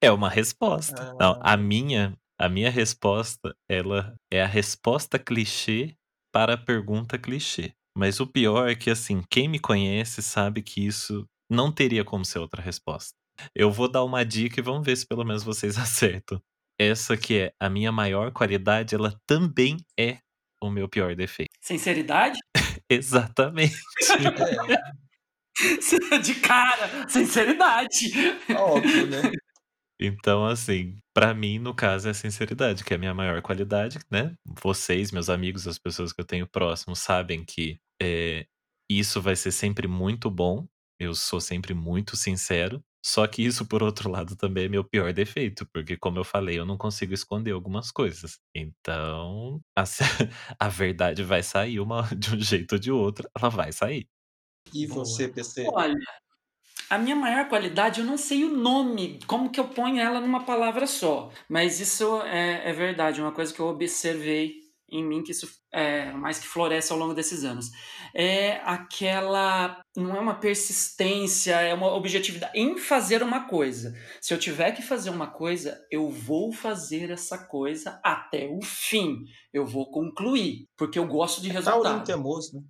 É 0.00 0.10
uma 0.10 0.28
resposta. 0.30 1.06
Não, 1.18 1.36
Ah. 1.36 1.38
a 1.40 1.56
minha 1.56 2.16
a 2.40 2.48
minha 2.48 2.70
resposta, 2.70 3.54
ela 3.68 4.14
é 4.32 4.40
a 4.40 4.46
resposta 4.46 5.18
clichê 5.18 5.94
para 6.32 6.54
a 6.54 6.56
pergunta 6.56 7.18
clichê. 7.18 7.74
Mas 7.94 8.18
o 8.18 8.26
pior 8.26 8.66
é 8.66 8.74
que, 8.74 8.88
assim, 8.88 9.22
quem 9.30 9.46
me 9.46 9.58
conhece 9.58 10.22
sabe 10.22 10.62
que 10.62 10.86
isso 10.86 11.26
não 11.50 11.70
teria 11.70 12.02
como 12.02 12.24
ser 12.24 12.38
outra 12.38 12.62
resposta. 12.62 13.12
Eu 13.54 13.70
vou 13.70 13.90
dar 13.90 14.04
uma 14.04 14.24
dica 14.24 14.58
e 14.58 14.62
vamos 14.62 14.86
ver 14.86 14.96
se 14.96 15.06
pelo 15.06 15.22
menos 15.22 15.42
vocês 15.42 15.76
acertam. 15.78 16.40
Essa 16.80 17.14
que 17.14 17.38
é 17.40 17.52
a 17.60 17.68
minha 17.68 17.92
maior 17.92 18.32
qualidade, 18.32 18.94
ela 18.94 19.14
também 19.26 19.76
é 19.98 20.16
o 20.62 20.70
meu 20.70 20.88
pior 20.88 21.14
defeito. 21.14 21.50
Sinceridade? 21.60 22.38
Exatamente. 22.88 23.76
É. 26.12 26.18
De 26.18 26.36
cara, 26.36 27.06
sinceridade. 27.06 28.12
Óbvio, 28.56 29.06
né. 29.08 29.30
Então, 30.00 30.46
assim, 30.46 30.96
pra 31.14 31.34
mim, 31.34 31.58
no 31.58 31.74
caso, 31.74 32.08
é 32.08 32.10
a 32.12 32.14
sinceridade, 32.14 32.82
que 32.84 32.94
é 32.94 32.96
a 32.96 32.98
minha 32.98 33.12
maior 33.14 33.42
qualidade, 33.42 33.98
né. 34.10 34.34
Vocês, 34.62 35.12
meus 35.12 35.28
amigos, 35.28 35.66
as 35.68 35.78
pessoas 35.78 36.12
que 36.12 36.20
eu 36.20 36.24
tenho 36.24 36.48
próximo 36.48 36.96
sabem 36.96 37.44
que, 37.44 37.78
eh, 38.02 38.46
isso 38.88 39.20
vai 39.20 39.36
ser 39.36 39.52
sempre 39.52 39.86
muito 39.86 40.30
bom, 40.30 40.66
eu 40.98 41.14
sou 41.14 41.40
sempre 41.40 41.74
muito 41.74 42.16
sincero, 42.16 42.82
só 43.04 43.26
que 43.26 43.42
isso, 43.42 43.66
por 43.66 43.82
outro 43.82 44.10
lado, 44.24 44.36
também 44.36 44.64
é 44.64 44.68
meu 44.68 44.84
pior 44.84 45.12
defeito, 45.12 45.66
porque 45.72 45.96
como 45.98 46.18
eu 46.18 46.24
falei, 46.24 46.58
eu 46.58 46.64
não 46.66 46.78
consigo 46.78 47.12
esconder 47.12 47.52
algumas 47.52 47.90
coisas. 47.90 48.38
Então, 48.54 49.60
a 49.76 49.84
a 50.58 50.68
verdade 50.70 51.22
vai 51.22 51.42
sair 51.42 51.78
uma 51.78 52.02
de 52.16 52.34
um 52.34 52.40
jeito 52.40 52.72
ou 52.72 52.78
de 52.78 52.90
outro, 52.90 53.28
ela 53.38 53.50
vai 53.50 53.70
sair. 53.72 54.08
E 54.72 54.86
você, 54.86 55.28
PC? 55.28 55.66
Olha, 55.66 55.96
a 56.90 56.98
minha 56.98 57.16
maior 57.16 57.48
qualidade, 57.48 58.00
eu 58.00 58.06
não 58.06 58.16
sei 58.18 58.44
o 58.44 58.50
nome, 58.56 59.18
como 59.26 59.50
que 59.50 59.60
eu 59.60 59.68
ponho 59.68 60.00
ela 60.00 60.20
numa 60.20 60.44
palavra 60.44 60.86
só, 60.86 61.30
mas 61.48 61.80
isso 61.80 62.20
é 62.22 62.68
é 62.68 62.72
verdade, 62.72 63.20
uma 63.22 63.32
coisa 63.32 63.54
que 63.54 63.60
eu 63.60 63.68
observei 63.68 64.54
em 64.92 65.04
mim 65.04 65.22
que 65.22 65.30
isso 65.30 65.48
é 65.72 66.10
mais 66.12 66.40
que 66.40 66.48
floresce 66.48 66.92
ao 66.92 66.98
longo 66.98 67.14
desses 67.14 67.44
anos. 67.44 67.70
É 68.14 68.60
aquela 68.64 69.80
não 69.96 70.16
é 70.16 70.20
uma 70.20 70.34
persistência, 70.40 71.54
é 71.60 71.72
uma 71.74 71.94
objetividade 71.94 72.52
em 72.58 72.76
fazer 72.76 73.22
uma 73.22 73.46
coisa. 73.48 73.94
Se 74.20 74.34
eu 74.34 74.38
tiver 74.38 74.72
que 74.72 74.82
fazer 74.82 75.10
uma 75.10 75.28
coisa, 75.28 75.80
eu 75.90 76.08
vou 76.10 76.52
fazer 76.52 77.10
essa 77.10 77.38
coisa 77.46 78.00
até 78.04 78.48
o 78.48 78.60
fim, 78.64 79.24
eu 79.52 79.64
vou 79.64 79.90
concluir, 79.90 80.66
porque 80.76 80.98
eu 80.98 81.06
gosto 81.06 81.40
de 81.40 81.50
É 81.50 81.62
taurino 81.62 82.00
resultado. 82.00 82.04
teimoso, 82.04 82.56
né. 82.56 82.62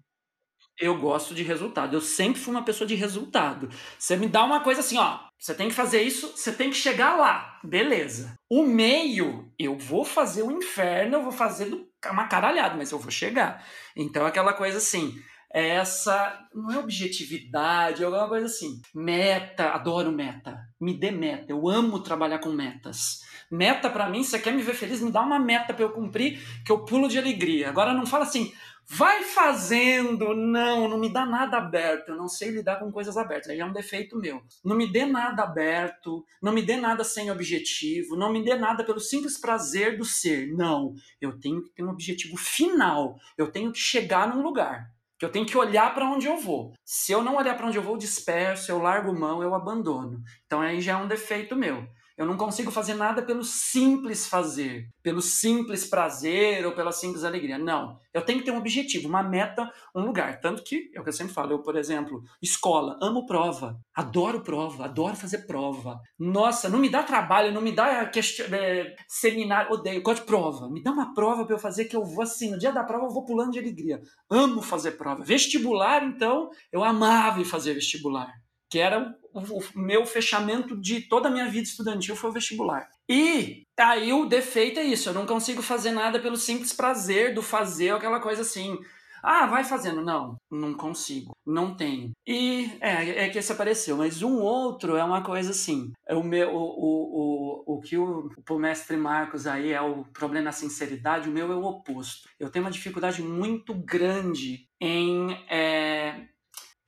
Eu 0.81 0.99
gosto 0.99 1.35
de 1.35 1.43
resultado, 1.43 1.95
eu 1.95 2.01
sempre 2.01 2.41
fui 2.41 2.55
uma 2.55 2.65
pessoa 2.65 2.89
de 2.89 2.95
resultado. 2.95 3.69
Você 3.99 4.17
me 4.17 4.27
dá 4.27 4.43
uma 4.45 4.61
coisa 4.61 4.81
assim: 4.81 4.97
"Ó, 4.97 5.19
você 5.39 5.55
tem 5.55 5.69
que 5.69 5.75
fazer 5.75 6.01
isso, 6.03 6.29
você 6.35 6.53
tem 6.53 6.71
que 6.71 6.77
chegar 6.77 7.17
lá", 7.17 7.61
beleza. 7.63 8.35
O 8.49 8.63
meio, 8.63 9.53
eu 9.59 9.77
vou 9.77 10.05
fazer 10.07 10.43
o 10.43 10.51
inferno, 10.51 11.17
eu 11.19 11.23
vou 11.23 11.33
fazer 11.33 11.71
uma 12.11 12.27
caralhada, 12.29 12.77
mas 12.77 12.91
eu 12.93 12.99
vou 12.99 13.11
chegar. 13.11 13.63
Então 13.95 14.25
aquela 14.25 14.55
coisa 14.55 14.79
assim, 14.79 15.15
essa 15.53 16.47
não 16.55 16.71
é 16.71 16.79
objetividade, 16.79 18.03
é 18.03 18.07
alguma 18.07 18.29
coisa 18.29 18.47
assim, 18.47 18.81
meta, 18.95 19.71
adoro 19.71 20.13
meta, 20.13 20.59
me 20.81 20.95
dê 20.95 21.11
meta, 21.11 21.51
eu 21.51 21.69
amo 21.69 22.01
trabalhar 22.01 22.39
com 22.39 22.51
metas. 22.51 23.29
Meta 23.51 23.91
pra 23.91 24.09
mim, 24.09 24.23
você 24.23 24.39
quer 24.39 24.53
me 24.53 24.63
ver 24.63 24.75
feliz, 24.75 25.01
me 25.01 25.11
dá 25.11 25.23
uma 25.23 25.41
meta 25.41 25.75
pra 25.75 25.85
eu 25.85 25.91
cumprir, 25.91 26.41
que 26.65 26.71
eu 26.71 26.85
pulo 26.85 27.09
de 27.09 27.19
alegria. 27.19 27.69
Agora 27.69 27.93
não 27.93 28.07
fala 28.07 28.23
assim: 28.23 28.53
"Vai 28.89 29.25
fazendo", 29.25 30.35
não, 30.37 30.89
não 30.89 30.97
me 30.97 31.13
dá 31.13 31.27
nada 31.27 31.57
aberto, 31.57 32.11
eu 32.11 32.17
não 32.17 32.29
sei 32.29 32.51
lidar 32.51 32.79
com 32.79 32.93
coisas 32.93 33.17
abertas, 33.17 33.51
aí 33.51 33.59
é 33.59 33.67
um 33.67 33.73
defeito 33.73 34.17
meu. 34.17 34.41
Não 34.65 34.77
me 34.77 34.87
dê 34.87 35.05
nada 35.05 35.43
aberto, 35.43 36.25
não 36.41 36.53
me 36.53 36.63
dê 36.63 36.77
nada 36.77 37.03
sem 37.03 37.29
objetivo, 37.29 38.15
não 38.15 38.33
me 38.33 38.45
dê 38.45 38.55
nada 38.55 38.85
pelo 38.85 39.01
simples 39.01 39.37
prazer 39.37 39.99
do 39.99 40.05
ser, 40.05 40.47
não. 40.55 40.95
Eu 41.21 41.37
tenho 41.41 41.61
que 41.61 41.71
ter 41.71 41.83
um 41.83 41.91
objetivo 41.91 42.37
final, 42.37 43.17
eu 43.37 43.51
tenho 43.51 43.73
que 43.73 43.81
chegar 43.81 44.33
num 44.33 44.45
lugar, 44.45 44.89
que 45.21 45.27
eu 45.27 45.31
tenho 45.31 45.45
que 45.45 45.59
olhar 45.59 45.93
pra 45.93 46.07
onde 46.07 46.27
eu 46.27 46.39
vou. 46.39 46.73
Se 46.83 47.13
eu 47.13 47.23
não 47.23 47.37
olhar 47.37 47.55
pra 47.55 47.67
onde 47.67 47.77
eu 47.77 47.83
vou, 47.83 47.93
eu 47.93 47.99
disperso, 47.99 48.73
eu 48.73 48.79
largo 48.79 49.13
mão, 49.13 49.43
eu 49.43 49.55
abandono. 49.55 50.23
Então 50.47 50.63
aí 50.63 50.81
já 50.81 50.93
é 50.93 50.97
um 50.97 51.07
defeito 51.07 51.55
meu. 51.55 51.87
Eu 52.21 52.27
não 52.27 52.37
consigo 52.37 52.71
fazer 52.71 52.93
nada 52.93 53.23
pelo 53.23 53.43
simples 53.43 54.27
fazer, 54.27 54.91
pelo 55.03 55.23
simples 55.23 55.87
prazer 55.87 56.67
ou 56.67 56.73
pela 56.73 56.93
simples 56.93 57.25
alegria. 57.25 57.57
Não. 57.57 57.99
Eu 58.13 58.21
tenho 58.21 58.41
que 58.41 58.45
ter 58.45 58.51
um 58.51 58.59
objetivo, 58.59 59.09
uma 59.09 59.23
meta, 59.23 59.73
um 59.97 60.03
lugar. 60.03 60.39
Tanto 60.39 60.63
que, 60.63 60.91
é 60.95 61.01
o 61.01 61.03
que 61.03 61.09
eu 61.09 61.15
sempre 61.15 61.33
falo, 61.33 61.53
eu, 61.53 61.63
por 61.63 61.77
exemplo, 61.77 62.23
escola, 62.43 62.99
amo 63.01 63.25
prova, 63.25 63.81
adoro 63.95 64.43
prova, 64.43 64.85
adoro 64.85 65.17
fazer 65.17 65.47
prova. 65.47 65.99
Nossa, 66.19 66.69
não 66.69 66.79
me 66.79 66.91
dá 66.91 67.03
trabalho, 67.03 67.55
não 67.55 67.63
me 67.63 67.73
dá 67.73 67.89
é, 67.89 68.95
seminário, 69.09 69.73
odeio, 69.73 70.03
gosto 70.03 70.21
de 70.21 70.27
prova. 70.27 70.69
Me 70.69 70.83
dá 70.83 70.91
uma 70.91 71.15
prova 71.15 71.47
pra 71.47 71.55
eu 71.55 71.59
fazer 71.59 71.87
que 71.87 71.97
eu 71.97 72.05
vou 72.05 72.23
assim, 72.23 72.51
no 72.51 72.59
dia 72.59 72.71
da 72.71 72.85
prova 72.85 73.07
eu 73.07 73.15
vou 73.15 73.25
pulando 73.25 73.53
de 73.53 73.61
alegria. 73.61 73.99
Amo 74.29 74.61
fazer 74.61 74.91
prova. 74.93 75.25
Vestibular, 75.25 76.05
então, 76.05 76.51
eu 76.71 76.85
amava 76.85 77.43
fazer 77.47 77.73
vestibular 77.73 78.31
que 78.71 78.79
era 78.79 79.15
o, 79.35 79.61
meu 79.75 80.07
fechamento 80.07 80.81
de 80.81 81.03
toda 81.03 81.29
a 81.29 81.31
minha 81.31 81.49
vida 81.49 81.65
estudantil 81.65 82.15
foi 82.15 82.31
o 82.31 82.33
vestibular. 82.33 82.89
E 83.09 83.65
aí 83.79 84.13
o 84.13 84.27
defeito 84.27 84.79
é 84.79 84.85
isso, 84.85 85.09
eu 85.09 85.15
não 85.15 85.27
consigo 85.27 85.61
fazer 85.61 85.91
nada 85.91 86.21
pelo 86.21 86.37
simples 86.37 86.73
prazer 86.73 87.35
do 87.35 87.43
fazer 87.43 87.91
aquela 87.91 88.21
coisa 88.21 88.43
assim. 88.43 88.79
Ah, 89.23 89.47
vai 89.47 89.65
fazendo. 89.65 90.01
Não, 90.01 90.37
não 90.51 90.73
consigo. 90.73 91.37
Não 91.45 91.75
tenho. 91.75 92.11
E 92.27 92.71
é, 92.81 93.25
é 93.25 93.29
que 93.29 93.39
esse 93.39 93.53
apareceu. 93.53 93.97
Mas 93.99 94.23
um 94.23 94.39
outro 94.39 94.97
é 94.97 95.05
uma 95.05 95.23
coisa 95.23 95.51
assim. 95.51 95.93
É 96.09 96.15
o, 96.15 96.23
meu, 96.23 96.55
o, 96.55 96.57
o, 96.57 97.65
o, 97.67 97.75
o 97.75 97.81
que 97.83 97.99
o, 97.99 98.31
o 98.49 98.59
mestre 98.59 98.97
Marcos 98.97 99.47
aí 99.47 99.73
é 99.73 99.81
o 99.81 100.05
problema 100.05 100.47
da 100.47 100.53
sinceridade, 100.53 101.29
o 101.29 101.33
meu 101.33 101.53
é 101.53 101.55
o 101.55 101.65
oposto. 101.65 102.31
Eu 102.39 102.51
tenho 102.51 102.65
uma 102.65 102.71
dificuldade 102.71 103.23
muito 103.23 103.75
grande 103.75 104.67
em 104.81 105.33
é, 105.51 106.29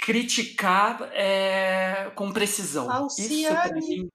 criticar 0.03 1.01
é, 1.13 2.11
com 2.15 2.33
precisão. 2.33 2.87
Falciane. 2.87 3.35
Isso 3.35 3.53
pra 3.53 3.73
mim 3.73 4.09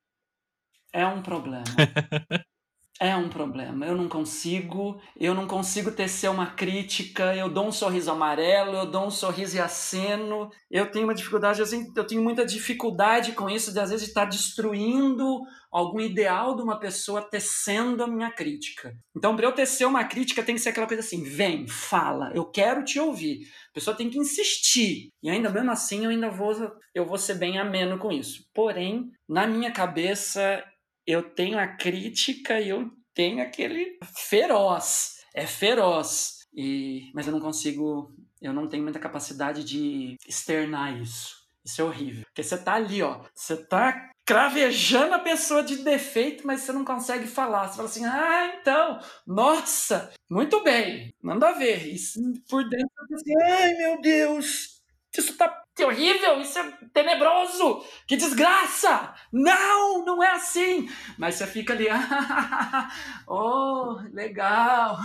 é 0.94 1.08
um 1.08 1.22
problema. 1.22 1.64
É 3.00 3.16
um 3.16 3.30
problema. 3.30 3.86
Eu 3.86 3.96
não 3.96 4.10
consigo, 4.10 5.00
eu 5.16 5.36
não 5.36 5.46
consigo 5.46 5.92
tecer 5.92 6.32
uma 6.32 6.48
crítica, 6.48 7.36
eu 7.36 7.48
dou 7.48 7.68
um 7.68 7.72
sorriso 7.72 8.10
amarelo, 8.10 8.76
eu 8.76 8.86
dou 8.90 9.06
um 9.06 9.12
sorriso 9.12 9.56
e 9.56 9.60
aceno. 9.60 10.50
Eu 10.70 10.90
tenho 10.90 11.06
uma 11.06 11.14
dificuldade, 11.14 11.62
assim, 11.62 11.92
eu 11.96 12.08
tenho 12.08 12.24
muita 12.24 12.44
dificuldade 12.44 13.34
com 13.34 13.48
isso 13.48 13.72
de 13.72 13.80
às 13.80 13.92
vezes 13.92 14.08
estar 14.08 14.26
destruindo 14.26 15.42
algum 15.72 16.00
ideal 16.00 16.56
de 16.56 16.64
uma 16.64 16.80
pessoa 16.80 17.22
tecendo 17.22 18.04
a 18.04 18.08
minha 18.08 18.32
crítica. 18.32 18.98
Então, 19.16 19.36
para 19.36 19.46
eu 19.46 19.52
tecer 19.52 19.86
uma 19.86 20.04
crítica, 20.04 20.42
tem 20.42 20.56
que 20.56 20.62
ser 20.62 20.70
aquela 20.70 20.88
coisa 20.88 21.02
assim: 21.02 21.24
vem, 21.24 21.68
fala, 21.68 22.32
eu 22.34 22.46
quero 22.46 22.84
te 22.84 23.00
ouvir. 23.00 23.48
A 23.70 23.74
pessoa 23.76 23.96
tem 23.96 24.10
que 24.10 24.18
insistir. 24.18 25.10
E 25.22 25.30
ainda 25.30 25.52
mesmo 25.52 25.70
assim, 25.70 26.06
eu 26.06 26.10
ainda 26.10 26.32
vou, 26.32 26.52
eu 26.96 27.06
vou 27.06 27.18
ser 27.20 27.36
bem 27.36 27.60
ameno 27.60 28.00
com 28.00 28.12
isso. 28.12 28.44
Porém, 28.56 29.12
na 29.30 29.46
minha 29.46 29.72
cabeça, 29.72 30.64
eu 31.08 31.24
tenho 31.24 31.58
a 31.58 31.66
crítica 31.66 32.60
e 32.60 32.70
eu 32.70 32.92
tenho 33.14 33.42
aquele 33.42 33.98
feroz. 34.30 35.16
É 35.34 35.48
feroz. 35.48 36.40
E, 36.54 37.10
mas 37.14 37.26
eu 37.26 37.34
não 37.34 37.40
consigo, 37.40 38.14
eu 38.42 38.54
não 38.54 38.68
tenho 38.68 38.84
muita 38.84 39.00
capacidade 39.00 39.64
de 39.64 40.18
externar 40.28 41.02
isso. 41.02 41.36
Isso 41.66 41.82
é 41.82 41.84
horrível. 41.84 42.24
Porque 42.26 42.44
você 42.44 42.58
tá 42.58 42.74
ali, 42.74 43.02
ó. 43.02 43.22
Você 43.34 43.58
tá 43.58 44.12
cravejando 44.26 45.14
a 45.14 45.20
pessoa 45.20 45.64
de 45.64 45.78
defeito, 45.78 46.46
mas 46.46 46.62
você 46.62 46.74
não 46.74 46.84
consegue 46.84 47.28
falar. 47.28 47.68
Você 47.68 47.78
fala 47.78 47.88
assim, 47.88 48.06
ah, 48.06 48.58
então, 48.60 49.00
nossa, 49.26 50.12
muito 50.30 50.62
bem, 50.64 51.14
manda 51.22 51.54
ver. 51.54 51.88
Isso 51.88 52.20
por 52.50 52.68
dentro, 52.68 52.90
assim, 53.14 53.34
ai 53.42 53.74
meu 53.76 54.02
Deus, 54.02 54.77
isso 55.20 55.38
tá 55.38 55.64
horrível, 55.86 56.42
isso 56.42 56.58
é 56.58 56.72
tenebroso, 56.94 57.84
que 58.08 58.18
desgraça! 58.18 59.14
Não, 59.32 60.04
não 60.04 60.24
é 60.24 60.32
assim. 60.32 60.90
Mas 61.18 61.36
você 61.36 61.48
fica 61.48 61.74
ali, 61.74 61.88
oh, 63.28 64.00
legal. 64.12 64.98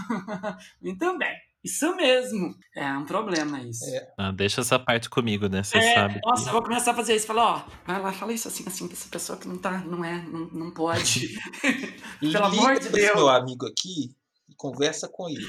Muito 0.80 1.16
bem. 1.18 1.36
Isso 1.64 1.94
mesmo. 1.94 2.56
É 2.74 2.92
um 2.92 3.04
problema 3.04 3.60
isso. 3.60 3.84
É. 3.84 4.12
Ah, 4.18 4.32
deixa 4.32 4.62
essa 4.62 4.80
parte 4.80 5.08
comigo, 5.08 5.48
né? 5.48 5.62
Você 5.62 5.78
é, 5.78 5.94
sabe. 5.94 6.20
Nossa, 6.24 6.48
eu 6.48 6.52
vou 6.52 6.62
começar 6.62 6.90
a 6.90 6.94
fazer 6.94 7.14
isso. 7.14 7.26
Falar, 7.26 7.54
ó, 7.54 7.64
vai 7.86 8.02
lá, 8.02 8.12
fala 8.12 8.32
isso 8.32 8.48
assim, 8.48 8.64
assim, 8.66 8.88
pra 8.88 8.96
essa 8.96 9.08
pessoa 9.08 9.38
que 9.38 9.46
não 9.46 9.58
tá, 9.58 9.78
não 9.78 10.04
é, 10.04 10.20
não, 10.22 10.46
não 10.46 10.70
pode. 10.72 11.38
Pelo 12.20 12.44
amor 12.44 12.80
de 12.80 12.88
Deus. 12.88 13.14
meu 13.14 13.28
amigo 13.28 13.66
aqui 13.66 14.12
e 14.48 14.54
conversa 14.56 15.08
com 15.08 15.28
ele. 15.28 15.46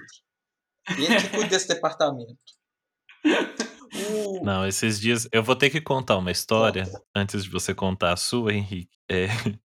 Ele 0.89 1.15
que 1.15 1.29
cuida 1.29 1.47
desse 1.47 1.67
departamento. 1.67 2.37
Não, 4.43 4.65
esses 4.65 4.99
dias 4.99 5.27
eu 5.31 5.43
vou 5.43 5.55
ter 5.55 5.69
que 5.69 5.81
contar 5.81 6.17
uma 6.17 6.31
história 6.31 6.85
antes 7.15 7.43
de 7.43 7.49
você 7.49 7.73
contar 7.73 8.13
a 8.13 8.17
sua, 8.17 8.53
Henrique. 8.53 8.97
É, 9.09 9.27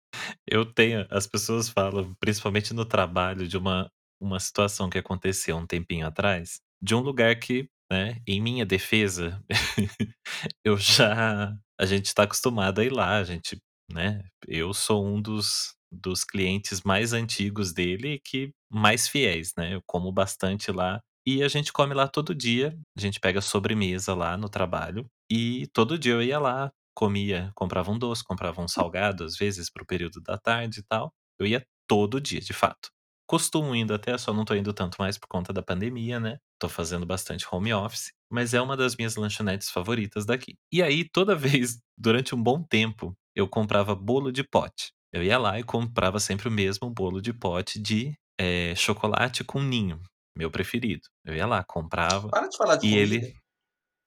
eu 0.47 0.65
tenho, 0.65 1.07
as 1.11 1.27
pessoas 1.27 1.69
falam, 1.69 2.15
principalmente 2.21 2.75
no 2.75 2.85
trabalho, 2.85 3.49
de 3.49 3.57
uma, 3.57 3.91
uma 4.21 4.39
situação 4.39 4.91
que 4.91 4.99
aconteceu 4.99 5.57
um 5.57 5.67
tempinho 5.67 6.07
atrás, 6.07 6.61
de 6.83 6.95
um 6.95 7.01
lugar 7.01 7.39
que, 7.39 7.69
né, 7.91 8.21
em 8.27 8.41
minha 8.41 8.67
defesa, 8.67 9.43
eu 10.65 10.77
já. 10.77 11.55
A 11.81 11.87
gente 11.87 12.07
está 12.07 12.25
acostumado 12.25 12.81
a 12.81 12.85
ir 12.85 12.93
lá, 12.93 13.19
a 13.19 13.25
gente, 13.25 13.57
né? 13.91 14.25
Eu 14.49 14.75
sou 14.75 15.07
um 15.07 15.23
dos, 15.23 15.75
dos 15.93 16.25
clientes 16.25 16.83
mais 16.83 17.13
antigos 17.13 17.73
dele 17.73 18.15
e 18.15 18.21
que 18.21 18.53
mais 18.71 19.07
fiéis, 19.07 19.53
né? 19.57 19.75
Eu 19.75 19.83
como 19.87 20.11
bastante 20.11 20.73
lá 20.73 21.01
e 21.31 21.43
a 21.43 21.49
gente 21.49 21.71
come 21.75 21.93
lá 21.93 22.09
todo 22.09 22.35
dia. 22.35 22.75
A 22.97 23.01
gente 23.01 23.21
pega 23.21 23.43
sobremesa 23.43 24.15
lá 24.15 24.35
no 24.35 24.49
trabalho. 24.49 25.05
E 25.31 25.67
todo 25.75 25.99
dia 25.99 26.15
eu 26.15 26.23
ia 26.23 26.39
lá, 26.39 26.73
comia, 26.95 27.53
comprava 27.55 27.91
um 27.91 27.99
doce, 27.99 28.25
comprava 28.25 28.63
um 28.63 28.67
salgado, 28.67 29.25
às 29.25 29.37
vezes, 29.37 29.71
pro 29.71 29.85
período 29.85 30.23
da 30.23 30.39
tarde 30.39 30.81
e 30.81 30.83
tal. 30.83 31.13
Eu 31.39 31.47
ia 31.47 31.63
todo 31.87 32.19
dia, 32.19 32.41
de 32.41 32.55
fato. 32.55 32.89
Costumo 33.27 33.75
indo 33.75 33.93
até, 33.93 34.17
só 34.17 34.33
não 34.33 34.43
tô 34.43 34.55
indo 34.55 34.73
tanto 34.73 34.97
mais 34.99 35.19
por 35.19 35.27
conta 35.29 35.53
da 35.53 35.63
pandemia, 35.63 36.19
né? 36.19 36.39
Tô 36.59 36.67
fazendo 36.67 37.05
bastante 37.05 37.47
home 37.53 37.75
office, 37.75 38.11
mas 38.33 38.55
é 38.55 38.61
uma 38.63 38.75
das 38.75 38.97
minhas 38.97 39.15
lanchonetes 39.17 39.69
favoritas 39.69 40.25
daqui. 40.25 40.55
E 40.73 40.83
aí, 40.83 41.07
toda 41.07 41.37
vez, 41.37 41.79
durante 41.95 42.35
um 42.35 42.43
bom 42.43 42.63
tempo, 42.63 43.13
eu 43.37 43.47
comprava 43.47 43.95
bolo 43.95 44.33
de 44.33 44.43
pote. 44.43 44.93
Eu 45.13 45.23
ia 45.23 45.37
lá 45.37 45.61
e 45.61 45.63
comprava 45.63 46.19
sempre 46.19 46.49
o 46.49 46.51
mesmo 46.51 46.89
bolo 46.89 47.21
de 47.21 47.35
pote 47.35 47.79
de 47.79 48.15
é, 48.41 48.75
chocolate 48.75 49.45
com 49.45 49.61
ninho 49.61 50.01
meu 50.39 50.51
preferido. 50.51 51.03
Eu 51.25 51.35
ia 51.35 51.47
lá, 51.47 51.65
comprava. 51.65 52.29
Para 52.29 52.47
de 52.47 52.57
falar 52.57 52.77
de 52.77 52.87
e 52.87 52.91
comida. 52.91 53.15
ele. 53.17 53.35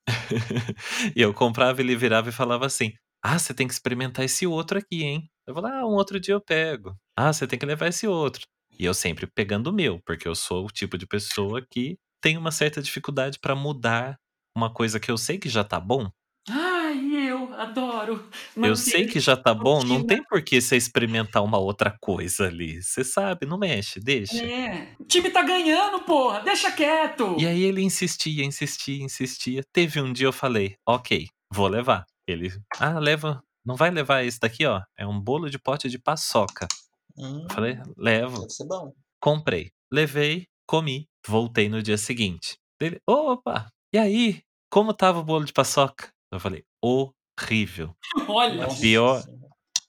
e 1.15 1.21
eu 1.21 1.33
comprava, 1.33 1.81
ele 1.81 1.95
virava 1.95 2.29
e 2.29 2.31
falava 2.31 2.65
assim: 2.65 2.93
Ah, 3.21 3.37
você 3.37 3.53
tem 3.53 3.67
que 3.67 3.73
experimentar 3.73 4.23
esse 4.23 4.47
outro 4.47 4.79
aqui, 4.79 5.03
hein? 5.03 5.29
Eu 5.45 5.53
falava, 5.53 5.75
ah, 5.79 5.85
um 5.85 5.95
outro 5.95 6.19
dia 6.19 6.33
eu 6.33 6.41
pego. 6.41 6.95
Ah, 7.17 7.33
você 7.33 7.45
tem 7.45 7.59
que 7.59 7.65
levar 7.65 7.87
esse 7.87 8.07
outro. 8.07 8.47
E 8.79 8.85
eu 8.85 8.93
sempre 8.93 9.27
pegando 9.27 9.67
o 9.67 9.73
meu, 9.73 9.99
porque 10.05 10.27
eu 10.27 10.33
sou 10.33 10.65
o 10.65 10.71
tipo 10.71 10.97
de 10.97 11.05
pessoa 11.05 11.61
que 11.69 11.97
tem 12.21 12.37
uma 12.37 12.51
certa 12.51 12.81
dificuldade 12.81 13.37
para 13.39 13.55
mudar 13.55 14.17
uma 14.55 14.73
coisa 14.73 14.99
que 14.99 15.11
eu 15.11 15.17
sei 15.17 15.37
que 15.37 15.49
já 15.49 15.63
tá 15.63 15.79
bom. 15.79 16.09
Adoro. 17.61 18.27
Eu 18.57 18.75
sei 18.75 19.05
que 19.05 19.19
já 19.19 19.37
tá 19.37 19.53
bom, 19.53 19.83
não 19.83 20.03
tem 20.03 20.23
por 20.23 20.41
que 20.41 20.59
você 20.59 20.75
experimentar 20.75 21.43
uma 21.43 21.59
outra 21.59 21.95
coisa 22.01 22.47
ali. 22.47 22.81
Você 22.81 23.03
sabe, 23.03 23.45
não 23.45 23.55
mexe, 23.55 23.99
deixa. 23.99 24.43
É. 24.43 24.95
O 24.99 25.03
time 25.03 25.29
tá 25.29 25.43
ganhando, 25.43 25.99
porra, 25.99 26.39
deixa 26.39 26.71
quieto. 26.71 27.35
E 27.39 27.45
aí 27.45 27.61
ele 27.61 27.83
insistia, 27.83 28.43
insistia, 28.43 29.03
insistia. 29.03 29.63
Teve 29.71 30.01
um 30.01 30.11
dia 30.11 30.25
eu 30.25 30.33
falei, 30.33 30.75
ok, 30.87 31.27
vou 31.53 31.67
levar. 31.67 32.03
Ele, 32.27 32.51
ah, 32.79 32.97
leva, 32.97 33.43
não 33.63 33.75
vai 33.75 33.91
levar 33.91 34.23
esse 34.23 34.39
daqui, 34.39 34.65
ó. 34.65 34.81
É 34.97 35.05
um 35.05 35.21
bolo 35.21 35.47
de 35.47 35.59
pote 35.59 35.87
de 35.87 35.99
paçoca. 35.99 36.67
Hum, 37.15 37.43
eu 37.43 37.53
falei, 37.53 37.77
levo. 37.95 38.39
Deve 38.39 38.49
ser 38.49 38.65
bom. 38.65 38.91
Comprei, 39.21 39.69
levei, 39.93 40.47
comi, 40.65 41.07
voltei 41.27 41.69
no 41.69 41.83
dia 41.83 41.97
seguinte. 41.99 42.57
Ele, 42.81 42.99
opa, 43.07 43.71
e 43.93 43.99
aí? 43.99 44.41
Como 44.67 44.95
tava 44.95 45.19
o 45.19 45.23
bolo 45.23 45.45
de 45.45 45.53
paçoca? 45.53 46.09
Eu 46.31 46.39
falei, 46.39 46.63
horrível. 47.39 47.95
Olha, 48.27 48.65
a 48.65 48.75
pior, 48.75 49.23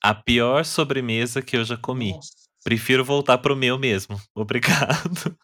a 0.03 0.15
pior 0.15 0.65
sobremesa 0.65 1.43
que 1.43 1.57
eu 1.57 1.65
já 1.65 1.77
comi. 1.77 2.13
Nossa. 2.13 2.43
Prefiro 2.65 3.05
voltar 3.05 3.39
pro 3.39 3.57
meu 3.57 3.79
mesmo. 3.79 4.21
Obrigado. 4.35 5.37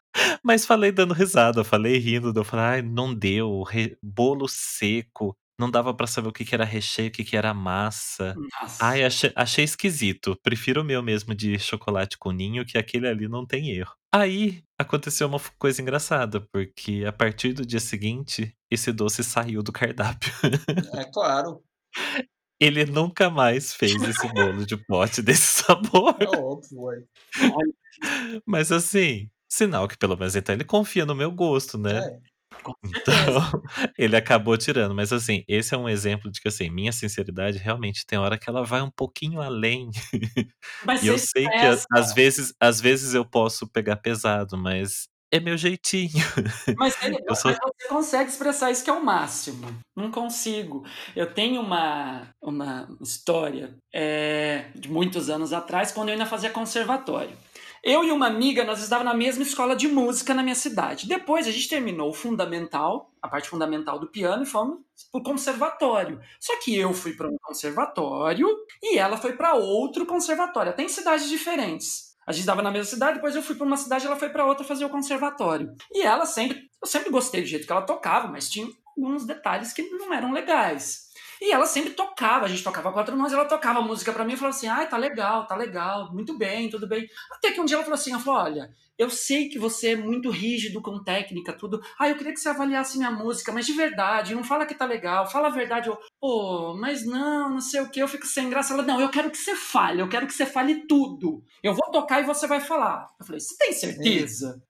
Mas 0.43 0.65
falei 0.65 0.93
dando 0.93 1.15
risada, 1.15 1.65
falei 1.65 1.99
rindo. 1.99 2.33
Eu 2.35 2.45
falei, 2.45 2.65
ai, 2.65 2.83
não 2.83 3.15
deu. 3.15 3.63
Re... 3.63 3.97
Bolo 4.03 4.47
seco. 4.49 5.37
Não 5.61 5.69
dava 5.69 5.93
para 5.93 6.07
saber 6.07 6.29
o 6.29 6.33
que, 6.33 6.45
que 6.45 6.55
era 6.55 6.65
recheio, 6.65 7.09
o 7.09 7.11
que, 7.11 7.25
que 7.25 7.37
era 7.37 7.53
massa. 7.53 8.37
Nossa. 8.37 8.85
Ai, 8.85 9.03
achei, 9.03 9.33
achei 9.35 9.65
esquisito. 9.65 10.39
Prefiro 10.41 10.83
o 10.83 10.85
meu 10.85 11.03
mesmo 11.03 11.35
de 11.35 11.59
chocolate 11.59 12.17
com 12.17 12.31
ninho, 12.31 12.65
que 12.65 12.79
aquele 12.79 13.09
ali 13.09 13.27
não 13.27 13.45
tem 13.45 13.71
erro. 13.71 13.93
Aí 14.15 14.63
aconteceu 14.79 15.27
uma 15.27 15.41
coisa 15.59 15.83
engraçada, 15.83 16.41
porque 16.53 17.05
a 17.05 17.13
partir 17.13 17.53
do 17.53 17.67
dia 17.67 17.81
seguinte, 17.81 18.55
esse 18.71 18.93
doce 18.93 19.25
saiu 19.25 19.61
do 19.61 19.73
cardápio. 19.73 20.33
É 20.95 21.05
claro. 21.13 21.61
Ele 22.61 22.85
nunca 22.85 23.31
mais 23.31 23.73
fez 23.73 23.95
esse 24.03 24.27
bolo 24.33 24.67
de 24.67 24.77
pote 24.77 25.23
desse 25.23 25.63
sabor. 25.63 26.17
É 26.21 26.37
óbvio, 26.37 26.83
ué. 26.83 27.03
Mas 28.45 28.73
assim, 28.73 29.31
sinal 29.49 29.87
que 29.87 29.97
pelo 29.97 30.17
menos 30.17 30.35
então 30.35 30.55
ele 30.55 30.65
confia 30.65 31.07
no 31.07 31.15
meu 31.15 31.31
gosto, 31.31 31.79
né? 31.79 31.99
É. 31.99 32.19
Então, 32.85 33.15
ele 33.97 34.17
acabou 34.17 34.57
tirando. 34.57 34.95
Mas 34.95 35.13
assim, 35.13 35.45
esse 35.47 35.75
é 35.75 35.79
um 35.79 35.89
exemplo 35.89 36.31
de 36.31 36.41
que 36.41 36.49
assim, 36.49 36.69
minha 36.71 36.93
sinceridade 36.93 37.59
realmente 37.59 38.05
tem 38.07 38.19
hora 38.19 38.39
que 38.39 38.49
ela 38.49 38.65
vai 38.65 38.83
um 38.83 38.91
pouquinho 38.91 39.41
além. 39.41 39.91
Mas 40.85 41.03
e 41.03 41.07
eu 41.07 41.19
sei 41.19 41.47
que 41.49 41.87
às 41.93 42.13
vezes, 42.13 42.53
às 42.61 42.81
vezes 42.81 43.15
eu 43.15 43.25
posso 43.25 43.69
pegar 43.69 43.97
pesado, 43.97 44.57
mas 44.57 45.09
é 45.31 45.41
meu 45.41 45.57
jeitinho. 45.57 46.25
Mas, 46.77 46.97
ele, 47.03 47.17
sou... 47.35 47.51
mas, 47.51 47.59
você 47.59 47.89
consegue 47.89 48.31
expressar 48.31 48.71
isso 48.71 48.85
que 48.85 48.91
é 48.91 48.93
o 48.93 49.05
máximo. 49.05 49.67
Não 49.95 50.11
consigo. 50.11 50.85
Eu 51.15 51.33
tenho 51.33 51.61
uma, 51.61 52.29
uma 52.41 52.89
história 53.01 53.77
é, 53.93 54.67
de 54.75 54.91
muitos 54.91 55.29
anos 55.29 55.53
atrás, 55.53 55.93
quando 55.93 56.09
eu 56.09 56.13
ainda 56.13 56.27
fazia 56.27 56.51
conservatório. 56.51 57.37
Eu 57.83 58.05
e 58.05 58.11
uma 58.11 58.27
amiga, 58.27 58.65
nós 58.65 58.83
estávamos 58.83 59.13
na 59.13 59.17
mesma 59.17 59.43
escola 59.43 59.77
de 59.77 59.87
música 59.87 60.35
na 60.35 60.43
minha 60.43 60.55
cidade. 60.55 61.07
Depois 61.07 61.47
a 61.47 61.51
gente 61.51 61.69
terminou 61.69 62.11
o 62.11 62.15
fundamental, 62.15 63.13
a 63.23 63.29
parte 63.29 63.49
fundamental 63.49 63.99
do 63.99 64.09
piano, 64.09 64.43
e 64.43 64.47
fomos 64.47 64.79
para 65.13 65.21
o 65.21 65.25
conservatório. 65.25 66.21
Só 66.41 66.59
que 66.61 66.77
eu 66.77 66.93
fui 66.93 67.13
para 67.13 67.29
um 67.29 67.37
conservatório 67.41 68.49
e 68.83 68.99
ela 68.99 69.17
foi 69.17 69.35
para 69.35 69.55
outro 69.55 70.05
conservatório, 70.07 70.73
até 70.73 70.83
em 70.83 70.89
cidades 70.89 71.29
diferentes. 71.29 72.08
A 72.29 72.33
gente 72.33 72.43
estava 72.43 72.61
na 72.61 72.71
mesma 72.71 72.85
cidade, 72.85 73.15
depois 73.15 73.35
eu 73.35 73.43
fui 73.43 73.55
para 73.55 73.67
uma 73.67 73.79
cidade, 73.79 74.05
ela 74.05 74.15
foi 74.15 74.29
para 74.29 74.45
outra 74.45 74.63
fazer 74.63 74.85
o 74.85 74.91
conservatório. 74.91 75.75
E 75.91 76.03
ela 76.03 76.27
sempre, 76.27 76.69
eu 76.83 76.87
sempre 76.87 77.09
gostei 77.09 77.41
do 77.41 77.47
jeito 77.47 77.67
que 77.67 77.73
ela 77.73 77.81
tocava, 77.81 78.29
mas 78.29 78.51
tinha 78.51 78.69
alguns 78.85 79.25
detalhes 79.25 79.73
que 79.73 79.81
não 79.81 80.13
eram 80.13 80.31
legais. 80.31 81.08
E 81.41 81.53
ela 81.53 81.67
sempre 81.67 81.91
tocava, 81.91 82.47
a 82.47 82.49
gente 82.49 82.65
tocava 82.65 82.93
quatro 82.93 83.17
mãos, 83.17 83.33
ela 83.33 83.45
tocava 83.45 83.81
música 83.81 84.13
para 84.13 84.25
mim 84.25 84.35
e 84.35 84.37
falava 84.37 84.57
assim: 84.57 84.69
ai, 84.69 84.89
tá 84.89 84.97
legal, 84.97 85.47
tá 85.47 85.55
legal, 85.55 86.13
muito 86.13 86.37
bem, 86.37 86.69
tudo 86.69 86.87
bem. 86.87 87.09
Até 87.31 87.53
que 87.53 87.61
um 87.61 87.65
dia 87.65 87.77
ela 87.77 87.85
falou 87.85 87.95
assim: 87.95 88.13
ela 88.13 88.21
falou, 88.21 88.41
olha, 88.41 88.71
eu 88.99 89.09
sei 89.09 89.49
que 89.49 89.59
você 89.59 89.93
é 89.93 89.97
muito 89.97 90.31
rígido 90.31 90.83
com 90.83 91.03
técnica, 91.03 91.53
tudo. 91.53 91.81
Ah, 91.99 92.09
eu 92.09 92.17
queria 92.17 92.33
que 92.33 92.41
você 92.41 92.49
avaliasse 92.49 92.99
minha 92.99 93.11
música, 93.11 93.53
mas 93.53 93.65
de 93.65 93.73
verdade, 93.73 94.35
não 94.35 94.43
fala 94.43 94.67
que 94.67 94.75
tá 94.75 94.85
legal, 94.85 95.31
fala 95.31 95.49
a 95.49 95.53
verdade. 95.53 95.89
Eu, 95.89 95.99
pô, 96.21 96.75
mas 96.75 97.07
não, 97.07 97.51
não 97.51 97.61
sei 97.61 97.81
o 97.81 97.91
que, 97.91 98.01
eu 98.01 98.09
fico 98.09 98.27
sem 98.27 98.51
graça. 98.51 98.75
Ela, 98.75 98.83
não, 98.83 99.01
eu 99.01 99.09
quero 99.09 99.31
que 99.31 99.39
você 99.39 99.55
fale, 99.55 100.03
eu 100.03 100.09
quero 100.09 100.27
que 100.27 100.35
você 100.35 100.45
fale 100.45 100.87
tudo. 100.87 101.45
Eu 101.63 101.75
vou 101.75 101.91
tocar 101.93 102.21
e 102.21 102.27
você 102.27 102.47
vai 102.47 102.61
falar. 102.61 103.07
Eu 103.21 103.25
falei, 103.25 103.41
você 103.41 103.57
tem 103.57 103.73
certeza? 103.73 104.61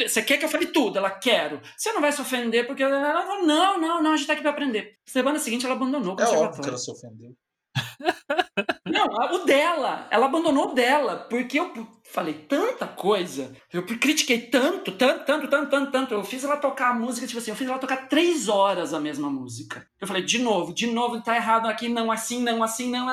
Você 0.00 0.22
quer 0.22 0.38
que 0.38 0.44
eu 0.44 0.48
fale 0.48 0.66
tudo? 0.66 0.98
Ela, 0.98 1.10
quero. 1.10 1.60
Você 1.76 1.92
não 1.92 2.00
vai 2.00 2.12
se 2.12 2.20
ofender 2.20 2.66
porque 2.66 2.82
ela 2.82 3.22
falou, 3.22 3.46
não, 3.46 3.78
não, 3.80 4.02
não, 4.02 4.12
a 4.12 4.16
gente 4.16 4.26
tá 4.26 4.32
aqui 4.34 4.42
pra 4.42 4.50
aprender. 4.50 4.96
Semana 5.06 5.38
seguinte 5.38 5.64
ela 5.64 5.74
abandonou 5.74 6.16
o 6.16 6.20
É 6.20 6.28
óbvio 6.28 6.62
que 6.62 6.68
ela 6.68 6.78
se 6.78 6.90
ofendeu. 6.90 7.34
Não, 8.86 9.06
o 9.06 9.44
dela. 9.44 10.06
Ela 10.10 10.26
abandonou 10.26 10.70
o 10.70 10.74
dela. 10.74 11.26
Porque 11.30 11.58
eu 11.58 11.72
falei 12.04 12.34
tanta 12.34 12.86
coisa. 12.86 13.52
Eu 13.72 13.84
critiquei 13.86 14.38
tanto, 14.38 14.92
tanto, 14.92 15.24
tanto, 15.24 15.48
tanto, 15.48 15.70
tanto, 15.70 15.90
tanto. 15.90 16.14
Eu 16.14 16.22
fiz 16.22 16.44
ela 16.44 16.58
tocar 16.58 16.90
a 16.90 16.94
música, 16.94 17.26
tipo 17.26 17.38
assim, 17.38 17.50
eu 17.50 17.56
fiz 17.56 17.66
ela 17.66 17.78
tocar 17.78 18.08
três 18.08 18.48
horas 18.48 18.92
a 18.92 19.00
mesma 19.00 19.30
música. 19.30 19.86
Eu 19.98 20.06
falei, 20.06 20.22
de 20.22 20.38
novo, 20.38 20.74
de 20.74 20.86
novo, 20.86 21.22
tá 21.22 21.34
errado 21.34 21.66
aqui, 21.66 21.88
não 21.88 22.12
assim, 22.12 22.42
não 22.42 22.62
assim, 22.62 22.90
não. 22.90 23.06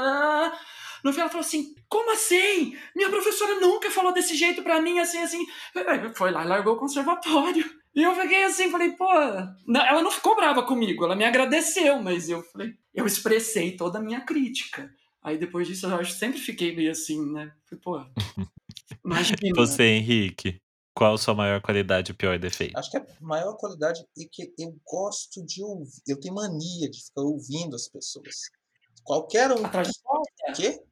No 1.03 1.12
final 1.14 1.26
ela 1.26 1.30
falou 1.30 1.45
assim: 1.45 1.74
como 1.90 2.12
assim? 2.12 2.78
Minha 2.96 3.10
professora 3.10 3.60
nunca 3.60 3.90
falou 3.90 4.14
desse 4.14 4.36
jeito 4.36 4.62
pra 4.62 4.80
mim, 4.80 5.00
assim, 5.00 5.18
assim. 5.18 5.44
Foi 6.14 6.32
lá 6.32 6.46
e 6.46 6.48
largou 6.48 6.76
o 6.76 6.80
conservatório. 6.80 7.66
E 7.96 8.04
eu 8.04 8.16
fiquei 8.16 8.44
assim, 8.44 8.70
falei, 8.70 8.92
pô. 8.92 9.08
Não, 9.68 9.82
ela 9.86 10.04
não 10.04 10.12
ficou 10.12 10.36
brava 10.36 10.64
comigo, 10.64 11.04
ela 11.04 11.16
me 11.16 11.26
agradeceu, 11.26 12.02
mas 12.02 12.30
eu 12.30 12.44
falei, 12.44 12.76
eu 12.94 13.06
expressei 13.06 13.76
toda 13.76 13.98
a 13.98 14.02
minha 14.02 14.22
crítica. 14.22 14.94
Aí 15.22 15.38
depois 15.38 15.68
disso 15.68 15.88
eu 15.88 15.96
acho 15.96 16.14
sempre 16.14 16.40
fiquei 16.40 16.76
meio 16.76 16.92
assim, 16.92 17.20
né? 17.32 17.52
Pô. 17.84 18.00
Imagina. 19.04 19.38
Você, 19.56 19.84
Henrique, 19.84 20.62
qual 20.94 21.16
a 21.16 21.18
sua 21.18 21.34
maior 21.34 21.60
qualidade 21.62 22.12
e 22.12 22.16
pior 22.16 22.38
defeito? 22.38 22.78
Acho 22.78 22.92
que 22.92 22.98
a 22.98 23.06
maior 23.20 23.56
qualidade 23.58 24.02
é 24.02 24.26
que 24.32 24.54
eu 24.60 24.78
gosto 24.86 25.44
de 25.44 25.64
ouvir. 25.64 26.02
Eu 26.08 26.20
tenho 26.20 26.36
mania 26.36 26.90
de 26.90 27.04
ficar 27.04 27.22
ouvindo 27.22 27.76
as 27.76 27.88
pessoas. 27.88 28.36
Qualquer 29.04 29.52
um. 29.52 29.66
Atrás 29.66 29.88
da 29.88 29.94
porta? 30.04 30.54
Quê? 30.56 30.84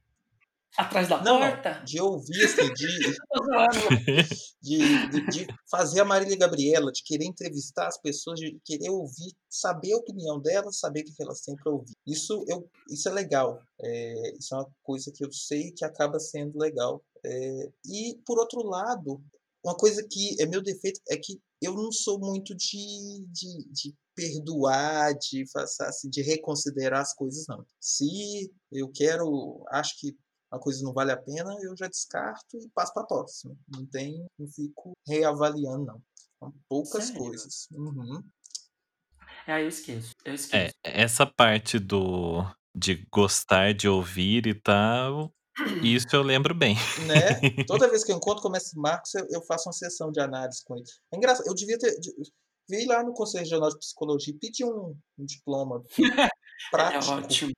Atrás 0.76 1.08
da 1.08 1.22
Não, 1.22 1.40
porta? 1.40 1.82
de 1.84 2.00
ouvir, 2.00 2.44
assim, 2.44 2.72
de, 2.74 2.86
de, 4.62 5.08
de, 5.08 5.26
de 5.30 5.46
fazer 5.70 6.00
a 6.00 6.04
Marília 6.04 6.36
Gabriela, 6.36 6.92
de 6.92 7.02
querer 7.02 7.24
entrevistar 7.24 7.88
as 7.88 8.00
pessoas, 8.00 8.38
de 8.38 8.60
querer 8.64 8.90
ouvir, 8.90 9.32
saber 9.48 9.92
a 9.92 9.96
opinião 9.96 10.40
delas, 10.40 10.78
saber 10.78 11.00
o 11.00 11.04
que 11.04 11.22
elas 11.22 11.40
têm 11.40 11.56
para 11.56 11.72
ouvir. 11.72 11.94
Isso, 12.06 12.44
eu, 12.46 12.70
isso 12.90 13.08
é 13.08 13.12
legal. 13.12 13.60
É, 13.80 14.36
isso 14.38 14.54
é 14.54 14.58
uma 14.58 14.70
coisa 14.82 15.10
que 15.14 15.24
eu 15.24 15.32
sei 15.32 15.72
que 15.72 15.84
acaba 15.84 16.20
sendo 16.20 16.58
legal. 16.58 17.02
É, 17.24 17.70
e, 17.86 18.20
por 18.24 18.38
outro 18.38 18.62
lado, 18.62 19.20
uma 19.64 19.76
coisa 19.76 20.06
que 20.08 20.40
é 20.40 20.46
meu 20.46 20.62
defeito 20.62 21.00
é 21.08 21.16
que 21.16 21.40
eu 21.60 21.74
não 21.74 21.90
sou 21.90 22.20
muito 22.20 22.54
de, 22.54 23.26
de, 23.32 23.72
de 23.72 23.94
perdoar, 24.14 25.12
de, 25.14 25.44
assim, 25.80 26.08
de 26.08 26.22
reconsiderar 26.22 27.00
as 27.00 27.14
coisas, 27.14 27.44
não. 27.48 27.64
Se 27.80 28.50
eu 28.70 28.88
quero, 28.92 29.64
acho 29.70 29.98
que 29.98 30.16
a 30.50 30.58
coisa 30.58 30.82
não 30.82 30.92
vale 30.92 31.12
a 31.12 31.16
pena, 31.16 31.54
eu 31.62 31.76
já 31.76 31.86
descarto 31.88 32.56
e 32.56 32.68
passo 32.74 32.92
para 32.94 33.02
a 33.02 33.06
próxima. 33.06 33.56
Não 33.68 33.84
tem, 33.86 34.24
não 34.38 34.48
fico 34.48 34.92
reavaliando, 35.06 35.84
não. 35.86 36.02
São 36.38 36.54
poucas 36.68 37.04
Sério? 37.04 37.20
coisas. 37.22 37.66
Uhum. 37.72 38.22
É, 39.46 39.62
eu 39.62 39.68
esqueço. 39.68 40.12
Eu 40.24 40.32
É, 40.32 40.34
esqueço. 40.34 40.74
essa 40.84 41.26
parte 41.26 41.78
do 41.78 42.44
de 42.74 43.06
gostar 43.10 43.74
de 43.74 43.88
ouvir 43.88 44.46
e 44.46 44.54
tal, 44.54 45.32
isso 45.82 46.06
eu 46.12 46.22
lembro 46.22 46.54
bem. 46.54 46.76
Né? 47.06 47.16
Toda 47.66 47.88
vez 47.88 48.04
que 48.04 48.12
eu 48.12 48.16
encontro 48.16 48.40
com 48.42 48.48
o 48.48 48.52
mestre 48.52 48.78
Marcos, 48.78 49.14
eu, 49.14 49.42
faço 49.42 49.68
uma 49.68 49.72
sessão 49.72 50.12
de 50.12 50.20
análise 50.20 50.62
com 50.64 50.76
ele. 50.76 50.84
É 51.12 51.16
engraçado, 51.16 51.46
eu 51.48 51.54
devia 51.54 51.78
ter. 51.78 51.92
Vi 52.70 52.84
lá 52.86 53.02
no 53.02 53.14
Conselho 53.14 53.44
Regional 53.44 53.70
de 53.70 53.78
Psicologia 53.78 54.32
e 54.32 54.38
pedi 54.38 54.64
um, 54.64 54.94
um 55.18 55.24
diploma 55.24 55.82
É 56.28 56.70
prático. 56.70 57.12
ótimo. 57.14 57.52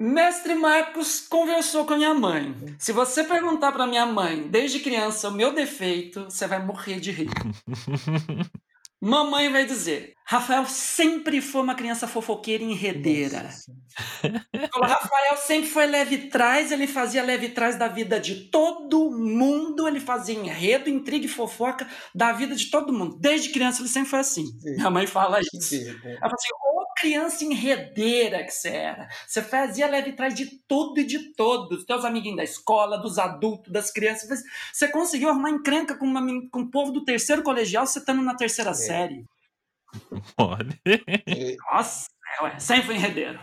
Mestre 0.00 0.54
Marcos 0.54 1.20
conversou 1.28 1.84
com 1.84 1.92
a 1.92 1.96
minha 1.98 2.14
mãe. 2.14 2.54
Se 2.78 2.90
você 2.90 3.22
perguntar 3.22 3.70
para 3.70 3.86
minha 3.86 4.06
mãe, 4.06 4.48
desde 4.48 4.80
criança, 4.80 5.28
o 5.28 5.32
meu 5.32 5.52
defeito, 5.52 6.24
você 6.24 6.46
vai 6.46 6.64
morrer 6.64 6.98
de 6.98 7.10
rir. 7.10 7.28
Mamãe 8.98 9.50
vai 9.50 9.66
dizer: 9.66 10.14
Rafael 10.26 10.64
sempre 10.66 11.40
foi 11.40 11.62
uma 11.62 11.74
criança 11.74 12.06
fofoqueira 12.06 12.62
e 12.62 12.70
enredeira. 12.70 13.48
O 14.74 14.84
Rafael 14.84 15.36
sempre 15.38 15.68
foi 15.68 15.86
leve 15.86 16.28
trás, 16.28 16.70
ele 16.70 16.86
fazia 16.86 17.22
leve 17.22 17.50
trás 17.50 17.76
da 17.76 17.88
vida 17.88 18.20
de 18.20 18.50
todo 18.50 19.10
mundo, 19.10 19.88
ele 19.88 20.00
fazia 20.00 20.34
enredo, 20.34 20.90
intriga 20.90 21.24
e 21.24 21.28
fofoca 21.28 21.86
da 22.14 22.32
vida 22.32 22.54
de 22.54 22.70
todo 22.70 22.92
mundo. 22.92 23.16
Desde 23.18 23.50
criança 23.50 23.80
ele 23.80 23.88
sempre 23.88 24.10
foi 24.10 24.18
assim. 24.20 24.46
Sim. 24.46 24.76
Minha 24.76 24.90
mãe 24.90 25.06
fala 25.06 25.40
isso. 25.40 25.70
vergonha. 25.70 26.12
Ela 26.12 26.20
fala 26.20 26.34
assim, 26.34 26.48
criança 27.00 27.44
enredeira 27.44 28.44
que 28.44 28.50
você 28.50 28.68
era. 28.68 29.08
Você 29.26 29.42
fazia 29.42 29.86
leve 29.88 30.12
trás 30.12 30.34
de 30.34 30.46
tudo 30.68 31.00
e 31.00 31.04
de 31.04 31.34
todos. 31.34 31.68
Dos 31.78 31.84
teus 31.86 32.04
amiguinhos 32.04 32.36
da 32.36 32.44
escola, 32.44 32.98
dos 32.98 33.18
adultos, 33.18 33.72
das 33.72 33.90
crianças. 33.90 34.42
Você- 34.72 34.88
conseguiu 34.88 35.28
arrumar 35.30 35.50
encrenca 35.50 35.96
com, 35.96 36.04
uma 36.06 36.20
com 36.50 36.60
o 36.62 36.70
povo 36.70 36.92
do 36.92 37.04
terceiro 37.04 37.42
colegial, 37.42 37.86
você 37.86 37.98
estando 37.98 38.22
na 38.22 38.34
terceira 38.36 38.70
É. 38.70 38.74
série. 38.74 39.24
É, 41.26 41.56
Nossa, 41.72 42.08
ué, 42.42 42.58
sempre 42.58 42.86
foi 42.86 42.94
enredeiro. 42.96 43.40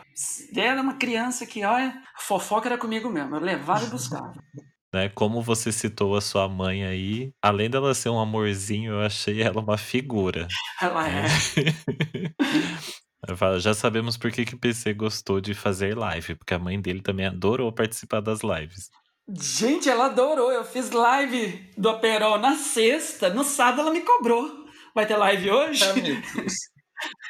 Era 0.56 0.82
uma 0.82 0.94
criança 0.96 1.46
que, 1.46 1.64
olha, 1.66 2.02
a 2.18 2.22
fofoca 2.22 2.68
era 2.70 2.78
comigo 2.78 3.10
mesmo. 3.10 3.36
Eu 3.36 3.42
levava 3.42 3.86
e 3.86 3.90
buscava. 3.90 4.34
Né, 4.94 5.10
como 5.10 5.42
você 5.42 5.70
citou 5.70 6.16
a 6.16 6.22
sua 6.22 6.48
mãe 6.48 6.86
aí, 6.86 7.32
além 7.44 7.70
dela 7.70 7.94
ser 7.94 8.08
um 8.08 8.18
amorzinho, 8.22 8.94
eu 8.94 9.02
achei 9.02 9.42
ela 9.44 9.60
uma 9.60 9.78
figura. 9.78 10.48
Ela 10.82 11.06
é. 11.10 11.26
Falo, 13.36 13.60
já 13.60 13.74
sabemos 13.74 14.16
por 14.16 14.32
que, 14.32 14.46
que 14.46 14.56
o 14.56 14.60
PC 14.60 14.94
gostou 14.94 15.42
de 15.42 15.54
fazer 15.54 15.98
live, 15.98 16.36
porque 16.36 16.54
a 16.54 16.60
mãe 16.60 16.80
dele 16.80 17.02
também 17.02 17.26
adorou 17.26 17.72
participar 17.72 18.22
das 18.22 18.42
lives. 18.42 18.90
Gente, 19.30 19.90
ela 19.90 20.06
adorou. 20.06 20.52
Eu 20.52 20.64
fiz 20.64 20.92
live 20.92 21.70
do 21.78 21.90
Aperol 21.90 22.38
na 22.38 22.56
sexta. 22.56 23.30
No 23.30 23.44
sábado 23.44 23.82
ela 23.82 23.92
me 23.92 24.02
cobrou. 24.02 24.66
Vai 24.96 25.06
ter 25.06 25.18
live 25.18 25.52
hoje? 25.52 25.84
Deus. 26.02 26.54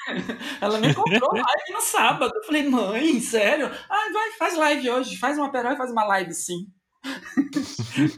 Ela 0.62 0.80
me 0.80 0.94
comprou 0.94 1.34
live 1.34 1.74
no 1.74 1.82
sábado. 1.82 2.32
Eu 2.34 2.44
falei, 2.46 2.70
mãe, 2.70 3.20
sério? 3.20 3.70
Ah, 3.90 4.10
vai, 4.14 4.32
faz 4.40 4.56
live 4.58 4.90
hoje. 4.90 5.18
Faz 5.18 5.38
uma 5.38 5.48
Aperol 5.48 5.74
e 5.74 5.78
faz 5.78 5.92
uma 5.92 6.06
live 6.06 6.34
sim. 6.34 6.68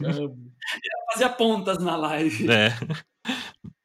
Ah, 0.06 1.12
Fazia 1.12 1.28
pontas 1.30 1.78
na 1.78 1.96
live. 1.96 2.44
né? 2.44 2.68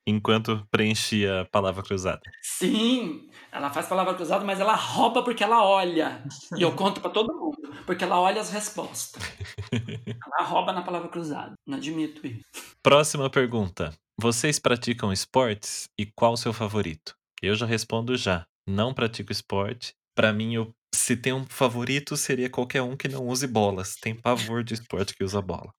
Enquanto 0.05 0.67
preenchia 0.69 1.41
a 1.41 1.45
palavra 1.45 1.81
cruzada. 1.81 2.21
Sim, 2.43 3.27
ela 3.55 3.71
faz 3.71 3.87
palavra 3.87 4.13
cruzada, 4.13 4.43
mas 4.43 4.59
ela 4.59 4.75
rouba 4.75 5.23
porque 5.23 5.41
ela 5.41 5.63
olha. 5.63 6.21
E 6.57 6.61
eu 6.61 6.75
conto 6.75 6.99
pra 6.99 7.09
todo 7.09 7.33
mundo, 7.33 7.73
porque 7.85 8.03
ela 8.03 8.19
olha 8.19 8.41
as 8.41 8.49
respostas. 8.49 9.23
Ela 10.25 10.47
rouba 10.47 10.73
na 10.73 10.81
palavra 10.81 11.07
cruzada. 11.07 11.53
Não 11.65 11.77
admito 11.77 12.25
isso. 12.27 12.43
Próxima 12.83 13.29
pergunta. 13.29 13.93
Vocês 14.19 14.59
praticam 14.59 15.13
esportes 15.13 15.87
e 15.97 16.05
qual 16.05 16.33
o 16.33 16.37
seu 16.37 16.51
favorito? 16.51 17.15
Eu 17.41 17.55
já 17.55 17.65
respondo 17.65 18.17
já. 18.17 18.45
Não 18.67 18.93
pratico 18.93 19.31
esporte. 19.31 19.93
Pra 20.13 20.33
mim, 20.33 20.55
eu, 20.55 20.73
se 20.93 21.15
tem 21.15 21.31
um 21.31 21.45
favorito, 21.45 22.17
seria 22.17 22.49
qualquer 22.49 22.81
um 22.81 22.97
que 22.97 23.07
não 23.07 23.27
use 23.27 23.47
bolas. 23.47 23.95
Tem 23.95 24.13
pavor 24.15 24.63
de 24.63 24.73
esporte 24.73 25.15
que 25.15 25.23
usa 25.23 25.41
bola. 25.41 25.71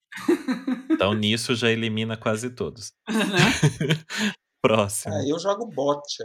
Então 0.90 1.12
nisso 1.14 1.54
já 1.54 1.70
elimina 1.70 2.16
quase 2.16 2.50
todos. 2.50 2.92
Né? 3.08 3.16
Próximo. 4.62 5.14
ah, 5.14 5.28
eu 5.28 5.38
jogo 5.38 5.66
bocha. 5.66 6.24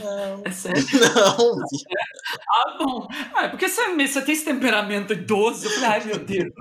Não, 0.00 0.42
É 0.44 0.50
sério. 0.52 0.80
não, 1.14 1.56
Vi. 1.56 1.84
Ah, 2.48 2.78
bom. 2.78 3.08
Ah, 3.34 3.44
é 3.44 3.48
porque 3.48 3.68
você, 3.68 3.82
você 3.94 4.22
tem 4.22 4.34
esse 4.34 4.44
temperamento 4.44 5.12
idoso. 5.12 5.66
Eu 5.66 5.70
falei, 5.70 5.88
ai 5.88 6.04
meu 6.04 6.18
Deus. 6.24 6.52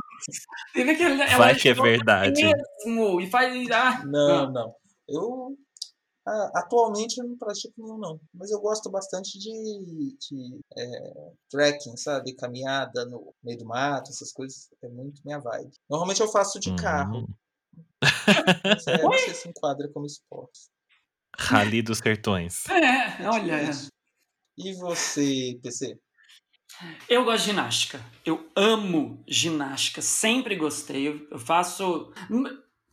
Teve 0.73 0.91
aquele, 0.91 1.21
ela 1.21 1.37
Vai 1.37 1.55
que 1.55 1.69
é 1.69 1.73
verdade. 1.73 2.41
Mesmo, 2.85 3.21
e 3.21 3.29
faz. 3.29 3.69
Ah, 3.71 4.03
não, 4.05 4.51
não. 4.51 4.75
Eu 5.07 5.55
ah, 6.27 6.51
atualmente 6.55 7.19
eu 7.19 7.27
não 7.27 7.37
pratico 7.37 7.73
nenhum, 7.77 7.99
não. 7.99 8.19
Mas 8.33 8.49
eu 8.49 8.59
gosto 8.59 8.89
bastante 8.89 9.37
de, 9.37 10.17
de 10.19 10.59
é, 10.75 11.31
trekking, 11.51 11.95
sabe? 11.97 12.33
Caminhada 12.33 13.05
no 13.05 13.31
meio 13.43 13.59
do 13.59 13.65
mato, 13.65 14.09
essas 14.09 14.31
coisas. 14.31 14.69
É 14.81 14.89
muito 14.89 15.21
minha 15.23 15.39
vibe. 15.39 15.71
Normalmente 15.87 16.21
eu 16.21 16.27
faço 16.27 16.59
de 16.59 16.75
carro. 16.75 17.19
Hum. 17.19 17.27
Mas 18.65 18.87
é, 18.87 19.03
não 19.03 19.13
sei 19.13 19.33
se 19.35 19.49
enquadra 19.49 19.87
como 19.89 20.07
esporte. 20.07 20.61
Rally 21.37 21.81
dos 21.81 21.99
Sertões. 21.99 22.67
É, 22.69 23.27
olha. 23.27 23.71
E 24.57 24.73
você, 24.73 25.59
PC? 25.61 25.97
Eu 27.07 27.23
gosto 27.23 27.45
de 27.45 27.51
ginástica. 27.51 28.01
Eu 28.25 28.49
amo 28.55 29.23
ginástica. 29.27 30.01
Sempre 30.01 30.55
gostei. 30.55 31.07
Eu, 31.29 31.39
faço. 31.39 32.11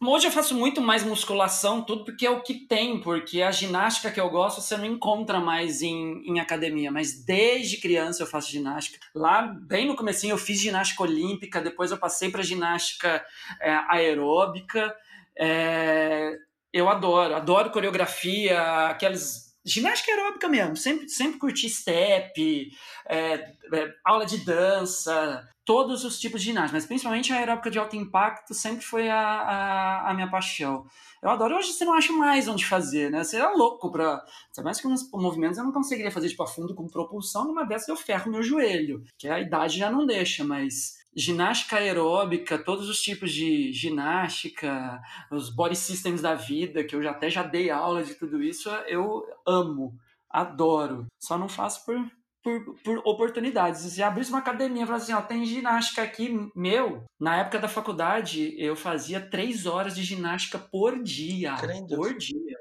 Hoje 0.01 0.27
eu 0.27 0.33
faço 0.33 0.55
muito 0.55 0.81
mais 0.81 1.05
musculação, 1.05 1.83
tudo 1.83 2.05
porque 2.05 2.27
é 2.27 2.31
o 2.31 2.43
que 2.43 2.67
tem, 2.67 3.01
porque 3.01 3.41
a 3.41 3.53
ginástica 3.53 4.11
que 4.11 4.21
eu 4.21 4.29
gosto 4.31 4.61
você 4.61 4.77
não 4.77 4.85
encontra 4.85 5.39
mais 5.39 5.81
em, 5.81 6.23
em 6.27 6.41
academia, 6.41 6.91
mas 6.91 7.25
desde 7.25 7.77
criança 7.77 8.23
eu 8.23 8.27
faço 8.27 8.51
ginástica. 8.51 8.99
Lá, 9.15 9.43
bem 9.43 9.87
no 9.87 9.95
comecinho, 9.95 10.33
eu 10.33 10.39
fiz 10.39 10.61
ginástica 10.61 11.05
olímpica, 11.05 11.61
depois 11.61 11.93
eu 11.93 11.99
passei 11.99 12.31
para 12.31 12.43
ginástica 12.43 13.25
é, 13.61 13.73
aeróbica. 13.89 14.93
É, 15.39 16.37
eu 16.73 16.89
adoro, 16.89 17.35
adoro 17.35 17.71
coreografia, 17.71 18.89
aqueles 18.89 19.53
ginástica 19.65 20.13
aeróbica 20.13 20.49
mesmo, 20.49 20.77
sempre, 20.77 21.09
sempre 21.09 21.39
curti 21.39 21.69
step, 21.69 22.73
é, 23.07 23.35
é, 23.35 23.95
aula 24.05 24.27
de 24.27 24.39
dança, 24.39 25.49
todos 25.65 26.05
os 26.05 26.19
tipos 26.19 26.41
de 26.41 26.49
ginástica, 26.49 26.77
mas 26.77 26.87
principalmente 26.87 27.33
a 27.33 27.37
aeróbica 27.37 27.71
de 27.71 27.79
alto 27.79 27.95
impacto 27.95 28.55
sempre 28.55 28.85
foi 28.85 29.09
a, 29.09 29.19
a, 29.19 30.11
a, 30.11 30.15
minha 30.15 30.29
paixão. 30.29 30.85
Eu 31.23 31.31
adoro. 31.31 31.57
Hoje 31.57 31.73
você 31.73 31.85
não 31.85 31.95
acha 31.95 32.13
mais 32.13 32.49
onde 32.49 32.67
fazer, 32.67 33.11
né? 33.11 33.23
Você 33.23 33.37
é 33.37 33.49
louco 33.49 33.91
para. 33.93 34.25
Sabe 34.51 34.65
mais 34.65 34.81
que 34.81 34.89
uns 34.89 35.09
movimentos 35.13 35.59
eu 35.59 35.65
não 35.65 35.73
conseguiria 35.73 36.11
fazer 36.11 36.29
tipo 36.29 36.43
a 36.43 36.47
fundo 36.49 36.75
com 36.75 36.89
propulsão, 36.89 37.45
numa 37.45 37.65
dessas 37.65 37.89
eu 37.89 37.97
ferro 37.97 38.31
meu 38.31 38.43
joelho, 38.43 39.05
que 39.17 39.29
a 39.29 39.39
idade 39.39 39.79
já 39.79 39.89
não 39.89 40.05
deixa, 40.05 40.45
mas 40.45 41.02
ginástica 41.15 41.77
aeróbica, 41.77 42.59
todos 42.59 42.89
os 42.89 43.01
tipos 43.01 43.33
de 43.33 43.73
ginástica, 43.73 45.01
os 45.31 45.51
body 45.51 45.77
systems 45.77 46.23
da 46.23 46.35
vida, 46.35 46.85
que 46.85 46.95
eu 46.95 47.03
já 47.03 47.11
até 47.11 47.29
já 47.29 47.43
dei 47.43 47.71
aula 47.71 48.03
de 48.03 48.15
tudo 48.15 48.43
isso, 48.43 48.69
eu 48.87 49.23
amo, 49.47 49.95
adoro. 50.29 51.07
Só 51.21 51.37
não 51.39 51.49
faço 51.49 51.85
por 51.85 51.97
por, 52.43 52.75
por 52.83 52.99
oportunidades. 53.05 53.81
Se 53.81 54.03
abrisse 54.03 54.31
uma 54.31 54.41
academia 54.41 54.83
e 54.83 54.87
falasse 54.87 55.13
assim, 55.13 55.23
ó, 55.23 55.25
tem 55.25 55.45
ginástica 55.45 56.03
aqui, 56.03 56.51
meu, 56.55 57.05
na 57.19 57.37
época 57.37 57.59
da 57.59 57.69
faculdade 57.69 58.55
eu 58.59 58.75
fazia 58.75 59.21
três 59.21 59.65
horas 59.65 59.95
de 59.95 60.03
ginástica 60.03 60.59
por 60.59 61.01
dia. 61.03 61.55
Crendo. 61.57 61.97
Por 61.97 62.17
dia. 62.17 62.52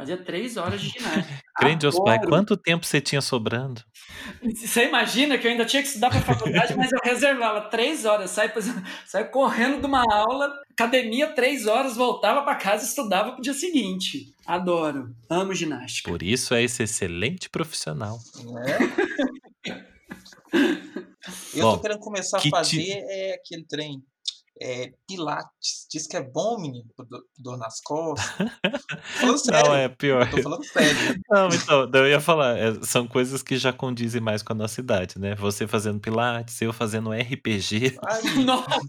Fazia 0.00 0.16
três 0.16 0.56
horas 0.56 0.80
de 0.80 0.88
ginástica. 0.88 1.42
Crente 1.60 1.80
Deus 1.80 1.98
Pai, 2.02 2.18
quanto 2.24 2.56
tempo 2.56 2.86
você 2.86 3.02
tinha 3.02 3.20
sobrando? 3.20 3.82
Você 4.42 4.88
imagina 4.88 5.36
que 5.36 5.46
eu 5.46 5.50
ainda 5.50 5.66
tinha 5.66 5.82
que 5.82 5.88
estudar 5.88 6.08
para 6.08 6.22
faculdade, 6.22 6.74
mas 6.74 6.90
eu 6.90 6.98
reservava 7.04 7.68
três 7.68 8.06
horas, 8.06 8.30
saia, 8.30 8.50
saia 9.06 9.26
correndo 9.26 9.78
de 9.78 9.84
uma 9.84 10.02
aula, 10.10 10.50
academia, 10.70 11.26
três 11.34 11.66
horas, 11.66 11.96
voltava 11.96 12.40
para 12.40 12.54
casa 12.54 12.82
e 12.82 12.88
estudava 12.88 13.32
para 13.32 13.40
o 13.40 13.42
dia 13.42 13.52
seguinte. 13.52 14.34
Adoro, 14.46 15.14
amo 15.28 15.52
ginástica. 15.52 16.10
Por 16.10 16.22
isso 16.22 16.54
é 16.54 16.62
esse 16.62 16.82
excelente 16.82 17.50
profissional. 17.50 18.18
É? 19.66 19.68
eu 21.54 21.62
Bom, 21.62 21.76
tô 21.76 21.82
querendo 21.82 22.00
começar 22.00 22.38
a 22.38 22.40
fazer 22.40 22.82
te... 22.82 22.90
é, 22.90 23.34
aquele 23.34 23.66
trem 23.66 24.02
é, 24.60 24.92
Pilates. 25.08 25.86
Diz 25.90 26.06
que 26.06 26.16
é 26.16 26.22
bom, 26.22 26.60
menino, 26.60 26.84
dor 27.38 27.56
nas 27.56 27.80
costas. 27.80 28.30
falando 29.18 29.38
sério. 29.38 29.68
Não, 29.68 29.74
é 29.74 29.88
pior. 29.88 30.26
Eu 30.26 30.30
tô 30.30 30.42
falando 30.42 30.64
sério. 30.64 31.22
Não, 31.28 31.48
então, 31.48 31.90
eu 31.94 32.08
ia 32.08 32.20
falar, 32.20 32.58
é, 32.58 32.82
são 32.82 33.06
coisas 33.06 33.42
que 33.42 33.56
já 33.56 33.72
condizem 33.72 34.20
mais 34.20 34.42
com 34.42 34.52
a 34.52 34.56
nossa 34.56 34.80
idade, 34.80 35.18
né? 35.18 35.34
Você 35.36 35.66
fazendo 35.66 36.00
Pilates, 36.00 36.60
eu 36.60 36.72
fazendo 36.72 37.12
RPG. 37.12 37.98
Ai, 38.06 38.22
Nossa! 38.44 38.80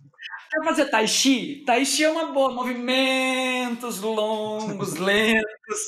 Quer 0.51 0.65
fazer 0.65 0.86
Tai 0.89 1.07
Chi? 1.07 1.63
Tai 1.65 1.86
Chi 1.86 2.03
é 2.03 2.09
uma 2.09 2.34
boa. 2.34 2.53
Movimentos 2.53 4.01
longos, 4.01 4.95
lentos, 4.99 5.80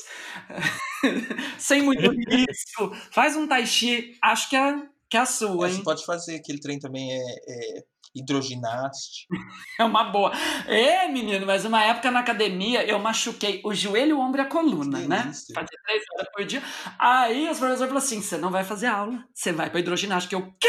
sem 1.58 1.82
muito 1.82 2.10
risco. 2.10 2.90
Faz 3.12 3.36
um 3.36 3.46
Tai 3.46 3.66
Chi, 3.66 4.16
acho 4.22 4.48
que 4.48 4.56
é, 4.56 4.74
que 5.10 5.18
é 5.18 5.20
a 5.20 5.26
sua, 5.26 5.68
é, 5.68 5.70
hein? 5.70 5.76
Você 5.76 5.82
pode 5.82 6.06
fazer, 6.06 6.36
aquele 6.36 6.58
trem 6.58 6.78
também 6.78 7.12
é, 7.12 7.18
é 7.18 7.84
hidroginaste. 8.14 9.26
É 9.76 9.84
uma 9.84 10.04
boa. 10.04 10.30
É, 10.68 11.08
menino, 11.08 11.44
mas 11.46 11.64
uma 11.64 11.82
época 11.82 12.08
na 12.08 12.20
academia 12.20 12.84
eu 12.86 12.96
machuquei 13.00 13.60
o 13.64 13.74
joelho, 13.74 14.18
o 14.18 14.20
ombro 14.20 14.40
e 14.40 14.44
a 14.44 14.46
coluna, 14.48 15.00
né? 15.00 15.32
Fazia 15.52 15.78
três 15.84 16.02
horas 16.14 16.28
por 16.32 16.44
dia. 16.44 16.62
Aí 16.96 17.50
os 17.50 17.58
professores 17.58 17.78
falaram 17.80 17.96
assim: 17.96 18.22
você 18.22 18.36
não 18.38 18.50
vai 18.52 18.62
fazer 18.62 18.86
aula, 18.86 19.24
você 19.34 19.52
vai 19.52 19.68
pra 19.70 19.80
hidroginástica. 19.80 20.36
Eu, 20.36 20.40
o 20.42 20.52
quê? 20.60 20.68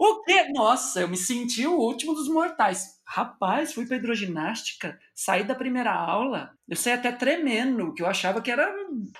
O 0.00 0.22
quê? 0.24 0.48
Nossa, 0.52 1.00
eu 1.00 1.08
me 1.08 1.16
senti 1.16 1.64
o 1.66 1.78
último 1.78 2.12
dos 2.12 2.28
mortais. 2.28 2.99
Rapaz, 3.12 3.74
fui 3.74 3.86
pra 3.86 3.96
hidroginástica, 3.96 4.96
saí 5.12 5.42
da 5.42 5.52
primeira 5.52 5.92
aula, 5.92 6.52
eu 6.68 6.76
saí 6.76 6.92
até 6.92 7.10
tremendo, 7.10 7.92
que 7.92 8.04
eu 8.04 8.06
achava 8.06 8.40
que 8.40 8.52
era 8.52 8.72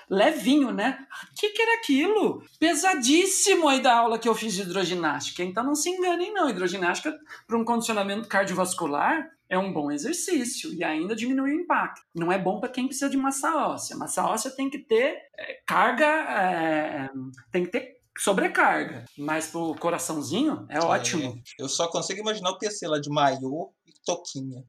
levinho, 0.09 0.71
né? 0.71 1.05
O 1.29 1.35
que, 1.35 1.49
que 1.49 1.61
era 1.61 1.77
aquilo? 1.77 2.41
Pesadíssimo 2.57 3.67
aí 3.67 3.81
da 3.81 3.93
aula 3.93 4.17
que 4.17 4.29
eu 4.29 4.33
fiz 4.33 4.53
de 4.53 4.61
hidroginástica. 4.61 5.43
Então 5.43 5.61
não 5.61 5.75
se 5.75 5.89
enganem, 5.89 6.33
não. 6.33 6.49
Hidroginástica, 6.49 7.19
para 7.45 7.57
um 7.57 7.65
condicionamento 7.65 8.29
cardiovascular, 8.29 9.29
é 9.49 9.57
um 9.57 9.73
bom 9.73 9.91
exercício 9.91 10.73
e 10.73 10.85
ainda 10.85 11.13
diminui 11.13 11.51
o 11.51 11.59
impacto. 11.59 12.01
Não 12.15 12.31
é 12.31 12.39
bom 12.39 12.61
para 12.61 12.69
quem 12.69 12.87
precisa 12.87 13.09
de 13.09 13.17
massa 13.17 13.53
óssea. 13.53 13.97
Massa 13.97 14.25
óssea 14.25 14.51
tem 14.51 14.69
que 14.69 14.79
ter 14.79 15.17
é, 15.37 15.59
carga, 15.67 16.05
é, 16.05 17.09
tem 17.51 17.65
que 17.65 17.71
ter 17.71 18.01
sobrecarga. 18.17 19.05
Mas 19.17 19.47
pro 19.47 19.75
coraçãozinho 19.75 20.65
é, 20.69 20.77
é 20.77 20.79
ótimo. 20.81 21.41
Eu 21.57 21.67
só 21.67 21.87
consigo 21.87 22.19
imaginar 22.19 22.51
o 22.51 22.57
PC 22.57 22.87
lá 22.87 22.99
de 22.99 23.09
maiô 23.09 23.71
toquinha. 24.05 24.63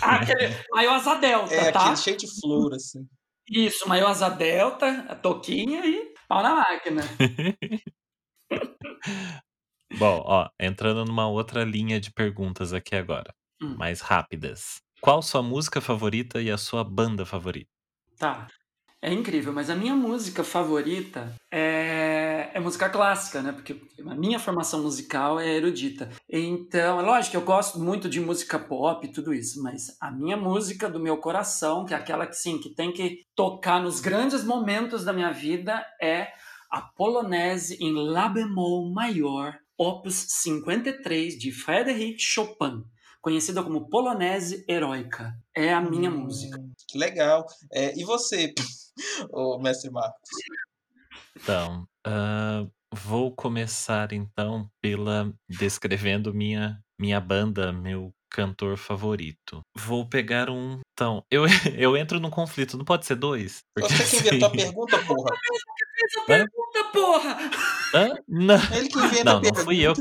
Ah, 0.00 0.16
aquele 0.16 0.54
maiô 0.70 0.90
asa 0.90 1.14
delta, 1.16 1.54
é, 1.54 1.72
tá? 1.72 1.96
cheio 1.96 2.16
de 2.16 2.26
flor, 2.40 2.74
assim. 2.74 3.06
Isso, 3.48 3.88
maiô 3.88 4.06
asa 4.06 4.28
delta, 4.28 5.06
a 5.08 5.16
toquinha 5.16 5.84
e 5.84 6.14
pau 6.28 6.42
na 6.42 6.54
máquina. 6.54 7.02
Bom, 9.98 10.22
ó, 10.24 10.48
entrando 10.58 11.04
numa 11.04 11.28
outra 11.28 11.64
linha 11.64 12.00
de 12.00 12.12
perguntas 12.12 12.72
aqui 12.72 12.94
agora, 12.94 13.34
hum. 13.60 13.74
mais 13.76 14.00
rápidas. 14.00 14.80
Qual 15.00 15.20
sua 15.22 15.42
música 15.42 15.80
favorita 15.80 16.40
e 16.40 16.50
a 16.50 16.58
sua 16.58 16.84
banda 16.84 17.26
favorita? 17.26 17.70
Tá. 18.18 18.46
É 19.02 19.10
incrível, 19.10 19.50
mas 19.50 19.70
a 19.70 19.74
minha 19.74 19.96
música 19.96 20.44
favorita 20.44 21.34
é, 21.50 22.50
é 22.52 22.60
música 22.60 22.86
clássica, 22.90 23.40
né? 23.40 23.50
Porque 23.50 23.80
a 24.06 24.14
minha 24.14 24.38
formação 24.38 24.82
musical 24.82 25.40
é 25.40 25.56
erudita. 25.56 26.10
Então, 26.28 27.00
é 27.00 27.02
lógico 27.02 27.30
que 27.30 27.36
eu 27.38 27.44
gosto 27.44 27.78
muito 27.80 28.10
de 28.10 28.20
música 28.20 28.58
pop 28.58 29.06
e 29.06 29.10
tudo 29.10 29.32
isso, 29.32 29.62
mas 29.62 29.96
a 30.02 30.10
minha 30.10 30.36
música 30.36 30.86
do 30.86 31.00
meu 31.00 31.16
coração, 31.16 31.86
que 31.86 31.94
é 31.94 31.96
aquela 31.96 32.26
que 32.26 32.36
sim, 32.36 32.58
que 32.58 32.74
tem 32.74 32.92
que 32.92 33.24
tocar 33.34 33.82
nos 33.82 34.00
grandes 34.00 34.44
momentos 34.44 35.02
da 35.02 35.14
minha 35.14 35.32
vida, 35.32 35.82
é 36.00 36.28
a 36.70 36.82
Polonese 36.82 37.78
em 37.80 37.94
Lá 37.94 38.28
bemol 38.28 38.92
maior, 38.92 39.54
opus 39.78 40.26
53 40.28 41.38
de 41.38 41.50
Frédéric 41.50 42.18
Chopin 42.18 42.84
conhecida 43.20 43.62
como 43.62 43.88
Polonese 43.88 44.64
Heróica. 44.68 45.34
É 45.54 45.72
a 45.72 45.80
minha 45.80 46.10
hum, 46.10 46.20
música. 46.20 46.58
Legal. 46.94 47.46
É, 47.72 47.98
e 47.98 48.04
você, 48.04 48.52
o 49.30 49.58
mestre 49.58 49.90
Marcos? 49.90 50.28
Então, 51.36 51.86
uh, 52.06 52.70
vou 52.92 53.34
começar 53.34 54.12
então 54.12 54.68
pela 54.80 55.32
descrevendo 55.48 56.34
minha 56.34 56.78
minha 56.98 57.18
banda, 57.18 57.72
meu 57.72 58.12
cantor 58.30 58.76
favorito. 58.76 59.62
Vou 59.74 60.06
pegar 60.06 60.50
um. 60.50 60.80
Então, 60.92 61.24
eu, 61.30 61.44
eu 61.76 61.96
entro 61.96 62.20
num 62.20 62.30
conflito, 62.30 62.76
não 62.76 62.84
pode 62.84 63.06
ser 63.06 63.16
dois? 63.16 63.62
Porque, 63.74 63.92
Você 63.92 64.22
que 64.22 64.28
inventou 64.28 64.48
assim... 64.48 64.60
a 64.60 64.64
pergunta, 64.64 64.98
porra. 65.04 65.30
Essa 66.04 66.26
pergunta, 66.26 66.84
porra! 66.92 67.38
Hã? 67.94 68.14
Não, 68.28 68.76
Ele 68.76 68.88
que 68.88 68.98
inventa 68.98 69.24
não, 69.24 69.38
a 69.38 69.40
pergunta. 69.40 69.58
não 69.58 69.64
fui 69.64 69.80
eu. 69.80 69.94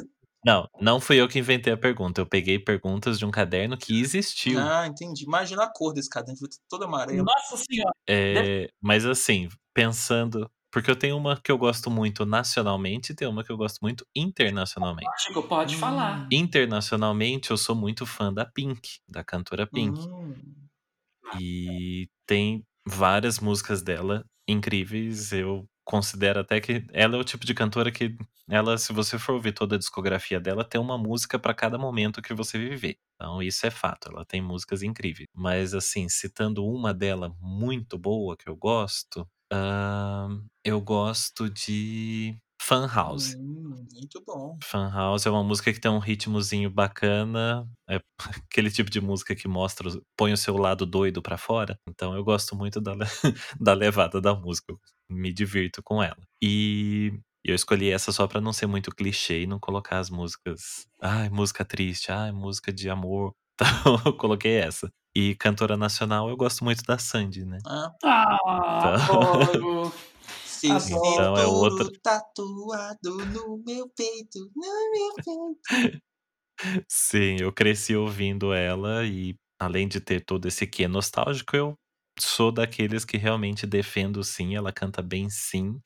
Não, 0.45 0.67
não 0.79 1.01
fui 1.01 1.19
eu 1.19 1.27
que 1.27 1.39
inventei 1.39 1.73
a 1.73 1.77
pergunta. 1.77 2.21
Eu 2.21 2.25
peguei 2.25 2.57
perguntas 2.57 3.19
de 3.19 3.25
um 3.25 3.31
caderno 3.31 3.77
que 3.77 3.99
existiu. 3.99 4.59
Ah, 4.59 4.87
entendi. 4.87 5.25
Imagina 5.25 5.63
a 5.63 5.71
cor 5.71 5.93
desse 5.93 6.09
caderno, 6.09 6.39
todo 6.69 6.85
amarelo. 6.85 7.23
Nossa 7.23 7.57
senhora! 7.57 7.93
É, 8.07 8.69
mas 8.81 9.05
assim, 9.05 9.49
pensando. 9.73 10.49
Porque 10.71 10.91
eu 10.91 10.95
tenho 10.95 11.17
uma 11.17 11.35
que 11.35 11.51
eu 11.51 11.57
gosto 11.57 11.89
muito 11.89 12.27
nacionalmente 12.27 13.11
e 13.11 13.15
tem 13.15 13.27
uma 13.27 13.43
que 13.43 13.51
eu 13.51 13.57
gosto 13.57 13.79
muito 13.81 14.05
internacionalmente. 14.15 15.09
Lógico, 15.09 15.47
pode 15.47 15.75
hum. 15.75 15.79
falar. 15.79 16.27
Internacionalmente, 16.31 17.49
eu 17.49 17.57
sou 17.57 17.75
muito 17.75 18.05
fã 18.05 18.31
da 18.31 18.45
Pink, 18.45 18.99
da 19.07 19.23
cantora 19.23 19.65
Pink. 19.65 19.99
Hum. 19.99 20.35
E 21.39 22.07
tem 22.27 22.63
várias 22.85 23.39
músicas 23.39 23.81
dela 23.81 24.23
incríveis. 24.47 25.31
Eu 25.31 25.65
considero 25.83 26.39
até 26.39 26.61
que 26.61 26.85
ela 26.93 27.15
é 27.15 27.19
o 27.19 27.23
tipo 27.23 27.47
de 27.47 27.55
cantora 27.55 27.91
que 27.91 28.15
ela, 28.49 28.77
se 28.77 28.91
você 28.93 29.19
for 29.19 29.33
ouvir 29.33 29.53
toda 29.53 29.75
a 29.75 29.79
discografia 29.79 30.39
dela, 30.39 30.63
tem 30.63 30.79
uma 30.79 30.97
música 30.97 31.37
para 31.37 31.53
cada 31.53 31.77
momento 31.77 32.21
que 32.21 32.33
você 32.33 32.57
viver. 32.57 32.97
Então 33.15 33.41
isso 33.41 33.65
é 33.65 33.71
fato, 33.71 34.09
ela 34.09 34.25
tem 34.25 34.41
músicas 34.41 34.81
incríveis. 34.81 35.27
Mas 35.33 35.73
assim, 35.73 36.09
citando 36.09 36.65
uma 36.65 36.93
dela 36.93 37.35
muito 37.39 37.97
boa 37.97 38.35
que 38.35 38.49
eu 38.49 38.55
gosto, 38.55 39.21
uh, 39.53 40.43
eu 40.63 40.81
gosto 40.81 41.49
de 41.49 42.37
Fan 42.61 42.87
House. 42.87 43.35
Hum, 43.35 43.85
muito 43.93 44.21
bom. 44.25 44.57
Fan 44.63 44.89
House 44.91 45.25
é 45.25 45.29
uma 45.29 45.43
música 45.43 45.71
que 45.73 45.79
tem 45.79 45.89
um 45.89 45.99
ritmozinho 45.99 46.69
bacana, 46.69 47.67
é 47.89 47.99
aquele 48.51 48.69
tipo 48.69 48.89
de 48.89 48.99
música 48.99 49.35
que 49.35 49.47
mostra, 49.47 49.89
põe 50.17 50.33
o 50.33 50.37
seu 50.37 50.57
lado 50.57 50.85
doido 50.85 51.21
para 51.21 51.37
fora. 51.37 51.79
Então 51.87 52.15
eu 52.15 52.23
gosto 52.23 52.55
muito 52.55 52.81
da, 52.81 52.95
da 53.59 53.73
levada 53.73 54.19
da 54.21 54.35
música, 54.35 54.71
eu 54.71 54.79
me 55.09 55.31
divirto 55.31 55.81
com 55.83 56.03
ela. 56.03 56.17
E 56.41 57.13
eu 57.43 57.55
escolhi 57.55 57.89
essa 57.91 58.11
só 58.11 58.27
para 58.27 58.41
não 58.41 58.53
ser 58.53 58.67
muito 58.67 58.91
clichê 58.91 59.41
e 59.43 59.47
não 59.47 59.59
colocar 59.59 59.99
as 59.99 60.09
músicas, 60.09 60.87
ai, 61.01 61.29
música 61.29 61.65
triste, 61.65 62.11
ai, 62.11 62.31
música 62.31 62.71
de 62.73 62.89
amor. 62.89 63.33
Então 63.61 64.01
eu 64.05 64.13
coloquei 64.17 64.53
essa. 64.57 64.89
E 65.15 65.35
cantora 65.35 65.75
nacional, 65.77 66.29
eu 66.29 66.37
gosto 66.37 66.63
muito 66.63 66.81
da 66.83 66.97
Sandy, 66.97 67.43
né. 67.45 67.63
Ah. 67.65 67.91
Ah, 68.03 68.37
Então 68.77 68.93
Adoro. 68.99 69.91
Então 70.65 71.37
é 71.37 71.47
outra 71.47 71.89
tatuado 72.03 73.25
no 73.27 73.57
meu 73.65 73.89
peito, 73.89 74.39
no 74.55 74.91
meu 74.91 75.13
peito. 75.23 75.59
Sim, 76.89 77.37
eu 77.39 77.53
cresci 77.53 77.95
ouvindo 77.95 78.53
ela 78.53 79.05
e, 79.05 79.35
além 79.59 79.87
de 79.87 80.01
ter 80.01 80.21
todo 80.25 80.47
esse 80.47 80.67
quê 80.67 80.87
nostálgico, 80.87 81.55
eu 81.55 81.75
sou 82.19 82.51
daqueles 82.51 83.05
que 83.05 83.17
realmente 83.17 83.65
defendo 83.67 84.23
sim, 84.23 84.55
ela 84.55 84.73
canta 84.73 85.01
bem 85.01 85.29
sim. 85.29 85.79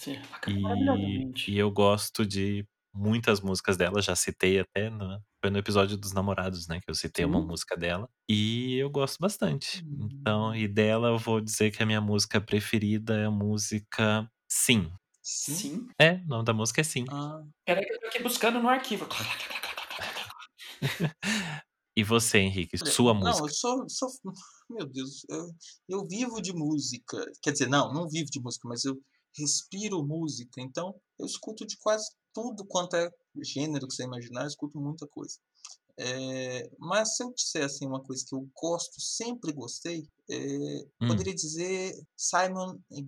Sim, 0.00 0.16
ela 0.16 0.38
canta 0.40 0.48
E 0.48 1.30
e 1.46 1.58
eu 1.58 1.70
gosto 1.70 2.24
de 2.26 2.66
muitas 2.94 3.40
músicas 3.40 3.76
dela, 3.76 4.02
já 4.02 4.16
citei 4.16 4.58
até 4.60 4.90
na 4.90 5.20
foi 5.42 5.50
no 5.50 5.58
episódio 5.58 5.96
dos 5.96 6.12
namorados, 6.12 6.66
né, 6.68 6.80
que 6.80 6.90
eu 6.90 6.94
citei 6.94 7.24
uma 7.24 7.38
Sim. 7.38 7.40
música 7.40 7.76
dela, 7.76 8.08
e 8.28 8.74
eu 8.76 8.90
gosto 8.90 9.16
bastante. 9.20 9.82
Então, 9.98 10.50
Hum. 10.52 10.54
e 10.54 10.68
dela 10.68 11.08
eu 11.08 11.18
vou 11.18 11.40
dizer 11.40 11.70
que 11.70 11.82
a 11.82 11.86
minha 11.86 12.00
música 12.00 12.40
preferida 12.40 13.16
é 13.16 13.24
a 13.26 13.30
música 13.30 14.30
Sim. 14.48 14.92
Sim? 15.22 15.46
Sim. 15.46 15.88
É, 16.00 16.14
o 16.14 16.26
nome 16.28 16.44
da 16.44 16.52
música 16.54 16.80
é 16.82 16.84
Sim. 16.84 17.04
Ah. 17.08 17.42
Espera 17.60 17.80
aí 17.80 17.86
que 17.86 17.92
eu 17.94 18.00
tô 18.00 18.06
aqui 18.08 18.22
buscando 18.22 18.60
no 18.60 18.68
arquivo. 18.68 19.06
E 21.96 22.04
você, 22.04 22.38
Henrique, 22.38 22.76
Olha, 22.80 22.86
sua 22.86 23.12
não, 23.20 23.44
eu 23.44 23.44
música? 23.44 23.48
sou 23.48 23.88
sou 23.88 24.08
meu 24.70 24.86
Deus, 24.86 25.24
eu 25.28 25.46
eu 25.88 26.06
vivo 26.06 26.40
de 26.40 26.52
música. 26.52 27.18
Quer 27.42 27.52
dizer, 27.52 27.68
não, 27.68 27.92
não 27.92 28.08
vivo 28.08 28.30
de 28.30 28.40
música, 28.40 28.68
mas 28.68 28.84
eu 28.84 28.96
respiro 29.36 30.04
música, 30.04 30.60
então 30.60 30.94
eu 31.18 31.26
escuto 31.26 31.66
de 31.66 31.76
quase 31.78 32.08
tudo 32.34 32.64
quanto 32.66 32.96
é 32.96 33.10
gênero 33.42 33.86
que 33.88 33.94
você 33.94 34.04
imaginar, 34.04 34.42
eu 34.42 34.48
escuto 34.48 34.80
muita 34.80 35.06
coisa. 35.08 35.36
Eh, 35.98 36.70
mas 36.78 37.16
se 37.16 37.24
eu 37.24 37.32
disser, 37.34 37.64
assim, 37.64 37.86
uma 37.86 38.02
coisa 38.02 38.24
que 38.28 38.34
eu 38.34 38.48
gosto, 38.60 39.00
sempre 39.00 39.52
gostei, 39.52 40.08
eh, 40.30 40.84
Hum. 41.00 41.08
poderia 41.08 41.34
dizer 41.34 41.92
Simon 42.16 42.78
e. 42.90 43.06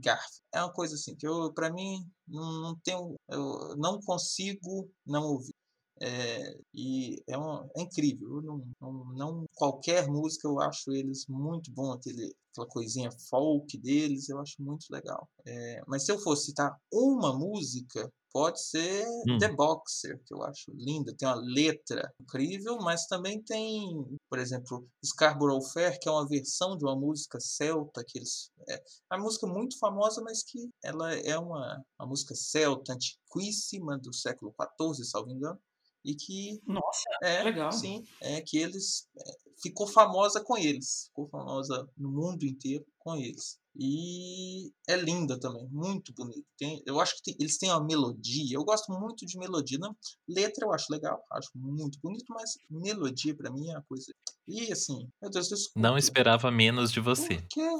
É 0.54 0.60
uma 0.62 0.72
coisa 0.72 0.94
assim 0.96 1.16
que 1.16 1.26
eu 1.26 1.52
pra 1.54 1.72
mim 1.72 2.04
não 2.28 2.62
não 2.62 2.76
tenho 2.84 3.16
eu 3.30 3.76
não 3.78 4.00
consigo 4.02 4.90
não 5.06 5.24
ouvir. 5.24 5.54
Eh, 6.02 6.58
e 6.74 7.22
é 7.28 7.38
um 7.38 7.68
é 7.76 7.82
incrível, 7.82 8.42
não 8.42 8.64
não 8.80 8.92
não 9.14 9.46
qualquer 9.54 10.08
música 10.08 10.48
eu 10.48 10.58
acho 10.60 10.90
eles 10.92 11.26
muito 11.28 11.70
bom, 11.72 11.92
aquele 11.92 12.34
aquela 12.50 12.68
coisinha 12.68 13.10
folk 13.30 13.78
deles, 13.78 14.28
eu 14.28 14.38
acho 14.40 14.56
muito 14.62 14.86
legal. 14.90 15.28
Eh, 15.46 15.80
mas 15.86 16.04
se 16.04 16.12
eu 16.12 16.18
fosse 16.18 16.46
citar 16.46 16.76
uma 16.92 17.32
música, 17.38 18.10
pode 18.32 18.60
ser 18.62 19.06
The 19.38 19.48
Hum. 19.48 19.56
Boxer, 19.56 20.20
que 20.26 20.34
eu 20.34 20.42
acho 20.42 20.72
linda, 20.74 21.14
tem 21.16 21.28
uma 21.28 21.36
letra 21.36 22.10
incrível, 22.20 22.78
mas 22.78 23.06
também 23.06 23.42
tem, 23.42 23.88
por 24.28 24.38
exemplo, 24.38 24.88
Scarborough 25.04 25.62
Fair, 25.72 25.98
que 26.00 26.08
é 26.08 26.12
uma 26.12 26.26
versão 26.26 26.76
de 26.76 26.84
uma 26.84 26.96
música 26.96 27.38
celta 27.40 28.02
que 28.06 28.18
eles 28.18 28.50
é 28.68 28.74
é 29.12 29.16
uma 29.16 29.24
música 29.24 29.46
muito 29.46 29.78
famosa, 29.78 30.22
mas 30.22 30.42
que 30.42 30.68
ela 30.82 31.14
é 31.14 31.38
uma 31.38 31.82
uma 32.00 32.08
música 32.08 32.34
celta 32.34 32.94
antiquíssima 32.94 33.98
do 33.98 34.12
século 34.14 34.52
XIV, 34.52 35.04
salvo 35.04 35.30
engano, 35.30 35.58
e 36.04 36.14
que 36.14 36.60
Nossa, 36.66 37.08
é, 37.22 37.42
legal. 37.42 37.72
sim, 37.72 38.02
é 38.20 38.40
que 38.40 38.58
eles 38.58 39.08
eh, 39.16 39.36
ficou 39.62 39.86
famosa 39.86 40.42
com 40.42 40.56
eles, 40.58 41.04
ficou 41.08 41.28
famosa 41.28 41.88
no 41.96 42.10
mundo 42.10 42.44
inteiro 42.44 42.84
com 42.98 43.16
eles. 43.16 43.58
E 43.74 44.70
é 44.86 44.96
linda 44.96 45.38
também, 45.40 45.66
muito 45.70 46.12
bonita. 46.14 46.46
Tem 46.58 46.82
eu 46.86 47.00
acho 47.00 47.16
que 47.16 47.22
tem 47.22 47.36
eles 47.40 47.56
têm 47.58 47.70
uma 47.70 47.82
melodia, 47.84 48.56
eu 48.56 48.64
gosto 48.64 48.92
muito 48.92 49.24
de 49.24 49.38
melodia, 49.38 49.78
não 49.78 49.96
letra 50.28 50.66
eu 50.66 50.72
acho 50.72 50.92
legal, 50.92 51.24
acho 51.32 51.50
muito 51.54 51.98
bonito, 52.02 52.26
mas 52.28 52.50
melodia 52.70 53.34
pra 53.34 53.50
mim 53.50 53.68
é 53.70 53.72
uma 53.72 53.82
coisa 53.84 54.12
e 54.46 54.72
assim, 54.72 55.08
meu 55.20 55.30
Deus, 55.30 55.50
eu 55.50 55.58
Não 55.76 55.96
esperava 55.96 56.50
menos 56.50 56.90
de 56.92 57.00
Por 57.00 57.04
você. 57.04 57.42
quê? 57.48 57.70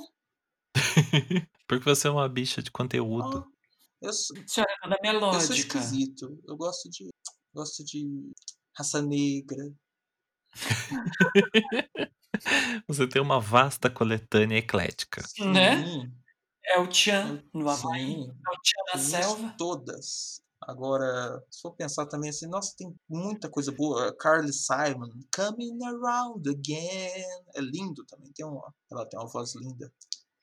Porque 1.67 1.85
você 1.85 2.09
é 2.09 2.11
uma 2.11 2.29
bicha 2.29 2.63
de 2.63 2.71
conteúdo. 2.71 3.47
eu 4.01 4.13
sou 4.13 4.37
Senhora 4.47 4.73
é 4.73 4.77
toda 4.83 4.97
eu 4.97 5.01
sou 5.03 5.13
melódica. 5.13 5.55
esquisito, 5.55 6.39
eu 6.47 6.57
gosto 6.57 6.89
de 6.91 7.09
gosto 7.55 7.85
de 7.85 8.33
Raça 8.77 9.03
Negra. 9.03 9.73
Você 12.89 13.07
tem 13.07 13.21
uma 13.23 13.41
vasta 13.41 13.89
coletânea 13.91 14.59
eclética. 14.59 15.23
Né? 15.39 15.85
Sim. 15.85 16.13
É 16.65 16.79
o 16.79 16.87
tchan 16.87 17.43
Eu 17.53 17.61
no 17.61 17.69
Havaí, 17.69 18.15
é 18.15 18.51
o 18.51 18.61
tchan 18.63 18.83
na 18.87 18.93
conheço 18.93 19.11
selva. 19.11 19.55
todas. 19.59 20.43
Agora, 20.61 21.45
se 21.51 21.61
for 21.61 21.73
pensar 21.73 22.07
também 22.07 22.31
assim, 22.31 22.47
nossa, 22.47 22.73
tem 22.77 22.95
muita 23.09 23.51
coisa 23.51 23.73
boa. 23.73 24.15
Carly 24.17 24.53
Simon, 24.53 25.11
Coming 25.35 25.85
Around 25.85 26.49
Again, 26.49 27.25
é 27.55 27.61
lindo 27.61 28.05
também, 28.05 28.31
tem 28.33 28.47
uma 28.47 28.73
ela 28.91 29.05
tem 29.05 29.19
uma 29.19 29.27
voz 29.29 29.55
linda. 29.57 29.93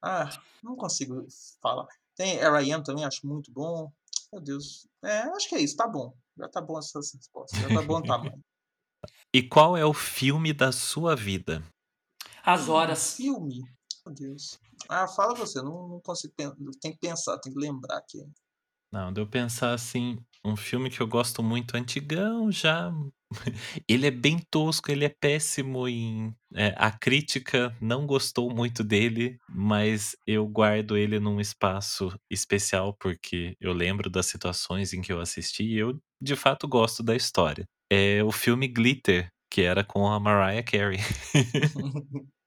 Ah, 0.02 0.30
não 0.62 0.76
consigo 0.76 1.26
falar. 1.62 1.88
Tem 2.16 2.38
R.I.M. 2.38 2.84
também, 2.84 3.06
acho 3.06 3.26
muito 3.26 3.50
bom. 3.52 3.92
Meu 4.32 4.42
Deus, 4.42 4.88
é, 5.04 5.22
acho 5.22 5.48
que 5.48 5.56
é 5.56 5.62
isso, 5.62 5.78
tá 5.78 5.88
bom. 5.88 6.14
Já 6.40 6.48
tá 6.48 6.62
bom 6.62 6.80
essas 6.80 7.14
respostas, 7.14 7.60
já 7.60 7.68
tá 7.68 7.82
bom 7.82 8.00
o 8.00 8.04
tamanho. 8.04 8.40
E 9.34 9.44
qual 9.44 9.78
é 9.78 9.86
o 9.86 9.94
filme 9.94 10.52
da 10.52 10.72
sua 10.72 11.16
vida? 11.16 11.64
As 12.44 12.68
horas. 12.68 13.16
filme? 13.16 13.62
Meu 14.06 14.14
Deus. 14.14 14.60
Ah, 14.90 15.08
fala 15.08 15.36
você, 15.36 15.62
não 15.62 15.88
não 15.88 16.02
consigo 16.02 16.34
tem 16.82 16.92
que 16.92 17.00
pensar, 17.00 17.38
tem 17.38 17.54
que 17.54 17.60
lembrar 17.60 17.98
aqui. 17.98 18.26
Não, 18.92 19.14
de 19.14 19.22
eu 19.22 19.28
pensar 19.28 19.74
assim, 19.74 20.18
um 20.44 20.56
filme 20.56 20.90
que 20.90 21.00
eu 21.00 21.08
gosto 21.08 21.44
muito, 21.44 21.76
antigão 21.76 22.52
já. 22.52 22.92
Ele 23.88 24.08
é 24.08 24.12
bem 24.12 24.40
tosco, 24.50 24.92
ele 24.92 25.06
é 25.06 25.10
péssimo 25.10 25.88
em 25.88 26.34
eh, 26.56 26.74
a 26.76 26.90
crítica 26.92 27.78
não 27.80 28.08
gostou 28.08 28.52
muito 28.52 28.84
dele, 28.84 29.38
mas 29.48 30.16
eu 30.26 30.48
guardo 30.48 30.98
ele 30.98 31.20
num 31.20 31.40
espaço 31.40 32.12
especial, 32.28 32.92
porque 33.00 33.56
eu 33.62 33.72
lembro 33.72 34.10
das 34.10 34.26
situações 34.26 34.94
em 34.94 35.02
que 35.02 35.14
eu 35.14 35.22
assisti 35.22 35.64
e 35.64 35.78
eu, 35.78 36.02
de 36.22 36.36
fato, 36.36 36.68
gosto 36.68 37.02
da 37.04 37.16
história. 37.16 37.66
É 37.92 38.24
o 38.24 38.32
filme 38.32 38.68
Glitter, 38.68 39.28
que 39.50 39.62
era 39.62 39.84
com 39.84 40.08
a 40.08 40.20
Mariah 40.20 40.64
Carey. 40.64 41.00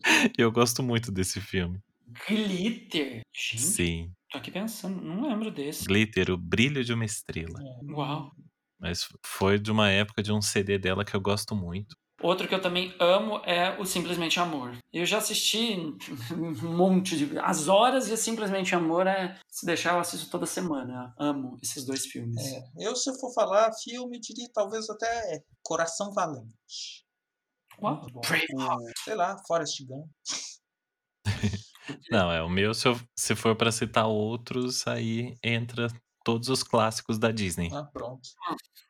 Eu 0.38 0.50
gosto 0.50 0.82
muito 0.82 1.10
desse 1.10 1.40
filme. 1.40 1.80
Glitter. 2.26 3.20
Gente, 3.34 3.62
Sim. 3.62 4.12
tô 4.30 4.38
aqui 4.38 4.50
pensando, 4.50 5.02
não 5.02 5.28
lembro 5.28 5.50
desse. 5.50 5.84
Glitter, 5.84 6.30
o 6.30 6.36
brilho 6.36 6.82
de 6.84 6.92
uma 6.92 7.04
estrela. 7.04 7.60
É, 7.60 7.92
Uau. 7.92 8.32
Mas 8.80 9.08
foi 9.24 9.58
de 9.58 9.70
uma 9.70 9.90
época 9.90 10.22
de 10.22 10.32
um 10.32 10.40
CD 10.40 10.78
dela 10.78 11.04
que 11.04 11.14
eu 11.14 11.20
gosto 11.20 11.54
muito. 11.54 11.96
Outro 12.20 12.48
que 12.48 12.54
eu 12.54 12.60
também 12.60 12.92
amo 12.98 13.40
é 13.44 13.78
o 13.80 13.84
Simplesmente 13.84 14.40
Amor. 14.40 14.76
Eu 14.92 15.06
já 15.06 15.18
assisti 15.18 15.76
um 16.32 16.76
monte 16.76 17.16
de. 17.16 17.38
As 17.38 17.68
Horas 17.68 18.08
e 18.08 18.12
o 18.12 18.16
Simplesmente 18.16 18.74
Amor 18.74 19.06
é. 19.06 19.38
Se 19.48 19.64
deixar, 19.64 19.94
eu 19.94 20.00
assisto 20.00 20.28
toda 20.28 20.44
semana. 20.44 21.14
Amo 21.18 21.56
esses 21.62 21.84
dois 21.86 22.06
filmes. 22.06 22.36
É, 22.44 22.60
eu 22.80 22.96
se 22.96 23.08
eu 23.10 23.14
for 23.20 23.32
falar 23.32 23.70
filme, 23.84 24.18
diria 24.18 24.48
talvez 24.52 24.90
até 24.90 25.42
Coração 25.62 26.12
Valente. 26.12 27.04
Braveheart. 27.80 28.50
O, 28.52 29.04
sei 29.04 29.14
lá, 29.14 29.36
Forrest 29.46 29.84
Gump. 29.86 30.08
Não, 32.10 32.30
é 32.32 32.42
o 32.42 32.48
meu, 32.48 32.74
se, 32.74 32.88
eu- 32.88 33.00
se 33.16 33.34
for 33.34 33.54
pra 33.56 33.72
citar 33.72 34.06
outros, 34.08 34.86
aí 34.86 35.36
entra 35.42 35.88
todos 36.28 36.50
os 36.50 36.62
clássicos 36.62 37.18
da 37.18 37.32
Disney. 37.32 37.70
Ah, 37.72 37.84
pronto. 37.84 38.28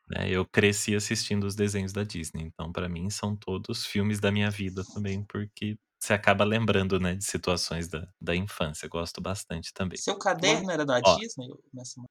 né? 0.09 0.29
Eu 0.29 0.45
cresci 0.45 0.93
assistindo 0.93 1.45
os 1.45 1.55
desenhos 1.55 1.93
da 1.93 2.03
Disney, 2.03 2.43
então 2.43 2.69
pra 2.69 2.89
mim 2.89 3.09
são 3.09 3.33
todos 3.33 3.85
filmes 3.85 4.19
da 4.19 4.29
minha 4.29 4.51
vida 4.51 4.83
também, 4.93 5.23
porque 5.23 5.77
você 5.97 6.11
acaba 6.11 6.43
lembrando, 6.43 6.99
né, 6.99 7.15
de 7.15 7.23
situações 7.23 7.87
da, 7.87 8.05
da 8.19 8.35
infância. 8.35 8.87
Eu 8.87 8.89
gosto 8.89 9.21
bastante 9.21 9.71
também. 9.73 9.97
Seu 9.97 10.17
caderno 10.17 10.69
era 10.69 10.85
da 10.85 10.99
Ó. 11.01 11.15
Disney? 11.15 11.47
Nessa... 11.73 12.01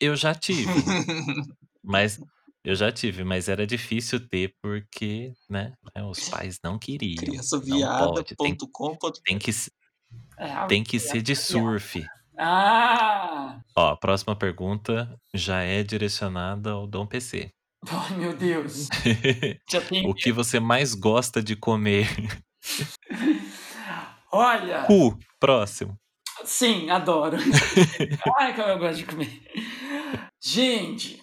Eu 0.00 0.16
já 0.16 0.34
tive, 0.34 0.64
mas 1.84 2.18
eu 2.64 2.74
já 2.74 2.90
tive, 2.90 3.24
mas 3.24 3.50
era 3.50 3.66
difícil 3.66 4.26
ter 4.26 4.56
porque, 4.62 5.34
né, 5.50 5.74
né, 5.94 6.02
os 6.02 6.30
pais 6.30 6.58
não 6.64 6.78
queriam. 6.78 7.16
Pode, 7.16 7.26
tem, 7.26 8.56
Criançaviada.com.br 8.56 9.20
tem 9.22 9.38
que 9.38 9.50
É, 10.38 10.66
tem 10.66 10.82
que 10.82 10.98
ser 10.98 11.20
de 11.20 11.36
surf. 11.36 12.02
Ah! 12.38 13.60
Ó, 13.76 13.90
a 13.90 13.96
próxima 13.96 14.34
pergunta 14.36 15.16
já 15.34 15.62
é 15.62 15.82
direcionada 15.82 16.70
ao 16.72 16.86
Dom 16.86 17.06
PC. 17.06 17.50
Ai, 17.88 18.16
meu 18.16 18.36
Deus. 18.36 18.88
Já 19.68 19.80
tem. 19.80 20.08
o 20.08 20.14
que 20.14 20.30
você 20.30 20.60
mais 20.60 20.94
gosta 20.94 21.42
de 21.42 21.56
comer? 21.56 22.08
Olha! 24.30 24.84
Cu, 24.84 25.18
próximo. 25.40 25.96
Sim, 26.44 26.90
adoro. 26.90 27.36
Ai, 28.38 28.54
como 28.54 28.68
eu 28.68 28.78
gosto 28.78 28.98
de 28.98 29.04
comer. 29.04 29.42
Gente, 30.40 31.22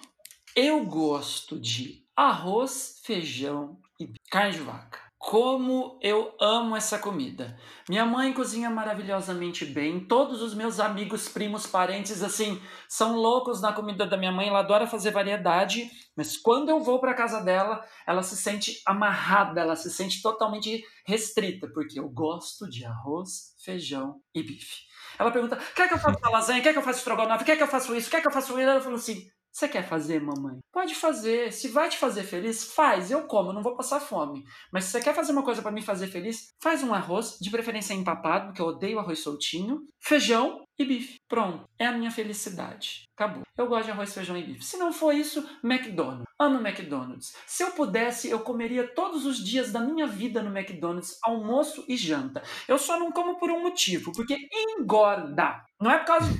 eu 0.55 0.85
gosto 0.85 1.59
de 1.59 2.03
arroz, 2.15 2.99
feijão 3.03 3.79
e 3.99 4.13
carne 4.29 4.53
de 4.53 4.59
vaca. 4.59 5.08
Como 5.19 5.99
eu 6.01 6.33
amo 6.39 6.77
essa 6.77 6.97
comida. 6.97 7.59
Minha 7.89 8.05
mãe 8.05 8.31
cozinha 8.31 8.69
maravilhosamente 8.69 9.65
bem. 9.65 9.99
Todos 9.99 10.41
os 10.41 10.53
meus 10.53 10.79
amigos, 10.79 11.27
primos, 11.27 11.67
parentes, 11.67 12.23
assim, 12.23 12.59
são 12.87 13.17
loucos 13.17 13.61
na 13.61 13.73
comida 13.73 14.07
da 14.07 14.15
minha 14.15 14.31
mãe. 14.31 14.47
Ela 14.47 14.59
adora 14.59 14.87
fazer 14.87 15.11
variedade, 15.11 15.91
mas 16.15 16.37
quando 16.37 16.69
eu 16.69 16.79
vou 16.79 16.99
para 16.99 17.13
casa 17.13 17.41
dela, 17.41 17.85
ela 18.07 18.23
se 18.23 18.37
sente 18.37 18.81
amarrada, 18.85 19.59
ela 19.59 19.75
se 19.75 19.91
sente 19.91 20.21
totalmente 20.21 20.85
restrita, 21.05 21.67
porque 21.67 21.99
eu 21.99 22.07
gosto 22.07 22.69
de 22.69 22.85
arroz, 22.85 23.53
feijão 23.63 24.21
e 24.33 24.41
bife. 24.41 24.87
Ela 25.19 25.31
pergunta: 25.31 25.57
quer 25.75 25.89
que 25.89 25.95
eu 25.95 25.99
faça 25.99 26.17
lasanha? 26.31 26.61
Quer 26.61 26.71
que 26.71 26.79
eu 26.79 26.83
faça 26.83 26.99
estrogonofe? 26.99 27.43
Quer 27.43 27.57
que 27.57 27.63
eu 27.63 27.67
faça 27.67 27.95
isso? 27.95 28.09
Quer 28.09 28.21
que 28.21 28.27
eu 28.27 28.31
faça 28.31 28.53
isso? 28.53 28.59
Ela 28.61 28.79
falou 28.79 28.97
assim: 28.97 29.29
você 29.51 29.67
quer 29.67 29.87
fazer, 29.87 30.21
mamãe? 30.21 30.59
Pode 30.71 30.95
fazer. 30.95 31.51
Se 31.51 31.67
vai 31.67 31.89
te 31.89 31.97
fazer 31.97 32.23
feliz, 32.23 32.73
faz. 32.73 33.11
Eu 33.11 33.23
como, 33.27 33.53
não 33.53 33.63
vou 33.63 33.75
passar 33.75 33.99
fome. 33.99 34.43
Mas 34.71 34.85
se 34.85 34.91
você 34.91 35.01
quer 35.01 35.13
fazer 35.13 35.31
uma 35.31 35.43
coisa 35.43 35.61
para 35.61 35.71
me 35.71 35.81
fazer 35.81 36.07
feliz, 36.07 36.53
faz 36.61 36.83
um 36.83 36.93
arroz, 36.93 37.37
de 37.39 37.49
preferência 37.49 37.93
empapado, 37.93 38.47
porque 38.47 38.61
eu 38.61 38.67
odeio 38.67 38.99
arroz 38.99 39.19
soltinho, 39.19 39.81
feijão 39.99 40.63
e 40.79 40.85
bife. 40.85 41.19
Pronto. 41.27 41.69
É 41.77 41.85
a 41.85 41.91
minha 41.91 42.09
felicidade. 42.09 43.07
Acabou. 43.13 43.43
Eu 43.57 43.67
gosto 43.67 43.85
de 43.85 43.91
arroz, 43.91 44.13
feijão 44.13 44.37
e 44.37 44.43
bife. 44.43 44.63
Se 44.63 44.77
não 44.77 44.93
for 44.93 45.13
isso, 45.13 45.45
McDonald's. 45.61 46.25
Amo 46.39 46.65
McDonald's. 46.65 47.35
Se 47.45 47.63
eu 47.63 47.71
pudesse, 47.71 48.29
eu 48.29 48.39
comeria 48.39 48.87
todos 48.87 49.25
os 49.25 49.43
dias 49.43 49.73
da 49.73 49.81
minha 49.81 50.07
vida 50.07 50.41
no 50.41 50.57
McDonald's, 50.57 51.19
almoço 51.21 51.83
e 51.85 51.97
janta. 51.97 52.41
Eu 52.65 52.77
só 52.77 52.97
não 52.97 53.11
como 53.11 53.37
por 53.37 53.51
um 53.51 53.61
motivo, 53.61 54.13
porque 54.13 54.47
engorda. 54.53 55.61
Não 55.81 55.91
é 55.91 55.97
por 55.97 56.05
causa 56.07 56.31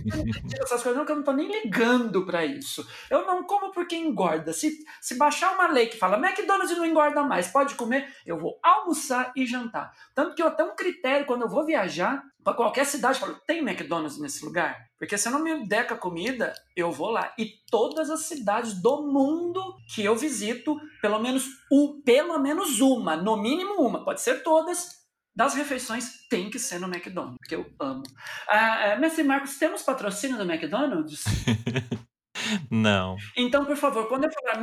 dessas 0.44 0.84
coisas, 0.84 0.96
não, 0.96 1.06
que 1.06 1.12
eu 1.12 1.18
não 1.18 1.24
tô 1.24 1.34
nem 1.34 1.50
ligando 1.50 2.26
para 2.26 2.46
isso. 2.46 2.88
Eu 3.10 3.26
não 3.26 3.44
como 3.44 3.72
porque 3.72 3.96
engorda. 3.96 4.54
Se, 4.54 4.78
se 5.02 5.16
baixar 5.16 5.54
uma 5.54 5.68
lei 5.68 5.88
que 5.88 5.98
fala 5.98 6.18
McDonald's 6.18 6.78
não 6.78 6.86
engorda 6.86 7.24
mais, 7.24 7.48
pode 7.48 7.76
comer, 7.76 8.14
eu 8.26 8.38
vou 8.38 8.58
almoçar 8.64 9.34
e 9.36 9.46
jantar. 9.46 9.94
Tanto 10.16 10.36
que 10.36 10.44
eu 10.44 10.52
tenho 10.52 10.72
um 10.72 10.76
critério 10.76 11.26
quando 11.26 11.42
eu 11.42 11.50
vou 11.50 11.66
viajar, 11.66 12.24
para 12.44 12.54
qualquer 12.54 12.86
cidade, 12.86 13.20
falo, 13.20 13.40
tem 13.46 13.60
McDonald's 13.60 14.20
nesse 14.20 14.44
lugar? 14.46 14.78
Porque 14.98 15.18
se 15.18 15.28
eu 15.28 15.32
não 15.32 15.44
me 15.44 15.68
der 15.68 15.88
com 15.88 15.94
a 15.94 15.98
comida, 15.98 16.54
eu 16.76 16.92
vou 16.92 17.10
lá. 17.10 17.34
E 17.38 17.52
todas 17.70 18.10
as 18.10 18.22
cidades 18.22 18.82
do 18.82 19.04
mundo 19.04 19.62
que 19.94 20.04
eu 20.04 20.16
visito, 20.16 20.78
pelo 21.02 21.20
menos, 21.20 21.46
um, 21.72 22.02
pelo 22.02 22.40
menos 22.40 22.80
uma, 22.80 23.16
no 23.16 23.38
mínimo 23.38 23.76
uma, 23.82 24.04
pode 24.04 24.22
ser 24.22 24.42
todas, 24.44 25.00
das 25.36 25.54
refeições 25.54 26.28
tem 26.30 26.50
que 26.50 26.60
ser 26.60 26.80
no 26.80 26.88
McDonald's, 26.88 27.38
que 27.48 27.56
eu 27.56 27.66
amo. 27.80 28.04
Ah, 28.48 28.96
Mestre 29.00 29.24
Marcos, 29.24 29.58
temos 29.58 29.84
patrocínio 29.84 30.38
do 30.38 30.50
McDonald's? 30.52 31.24
Não. 32.72 33.16
Então, 33.38 33.66
por 33.66 33.76
favor, 33.76 34.08
quando 34.08 34.26
eu 34.26 34.32
falar 34.32 34.62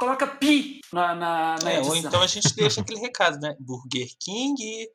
coloca 0.00 0.26
pi 0.26 0.80
na, 0.92 1.14
na, 1.14 1.56
na 1.62 1.70
É, 1.70 1.76
edição. 1.76 1.90
ou 1.90 1.96
então 1.96 2.22
a 2.22 2.26
gente 2.26 2.54
deixa 2.56 2.80
aquele 2.80 2.98
recado, 2.98 3.38
né? 3.38 3.54
Burger 3.60 4.08
King, 4.20 4.88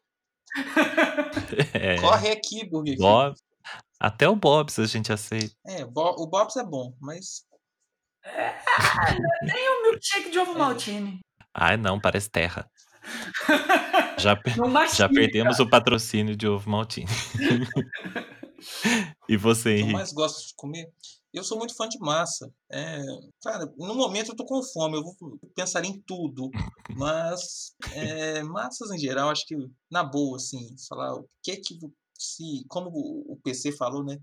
É, 1.73 1.99
corre 2.01 2.31
aqui, 2.31 2.65
Burger 2.65 2.93
King. 2.95 3.03
Bob, 3.03 3.35
até 3.99 4.27
o 4.29 4.35
Bob's 4.35 4.79
a 4.79 4.85
gente 4.85 5.11
aceita. 5.11 5.53
É, 5.65 5.83
o 5.85 6.27
Bob's 6.27 6.55
é 6.55 6.63
bom, 6.63 6.93
mas 6.99 7.45
Tem 9.41 9.69
um 9.69 9.83
milkshake 9.91 10.29
de 10.31 10.39
ovo 10.39 10.53
É. 10.53 10.57
maltine. 10.57 11.19
Ai, 11.53 11.77
não, 11.77 11.99
parece 11.99 12.29
terra. 12.29 12.69
Já, 14.19 14.35
já 14.95 15.07
perdemos 15.07 15.59
o 15.59 15.69
patrocínio 15.69 16.35
de 16.35 16.47
ovo 16.47 16.69
maltine. 16.69 17.07
e 19.29 19.37
você, 19.37 19.69
o 19.69 19.75
que 19.75 19.79
eu 19.79 19.83
Henrique? 19.83 19.93
mais 19.93 20.11
gosto 20.11 20.47
de 20.47 20.53
comer. 20.55 20.91
Eu 21.33 21.43
sou 21.43 21.57
muito 21.57 21.75
fã 21.75 21.87
de 21.87 21.99
massa. 21.99 22.51
É, 22.69 23.01
cara, 23.41 23.71
no 23.77 23.95
momento 23.95 24.31
eu 24.31 24.35
tô 24.35 24.45
com 24.45 24.63
fome, 24.63 24.97
eu 24.97 25.03
vou 25.03 25.15
pensar 25.55 25.83
em 25.85 26.01
tudo. 26.01 26.49
Mas 26.97 27.75
é, 27.93 28.41
massas 28.43 28.91
em 28.91 28.97
geral, 28.97 29.29
acho 29.29 29.45
que 29.45 29.55
na 29.91 30.03
boa, 30.03 30.37
assim, 30.37 30.75
falar 30.87 31.15
o 31.15 31.29
que 31.43 31.51
é 31.51 31.55
que 31.57 31.77
se, 32.17 32.65
como 32.67 32.89
o 32.89 33.37
PC 33.43 33.71
falou, 33.73 34.03
né? 34.03 34.17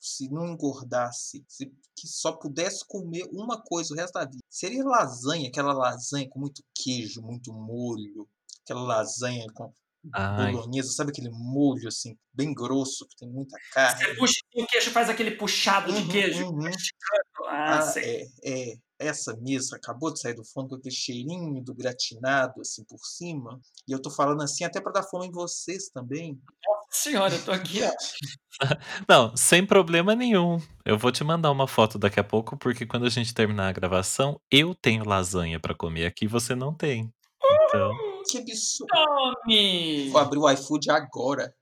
se 0.00 0.28
não 0.30 0.46
engordasse, 0.46 1.44
se 1.48 1.66
que 1.96 2.06
só 2.06 2.32
pudesse 2.32 2.86
comer 2.86 3.28
uma 3.32 3.60
coisa 3.60 3.92
o 3.92 3.96
resto 3.96 4.14
da 4.14 4.24
vida, 4.24 4.38
seria 4.48 4.84
lasanha, 4.84 5.48
aquela 5.48 5.72
lasanha 5.72 6.28
com 6.28 6.38
muito 6.38 6.62
queijo, 6.72 7.20
muito 7.20 7.52
molho, 7.52 8.28
aquela 8.62 8.82
lasanha 8.82 9.46
com 9.52 9.72
bolonhesa, 10.52 10.92
sabe 10.92 11.10
aquele 11.10 11.30
molho 11.30 11.88
assim, 11.88 12.16
bem 12.32 12.52
grosso, 12.54 13.06
que 13.08 13.16
tem 13.16 13.28
muita 13.28 13.56
carne. 13.72 14.04
Você 14.04 14.14
puxa 14.14 14.40
o 14.54 14.66
queijo, 14.66 14.90
faz 14.90 15.08
aquele 15.08 15.32
puxado 15.32 15.92
de 15.92 16.00
Uhum, 16.02 16.08
queijo. 16.08 16.46
uhum. 16.46 16.70
Ah, 17.46 17.78
Ah, 17.80 17.92
é, 17.98 18.26
é, 18.44 18.74
essa 18.98 19.36
mesa 19.40 19.76
acabou 19.76 20.12
de 20.12 20.20
sair 20.20 20.34
do 20.34 20.44
forno 20.44 20.68
com 20.70 20.74
aquele 20.76 20.94
cheirinho 20.94 21.62
do 21.62 21.74
gratinado 21.74 22.60
assim 22.60 22.84
por 22.84 22.98
cima. 23.04 23.60
E 23.86 23.92
eu 23.92 24.02
tô 24.02 24.10
falando 24.10 24.42
assim 24.42 24.64
até 24.64 24.80
para 24.80 24.92
dar 24.92 25.02
fome 25.04 25.26
em 25.28 25.32
vocês 25.32 25.88
também. 25.88 26.38
Senhora, 26.90 27.34
eu 27.34 27.44
tô 27.44 27.52
aqui. 27.52 27.80
Não, 29.08 29.36
sem 29.36 29.64
problema 29.64 30.14
nenhum. 30.14 30.60
Eu 30.84 30.98
vou 30.98 31.12
te 31.12 31.22
mandar 31.22 31.50
uma 31.50 31.68
foto 31.68 31.98
daqui 31.98 32.18
a 32.18 32.24
pouco, 32.24 32.56
porque 32.56 32.84
quando 32.86 33.06
a 33.06 33.10
gente 33.10 33.32
terminar 33.32 33.68
a 33.68 33.72
gravação, 33.72 34.40
eu 34.50 34.74
tenho 34.74 35.06
lasanha 35.08 35.60
pra 35.60 35.74
comer 35.74 36.06
aqui, 36.06 36.26
você 36.26 36.54
não 36.54 36.74
tem. 36.74 37.12
Então, 37.68 37.92
Que 38.30 38.38
absurdo. 38.38 38.86
Tome! 38.92 40.10
Vou 40.10 40.20
abrir 40.20 40.38
o 40.38 40.50
iFood 40.50 40.90
agora. 40.90 41.54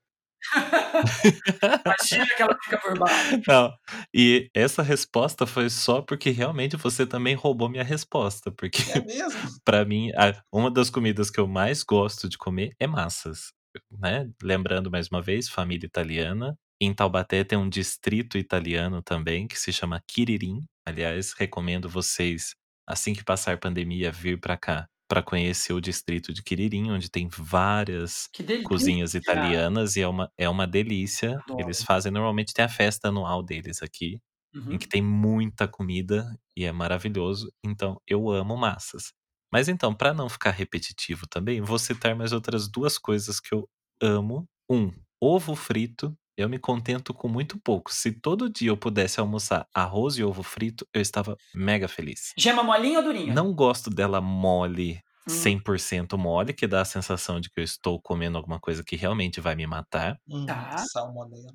Imagina 1.85 2.27
que 2.37 2.43
ela 2.43 2.57
fica 2.63 2.79
por 2.79 2.99
baixo. 2.99 3.43
não. 3.49 3.73
E 4.15 4.49
essa 4.55 4.83
resposta 4.83 5.47
foi 5.47 5.69
só 5.71 6.03
porque 6.03 6.31
realmente 6.31 6.77
você 6.77 7.07
também 7.07 7.35
roubou 7.35 7.69
minha 7.69 7.83
resposta, 7.83 8.51
porque 8.53 8.83
É 8.93 9.01
mesmo? 9.01 9.41
Pra 9.65 9.85
mim, 9.85 10.11
uma 10.53 10.71
das 10.71 10.91
comidas 10.91 11.31
que 11.31 11.41
eu 11.41 11.47
mais 11.49 11.83
gosto 11.83 12.29
de 12.29 12.39
comer 12.39 12.75
é 12.79 12.87
massas, 12.87 13.53
né? 13.91 14.31
Lembrando 14.43 14.91
mais 14.91 15.09
uma 15.09 15.21
vez, 15.23 15.49
família 15.49 15.87
italiana. 15.87 16.57
Em 16.81 16.93
Taubaté 16.95 17.43
tem 17.43 17.59
um 17.59 17.69
distrito 17.69 18.37
italiano 18.37 19.03
também 19.03 19.49
que 19.49 19.59
se 19.59 19.73
chama 19.73 20.03
Quiririm. 20.07 20.61
Aliás, 20.87 21.33
recomendo 21.33 21.89
vocês, 21.89 22.55
assim 22.87 23.15
que 23.15 23.25
passar 23.25 23.55
a 23.55 23.59
pandemia, 23.59 24.13
vir 24.13 24.39
pra 24.39 24.57
cá 24.57 24.87
pra 25.09 25.23
conhecer 25.23 25.73
o 25.73 25.81
distrito 25.81 26.33
de 26.33 26.43
Quiririm, 26.43 26.91
onde 26.91 27.11
tem 27.11 27.29
várias 27.29 28.29
cozinhas 28.63 29.15
italianas 29.15 29.97
e 29.97 30.03
é 30.03 30.09
uma, 30.09 30.33
é 30.39 30.49
uma 30.49 30.67
delícia. 30.67 31.43
Adoro. 31.47 31.59
Eles 31.59 31.83
fazem, 31.83 32.13
normalmente 32.13 32.53
tem 32.55 32.65
a 32.65 32.69
festa 32.69 33.09
anual 33.09 33.43
deles 33.43 33.83
aqui 33.83 34.21
Uhum. 34.55 34.73
em 34.73 34.79
que 34.79 34.89
tem 34.89 35.03
muita 35.03 35.69
comida 35.69 36.37
e 36.57 36.65
é 36.65 36.73
maravilhoso. 36.73 37.53
Então, 37.65 38.01
eu 38.07 38.29
amo 38.31 38.57
massas. 38.57 39.13
Mas 39.53 39.69
então, 39.69 39.95
para 39.95 40.13
não 40.13 40.29
ficar 40.29 40.51
repetitivo 40.51 41.27
também, 41.29 41.61
vou 41.61 41.79
citar 41.79 42.17
mais 42.17 42.33
outras 42.33 42.69
duas 42.69 42.99
coisas 42.99 43.39
que 43.41 43.55
eu 43.55 43.69
amo. 44.03 44.49
Um, 44.71 44.93
ovo 45.23 45.55
frito. 45.55 46.17
Eu 46.37 46.49
me 46.49 46.59
contento 46.59 47.14
com 47.14 47.28
muito 47.28 47.59
pouco. 47.59 47.93
Se 47.93 48.12
todo 48.12 48.51
dia 48.51 48.68
eu 48.70 48.76
pudesse 48.76 49.18
almoçar 49.20 49.66
arroz 49.74 50.18
e 50.18 50.22
ovo 50.24 50.43
frito, 50.43 50.87
eu 50.93 51.01
estava 51.01 51.37
mega 51.55 51.89
feliz. 51.89 52.32
Gema 52.39 52.62
molinha 52.62 52.99
ou 52.99 53.05
durinha? 53.05 53.32
Não 53.32 53.55
gosto 53.55 53.89
dela 53.91 54.20
mole, 54.20 55.01
Hum. 55.28 55.32
100% 55.32 56.16
mole, 56.16 56.53
que 56.53 56.66
dá 56.68 56.82
a 56.82 56.84
sensação 56.84 57.41
de 57.41 57.51
que 57.51 57.59
eu 57.59 57.64
estou 57.64 58.01
comendo 58.01 58.37
alguma 58.39 58.61
coisa 58.61 58.84
que 58.84 58.95
realmente 58.97 59.41
vai 59.41 59.57
me 59.57 59.66
matar. 59.66 60.16
Hum, 60.28 60.47
Tá. 60.47 60.76
Salmonela. 60.78 61.53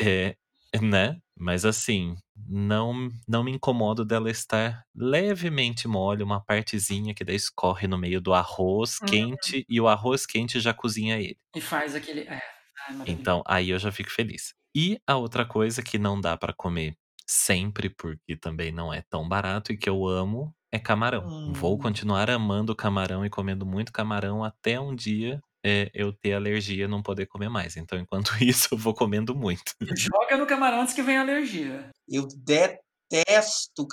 É, 0.00 0.36
né? 0.82 1.16
Mas 1.38 1.64
assim, 1.64 2.16
não 2.36 3.10
não 3.26 3.42
me 3.44 3.52
incomodo 3.52 4.04
dela 4.04 4.30
estar 4.30 4.82
levemente 4.94 5.88
mole, 5.88 6.22
uma 6.22 6.44
partezinha 6.44 7.14
que 7.14 7.24
daí 7.24 7.36
escorre 7.36 7.86
no 7.88 7.96
meio 7.96 8.20
do 8.20 8.34
arroz 8.34 8.98
Hum. 9.02 9.06
quente 9.06 9.64
e 9.68 9.80
o 9.80 9.88
arroz 9.88 10.26
quente 10.26 10.60
já 10.60 10.74
cozinha 10.74 11.16
ele. 11.18 11.38
E 11.54 11.60
faz 11.60 11.94
aquele. 11.94 12.22
É. 12.22 12.42
Ai. 12.88 13.06
Então, 13.06 13.42
aí 13.46 13.70
eu 13.70 13.78
já 13.78 13.92
fico 13.92 14.10
feliz. 14.10 14.54
E 14.74 14.98
a 15.06 15.16
outra 15.16 15.44
coisa 15.46 15.82
que 15.82 15.98
não 15.98 16.20
dá 16.20 16.36
pra 16.36 16.52
comer 16.52 16.96
sempre, 17.26 17.88
porque 17.90 18.36
também 18.36 18.72
não 18.72 18.92
é 18.92 19.02
tão 19.08 19.28
barato 19.28 19.72
e 19.72 19.76
que 19.78 19.88
eu 19.88 20.06
amo, 20.06 20.54
é 20.72 20.78
camarão. 20.78 21.30
Vou 21.46 21.78
Hum. 21.78 21.78
continuar 21.78 22.28
amando 22.30 22.74
camarão 22.76 23.24
e 23.24 23.30
comendo 23.30 23.64
muito 23.66 23.92
camarão 23.92 24.42
até 24.44 24.80
um 24.80 24.94
dia 24.94 25.40
é, 25.64 25.90
eu 25.94 26.12
ter 26.12 26.34
alergia 26.34 26.84
e 26.84 26.88
não 26.88 27.02
poder 27.02 27.26
comer 27.26 27.48
mais. 27.48 27.76
Então, 27.76 27.98
enquanto 27.98 28.32
isso, 28.42 28.68
eu 28.72 28.78
vou 28.78 28.94
comendo 28.94 29.34
muito. 29.34 29.74
Joga 29.96 30.36
no 30.38 30.46
camarão 30.46 30.80
antes 30.80 30.94
que 30.94 31.02
venha 31.02 31.20
alergia. 31.20 31.90
Eu 32.08 32.26
detesto 32.26 32.83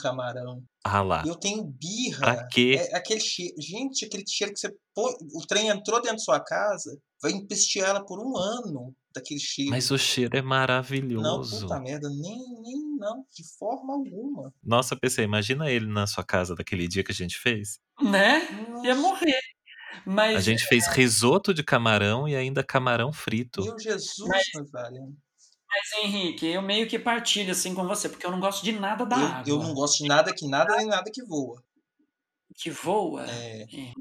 camarão. 0.01 0.63
Ah 0.83 1.01
lá. 1.01 1.23
Eu 1.25 1.35
tenho 1.35 1.63
birra. 1.63 2.19
Pra 2.19 2.47
quê? 2.47 2.75
É 2.91 2.95
aquele 2.97 3.19
cheiro. 3.19 3.55
Gente, 3.59 4.05
aquele 4.05 4.23
cheiro 4.27 4.53
que 4.53 4.59
você 4.59 4.73
põe. 4.95 5.13
O 5.33 5.45
trem 5.47 5.67
entrou 5.67 6.01
dentro 6.01 6.17
da 6.17 6.23
sua 6.23 6.39
casa, 6.39 6.97
vai 7.21 7.31
empestear 7.31 7.89
ela 7.89 8.05
por 8.05 8.19
um 8.19 8.35
ano 8.37 8.95
daquele 9.13 9.39
cheiro. 9.39 9.71
Mas 9.71 9.91
o 9.91 9.97
cheiro 9.97 10.35
é 10.37 10.41
Não, 10.41 10.49
maravilhoso. 10.49 11.61
puta 11.67 11.79
merda, 11.79 12.09
nem, 12.09 12.39
nem 12.61 12.81
não, 12.97 13.25
de 13.33 13.43
forma 13.57 13.93
alguma. 13.93 14.53
Nossa, 14.63 14.95
PC, 14.95 15.23
imagina 15.23 15.69
ele 15.69 15.85
na 15.85 16.07
sua 16.07 16.23
casa 16.23 16.55
daquele 16.55 16.87
dia 16.87 17.03
que 17.03 17.11
a 17.11 17.15
gente 17.15 17.37
fez. 17.37 17.79
Né? 18.01 18.41
Ia 18.83 18.95
Nossa, 18.95 19.01
morrer. 19.01 19.39
Mas. 20.05 20.37
A 20.37 20.41
gente 20.41 20.65
fez 20.65 20.87
risoto 20.87 21.53
de 21.53 21.63
camarão 21.63 22.27
e 22.27 22.35
ainda 22.35 22.63
camarão 22.63 23.11
frito. 23.11 23.63
meu 23.63 23.77
Jesus, 23.77 24.29
meu 24.55 24.65
velho. 24.65 25.15
Mas, 25.71 26.03
Henrique, 26.03 26.45
eu 26.47 26.61
meio 26.61 26.87
que 26.87 26.99
partilho 26.99 27.51
assim 27.51 27.73
com 27.73 27.87
você, 27.87 28.09
porque 28.09 28.25
eu 28.25 28.31
não 28.31 28.41
gosto 28.41 28.63
de 28.63 28.73
nada 28.73 29.05
da 29.05 29.15
água. 29.15 29.43
Eu, 29.47 29.55
eu 29.55 29.63
não 29.63 29.73
gosto 29.73 30.03
de 30.03 30.07
nada 30.07 30.33
que 30.33 30.45
nada 30.47 30.75
nem 30.75 30.87
nada 30.87 31.09
que 31.11 31.23
voa. 31.23 31.63
Que 32.55 32.69
voa. 32.69 33.25
É, 33.25 33.63
É. 33.63 33.93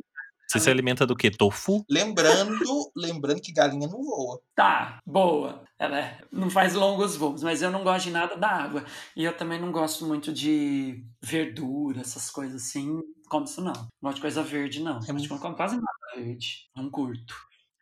Você 0.50 0.58
se 0.58 0.68
alimenta 0.68 1.06
do 1.06 1.14
quê? 1.14 1.30
Tofu? 1.30 1.84
Lembrando, 1.88 2.90
lembrando 2.96 3.40
que 3.40 3.52
galinha 3.52 3.86
não 3.86 4.02
voa. 4.02 4.40
Tá, 4.52 4.98
boa. 5.06 5.62
Ela 5.78 6.18
não 6.32 6.50
faz 6.50 6.74
longos 6.74 7.14
voos, 7.14 7.44
mas 7.44 7.62
eu 7.62 7.70
não 7.70 7.84
gosto 7.84 8.06
de 8.06 8.10
nada 8.10 8.36
da 8.36 8.48
água. 8.48 8.84
E 9.14 9.22
eu 9.22 9.36
também 9.36 9.60
não 9.60 9.70
gosto 9.70 10.04
muito 10.04 10.32
de 10.32 11.04
verdura, 11.22 12.00
essas 12.00 12.30
coisas 12.30 12.62
assim. 12.62 13.00
Como 13.28 13.44
isso 13.44 13.60
não. 13.62 13.72
Não 13.72 13.88
gosto 14.02 14.16
de 14.16 14.22
coisa 14.22 14.42
verde, 14.42 14.82
não. 14.82 14.98
É 14.98 15.10
Eu 15.10 15.14
não 15.14 15.38
como 15.38 15.54
quase 15.54 15.76
nada 15.76 16.16
verde. 16.16 16.68
Não 16.74 16.90
curto. 16.90 17.32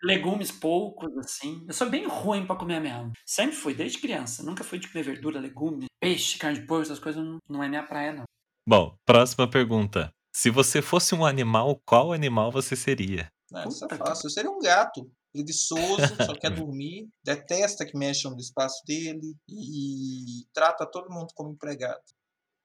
Legumes 0.03 0.53
poucos, 0.53 1.17
assim. 1.19 1.65
Eu 1.67 1.75
sou 1.75 1.91
bem 1.91 2.07
ruim 2.07 2.47
pra 2.47 2.57
comer 2.57 2.81
mesmo. 2.81 3.13
Sempre 3.27 3.57
fui, 3.57 3.75
desde 3.75 3.99
criança. 3.99 4.43
Nunca 4.43 4.63
fui 4.63 4.79
de 4.79 4.91
comer 4.91 5.05
verdura, 5.05 5.41
legume, 5.41 5.87
peixe, 6.01 6.39
carne 6.39 6.61
de 6.61 6.67
porco, 6.67 6.83
essas 6.83 6.99
coisas 6.99 7.25
não, 7.25 7.39
não 7.49 7.63
é 7.63 7.69
minha 7.69 7.87
praia, 7.87 8.13
não. 8.13 8.25
Bom, 8.67 8.97
próxima 9.05 9.49
pergunta. 9.49 10.11
Se 10.35 10.51
você 10.51 10.81
fosse 10.81 11.15
um 11.15 11.25
animal, 11.25 11.81
qual 11.85 12.13
animal 12.13 12.53
você 12.53 12.77
seria? 12.77 13.29
Não, 13.51 13.69
isso 13.69 13.85
é 13.85 13.97
fácil. 13.97 14.27
Eu 14.27 14.31
seria 14.31 14.51
um 14.51 14.61
gato. 14.61 15.11
Preguiçoso, 15.33 16.17
só 16.25 16.35
quer 16.35 16.51
dormir, 16.55 17.09
detesta 17.23 17.85
que 17.85 17.97
mexam 17.97 18.33
no 18.33 18.39
espaço 18.39 18.83
dele 18.87 19.37
e 19.49 20.47
trata 20.55 20.91
todo 20.91 21.11
mundo 21.11 21.29
como 21.35 21.51
empregado. 21.53 22.01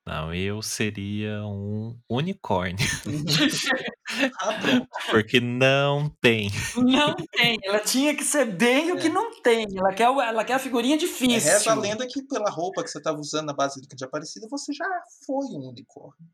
Não, 0.05 0.33
eu 0.33 0.61
seria 0.61 1.45
um 1.45 1.97
unicórnio. 2.09 2.77
Pronto. 3.03 4.87
Porque 5.09 5.39
não 5.39 6.09
tem. 6.21 6.49
Não 6.75 7.15
tem. 7.31 7.57
Ela 7.63 7.79
tinha 7.79 8.13
que 8.15 8.23
ser 8.23 8.45
bem 8.45 8.91
o 8.91 8.97
que 8.97 9.07
É. 9.07 9.09
não 9.09 9.41
tem. 9.41 9.65
Ela 9.77 9.93
quer, 9.93 10.03
ela 10.03 10.43
quer 10.43 10.53
a 10.55 10.59
figurinha 10.59 10.95
É, 10.95 10.97
difícil. 10.97 11.51
reza 11.51 11.71
a 11.71 11.75
lenda 11.75 12.05
que 12.05 12.21
pela 12.23 12.49
roupa 12.49 12.83
que 12.83 12.89
você 12.89 12.97
estava 12.97 13.17
usando 13.17 13.47
na 13.47 13.53
Basílica 13.53 13.95
de 13.95 14.03
Aparecida, 14.03 14.47
você 14.49 14.73
já 14.73 14.85
foi 15.25 15.45
um 15.57 15.69
unicórnio. 15.69 16.27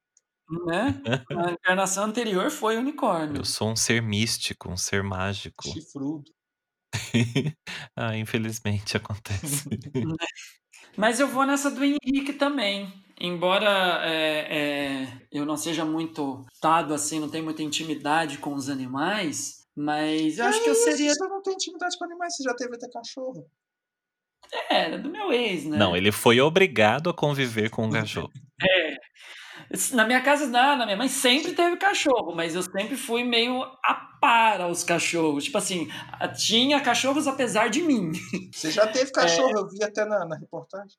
Né? 0.65 0.99
A 1.31 1.51
encarnação 1.51 2.05
anterior 2.05 2.49
foi 2.49 2.75
unicórnio. 2.75 3.37
Eu 3.37 3.45
sou 3.45 3.69
um 3.69 3.75
ser 3.75 4.01
místico, 4.01 4.67
um 4.71 4.77
ser 4.77 5.03
mágico. 5.03 5.63
Chifrudo. 5.69 6.23
ah, 7.95 8.17
infelizmente 8.17 8.97
acontece. 8.97 9.69
Mas 10.97 11.19
eu 11.19 11.27
vou 11.27 11.45
nessa 11.45 11.69
do 11.69 11.83
Henrique 11.83 12.33
também. 12.33 12.91
Embora 13.19 14.01
é, 14.05 14.47
é, 14.49 15.07
eu 15.31 15.45
não 15.45 15.57
seja 15.57 15.83
muito 15.83 16.45
dado 16.61 16.93
assim, 16.93 17.19
não 17.19 17.29
tenho 17.29 17.43
muita 17.43 17.61
intimidade 17.61 18.37
com 18.37 18.53
os 18.53 18.69
animais, 18.69 19.65
mas 19.75 20.37
eu 20.37 20.45
acho 20.45 20.63
que 20.63 20.69
eu 20.69 20.73
isso, 20.73 20.83
seria. 20.83 21.13
Você 21.13 21.27
não 21.27 21.41
tem 21.41 21.53
intimidade 21.53 21.97
com 21.97 22.05
animais, 22.05 22.35
você 22.35 22.43
já 22.43 22.55
teve 22.55 22.75
até 22.75 22.87
cachorro. 22.89 23.45
É, 24.69 24.85
era 24.85 24.97
do 24.97 25.09
meu 25.09 25.33
ex, 25.33 25.65
né? 25.65 25.77
Não, 25.77 25.95
ele 25.95 26.11
foi 26.11 26.39
obrigado 26.39 27.09
a 27.09 27.13
conviver 27.13 27.69
com 27.69 27.85
um 27.85 27.91
cachorro. 27.91 28.31
É. 28.61 28.97
Na 29.93 30.03
minha 30.03 30.21
casa, 30.21 30.47
não, 30.47 30.75
na 30.75 30.85
minha 30.85 30.97
mãe 30.97 31.07
sempre 31.07 31.53
teve 31.53 31.77
cachorro, 31.77 32.35
mas 32.35 32.55
eu 32.55 32.61
sempre 32.61 32.97
fui 32.97 33.23
meio 33.23 33.61
a 33.85 33.93
par 34.19 34.59
aos 34.59 34.83
cachorros. 34.83 35.45
Tipo 35.45 35.59
assim, 35.59 35.87
tinha 36.37 36.81
cachorros 36.81 37.25
apesar 37.25 37.69
de 37.69 37.81
mim. 37.81 38.11
Você 38.51 38.69
já 38.69 38.85
teve 38.87 39.11
cachorro, 39.11 39.51
eu 39.57 39.69
vi 39.69 39.81
até 39.81 40.03
na, 40.03 40.25
na 40.25 40.35
reportagem. 40.35 40.97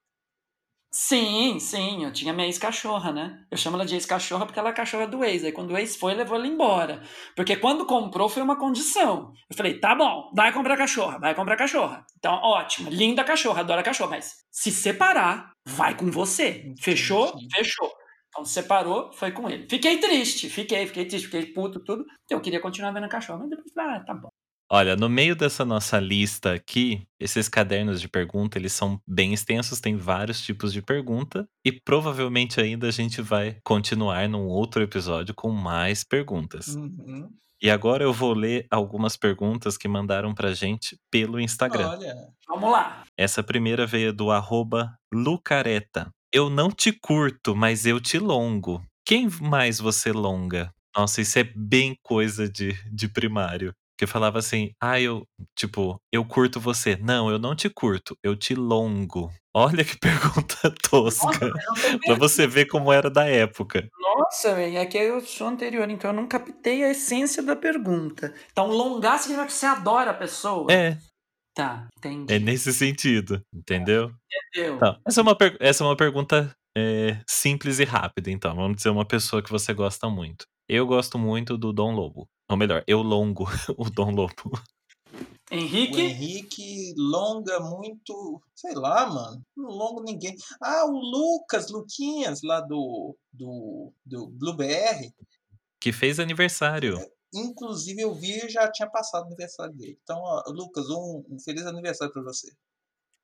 Sim, 0.93 1.61
sim, 1.61 2.05
eu 2.05 2.12
tinha 2.12 2.32
minha 2.32 2.47
ex-cachorra, 2.49 3.12
né? 3.12 3.45
Eu 3.49 3.57
chamo 3.57 3.76
ela 3.76 3.86
de 3.86 3.95
ex-cachorra 3.95 4.45
porque 4.45 4.59
ela 4.59 4.70
é 4.70 4.72
cachorra 4.72 5.07
do 5.07 5.22
ex. 5.24 5.45
Aí 5.45 5.53
quando 5.53 5.70
o 5.72 5.78
ex 5.78 5.95
foi, 5.97 6.14
levou 6.14 6.36
ela 6.36 6.49
embora. 6.49 7.01
Porque 7.36 7.55
quando 7.57 7.86
comprou 7.86 8.28
foi 8.28 8.43
uma 8.43 8.59
condição. 8.59 9.32
Eu 9.49 9.57
falei, 9.57 9.78
tá 9.78 9.95
bom, 9.95 10.32
vai 10.34 10.53
comprar 10.53 10.76
cachorra, 10.76 11.18
vai 11.20 11.32
comprar 11.34 11.57
cachorra. 11.57 12.05
Então, 12.18 12.34
ótimo, 12.43 12.91
linda 12.91 13.22
cachorra, 13.22 13.61
adora 13.61 13.84
cachorra, 13.84 14.11
mas 14.11 14.34
se 14.51 14.72
separar, 14.72 15.53
vai 15.64 15.97
com 15.97 16.11
você. 16.11 16.74
Fechou? 16.80 17.32
Fechou. 17.55 17.88
Então 18.28 18.45
separou, 18.45 19.12
foi 19.12 19.30
com 19.32 19.49
ele. 19.49 19.68
Fiquei 19.70 19.99
triste, 19.99 20.49
fiquei, 20.51 20.86
fiquei 20.88 21.05
triste, 21.07 21.26
fiquei 21.26 21.47
puto, 21.53 21.78
tudo. 21.84 22.05
Eu 22.28 22.41
queria 22.41 22.61
continuar 22.61 22.91
vendo 22.93 23.05
a 23.05 23.09
cachorra, 23.09 23.41
mas 23.41 23.51
depois, 23.51 23.72
ah, 23.78 24.01
tá 24.05 24.14
bom. 24.14 24.30
Olha, 24.73 24.95
no 24.95 25.09
meio 25.09 25.35
dessa 25.35 25.64
nossa 25.64 25.99
lista 25.99 26.55
aqui, 26.55 27.03
esses 27.18 27.49
cadernos 27.49 28.01
de 28.01 28.09
pergunta, 28.09 28.57
eles 28.57 28.73
são 28.73 29.01
bem 29.05 29.33
extensos, 29.33 29.81
tem 29.81 29.97
vários 29.97 30.41
tipos 30.41 30.73
de 30.73 30.81
pergunta 30.81 31.45
e 31.64 31.73
provavelmente 31.73 32.61
ainda 32.61 32.87
a 32.87 32.93
gente 32.93 33.21
vai 33.21 33.59
continuar 33.64 34.29
num 34.29 34.47
outro 34.47 34.81
episódio 34.81 35.35
com 35.35 35.51
mais 35.51 36.05
perguntas. 36.05 36.68
Uhum. 36.68 37.29
E 37.61 37.68
agora 37.68 38.05
eu 38.05 38.12
vou 38.12 38.33
ler 38.33 38.66
algumas 38.71 39.16
perguntas 39.16 39.77
que 39.77 39.89
mandaram 39.89 40.33
pra 40.33 40.55
gente 40.55 40.97
pelo 41.11 41.41
Instagram. 41.41 41.89
Olha, 41.89 42.14
Vamos 42.49 42.71
lá. 42.71 43.05
Essa 43.16 43.43
primeira 43.43 43.87
veio 43.87 44.12
do 44.12 44.31
arroba 44.31 44.95
Lucareta. 45.12 46.11
Eu 46.33 46.49
não 46.49 46.71
te 46.71 46.93
curto, 46.93 47.55
mas 47.55 47.87
eu 47.87 48.01
te 48.01 48.18
longo. 48.18 48.83
Quem 49.05 49.29
mais 49.41 49.79
você 49.79 50.12
longa? 50.12 50.73
Nossa, 50.97 51.21
isso 51.21 51.39
é 51.39 51.45
bem 51.45 51.97
coisa 52.03 52.49
de, 52.49 52.73
de 52.93 53.09
primário. 53.09 53.73
Que 54.01 54.07
falava 54.07 54.38
assim, 54.38 54.70
ah, 54.82 54.98
eu, 54.98 55.26
tipo, 55.55 56.01
eu 56.11 56.24
curto 56.24 56.59
você. 56.59 56.96
Não, 56.96 57.30
eu 57.30 57.38
não 57.38 57.55
te 57.55 57.68
curto, 57.68 58.16
eu 58.24 58.34
te 58.34 58.55
longo. 58.55 59.30
Olha 59.55 59.84
que 59.84 59.98
pergunta 60.01 60.72
tosca. 60.88 61.26
Nossa, 61.26 61.92
tô 61.92 61.98
pra 61.98 62.14
você 62.14 62.46
ver 62.46 62.64
como 62.64 62.90
era 62.90 63.11
da 63.11 63.26
época. 63.26 63.86
Nossa, 64.01 64.55
velho, 64.55 64.78
é 64.78 64.86
que 64.86 64.96
eu 64.96 65.20
sou 65.20 65.48
anterior, 65.48 65.90
então 65.90 66.12
eu 66.12 66.16
não 66.16 66.26
captei 66.26 66.82
a 66.82 66.92
essência 66.92 67.42
da 67.42 67.55
pergunta. 67.55 68.32
Então, 68.51 68.68
longar 68.68 69.18
significa 69.18 69.48
que 69.48 69.53
você 69.53 69.66
adora 69.66 70.12
a 70.12 70.14
pessoa? 70.14 70.72
É, 70.72 70.96
Tá, 71.55 71.86
entendi. 71.98 72.32
é 72.32 72.38
nesse 72.38 72.72
sentido, 72.72 73.42
entendeu? 73.53 74.11
Entendeu? 74.55 74.78
Tá, 74.78 74.98
essa 75.07 75.20
é 75.20 75.22
uma, 75.22 75.36
essa 75.61 75.84
é 75.84 75.86
uma 75.86 75.96
pergunta 75.96 76.51
é, 76.74 77.20
simples 77.28 77.78
e 77.80 77.84
rápida, 77.84 78.30
então. 78.30 78.57
Vamos 78.57 78.78
dizer 78.78 78.88
uma 78.88 79.05
pessoa 79.05 79.42
que 79.42 79.51
você 79.51 79.74
gosta 79.74 80.09
muito. 80.09 80.46
Eu 80.66 80.86
gosto 80.86 81.18
muito 81.18 81.59
do 81.59 81.70
Dom 81.70 81.92
Lobo. 81.92 82.26
Ou 82.51 82.57
melhor, 82.57 82.82
eu 82.86 83.01
longo 83.01 83.44
o 83.78 83.88
Dom 83.90 84.11
Lobo. 84.11 84.34
o 84.53 85.55
Henrique? 85.55 86.01
Henrique 86.01 86.94
longa 86.96 87.61
muito. 87.61 88.42
Sei 88.55 88.74
lá, 88.74 89.07
mano. 89.09 89.40
Não 89.57 89.68
longo 89.70 90.03
ninguém. 90.03 90.36
Ah, 90.62 90.84
o 90.86 90.90
Lucas, 90.90 91.70
Luquinhas, 91.70 92.40
lá 92.42 92.61
do, 92.61 93.16
do, 93.32 93.92
do 94.05 94.26
Blue 94.30 94.57
BR. 94.57 95.11
Que 95.80 95.92
fez 95.92 96.18
aniversário. 96.20 96.98
Inclusive, 97.32 98.03
eu 98.03 98.12
vi 98.14 98.44
e 98.44 98.48
já 98.48 98.70
tinha 98.70 98.90
passado 98.90 99.22
o 99.22 99.26
aniversário 99.26 99.72
dele. 99.74 99.96
Então, 100.03 100.18
ó, 100.20 100.42
Lucas, 100.48 100.90
um, 100.90 101.24
um 101.30 101.38
feliz 101.38 101.64
aniversário 101.64 102.12
pra 102.12 102.22
você. 102.22 102.53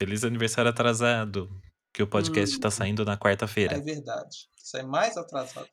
Feliz 0.01 0.23
aniversário 0.25 0.71
atrasado. 0.71 1.51
Que 1.93 2.03
o 2.03 2.07
podcast 2.07 2.57
Hum. 2.57 2.61
tá 2.61 2.71
saindo 2.71 3.05
na 3.05 3.15
É 3.15 3.17
quarta-feira. 3.17 3.81
verdade. 3.81 4.49
Isso 4.57 4.77
é 4.77 4.83
mais 4.85 5.17
atrasado. 5.17 5.69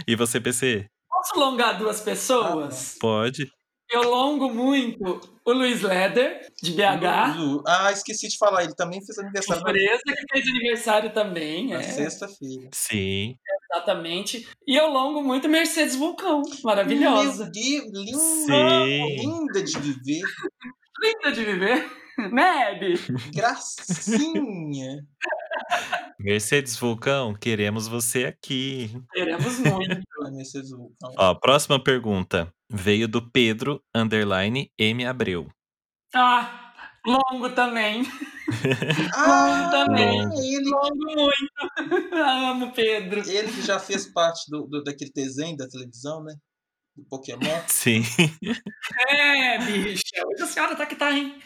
e 0.08 0.16
você, 0.16 0.42
PC? 0.42 0.90
Posso 1.28 1.40
longar 1.40 1.78
duas 1.78 2.02
pessoas? 2.02 2.98
Pode. 3.00 3.50
Eu 3.92 4.04
longo 4.10 4.50
muito 4.50 5.22
o 5.46 5.52
Luiz 5.54 5.82
Leder, 5.82 6.48
de 6.62 6.72
BH. 6.72 7.36
Lu- 7.38 7.64
Ah, 7.68 7.92
esqueci 7.92 8.28
de 8.28 8.38
falar. 8.38 8.64
Ele 8.64 8.74
também 8.76 9.00
fez 9.06 9.18
aniversário 9.20 9.62
na, 9.62 9.68
Surpresa 9.70 10.02
que 10.06 10.26
fez 10.34 10.48
aniversário 10.48 11.14
também, 11.14 11.70
na 11.70 11.80
é, 11.80 11.84
sexta-feira. 11.84 12.70
Sim. 12.74 13.36
exatamente. 13.72 14.48
E 14.68 14.76
eu 14.76 14.88
longo 14.90 15.22
muito 15.24 15.48
Mercedes 15.48 15.96
Vulcão, 15.96 16.42
maravilhosa. 16.64 17.44
Meu 17.44 17.52
Deus, 17.52 17.92
linda, 17.94 18.18
Sim. 18.20 19.16
linda 19.18 19.64
de 19.64 19.80
viver. 19.80 20.22
Linda 21.04 21.32
de 21.32 21.44
viver. 21.44 21.92
Meb, 22.32 22.96
Gracinha. 23.36 24.98
Mercedes 26.20 26.76
Vulcão, 26.78 27.34
queremos 27.34 27.88
você 27.88 28.26
aqui. 28.26 28.90
queremos 29.14 29.60
muito. 29.60 30.02
A 30.26 30.32
Mercedes 30.32 30.72
Vulcão. 30.72 31.14
Ó, 31.18 31.36
próxima 31.36 31.82
pergunta. 31.84 32.52
Veio 32.70 33.08
do 33.08 33.22
Pedro, 33.32 33.82
underline, 33.94 34.72
M. 34.80 35.06
Abreu. 35.06 35.48
Ah, 36.14 36.74
longo 37.06 37.50
também. 37.52 38.04
Ah, 39.16 39.70
também. 39.72 40.20
ele, 40.38 40.70
Longo 40.70 41.16
muito. 41.16 42.14
Amo 42.14 42.72
Pedro. 42.74 43.28
ele 43.28 43.52
que 43.52 43.64
já 43.64 43.80
fez 43.80 44.06
parte 44.06 44.50
do, 44.52 44.68
do- 44.68 44.84
daquele 44.84 45.12
desenho 45.12 45.58
da 45.58 45.68
televisão, 45.68 46.24
né? 46.24 46.36
Do 46.96 47.04
Pokémon. 47.10 47.62
Sim. 47.68 48.04
É, 49.10 49.58
bicha. 49.66 50.04
Hoje 50.28 50.44
a 50.44 50.46
senhora 50.46 50.76
tá 50.76 50.86
que 50.86 50.96
tá, 50.96 51.12
hein? 51.12 51.40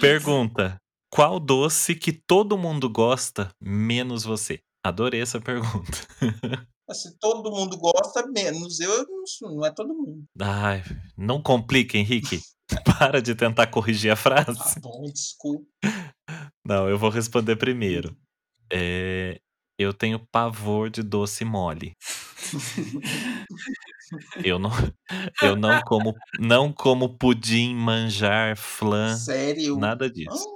Pergunta: 0.00 0.80
Qual 1.16 1.40
doce 1.40 1.94
que 1.94 2.12
todo 2.12 2.58
mundo 2.58 2.90
gosta, 2.90 3.50
menos 3.58 4.22
você? 4.22 4.60
Adorei 4.84 5.22
essa 5.22 5.40
pergunta. 5.40 5.96
Se 6.92 7.18
todo 7.18 7.50
mundo 7.50 7.78
gosta, 7.78 8.26
menos 8.28 8.78
eu, 8.80 9.06
não, 9.40 9.64
é 9.64 9.70
todo 9.72 9.94
mundo. 9.94 10.22
Ai, 10.38 10.84
não 11.16 11.42
complica, 11.42 11.96
Henrique. 11.96 12.42
Para 13.00 13.22
de 13.22 13.34
tentar 13.34 13.66
corrigir 13.68 14.12
a 14.12 14.14
Tá 14.14 14.20
frase. 14.22 14.78
bom, 14.80 15.04
desculpa. 15.10 15.66
Não, 16.62 16.86
eu 16.86 16.98
vou 16.98 17.08
responder 17.08 17.56
primeiro. 17.56 18.14
É, 18.70 19.40
eu 19.78 19.94
tenho 19.94 20.20
pavor 20.30 20.90
de 20.90 21.02
doce 21.02 21.46
mole. 21.46 21.94
Eu 24.44 24.60
não, 24.60 24.70
eu 25.42 25.56
não 25.56 25.80
como, 25.82 26.14
não 26.38 26.72
como 26.72 27.18
pudim, 27.18 27.74
manjar, 27.74 28.56
flan, 28.56 29.16
Sério. 29.16 29.76
nada 29.76 30.08
disso. 30.08 30.46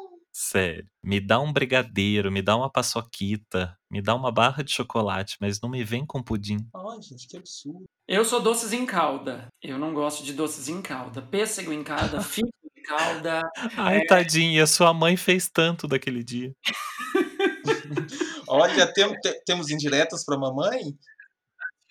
Sério. 0.43 0.87
Me 1.05 1.21
dá 1.21 1.39
um 1.39 1.53
brigadeiro, 1.53 2.33
me 2.33 2.41
dá 2.41 2.57
uma 2.57 2.73
paçoquita. 2.73 3.77
Me 3.91 4.01
dá 4.01 4.15
uma 4.15 4.33
barra 4.33 4.65
de 4.65 4.73
chocolate, 4.73 5.37
mas 5.39 5.61
não 5.61 5.69
me 5.69 5.85
vem 5.85 6.07
com 6.07 6.23
pudim. 6.23 6.57
Ai, 6.75 7.03
gente, 7.03 7.29
que 7.29 7.37
absurdo. 7.37 7.85
Eu 8.09 8.25
sou 8.25 8.41
doces 8.41 8.73
em 8.73 8.87
calda. 8.87 9.49
Eu 9.63 9.79
não 9.79 9.93
gosto 9.93 10.25
de 10.25 10.33
doces 10.33 10.71
em 10.71 10.81
calda. 10.81 11.21
Pêssego 11.21 11.75
em 11.75 11.85
calda, 11.85 12.23
figo 12.25 12.49
em 12.75 12.83
calda. 12.85 13.43
Ai, 13.77 13.99
é... 13.99 14.07
tadinha, 14.07 14.67
sua 14.67 14.95
mãe 14.95 15.15
fez 15.15 15.51
tanto 15.51 15.87
daquele 15.87 16.25
dia. 16.25 16.51
Olha, 18.49 18.91
tem, 18.95 19.15
tem, 19.21 19.43
temos 19.45 19.69
indiretas 19.69 20.25
para 20.25 20.39
mamãe? 20.39 20.97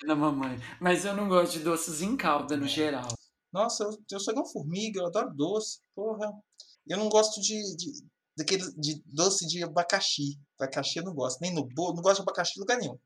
Da 0.07 0.15
mamãe. 0.15 0.60
Mas 0.82 1.06
eu 1.06 1.15
não 1.15 1.30
gosto 1.30 1.53
de 1.53 1.64
doces 1.64 2.02
em 2.02 2.18
calda 2.18 2.57
no 2.57 2.68
geral. 2.68 3.14
Nossa, 3.53 3.84
eu, 3.84 3.95
eu 4.11 4.19
sou 4.19 4.34
igual 4.34 4.52
formiga, 4.52 5.02
eu 5.02 5.06
adoro 5.06 5.36
doce. 5.36 5.82
Porra. 5.95 6.32
Eu 6.88 6.98
não 6.98 7.10
gosto 7.10 7.40
de, 7.40 7.53
de, 7.78 7.91
daquele 8.40 8.64
de 8.78 9.02
doce 9.06 9.45
de 9.48 9.64
abacaxi. 9.64 10.40
Abacaxi 10.60 10.98
eu 10.99 11.03
não 11.06 11.14
gosto. 11.14 11.40
Nem 11.41 11.53
no 11.53 11.64
bolo, 11.68 11.95
não 11.95 12.02
gosto 12.02 12.18
de 12.18 12.22
abacaxi 12.24 12.53
em 12.57 12.61
lugar 12.61 12.78
nenhum. 12.78 12.98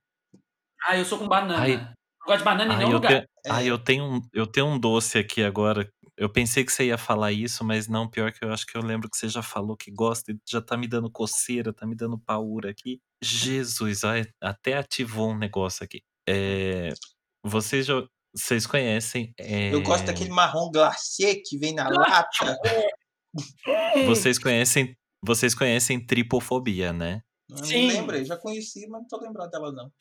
Ah, 0.88 0.97
eu 0.97 1.03
sou 1.05 1.18
com 1.19 1.27
banana. 1.27 1.61
Ai. 1.61 1.77
Não 1.77 2.27
gosto 2.27 2.39
de 2.39 2.45
banana 2.45 2.72
em 2.73 2.76
Ai, 2.76 2.77
nenhum 2.77 2.91
eu, 2.91 2.95
lugar. 2.95 3.22
te- 3.22 3.27
ai, 3.49 3.69
eu 3.69 3.77
tenho 3.77 4.03
um, 4.05 4.22
eu 4.34 4.47
tenho 4.47 4.65
um 4.68 4.80
doce 4.80 5.18
aqui 5.18 5.43
agora. 5.43 5.89
Eu 6.15 6.30
pensei 6.30 6.64
que 6.64 6.72
você 6.72 6.85
ia 6.85 6.97
falar 6.97 7.31
isso, 7.31 7.64
mas 7.65 7.88
não, 7.88 8.07
pior 8.10 8.31
que 8.31 8.45
eu 8.45 8.53
acho 8.53 8.65
que 8.68 8.77
eu 8.77 8.81
lembro 8.84 9.10
que 9.10 9.18
você 9.18 9.27
já 9.27 9.41
falou 9.41 9.76
que 9.76 9.91
gosta 9.91 10.31
e 10.31 10.38
já 10.47 10.61
tá 10.61 10.77
me 10.77 10.88
dando 10.88 11.10
coceira, 11.11 11.73
tá 11.73 11.85
me 11.88 11.95
dando 11.95 12.18
paura 12.19 12.69
aqui. 12.69 13.01
Jesus, 13.22 14.03
ai, 14.03 14.23
até 14.41 14.77
ativou 14.77 15.31
um 15.31 15.38
negócio 15.38 15.84
aqui. 15.84 16.01
É, 16.30 16.93
vocês, 17.43 17.85
já, 17.88 17.95
vocês 18.34 18.65
conhecem. 18.68 19.34
é, 19.39 19.73
Eu 19.73 19.81
gosto 19.81 20.05
daquele 20.05 20.30
marrom 20.30 20.69
glacê 20.72 21.41
que 21.43 21.57
vem 21.57 21.73
na 21.73 21.89
lata. 21.89 22.57
Vocês 24.05 24.38
conhecem. 24.38 24.95
Vocês 25.25 25.55
conhecem 25.55 26.05
tripofobia, 26.05 26.91
né? 26.91 27.21
Eu 27.49 27.63
Sim. 27.65 27.87
lembrei, 27.87 28.25
já 28.25 28.37
conheci, 28.37 28.87
mas 28.87 29.01
não 29.01 29.07
tô 29.07 29.19
lembrado 29.19 29.49
dela, 29.49 29.71
não. 29.71 29.91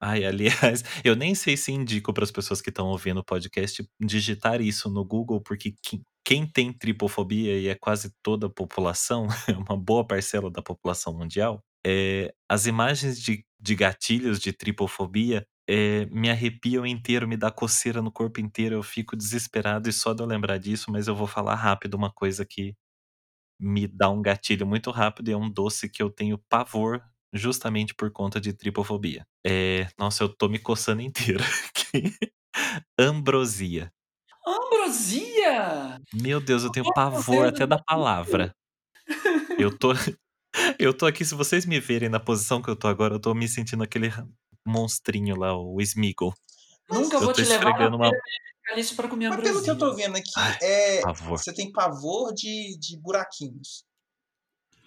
Ai, 0.00 0.24
aliás, 0.24 0.82
eu 1.04 1.14
nem 1.14 1.34
sei 1.34 1.56
se 1.56 1.70
indico 1.70 2.12
para 2.12 2.24
as 2.24 2.30
pessoas 2.30 2.60
que 2.60 2.70
estão 2.70 2.88
ouvindo 2.88 3.20
o 3.20 3.24
podcast 3.24 3.88
digitar 4.00 4.60
isso 4.60 4.90
no 4.90 5.04
Google, 5.04 5.40
porque 5.40 5.76
quem, 5.80 6.02
quem 6.24 6.46
tem 6.46 6.72
tripofobia, 6.72 7.56
e 7.56 7.68
é 7.68 7.74
quase 7.76 8.12
toda 8.22 8.46
a 8.48 8.50
população, 8.50 9.28
é 9.48 9.52
uma 9.52 9.76
boa 9.76 10.04
parcela 10.04 10.50
da 10.50 10.62
população 10.62 11.16
mundial, 11.16 11.62
é, 11.86 12.34
as 12.48 12.66
imagens 12.66 13.20
de, 13.20 13.44
de 13.60 13.74
gatilhos 13.76 14.40
de 14.40 14.52
tripofobia 14.52 15.46
é, 15.68 16.06
me 16.06 16.28
arrepiam 16.28 16.84
inteiro, 16.84 17.28
me 17.28 17.36
dá 17.36 17.50
coceira 17.50 18.02
no 18.02 18.10
corpo 18.10 18.40
inteiro, 18.40 18.74
eu 18.74 18.82
fico 18.82 19.16
desesperado 19.16 19.88
e 19.88 19.92
só 19.92 20.12
de 20.12 20.22
eu 20.22 20.26
lembrar 20.26 20.58
disso, 20.58 20.90
mas 20.90 21.06
eu 21.06 21.14
vou 21.14 21.26
falar 21.26 21.54
rápido 21.54 21.94
uma 21.94 22.12
coisa 22.12 22.44
que 22.44 22.74
me 23.62 23.86
dá 23.86 24.10
um 24.10 24.20
gatilho 24.20 24.66
muito 24.66 24.90
rápido 24.90 25.28
e 25.28 25.32
é 25.32 25.36
um 25.36 25.48
doce 25.50 25.88
que 25.88 26.02
eu 26.02 26.10
tenho 26.10 26.36
pavor 26.48 27.02
justamente 27.32 27.94
por 27.94 28.10
conta 28.10 28.40
de 28.40 28.52
tripofobia. 28.52 29.26
É, 29.46 29.86
nossa, 29.98 30.24
eu 30.24 30.28
tô 30.28 30.48
me 30.48 30.58
coçando 30.58 31.00
inteiro 31.00 31.42
aqui. 31.70 32.14
Ambrosia. 32.98 33.92
Ambrosia! 34.46 36.00
Meu 36.12 36.40
Deus, 36.40 36.64
eu 36.64 36.70
tenho 36.70 36.84
Meu 36.84 36.92
pavor 36.94 37.46
até 37.46 37.66
da 37.66 37.78
palavra. 37.78 38.54
Eu 39.58 39.76
tô 39.76 39.92
eu 40.78 40.92
tô 40.92 41.06
aqui, 41.06 41.24
se 41.24 41.34
vocês 41.34 41.64
me 41.64 41.80
verem 41.80 42.08
na 42.08 42.20
posição 42.20 42.60
que 42.60 42.68
eu 42.68 42.76
tô 42.76 42.88
agora, 42.88 43.14
eu 43.14 43.20
tô 43.20 43.34
me 43.34 43.48
sentindo 43.48 43.82
aquele 43.82 44.10
monstrinho 44.66 45.36
lá, 45.36 45.56
o 45.56 45.80
Smeagol. 45.80 46.34
Nunca 46.90 47.16
Eu 47.16 47.20
vou 47.22 47.32
te 47.32 47.42
levar 47.42 47.94
uma- 47.94 48.10
Feliz 48.72 48.92
para 48.92 49.08
comer 49.08 49.28
Mas 49.28 49.40
pelo 49.42 49.62
que 49.62 49.70
eu 49.70 49.76
tô 49.76 49.94
vendo 49.94 50.16
aqui, 50.16 50.32
Ai, 50.34 50.58
é, 50.62 51.02
você 51.28 51.52
tem 51.52 51.70
pavor 51.70 52.32
de, 52.32 52.78
de 52.78 52.98
buraquinhos. 52.98 53.84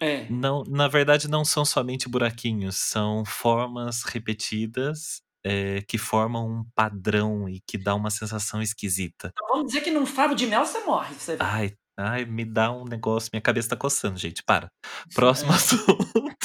É. 0.00 0.28
Não, 0.28 0.64
na 0.64 0.88
verdade, 0.88 1.28
não 1.28 1.44
são 1.44 1.64
somente 1.64 2.08
buraquinhos, 2.08 2.76
são 2.76 3.24
formas 3.24 4.02
repetidas 4.02 5.22
é, 5.44 5.82
que 5.82 5.96
formam 5.96 6.48
um 6.48 6.64
padrão 6.74 7.48
e 7.48 7.60
que 7.66 7.78
dá 7.78 7.94
uma 7.94 8.10
sensação 8.10 8.60
esquisita. 8.60 9.30
Então 9.32 9.48
vamos 9.48 9.66
dizer 9.68 9.82
que 9.82 9.90
num 9.92 10.04
favo 10.04 10.34
de 10.34 10.46
mel 10.46 10.66
você 10.66 10.80
morre. 10.80 11.14
Você 11.14 11.36
vê. 11.36 11.42
Ai, 11.42 11.72
ai, 11.96 12.24
me 12.24 12.44
dá 12.44 12.72
um 12.72 12.84
negócio, 12.84 13.30
minha 13.32 13.40
cabeça 13.40 13.68
tá 13.68 13.76
coçando, 13.76 14.18
gente, 14.18 14.42
para. 14.42 14.68
Próximo 15.14 15.52
É. 15.52 15.54
assunto. 15.54 15.86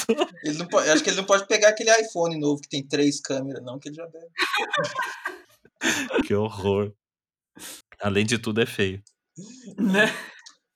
Ele 0.44 0.58
não 0.58 0.66
pode, 0.66 0.88
acho 0.90 1.04
que 1.04 1.10
ele 1.10 1.18
não 1.18 1.24
pode 1.24 1.46
pegar 1.46 1.68
aquele 1.68 1.90
iPhone 2.00 2.36
novo 2.36 2.60
que 2.60 2.68
tem 2.68 2.84
três 2.84 3.20
câmeras, 3.20 3.62
não, 3.62 3.78
que 3.78 3.88
ele 3.88 3.94
já 3.94 4.06
deve. 4.06 4.26
Que 6.26 6.34
horror. 6.34 6.92
Além 8.00 8.24
de 8.26 8.38
tudo, 8.38 8.60
é 8.60 8.66
feio. 8.66 9.02
Né? 9.78 10.06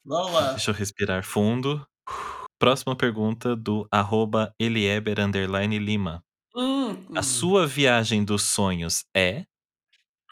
Vamos 0.04 0.32
lá. 0.32 0.52
Deixa 0.54 0.70
eu 0.70 0.74
respirar 0.74 1.24
fundo. 1.24 1.86
Próxima 2.58 2.96
pergunta 2.96 3.54
do 3.56 3.86
arroba 3.90 4.54
Elieber 4.58 5.20
underline 5.20 5.78
Lima. 5.78 6.24
Hum, 6.54 6.90
A 7.14 7.20
hum, 7.20 7.22
sua 7.22 7.66
viagem 7.66 8.24
dos 8.24 8.42
sonhos 8.44 9.04
é? 9.16 9.46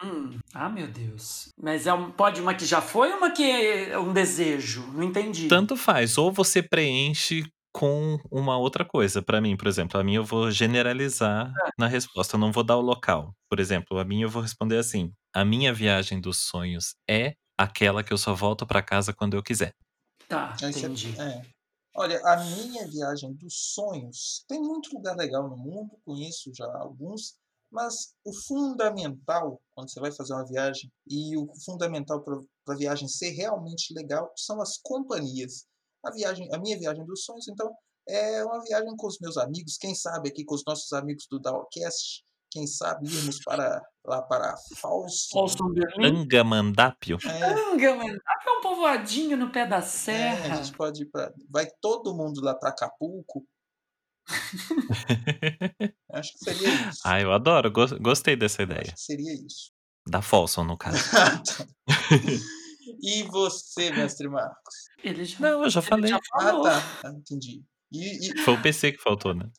hum. 0.02 0.38
Ah, 0.52 0.68
meu 0.68 0.86
Deus. 0.88 1.50
Mas 1.60 1.86
é 1.86 1.92
um, 1.92 2.10
pode 2.10 2.40
uma 2.40 2.54
que 2.54 2.64
já 2.66 2.80
foi 2.80 3.10
ou 3.10 3.18
uma 3.18 3.30
que 3.30 3.42
é 3.42 3.98
um 3.98 4.12
desejo? 4.12 4.82
Não 4.92 5.02
entendi. 5.02 5.48
Tanto 5.48 5.76
faz. 5.76 6.18
Ou 6.18 6.32
você 6.32 6.62
preenche 6.62 7.44
com 7.72 8.18
uma 8.30 8.56
outra 8.56 8.84
coisa. 8.84 9.22
Pra 9.22 9.40
mim, 9.40 9.56
por 9.56 9.66
exemplo, 9.68 9.98
a 10.00 10.04
minha 10.04 10.18
eu 10.18 10.24
vou 10.24 10.50
generalizar 10.50 11.52
na 11.78 11.86
resposta. 11.86 12.36
Eu 12.36 12.40
não 12.40 12.52
vou 12.52 12.64
dar 12.64 12.76
o 12.76 12.80
local. 12.80 13.34
Por 13.48 13.58
exemplo, 13.60 13.98
a 13.98 14.04
minha 14.04 14.24
eu 14.26 14.30
vou 14.30 14.42
responder 14.42 14.78
assim: 14.78 15.12
A 15.34 15.44
minha 15.44 15.72
viagem 15.74 16.20
dos 16.20 16.38
sonhos 16.38 16.94
é 17.10 17.34
aquela 17.58 18.04
que 18.04 18.12
eu 18.12 18.18
só 18.18 18.34
volto 18.34 18.66
pra 18.66 18.82
casa 18.82 19.12
quando 19.12 19.34
eu 19.34 19.42
quiser. 19.42 19.74
Tá, 20.28 20.56
Aí 20.62 20.72
você- 20.72 20.86
entendi. 20.86 21.20
é. 21.20 21.44
Olha, 21.96 22.20
a 22.24 22.44
minha 22.44 22.88
viagem 22.88 23.32
dos 23.34 23.72
sonhos 23.74 24.44
tem 24.48 24.60
muito 24.60 24.94
lugar 24.94 25.16
legal 25.16 25.48
no 25.48 25.56
mundo, 25.56 25.96
conheço 26.04 26.52
já 26.54 26.66
alguns, 26.78 27.34
mas 27.70 28.14
o 28.24 28.32
fundamental 28.46 29.60
quando 29.74 29.90
você 29.90 30.00
vai 30.00 30.12
fazer 30.12 30.34
uma 30.34 30.46
viagem 30.46 30.90
e 31.08 31.36
o 31.36 31.48
fundamental 31.64 32.22
para 32.22 32.38
a 32.68 32.76
viagem 32.76 33.08
ser 33.08 33.30
realmente 33.30 33.92
legal 33.94 34.32
são 34.36 34.60
as 34.60 34.78
companhias. 34.78 35.66
A 36.04 36.10
viagem, 36.12 36.48
a 36.52 36.58
minha 36.58 36.78
viagem 36.78 37.04
dos 37.06 37.24
sonhos, 37.24 37.48
então, 37.48 37.72
é 38.08 38.44
uma 38.44 38.62
viagem 38.62 38.94
com 38.96 39.06
os 39.06 39.18
meus 39.20 39.36
amigos, 39.36 39.76
quem 39.78 39.94
sabe 39.94 40.28
aqui 40.28 40.44
com 40.44 40.54
os 40.54 40.62
nossos 40.66 40.92
amigos 40.92 41.26
do 41.30 41.40
Dawcast, 41.40 42.22
quem 42.54 42.68
sabe 42.68 43.08
irmos 43.12 43.40
para 43.44 43.82
lá 44.06 44.22
para 44.22 44.54
Falso. 44.76 45.28
Angamandápio? 46.00 47.18
É, 47.24 47.44
Anga, 47.72 47.96
mano. 47.96 48.20
Ah, 48.24 48.38
é 48.46 48.50
um 48.52 48.60
povoadinho 48.60 49.36
no 49.36 49.50
pé 49.50 49.66
da 49.66 49.78
É, 49.78 49.80
serra. 49.80 50.54
a 50.54 50.56
gente 50.62 50.76
pode 50.76 51.02
ir 51.02 51.06
pra. 51.06 51.32
Vai 51.50 51.66
todo 51.80 52.14
mundo 52.14 52.40
lá 52.40 52.54
para 52.54 52.70
Acapulco. 52.70 53.44
Acho 56.12 56.32
que 56.32 56.38
seria 56.44 56.68
isso. 56.88 57.00
ah, 57.04 57.20
eu 57.20 57.32
adoro. 57.32 57.70
gos- 57.72 57.92
Gostei 57.94 58.36
dessa 58.36 58.62
Acho 58.62 58.70
ideia. 58.72 58.92
que 58.92 59.00
seria 59.00 59.34
isso. 59.34 59.72
Da 60.06 60.22
Folsom, 60.22 60.62
no 60.64 60.76
caso. 60.78 60.96
e 63.02 63.22
você, 63.24 63.90
mestre 63.90 64.28
Marcos? 64.28 64.74
Ele 65.02 65.24
já, 65.24 65.40
Não, 65.40 65.64
eu 65.64 65.70
já 65.70 65.82
falei. 65.82 66.08
já 66.10 66.18
Ah, 66.34 66.52
tá. 66.62 66.82
Ah, 67.04 67.10
entendi. 67.10 67.64
E, 67.90 68.30
e- 68.30 68.38
Foi 68.42 68.54
o 68.54 68.62
PC 68.62 68.92
que 68.92 69.02
faltou, 69.02 69.34
né? 69.34 69.50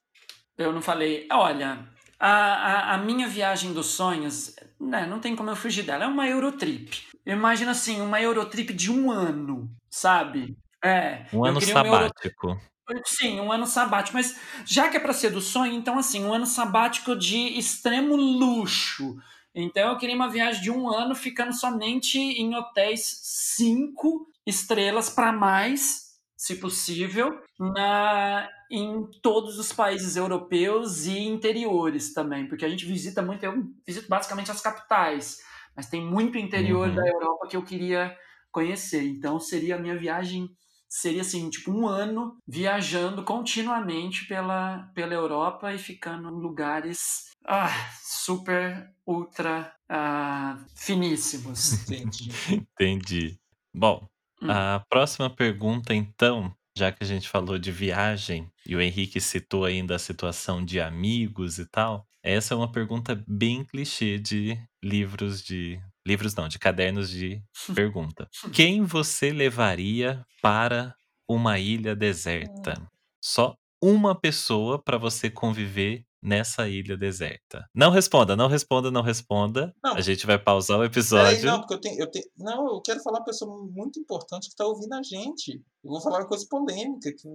Eu 0.57 0.71
não 0.71 0.81
falei. 0.81 1.27
Olha, 1.31 1.87
a, 2.19 2.29
a, 2.29 2.93
a 2.95 2.97
minha 2.97 3.27
viagem 3.27 3.73
dos 3.73 3.87
sonhos, 3.87 4.55
né, 4.79 5.05
não 5.05 5.19
tem 5.19 5.35
como 5.35 5.49
eu 5.49 5.55
fugir 5.55 5.83
dela. 5.83 6.05
É 6.05 6.07
uma 6.07 6.27
Eurotrip. 6.27 7.03
Imagina 7.25 7.71
assim, 7.71 8.01
uma 8.01 8.21
Eurotrip 8.21 8.73
de 8.73 8.91
um 8.91 9.11
ano, 9.11 9.69
sabe? 9.89 10.57
É. 10.83 11.25
Um 11.33 11.45
ano 11.45 11.59
sabático. 11.59 12.59
Sim, 13.03 13.39
um 13.39 13.51
ano 13.51 13.65
sabático, 13.65 14.15
mas 14.15 14.39
já 14.63 14.89
que 14.89 14.97
é 14.97 14.99
para 14.99 15.13
ser 15.13 15.31
do 15.31 15.41
sonho, 15.41 15.73
então 15.73 15.97
assim, 15.97 16.23
um 16.23 16.31
ano 16.31 16.45
sabático 16.45 17.15
de 17.15 17.57
extremo 17.57 18.15
luxo. 18.15 19.17
Então 19.55 19.89
eu 19.89 19.97
queria 19.97 20.15
uma 20.15 20.29
viagem 20.29 20.61
de 20.61 20.69
um 20.69 20.87
ano 20.89 21.15
ficando 21.15 21.53
somente 21.53 22.19
em 22.19 22.53
hotéis 22.55 23.19
cinco 23.23 24.27
estrelas 24.45 25.09
para 25.09 25.31
mais, 25.31 26.13
se 26.37 26.57
possível, 26.57 27.41
na 27.57 28.47
em 28.71 29.05
todos 29.21 29.59
os 29.59 29.71
países 29.73 30.15
europeus 30.15 31.05
e 31.05 31.19
interiores 31.19 32.13
também, 32.13 32.47
porque 32.47 32.65
a 32.65 32.69
gente 32.69 32.85
visita 32.85 33.21
muito, 33.21 33.43
eu 33.43 33.53
visito 33.85 34.07
basicamente 34.09 34.51
as 34.51 34.61
capitais, 34.61 35.39
mas 35.75 35.89
tem 35.89 36.03
muito 36.05 36.37
interior 36.37 36.89
Uhum. 36.89 36.95
da 36.95 37.05
Europa 37.07 37.47
que 37.47 37.57
eu 37.57 37.63
queria 37.63 38.15
conhecer. 38.51 39.03
Então 39.03 39.39
seria 39.39 39.75
a 39.75 39.79
minha 39.79 39.97
viagem 39.97 40.49
seria 40.87 41.21
assim, 41.21 41.49
tipo 41.49 41.71
um 41.71 41.87
ano 41.87 42.37
viajando 42.47 43.23
continuamente 43.23 44.27
pela, 44.27 44.89
pela 44.93 45.13
Europa 45.13 45.73
e 45.73 45.77
ficando 45.77 46.29
em 46.29 46.39
lugares 46.41 47.25
ah, 47.45 47.69
super, 48.03 48.93
ultra 49.05 49.75
ah, 49.89 50.57
finíssimos. 50.75 51.73
entendi. 51.89 52.37
Entendi. 52.47 53.39
Bom, 53.73 54.07
Hum. 54.41 54.51
a 54.51 54.83
próxima 54.89 55.29
pergunta, 55.29 55.93
então, 55.93 56.55
já 56.77 56.91
que 56.91 57.03
a 57.03 57.07
gente 57.07 57.29
falou 57.29 57.57
de 57.57 57.71
viagem 57.71 58.51
e 58.65 58.75
o 58.75 58.81
Henrique 58.81 59.21
citou 59.21 59.65
ainda 59.65 59.95
a 59.95 59.99
situação 59.99 60.63
de 60.63 60.79
amigos 60.79 61.57
e 61.57 61.65
tal, 61.65 62.05
essa 62.21 62.53
é 62.53 62.57
uma 62.57 62.71
pergunta 62.71 63.23
bem 63.27 63.63
clichê 63.63 64.17
de 64.17 64.57
livros 64.83 65.43
de. 65.43 65.79
Livros 66.05 66.35
não, 66.35 66.47
de 66.47 66.59
cadernos 66.59 67.09
de 67.09 67.41
pergunta. 67.73 68.27
Quem 68.53 68.83
você 68.83 69.31
levaria 69.31 70.23
para 70.41 70.93
uma 71.27 71.57
ilha 71.57 71.95
deserta? 71.95 72.79
Só 73.23 73.55
uma 73.81 74.13
pessoa 74.13 74.81
para 74.81 74.97
você 74.97 75.29
conviver 75.29 76.03
nessa 76.25 76.67
ilha 76.67 76.97
deserta? 76.97 77.65
Não 77.73 77.91
responda, 77.91 78.35
não 78.35 78.47
responda, 78.47 78.89
não 78.89 79.01
responda. 79.01 79.73
Não. 79.83 79.95
A 79.95 80.01
gente 80.01 80.25
vai 80.25 80.37
pausar 80.39 80.79
o 80.79 80.83
episódio. 80.83 81.45
não, 81.45 81.59
porque 81.59 81.75
eu 81.75 81.81
tenho, 81.81 81.99
eu 81.99 82.07
tenho. 82.07 82.25
Não, 82.37 82.67
eu 82.67 82.81
quero 82.81 83.01
falar 83.01 83.19
uma 83.19 83.25
pessoa 83.25 83.65
muito 83.71 83.99
importante 83.99 84.49
que 84.49 84.55
tá 84.55 84.65
ouvindo 84.65 84.93
a 84.93 85.03
gente. 85.03 85.61
Eu 85.83 85.91
vou 85.91 86.01
falar 86.01 86.19
uma 86.19 86.27
coisa 86.27 86.45
polêmica, 86.49 87.11
que. 87.11 87.29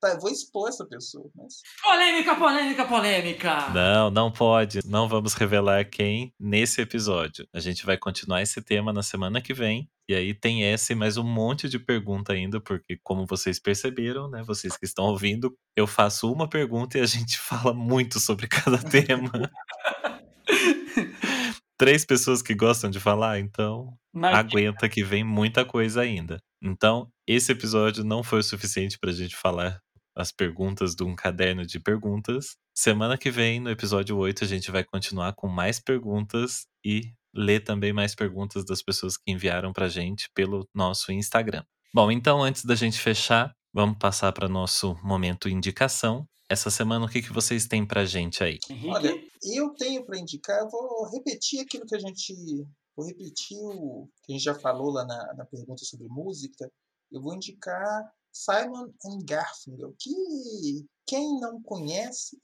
Tá, 0.00 0.10
eu 0.10 0.20
vou 0.20 0.30
expor 0.30 0.68
essa 0.68 0.86
pessoa, 0.86 1.28
mas. 1.34 1.54
Polêmica, 1.82 2.36
polêmica, 2.36 2.84
polêmica! 2.86 3.70
Não, 3.70 4.10
não 4.10 4.30
pode. 4.30 4.80
Não 4.86 5.08
vamos 5.08 5.34
revelar 5.34 5.84
quem 5.90 6.32
nesse 6.38 6.80
episódio. 6.80 7.46
A 7.52 7.58
gente 7.58 7.84
vai 7.84 7.98
continuar 7.98 8.42
esse 8.42 8.62
tema 8.62 8.92
na 8.92 9.02
semana 9.02 9.40
que 9.40 9.52
vem. 9.52 9.90
E 10.08 10.14
aí 10.14 10.32
tem 10.32 10.62
essa 10.62 10.92
e 10.92 10.96
mais 10.96 11.16
um 11.16 11.24
monte 11.24 11.68
de 11.68 11.80
pergunta 11.80 12.32
ainda, 12.32 12.60
porque 12.60 12.96
como 13.02 13.26
vocês 13.26 13.58
perceberam, 13.58 14.30
né, 14.30 14.42
vocês 14.44 14.76
que 14.76 14.84
estão 14.84 15.06
ouvindo, 15.06 15.52
eu 15.76 15.84
faço 15.84 16.32
uma 16.32 16.48
pergunta 16.48 16.96
e 16.96 17.00
a 17.00 17.06
gente 17.06 17.36
fala 17.42 17.74
muito 17.74 18.20
sobre 18.20 18.46
cada 18.46 18.78
tema. 18.78 19.30
Três 21.76 22.04
pessoas 22.04 22.40
que 22.40 22.54
gostam 22.54 22.88
de 22.88 23.00
falar, 23.00 23.40
então 23.40 23.92
Mas, 24.14 24.34
aguenta 24.36 24.88
que 24.88 25.02
vem 25.02 25.24
muita 25.24 25.64
coisa 25.64 26.02
ainda. 26.02 26.38
Então, 26.62 27.10
esse 27.26 27.50
episódio 27.50 28.04
não 28.04 28.22
foi 28.22 28.38
o 28.38 28.44
suficiente 28.44 28.98
pra 28.98 29.12
gente 29.12 29.36
falar 29.36 29.80
as 30.16 30.32
perguntas 30.32 30.94
de 30.94 31.02
um 31.02 31.14
caderno 31.14 31.66
de 31.66 31.78
perguntas. 31.78 32.56
Semana 32.74 33.18
que 33.18 33.30
vem, 33.30 33.60
no 33.60 33.70
episódio 33.70 34.16
8, 34.16 34.44
a 34.44 34.46
gente 34.46 34.70
vai 34.70 34.82
continuar 34.84 35.34
com 35.34 35.48
mais 35.48 35.78
perguntas 35.78 36.66
e 36.84 37.12
ler 37.36 37.60
também 37.60 37.92
mais 37.92 38.14
perguntas 38.14 38.64
das 38.64 38.82
pessoas 38.82 39.16
que 39.16 39.30
enviaram 39.30 39.72
pra 39.72 39.88
gente 39.88 40.30
pelo 40.34 40.68
nosso 40.74 41.12
Instagram. 41.12 41.64
Bom, 41.94 42.10
então 42.10 42.42
antes 42.42 42.64
da 42.64 42.74
gente 42.74 43.00
fechar, 43.00 43.54
vamos 43.72 43.98
passar 43.98 44.32
para 44.32 44.48
nosso 44.48 44.94
momento 45.02 45.48
indicação. 45.48 46.26
Essa 46.48 46.70
semana, 46.70 47.06
o 47.06 47.08
que, 47.08 47.22
que 47.22 47.32
vocês 47.32 47.66
têm 47.66 47.84
pra 47.84 48.04
gente 48.04 48.42
aí? 48.42 48.58
Olha, 48.86 49.12
eu 49.42 49.74
tenho 49.74 50.04
para 50.04 50.18
indicar, 50.18 50.60
eu 50.60 50.68
vou 50.68 51.10
repetir 51.10 51.60
aquilo 51.60 51.86
que 51.86 51.96
a 51.96 51.98
gente. 51.98 52.34
Vou 52.96 53.06
repetir 53.06 53.58
o 53.58 54.08
que 54.22 54.32
a 54.32 54.36
gente 54.36 54.44
já 54.44 54.54
falou 54.54 54.90
lá 54.90 55.04
na, 55.04 55.34
na 55.34 55.44
pergunta 55.44 55.84
sobre 55.84 56.06
música. 56.08 56.70
Eu 57.10 57.20
vou 57.20 57.34
indicar 57.34 58.04
Simon 58.32 58.88
and 59.04 59.24
Garfunkel, 59.24 59.94
que 59.98 60.12
quem 61.06 61.40
não 61.40 61.62
conhece, 61.62 62.38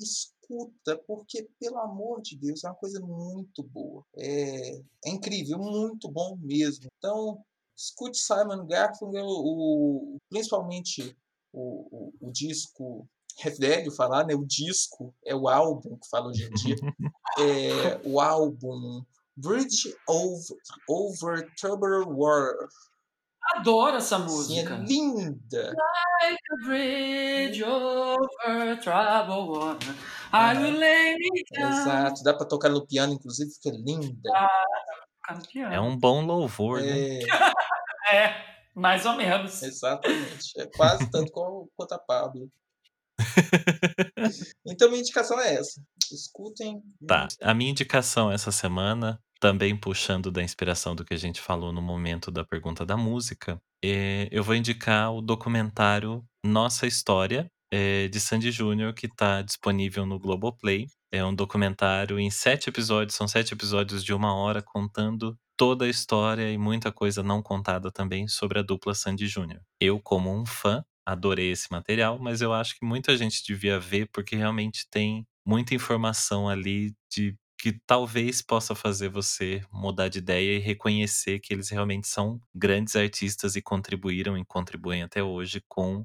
escuta, 0.53 1.03
porque, 1.07 1.49
pelo 1.59 1.79
amor 1.79 2.21
de 2.21 2.37
Deus, 2.37 2.63
é 2.65 2.69
uma 2.69 2.75
coisa 2.75 3.01
muito 3.01 3.63
boa. 3.63 4.05
É, 4.17 4.77
é 5.07 5.11
incrível, 5.11 5.59
muito 5.59 6.11
bom 6.11 6.37
mesmo. 6.41 6.87
Então, 6.99 7.43
escute 7.77 8.19
Simon 8.19 8.67
Garfunkel, 8.67 9.27
o, 9.27 10.19
principalmente 10.29 11.17
o, 11.53 12.13
o, 12.21 12.29
o 12.29 12.33
disco 12.33 13.09
é 13.45 13.51
velho 13.51 13.91
falar, 13.91 14.27
né? 14.27 14.35
O 14.35 14.45
disco 14.45 15.15
é 15.25 15.35
o 15.35 15.49
álbum 15.49 15.97
que 15.97 16.09
fala 16.09 16.29
hoje 16.29 16.45
em 16.45 16.51
dia. 16.51 16.77
é, 17.39 18.01
o 18.05 18.21
álbum 18.21 19.03
Bridge 19.37 19.95
Over, 20.07 20.59
Over 20.89 21.55
Troubled 21.57 22.11
Water. 22.11 22.69
adoro 23.55 23.97
essa 23.97 24.19
Sim, 24.19 24.25
é 24.25 24.27
música. 24.27 24.75
linda. 24.77 25.75
Like 26.23 26.39
a 26.51 26.67
bridge 26.67 27.65
over 27.65 28.77
troubled 28.81 29.49
water, 29.49 29.95
Lay 30.33 31.17
me 31.17 31.45
down. 31.53 31.71
Exato. 31.71 32.23
Dá 32.23 32.35
pra 32.35 32.47
tocar 32.47 32.69
no 32.69 32.87
piano, 32.87 33.13
inclusive, 33.13 33.51
fica 33.53 33.71
linda. 33.77 34.31
Campeão. 35.23 35.71
É 35.73 35.81
um 35.81 35.97
bom 35.97 36.25
louvor, 36.25 36.81
né? 36.81 37.21
É, 37.21 37.21
É, 38.11 38.35
mais 38.75 39.07
ou 39.07 39.15
menos. 39.17 39.63
exatamente. 39.63 40.59
É 40.61 40.67
quase 40.77 41.11
tanto 41.11 41.31
quanto 41.33 41.93
a 41.93 41.99
Pablo. 41.99 42.49
Então, 44.67 44.89
minha 44.89 45.01
indicação 45.01 45.39
é 45.41 45.55
essa. 45.55 45.81
Escutem. 46.11 46.81
Tá. 47.07 47.29
A 47.43 47.53
minha 47.55 47.71
indicação 47.71 48.31
essa 48.31 48.51
semana, 48.53 49.21
também 49.41 49.77
puxando 49.77 50.31
da 50.31 50.43
inspiração 50.43 50.95
do 50.95 51.05
que 51.05 51.13
a 51.15 51.19
gente 51.19 51.41
falou 51.41 51.73
no 51.73 51.83
momento 51.83 52.31
da 52.31 52.45
pergunta 52.45 52.87
da 52.87 52.97
música, 52.97 53.61
é, 53.85 54.29
eu 54.31 54.43
vou 54.43 54.55
indicar 54.55 55.13
o 55.13 55.21
documentário 55.21 56.25
Nossa 56.45 56.87
História, 56.87 57.51
é, 57.73 58.07
de 58.07 58.21
Sandy 58.21 58.51
Júnior, 58.51 58.93
que 58.93 59.07
está 59.07 59.41
disponível 59.41 60.05
no 60.05 60.19
Globoplay. 60.19 60.89
É 61.11 61.25
um 61.25 61.35
documentário 61.35 62.21
em 62.21 62.31
sete 62.31 62.69
episódios, 62.69 63.17
são 63.17 63.27
sete 63.27 63.55
episódios 63.55 64.05
de 64.05 64.13
uma 64.13 64.35
hora, 64.35 64.63
contando 64.63 65.35
toda 65.57 65.87
a 65.87 65.89
história 65.89 66.51
e 66.53 66.59
muita 66.59 66.93
coisa 66.93 67.23
não 67.23 67.43
contada 67.43 67.91
também 67.91 68.29
sobre 68.29 68.59
a 68.59 68.63
dupla 68.63 68.95
Sandy 68.95 69.27
Júnior. 69.27 69.63
Eu, 69.81 69.99
como 69.99 70.31
um 70.31 70.45
fã, 70.45 70.85
adorei 71.07 71.51
esse 71.51 71.71
material, 71.73 72.19
mas 72.19 72.43
eu 72.43 72.53
acho 72.53 72.79
que 72.79 72.85
muita 72.85 73.17
gente 73.17 73.43
devia 73.47 73.81
ver 73.81 74.09
porque 74.13 74.37
realmente 74.37 74.87
tem 74.91 75.27
muita 75.47 75.75
informação 75.75 76.49
ali 76.49 76.95
de 77.11 77.35
que 77.59 77.79
talvez 77.87 78.43
possa 78.43 78.75
fazer 78.75 79.09
você 79.09 79.63
mudar 79.73 80.09
de 80.09 80.19
ideia 80.19 80.57
e 80.57 80.61
reconhecer 80.61 81.39
que 81.39 81.55
eles 81.55 81.71
realmente 81.71 82.09
são 82.09 82.41
grandes 82.55 82.97
artistas 82.97 83.55
e 83.55 83.63
contribuíram 83.63 84.37
e 84.37 84.45
contribuem 84.45 85.05
até 85.05 85.23
hoje 85.23 85.63
com 85.69 86.05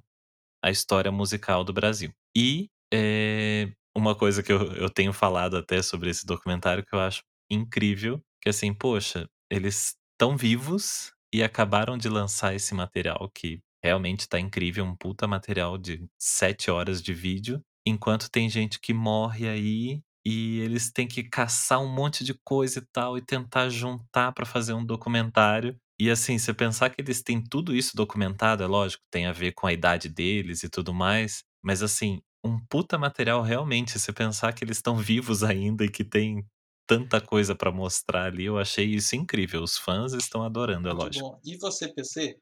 a 0.67 0.71
história 0.71 1.11
musical 1.11 1.63
do 1.63 1.73
Brasil. 1.73 2.11
E 2.35 2.69
é, 2.93 3.69
uma 3.95 4.15
coisa 4.15 4.43
que 4.43 4.51
eu, 4.51 4.73
eu 4.73 4.89
tenho 4.89 5.13
falado 5.13 5.57
até 5.57 5.81
sobre 5.81 6.09
esse 6.09 6.25
documentário 6.25 6.85
que 6.85 6.93
eu 6.95 6.99
acho 6.99 7.23
incrível, 7.49 8.21
que 8.41 8.49
assim, 8.49 8.73
poxa, 8.73 9.27
eles 9.51 9.95
estão 10.13 10.35
vivos 10.37 11.11
e 11.33 11.43
acabaram 11.43 11.97
de 11.97 12.09
lançar 12.09 12.55
esse 12.55 12.73
material 12.73 13.29
que 13.33 13.59
realmente 13.83 14.27
tá 14.27 14.39
incrível, 14.39 14.83
um 14.85 14.95
puta 14.95 15.27
material 15.27 15.77
de 15.77 16.05
sete 16.19 16.69
horas 16.71 17.01
de 17.01 17.13
vídeo, 17.13 17.61
enquanto 17.85 18.29
tem 18.29 18.49
gente 18.49 18.79
que 18.79 18.93
morre 18.93 19.47
aí 19.47 20.01
e 20.25 20.59
eles 20.59 20.91
têm 20.91 21.07
que 21.07 21.23
caçar 21.23 21.79
um 21.81 21.87
monte 21.87 22.23
de 22.23 22.33
coisa 22.43 22.79
e 22.79 22.85
tal 22.91 23.17
e 23.17 23.21
tentar 23.21 23.69
juntar 23.69 24.33
pra 24.33 24.45
fazer 24.45 24.73
um 24.73 24.85
documentário. 24.85 25.77
E 25.99 26.09
assim, 26.11 26.37
você 26.37 26.53
pensar 26.53 26.89
que 26.91 27.01
eles 27.01 27.21
têm 27.23 27.43
tudo 27.43 27.75
isso 27.75 27.95
documentado, 27.95 28.63
é 28.63 28.67
lógico, 28.67 29.03
tem 29.11 29.25
a 29.25 29.31
ver 29.31 29.53
com 29.53 29.65
a 29.67 29.73
idade 29.73 30.09
deles 30.09 30.63
e 30.63 30.69
tudo 30.69 30.93
mais, 30.93 31.43
mas 31.63 31.81
assim, 31.81 32.21
um 32.43 32.59
puta 32.69 32.97
material 32.97 33.41
realmente, 33.41 33.97
você 33.99 34.13
pensar 34.13 34.53
que 34.53 34.63
eles 34.63 34.77
estão 34.77 34.97
vivos 34.97 35.43
ainda 35.43 35.83
e 35.85 35.89
que 35.91 36.03
tem 36.03 36.45
tanta 36.87 37.19
coisa 37.19 37.55
pra 37.55 37.71
mostrar 37.71 38.25
ali, 38.25 38.45
eu 38.45 38.57
achei 38.59 38.85
isso 38.85 39.15
incrível. 39.15 39.61
Os 39.63 39.77
fãs 39.77 40.13
estão 40.13 40.43
adorando, 40.43 40.87
é 40.89 40.91
Muito 40.91 40.93
lógico. 40.93 41.27
bom. 41.29 41.39
E 41.43 41.55
você, 41.57 41.87
PC? 41.93 42.39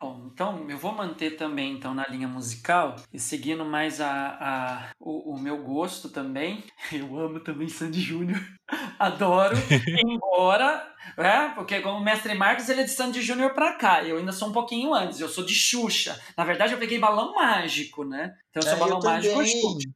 Bom, 0.00 0.30
então 0.32 0.70
eu 0.70 0.78
vou 0.78 0.92
manter 0.92 1.32
também 1.32 1.72
então 1.72 1.92
na 1.92 2.06
linha 2.06 2.28
musical 2.28 2.94
e 3.12 3.18
seguindo 3.18 3.64
mais 3.64 4.00
a, 4.00 4.38
a 4.40 4.90
o, 5.00 5.34
o 5.34 5.38
meu 5.38 5.60
gosto 5.62 6.08
também. 6.08 6.62
Eu 6.92 7.18
amo 7.18 7.40
também 7.40 7.68
Sandy 7.68 8.00
Júnior. 8.00 8.40
Adoro, 8.98 9.56
embora, 10.06 10.94
é, 11.16 11.48
porque 11.50 11.80
como 11.80 11.98
o 11.98 12.04
Mestre 12.04 12.34
Marcos 12.34 12.68
ele 12.68 12.82
é 12.82 12.84
de 12.84 12.90
Sandy 12.90 13.22
Júnior 13.22 13.54
pra 13.54 13.72
cá, 13.74 14.04
eu 14.04 14.18
ainda 14.18 14.32
sou 14.32 14.48
um 14.48 14.52
pouquinho 14.52 14.94
antes, 14.94 15.20
eu 15.20 15.28
sou 15.28 15.44
de 15.44 15.54
Xuxa. 15.54 16.20
Na 16.36 16.44
verdade 16.44 16.74
eu 16.74 16.78
peguei 16.78 16.98
balão 16.98 17.34
mágico, 17.34 18.04
né? 18.04 18.36
Então 18.50 18.62
eu 18.62 18.68
sou 18.68 18.76
Ah, 18.76 18.80
balão 18.80 19.00
mágico 19.02 19.34
também. 19.34 19.60
Xuxa. 19.60 19.88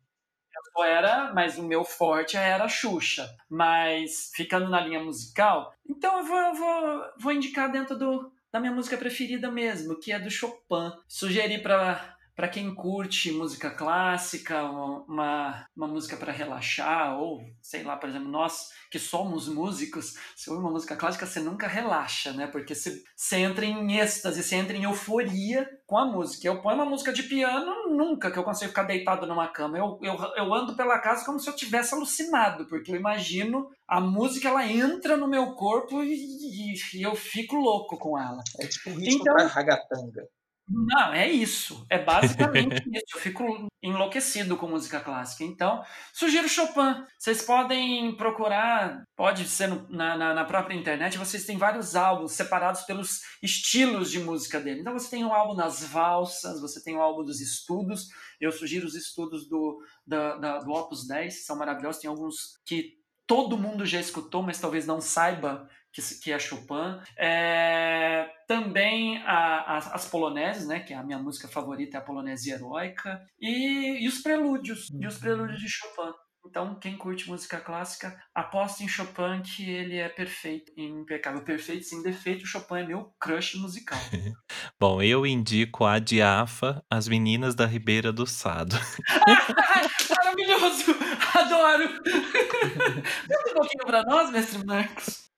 Eu 0.76 0.84
era, 0.84 1.32
mas 1.34 1.58
o 1.58 1.62
meu 1.62 1.84
forte 1.84 2.36
era 2.36 2.64
a 2.64 2.68
Xuxa. 2.68 3.28
Mas 3.48 4.30
ficando 4.34 4.68
na 4.70 4.80
linha 4.80 5.00
musical, 5.00 5.72
então 5.88 6.18
eu 6.18 6.24
vou, 6.24 6.38
eu 6.38 6.54
vou, 6.54 7.04
vou 7.20 7.32
indicar 7.32 7.70
dentro 7.70 7.96
do, 7.98 8.32
da 8.52 8.60
minha 8.60 8.72
música 8.72 8.98
preferida 8.98 9.50
mesmo, 9.50 9.98
que 9.98 10.12
é 10.12 10.18
do 10.18 10.30
Chopin. 10.30 10.92
Sugeri 11.08 11.58
para 11.58 12.11
para 12.34 12.48
quem 12.48 12.74
curte 12.74 13.30
música 13.32 13.70
clássica, 13.70 14.62
uma, 14.64 15.66
uma 15.76 15.86
música 15.86 16.16
para 16.16 16.32
relaxar, 16.32 17.18
ou 17.18 17.40
sei 17.60 17.82
lá, 17.82 17.96
por 17.96 18.08
exemplo, 18.08 18.28
nós 18.28 18.68
que 18.90 18.98
somos 18.98 19.48
músicos, 19.48 20.14
se 20.36 20.50
ouve 20.50 20.62
uma 20.62 20.70
música 20.70 20.96
clássica, 20.96 21.26
você 21.26 21.40
nunca 21.40 21.66
relaxa, 21.66 22.32
né? 22.32 22.46
Porque 22.46 22.74
você, 22.74 23.02
você 23.16 23.36
entra 23.36 23.64
em 23.64 23.98
êxtase, 23.98 24.42
você 24.42 24.56
entra 24.56 24.76
em 24.76 24.84
euforia 24.84 25.66
com 25.86 25.96
a 25.98 26.04
música. 26.06 26.46
Eu 26.46 26.60
ponho 26.60 26.76
uma 26.76 26.84
música 26.84 27.12
de 27.12 27.22
piano, 27.22 27.88
nunca 27.90 28.30
que 28.30 28.38
eu 28.38 28.44
consigo 28.44 28.70
ficar 28.70 28.84
deitado 28.84 29.26
numa 29.26 29.48
cama. 29.48 29.78
Eu, 29.78 29.98
eu, 30.02 30.14
eu 30.36 30.54
ando 30.54 30.74
pela 30.76 30.98
casa 30.98 31.24
como 31.24 31.38
se 31.38 31.48
eu 31.48 31.56
tivesse 31.56 31.94
alucinado, 31.94 32.66
porque 32.66 32.92
eu 32.92 32.96
imagino 32.96 33.68
a 33.88 34.00
música, 34.00 34.48
ela 34.48 34.66
entra 34.66 35.16
no 35.16 35.28
meu 35.28 35.54
corpo 35.54 36.02
e, 36.02 36.14
e, 36.14 36.74
e 36.98 37.02
eu 37.02 37.14
fico 37.14 37.56
louco 37.56 37.98
com 37.98 38.18
ela. 38.18 38.42
É 38.60 38.66
tipo 38.66 38.90
o 38.90 38.94
ritmo 38.94 39.20
Então- 39.20 39.34
pra 39.34 39.46
ragatanga. 39.46 40.26
Não, 40.72 41.12
é 41.12 41.30
isso. 41.30 41.84
É 41.90 41.98
basicamente 41.98 42.82
isso. 42.90 43.16
Eu 43.16 43.20
fico 43.20 43.68
enlouquecido 43.82 44.56
com 44.56 44.68
música 44.68 45.00
clássica. 45.00 45.44
Então, 45.44 45.84
sugiro 46.14 46.48
Chopin. 46.48 47.04
Vocês 47.18 47.42
podem 47.42 48.16
procurar, 48.16 49.02
pode 49.14 49.46
ser 49.46 49.68
na, 49.90 50.16
na, 50.34 50.44
própria 50.44 50.74
internet, 50.74 51.18
vocês 51.18 51.44
têm 51.44 51.58
vários 51.58 51.94
álbuns 51.94 52.32
separados 52.32 52.82
pelos 52.82 53.20
estilos 53.42 54.10
de 54.10 54.20
música 54.20 54.58
dele. 54.58 54.80
Então, 54.80 54.94
você 54.94 55.10
tem 55.10 55.24
um 55.24 55.34
álbum 55.34 55.54
das 55.54 55.84
valsas, 55.84 56.60
você 56.60 56.82
tem 56.82 56.96
um 56.96 57.02
álbum 57.02 57.24
dos 57.24 57.40
estudos. 57.40 58.08
Eu 58.40 58.50
sugiro 58.50 58.86
os 58.86 58.94
estudos 58.94 59.46
do, 59.48 59.78
da, 60.06 60.36
da- 60.36 60.58
do 60.60 60.72
Opus 60.72 61.06
10, 61.06 61.44
são 61.44 61.56
maravilhosos. 61.56 62.00
Tem 62.00 62.08
alguns 62.08 62.58
que 62.64 63.02
todo 63.26 63.58
mundo 63.58 63.84
já 63.86 64.00
escutou, 64.00 64.42
mas 64.42 64.60
talvez 64.60 64.86
não 64.86 65.00
saiba 65.00 65.68
que, 65.92 66.02
que 66.20 66.32
é 66.32 66.38
Chopin. 66.38 67.00
É, 67.16 68.28
também 68.48 69.18
a, 69.18 69.76
a, 69.76 69.76
as, 69.76 70.08
poloneses, 70.08 70.66
né? 70.66 70.80
Que 70.80 70.92
é 70.92 70.96
a 70.96 71.02
minha 71.02 71.18
música 71.18 71.48
favorita 71.48 71.96
é 71.96 72.00
a 72.00 72.04
polonese 72.04 72.50
heróica. 72.50 73.20
E, 73.40 74.04
e 74.04 74.08
os 74.08 74.20
prelúdios, 74.20 74.88
e 74.90 75.06
os 75.06 75.18
prelúdios 75.18 75.60
de 75.60 75.68
Chopin. 75.68 76.12
Então, 76.44 76.74
quem 76.74 76.98
curte 76.98 77.28
música 77.28 77.60
clássica, 77.60 78.20
aposta 78.34 78.82
em 78.82 78.88
Chopin 78.88 79.42
que 79.42 79.70
ele 79.70 79.96
é 79.96 80.08
perfeito, 80.08 80.72
impecável. 80.76 81.42
Perfeito 81.44 81.84
sem 81.84 82.02
defeito, 82.02 82.44
Chopin 82.44 82.78
é 82.78 82.86
meu 82.86 83.14
crush 83.20 83.54
musical. 83.54 83.98
Bom, 84.78 85.00
eu 85.00 85.24
indico 85.24 85.84
a 85.84 86.00
Diafa, 86.00 86.84
As 86.90 87.06
Meninas 87.06 87.54
da 87.54 87.64
Ribeira 87.64 88.12
do 88.12 88.26
Sado. 88.26 88.76
Maravilhoso! 90.10 90.96
Adoro! 91.34 92.02
Canta 92.02 93.50
um 93.50 93.54
pouquinho 93.54 93.86
pra 93.86 94.02
nós, 94.02 94.30
mestre 94.30 94.64
Marcos? 94.64 95.31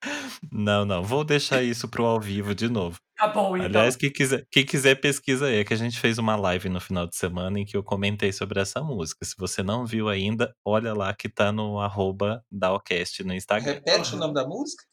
Não, 0.53 0.85
não. 0.85 1.03
Vou 1.03 1.25
deixar 1.25 1.63
isso 1.63 1.89
pro 1.89 2.05
ao 2.05 2.21
vivo 2.21 2.55
de 2.55 2.69
novo. 2.69 2.99
Tá 3.17 3.29
bom, 3.29 3.57
então. 3.57 3.67
Aliás, 3.67 3.97
quem 3.97 4.11
quiser, 4.11 4.47
quem 4.51 4.65
quiser 4.65 4.97
pesquisa 4.97 5.47
aí, 5.47 5.57
é 5.57 5.65
que 5.65 5.73
a 5.73 5.77
gente 5.77 5.99
fez 5.99 6.19
uma 6.19 6.37
live 6.37 6.69
no 6.69 6.81
final 6.81 7.07
de 7.07 7.17
semana 7.17 7.61
em 7.61 7.65
que 7.65 7.77
eu 7.77 7.83
comentei 7.83 8.33
sobre 8.33 8.61
essa 8.61 8.83
música. 8.83 9.25
Se 9.25 9.35
você 9.39 9.63
não 9.63 9.87
viu 9.87 10.09
ainda, 10.09 10.55
olha 10.65 10.93
lá 10.93 11.15
que 11.15 11.29
tá 11.29 11.53
no 11.53 11.79
arroba 11.81 12.43
Daocast 12.51 13.23
no 13.25 13.33
Instagram. 13.33 13.75
Repete 13.75 14.15
o 14.15 14.19
nome 14.19 14.35
da 14.35 14.47
música? 14.47 14.85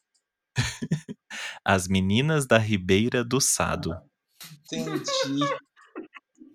As 1.66 1.88
Meninas 1.88 2.46
da 2.46 2.58
Ribeira 2.58 3.24
do 3.24 3.40
Sado. 3.42 3.94
Ah, 3.94 4.04
entendi. 4.72 5.04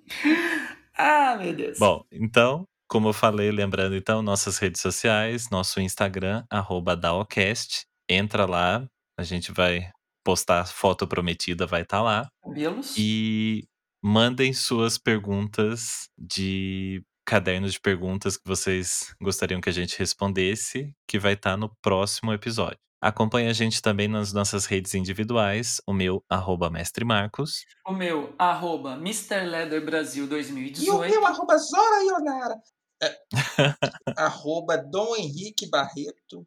ah, 0.96 1.36
meu 1.36 1.54
Deus. 1.54 1.78
Bom, 1.78 2.04
então, 2.12 2.66
como 2.88 3.08
eu 3.08 3.12
falei, 3.12 3.50
lembrando 3.50 3.96
então, 3.96 4.22
nossas 4.22 4.58
redes 4.58 4.80
sociais, 4.80 5.50
nosso 5.50 5.80
Instagram, 5.80 6.44
arroba 6.48 6.96
Daocast. 6.96 7.85
Entra 8.08 8.46
lá, 8.46 8.86
a 9.18 9.22
gente 9.22 9.52
vai 9.52 9.90
postar 10.24 10.66
foto 10.66 11.06
prometida, 11.06 11.66
vai 11.66 11.82
estar 11.82 11.98
tá 11.98 12.02
lá. 12.02 12.28
Cabelos. 12.42 12.94
E 12.96 13.64
mandem 14.02 14.52
suas 14.52 14.98
perguntas 14.98 16.08
de 16.18 17.02
cadernos 17.26 17.72
de 17.72 17.80
perguntas 17.80 18.36
que 18.36 18.46
vocês 18.46 19.14
gostariam 19.20 19.60
que 19.60 19.68
a 19.68 19.72
gente 19.72 19.98
respondesse, 19.98 20.92
que 21.08 21.18
vai 21.18 21.32
estar 21.32 21.52
tá 21.52 21.56
no 21.56 21.74
próximo 21.82 22.32
episódio. 22.32 22.78
Acompanhe 23.00 23.48
a 23.48 23.52
gente 23.52 23.82
também 23.82 24.08
nas 24.08 24.32
nossas 24.32 24.64
redes 24.64 24.94
individuais, 24.94 25.80
o 25.86 25.92
meu, 25.92 26.24
arroba 26.30 26.70
Mestre 26.70 27.04
Marcos. 27.04 27.64
O 27.86 27.92
meu, 27.92 28.34
arroba 28.38 28.94
Mr. 28.94 29.44
Leather 29.44 29.84
Brasil 29.84 30.26
2018. 30.26 30.84
E 30.84 30.90
o 30.90 30.98
meu, 30.98 31.26
arroba 31.26 31.58
Zora 31.58 32.04
Ionara. 32.04 32.56
É, 33.02 33.20
arroba 34.16 34.78
Dom 34.78 35.14
Henrique 35.16 35.68
Barreto. 35.68 36.46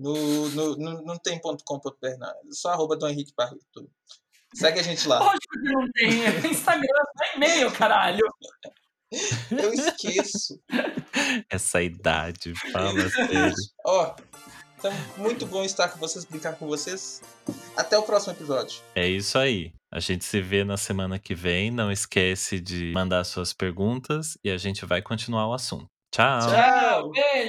No, 0.00 0.48
no, 0.48 0.76
no, 0.76 1.02
não 1.02 1.18
tem 1.18 1.38
ponto 1.38 1.62
.com.br, 1.62 2.16
não. 2.18 2.32
Só 2.50 2.70
arroba 2.70 2.96
Dom 2.96 3.08
Henrique 3.08 3.34
Barreto. 3.36 3.90
Segue 4.54 4.80
a 4.80 4.82
gente 4.82 5.06
lá. 5.06 5.18
Lógico 5.18 5.52
que 5.52 5.72
não 5.72 5.90
tem. 5.92 6.24
É 6.24 6.46
Instagram, 6.46 7.04
é 7.22 7.36
e-mail, 7.36 7.70
caralho. 7.70 8.26
Eu 9.50 9.72
esqueço. 9.74 10.58
Essa 11.50 11.82
idade, 11.82 12.54
fala 12.72 13.10
sério. 13.10 13.54
Ó, 13.84 14.14
então, 14.78 14.92
muito 15.18 15.44
bom 15.44 15.62
estar 15.62 15.88
com 15.88 15.98
vocês, 15.98 16.24
brincar 16.24 16.54
com 16.56 16.66
vocês. 16.66 17.20
Até 17.76 17.98
o 17.98 18.02
próximo 18.02 18.32
episódio. 18.32 18.80
É 18.94 19.06
isso 19.06 19.36
aí. 19.36 19.74
A 19.92 20.00
gente 20.00 20.24
se 20.24 20.40
vê 20.40 20.64
na 20.64 20.78
semana 20.78 21.18
que 21.18 21.34
vem. 21.34 21.70
Não 21.70 21.92
esquece 21.92 22.58
de 22.58 22.92
mandar 22.94 23.24
suas 23.24 23.52
perguntas 23.52 24.38
e 24.42 24.50
a 24.50 24.56
gente 24.56 24.86
vai 24.86 25.02
continuar 25.02 25.48
o 25.48 25.52
assunto. 25.52 25.86
Tchau. 26.10 26.40
Tchau. 26.40 27.10
Beijo. 27.10 27.48